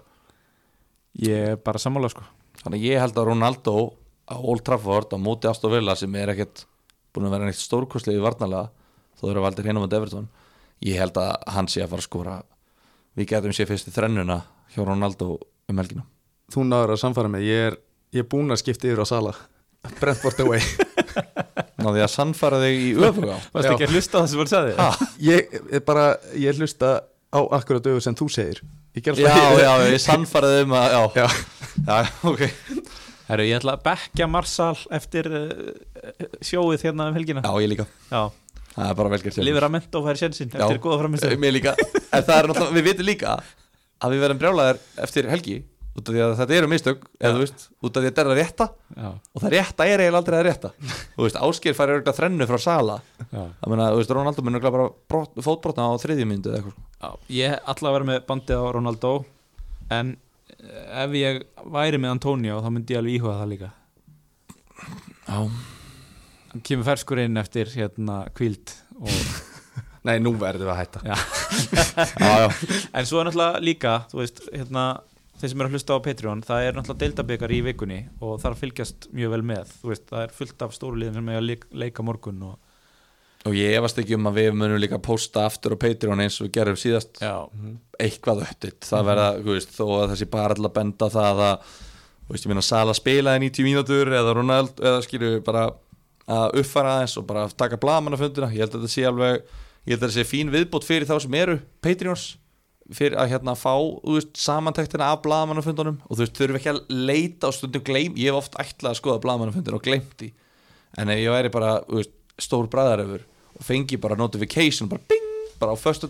Ég 1.24 1.52
er 1.54 1.60
bara 1.64 1.80
sammála 1.80 2.12
sko. 2.12 2.26
Þannig 2.60 2.82
að 2.82 2.88
ég 2.90 3.00
held 3.00 3.16
að 3.16 3.30
Ronaldo 3.30 3.76
á 4.28 4.36
Old 4.36 4.66
Trafford 4.66 5.16
á 5.16 5.18
móti 5.22 5.48
Aston 5.48 5.72
Villa 5.72 5.96
sem 5.96 6.12
er 6.20 6.34
ekkert 6.34 6.66
búin 7.14 7.30
að 7.30 7.38
vera 7.38 7.48
neitt 7.48 7.62
stórkostlegi 7.62 8.20
varnalega 8.20 8.68
þó 9.16 9.26
þeirra 9.28 9.44
valdir 9.46 9.68
hinum 9.70 9.86
á 9.86 9.88
Everton. 9.88 10.28
Ég 10.84 11.00
held 11.00 11.16
að 11.20 11.32
hann 11.56 11.68
sé 11.72 11.82
að 11.84 11.92
fara 11.94 12.04
að 12.04 12.08
skora. 12.08 12.36
Við 13.16 13.30
getum 13.32 13.54
sé 13.56 13.66
fyrst 13.68 13.88
í 13.88 13.94
þrennuna 13.94 14.42
hjá 14.74 14.82
Ronaldo 14.84 15.38
um 15.70 15.80
helgina. 15.80 16.04
Þú 16.52 16.66
náður 16.68 16.94
að 16.94 17.02
samfara 17.02 17.30
mig, 17.32 17.46
ég 17.48 17.70
er, 17.72 17.78
ég 18.14 18.22
er 18.24 18.28
búin 18.30 18.52
að 18.54 18.60
skipta 18.62 18.90
yfir 18.90 19.02
á 19.02 19.06
sala 19.08 19.32
Brentford 20.00 20.40
away. 20.44 20.60
Náði 21.82 22.02
að 22.02 22.10
sannfara 22.12 22.58
þig 22.62 22.78
í 22.80 22.88
öfuga 23.06 23.36
Varst 23.54 23.68
ekki 23.70 23.86
að 23.86 23.92
hlusta 23.94 24.18
á 24.18 24.20
það 24.20 24.28
sem 24.30 24.40
voru 24.40 24.52
sagði? 24.52 24.72
Ha? 24.80 25.08
Ég 25.22 25.56
er 25.78 25.82
bara, 25.86 26.06
ég 26.38 26.60
hlusta 26.60 26.92
á 27.06 27.40
akkurat 27.56 27.88
öfu 27.92 28.02
sem 28.04 28.16
þú 28.18 28.28
segir. 28.32 28.62
Ég 28.96 29.10
já, 29.20 29.34
já, 29.60 29.72
ég 29.92 30.00
sannfaraði 30.00 30.62
um 30.64 30.72
að 30.78 30.86
já, 30.94 31.00
Já. 31.20 31.26
já, 31.84 31.98
ok. 32.30 32.42
Herru, 33.26 33.44
ég 33.44 33.58
ætla 33.58 33.74
að 33.76 33.82
bekka 33.84 34.28
Marsal 34.30 34.76
eftir 34.96 35.26
uh, 35.28 35.48
sjóið 36.46 36.86
hérna 36.86 37.10
um 37.10 37.16
helgina. 37.18 37.42
Já, 37.44 37.52
ég 37.60 37.72
líka, 37.74 37.86
Já, 38.08 38.22
það 38.76 38.90
er 38.90 38.98
bara 39.00 39.14
velgjert 39.14 39.40
lifir 39.42 39.68
að 39.68 39.74
menta 39.76 40.00
og 40.00 40.06
færi 40.06 40.22
sjensin 40.22 40.52
eftir 40.52 40.82
góða 40.84 41.00
framistöð 41.02 41.38
mér 41.40 41.56
líka, 41.56 41.72
en 41.80 42.26
það 42.26 42.36
er 42.36 42.50
náttúrulega, 42.50 42.76
við 42.76 42.90
vitum 42.90 43.08
líka 43.08 43.38
að 43.96 44.14
við 44.14 44.22
verðum 44.26 44.42
brjálæðir 44.44 44.84
eftir 45.06 45.32
helgi 45.32 45.56
út 45.96 46.10
af 46.10 46.12
því 46.12 46.22
að 46.22 46.32
þetta 46.40 46.56
eru 46.56 46.68
mistök 46.70 47.04
eða 47.16 47.32
þú 47.32 47.42
veist, 47.42 47.62
út 47.80 47.96
af 47.96 48.02
því 48.02 48.02
að 48.02 48.10
þetta 48.10 48.22
er 48.22 48.28
að 48.30 48.38
rétta. 48.40 48.66
Já, 48.96 49.06
og 49.08 49.42
það 49.42 49.54
rétta 49.54 49.86
er 49.86 50.02
eiginlega 50.02 50.20
aldrei 50.20 50.36
að 50.36 50.44
rétta. 50.46 50.70
Þú 51.14 51.24
veist, 51.24 51.38
Ásker 51.46 51.76
færi 51.78 51.94
auðvitað 51.94 52.18
þrennu 52.18 52.48
frá 52.50 52.58
Sala. 52.60 52.96
Já. 53.22 53.40
það 53.62 53.72
meina, 53.72 53.86
þú 53.94 54.00
veist, 54.02 54.12
Ronaldo 54.18 54.44
mun 54.44 54.58
örugglega 54.58 54.74
bara 54.76 54.88
brot, 55.12 55.40
fótbrotna 55.46 55.88
á 55.88 55.92
þriðju 56.02 56.28
myndu 56.28 56.52
eða 56.52 56.60
eitthvað. 56.60 56.76
Já, 57.00 57.08
ég 57.38 57.56
ætla 57.72 57.90
að 57.90 57.96
vera 57.96 58.08
með 58.10 58.20
bandið 58.28 58.60
á 58.60 58.66
Ronaldo 58.76 59.14
en 59.96 60.12
eh, 60.58 60.84
ef 61.06 61.16
ég 61.16 61.40
væri 61.78 62.02
með 62.02 62.16
Antonio 62.18 62.60
þá 62.60 62.68
myndi 62.74 62.96
ég 62.96 63.00
alveg 63.00 63.16
íhuga 63.16 63.38
það 63.40 63.52
líka. 63.54 63.72
Já, 65.26 65.38
kemur 66.64 66.86
ferskur 66.88 67.20
inn 67.24 67.40
eftir 67.40 67.70
hérna 67.74 68.22
kvíld 68.36 68.72
og, 69.00 69.12
Nei, 70.06 70.20
nú 70.22 70.36
verðum 70.38 70.68
við 70.68 70.72
að 70.72 70.78
hætta. 70.78 71.00
Já, 71.10 71.16
já. 72.22 72.48
en 72.94 73.06
svo 73.08 73.18
er 73.18 73.26
náttúrulega 73.26 73.62
líka 73.64 73.94
þú 74.12 74.20
veist, 74.20 74.44
hérna 74.52 74.84
þeir 75.40 75.50
sem 75.50 75.60
eru 75.64 75.68
að 75.68 75.74
hlusta 75.76 75.96
á 75.98 76.04
Patreon, 76.04 76.44
það 76.46 76.66
er 76.66 76.76
náttúrulega 76.76 77.02
deildabikar 77.02 77.52
í 77.56 77.58
vikunni 77.66 77.98
og 78.20 78.36
það 78.38 78.46
er 78.48 78.54
að 78.54 78.60
fylgjast 78.62 79.08
mjög 79.16 79.34
vel 79.34 79.42
með 79.50 79.72
þú 79.80 79.90
veist, 79.90 80.06
það 80.12 80.22
er 80.22 80.36
fullt 80.36 80.64
af 80.66 80.76
stóru 80.76 81.00
liðin 81.00 81.18
sem 81.18 81.32
er 81.32 81.40
að 81.40 81.48
leik, 81.50 81.66
leika 81.84 82.06
morgun 82.06 82.46
og 82.52 82.54
og 83.46 83.54
ég 83.54 83.76
efast 83.78 84.00
ekki 84.02 84.16
um 84.16 84.26
að 84.26 84.38
við 84.40 84.54
munum 84.58 84.80
líka 84.82 84.98
posta 85.02 85.44
aftur 85.46 85.76
á 85.78 85.82
Patreon 85.84 86.22
eins 86.24 86.38
og 86.40 86.48
við 86.48 86.54
gerum 86.56 86.78
síðast. 86.80 87.20
Já, 87.22 87.46
eitthvað 88.02 88.42
uppditt 88.46 88.88
það 88.88 89.04
verða, 89.10 89.26
þú 89.38 89.52
veist, 89.52 89.74
þó 89.76 89.84
að 90.00 90.14
þessi 90.14 90.28
bara 90.32 90.56
alltaf 90.56 90.74
benda 90.74 91.08
það 91.14 91.42
að, 91.46 91.68
þú 92.26 92.34
veist, 92.34 92.46
ég 92.46 92.52
minna 92.52 92.64
Sala 92.66 92.96
spilaði 92.98 93.44
90 93.46 93.68
mínútur 93.68 94.10
eða 94.18 94.34
Ronald 94.34 94.82
eða 94.82 95.04
skilju 95.06 95.30
bara 95.46 95.68
að 96.26 96.58
uppfara 96.62 96.96
aðeins 96.96 97.14
og 97.20 97.28
bara 97.28 97.46
taka 97.52 97.78
blagamannafundina 97.82 98.50
ég 98.54 98.64
held 98.64 98.74
að 98.74 98.82
þetta 98.82 98.94
sé 98.94 99.04
alveg, 99.06 99.44
ég 99.86 99.94
held 99.94 100.00
að 100.00 100.08
þetta 100.08 100.16
sé 100.16 100.26
fín 100.26 100.50
viðbót 100.54 100.86
fyrir 100.86 101.08
þá 101.08 101.16
sem 101.22 101.38
eru 101.38 101.60
Patreons 101.84 102.26
fyrir 102.94 103.18
að 103.18 103.32
hérna 103.34 103.56
fá, 103.58 103.74
veist, 104.06 104.32
samantektina 104.38 105.10
af 105.10 105.22
blagamannafundunum 105.24 106.00
og 106.06 106.12
þú 106.12 106.22
veist, 106.22 106.36
þurfum 106.38 106.58
ekki 106.60 106.72
að 106.72 106.82
leita 106.90 107.50
og 107.50 107.56
stundum 107.56 107.86
gleym, 107.86 108.18
ég 108.18 108.30
hef 108.30 108.44
oft 108.44 108.58
ætlað 108.62 108.92
að 108.92 109.00
skoða 109.00 109.22
blagamannafundin 109.24 109.74
og 109.74 109.82
gleymt 109.82 110.12
því. 110.20 110.28
En 111.02 111.10
ef 111.10 111.18
ég 111.18 111.34
væri 111.34 111.50
bara, 111.54 111.72
veist, 111.90 112.14
stór 112.38 112.70
bræðaröfur 112.70 113.24
og 113.56 113.66
fengi 113.66 113.98
bara 113.98 114.18
notification, 114.18 114.90
bara 114.92 115.02
bing 115.10 115.26
bara 115.58 115.72
á 115.72 115.76
föstu 115.76 116.08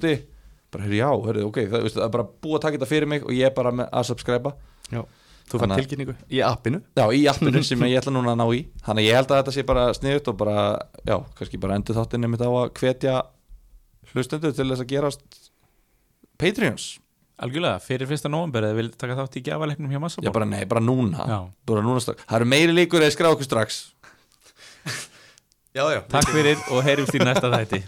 bara 0.73 0.83
heyrðu, 0.83 0.99
já, 0.99 1.11
heyrðu, 1.27 1.45
ok, 1.47 1.59
það, 1.71 1.83
veistu, 1.85 2.01
það 2.01 2.07
er 2.07 2.15
bara 2.17 2.29
búið 2.43 2.57
að 2.57 2.63
taka 2.65 2.77
þetta 2.77 2.89
fyrir 2.91 3.09
mig 3.11 3.25
og 3.25 3.35
ég 3.37 3.47
er 3.47 3.55
bara 3.55 3.71
að 3.87 4.09
subscriba 4.09 4.53
Já, 4.91 5.03
þú 5.47 5.61
fann 5.63 5.75
tilkynningu 5.79 6.15
í 6.33 6.43
appinu. 6.45 6.81
Já, 6.99 7.05
í 7.15 7.25
appinu 7.31 7.63
sem 7.67 7.87
ég 7.87 8.01
ætla 8.01 8.13
núna 8.15 8.35
að 8.35 8.41
ná 8.41 8.47
í. 8.51 8.61
Þannig 8.87 9.03
að 9.03 9.09
ég 9.09 9.19
held 9.19 9.33
að 9.33 9.41
þetta 9.41 9.55
sé 9.57 9.65
bara 9.69 9.87
sniðut 9.97 10.31
og 10.33 10.39
bara, 10.43 10.59
já, 11.07 11.17
kannski 11.39 11.61
bara 11.63 11.79
endur 11.79 11.99
þáttinni 11.99 12.31
mitt 12.33 12.45
á 12.45 12.51
að 12.51 12.71
hvetja 12.81 13.17
hlustendur 14.13 14.55
til 14.57 14.69
þess 14.71 14.85
að 14.85 14.93
gerast 14.95 15.43
Patreons. 16.41 16.87
Algjörlega, 17.37 17.83
fyrir 17.85 18.09
fyrsta 18.09 18.31
nóvember 18.33 18.65
eða 18.65 18.79
vil 18.79 18.89
taka 18.97 19.19
þátt 19.19 19.37
í 19.37 19.45
gjafaleiknum 19.45 19.91
hjá 19.93 19.99
Já, 19.99 20.03
Massabók 20.07 20.37
bara 20.39 20.49
nei, 20.49 20.63
bara 20.69 20.81
núna. 20.81 21.27
Já. 21.29 21.39
bara 21.69 21.85
núna 21.85 22.01
strax. 22.01 22.25
Það 22.25 22.39
eru 22.41 22.49
meiri 22.55 22.77
líkur 22.79 23.05
eða 23.05 23.13
skrá 23.13 23.29
okkur 23.35 23.49
strax. 23.49 23.83
Já, 25.77 25.85
já. 25.93 26.01
Takk 26.09 26.31
fyrir 26.33 26.57
og 26.73 26.81
heyrjumst 26.87 27.19
í 27.19 27.21
næsta 27.21 27.51
þætti 27.53 27.83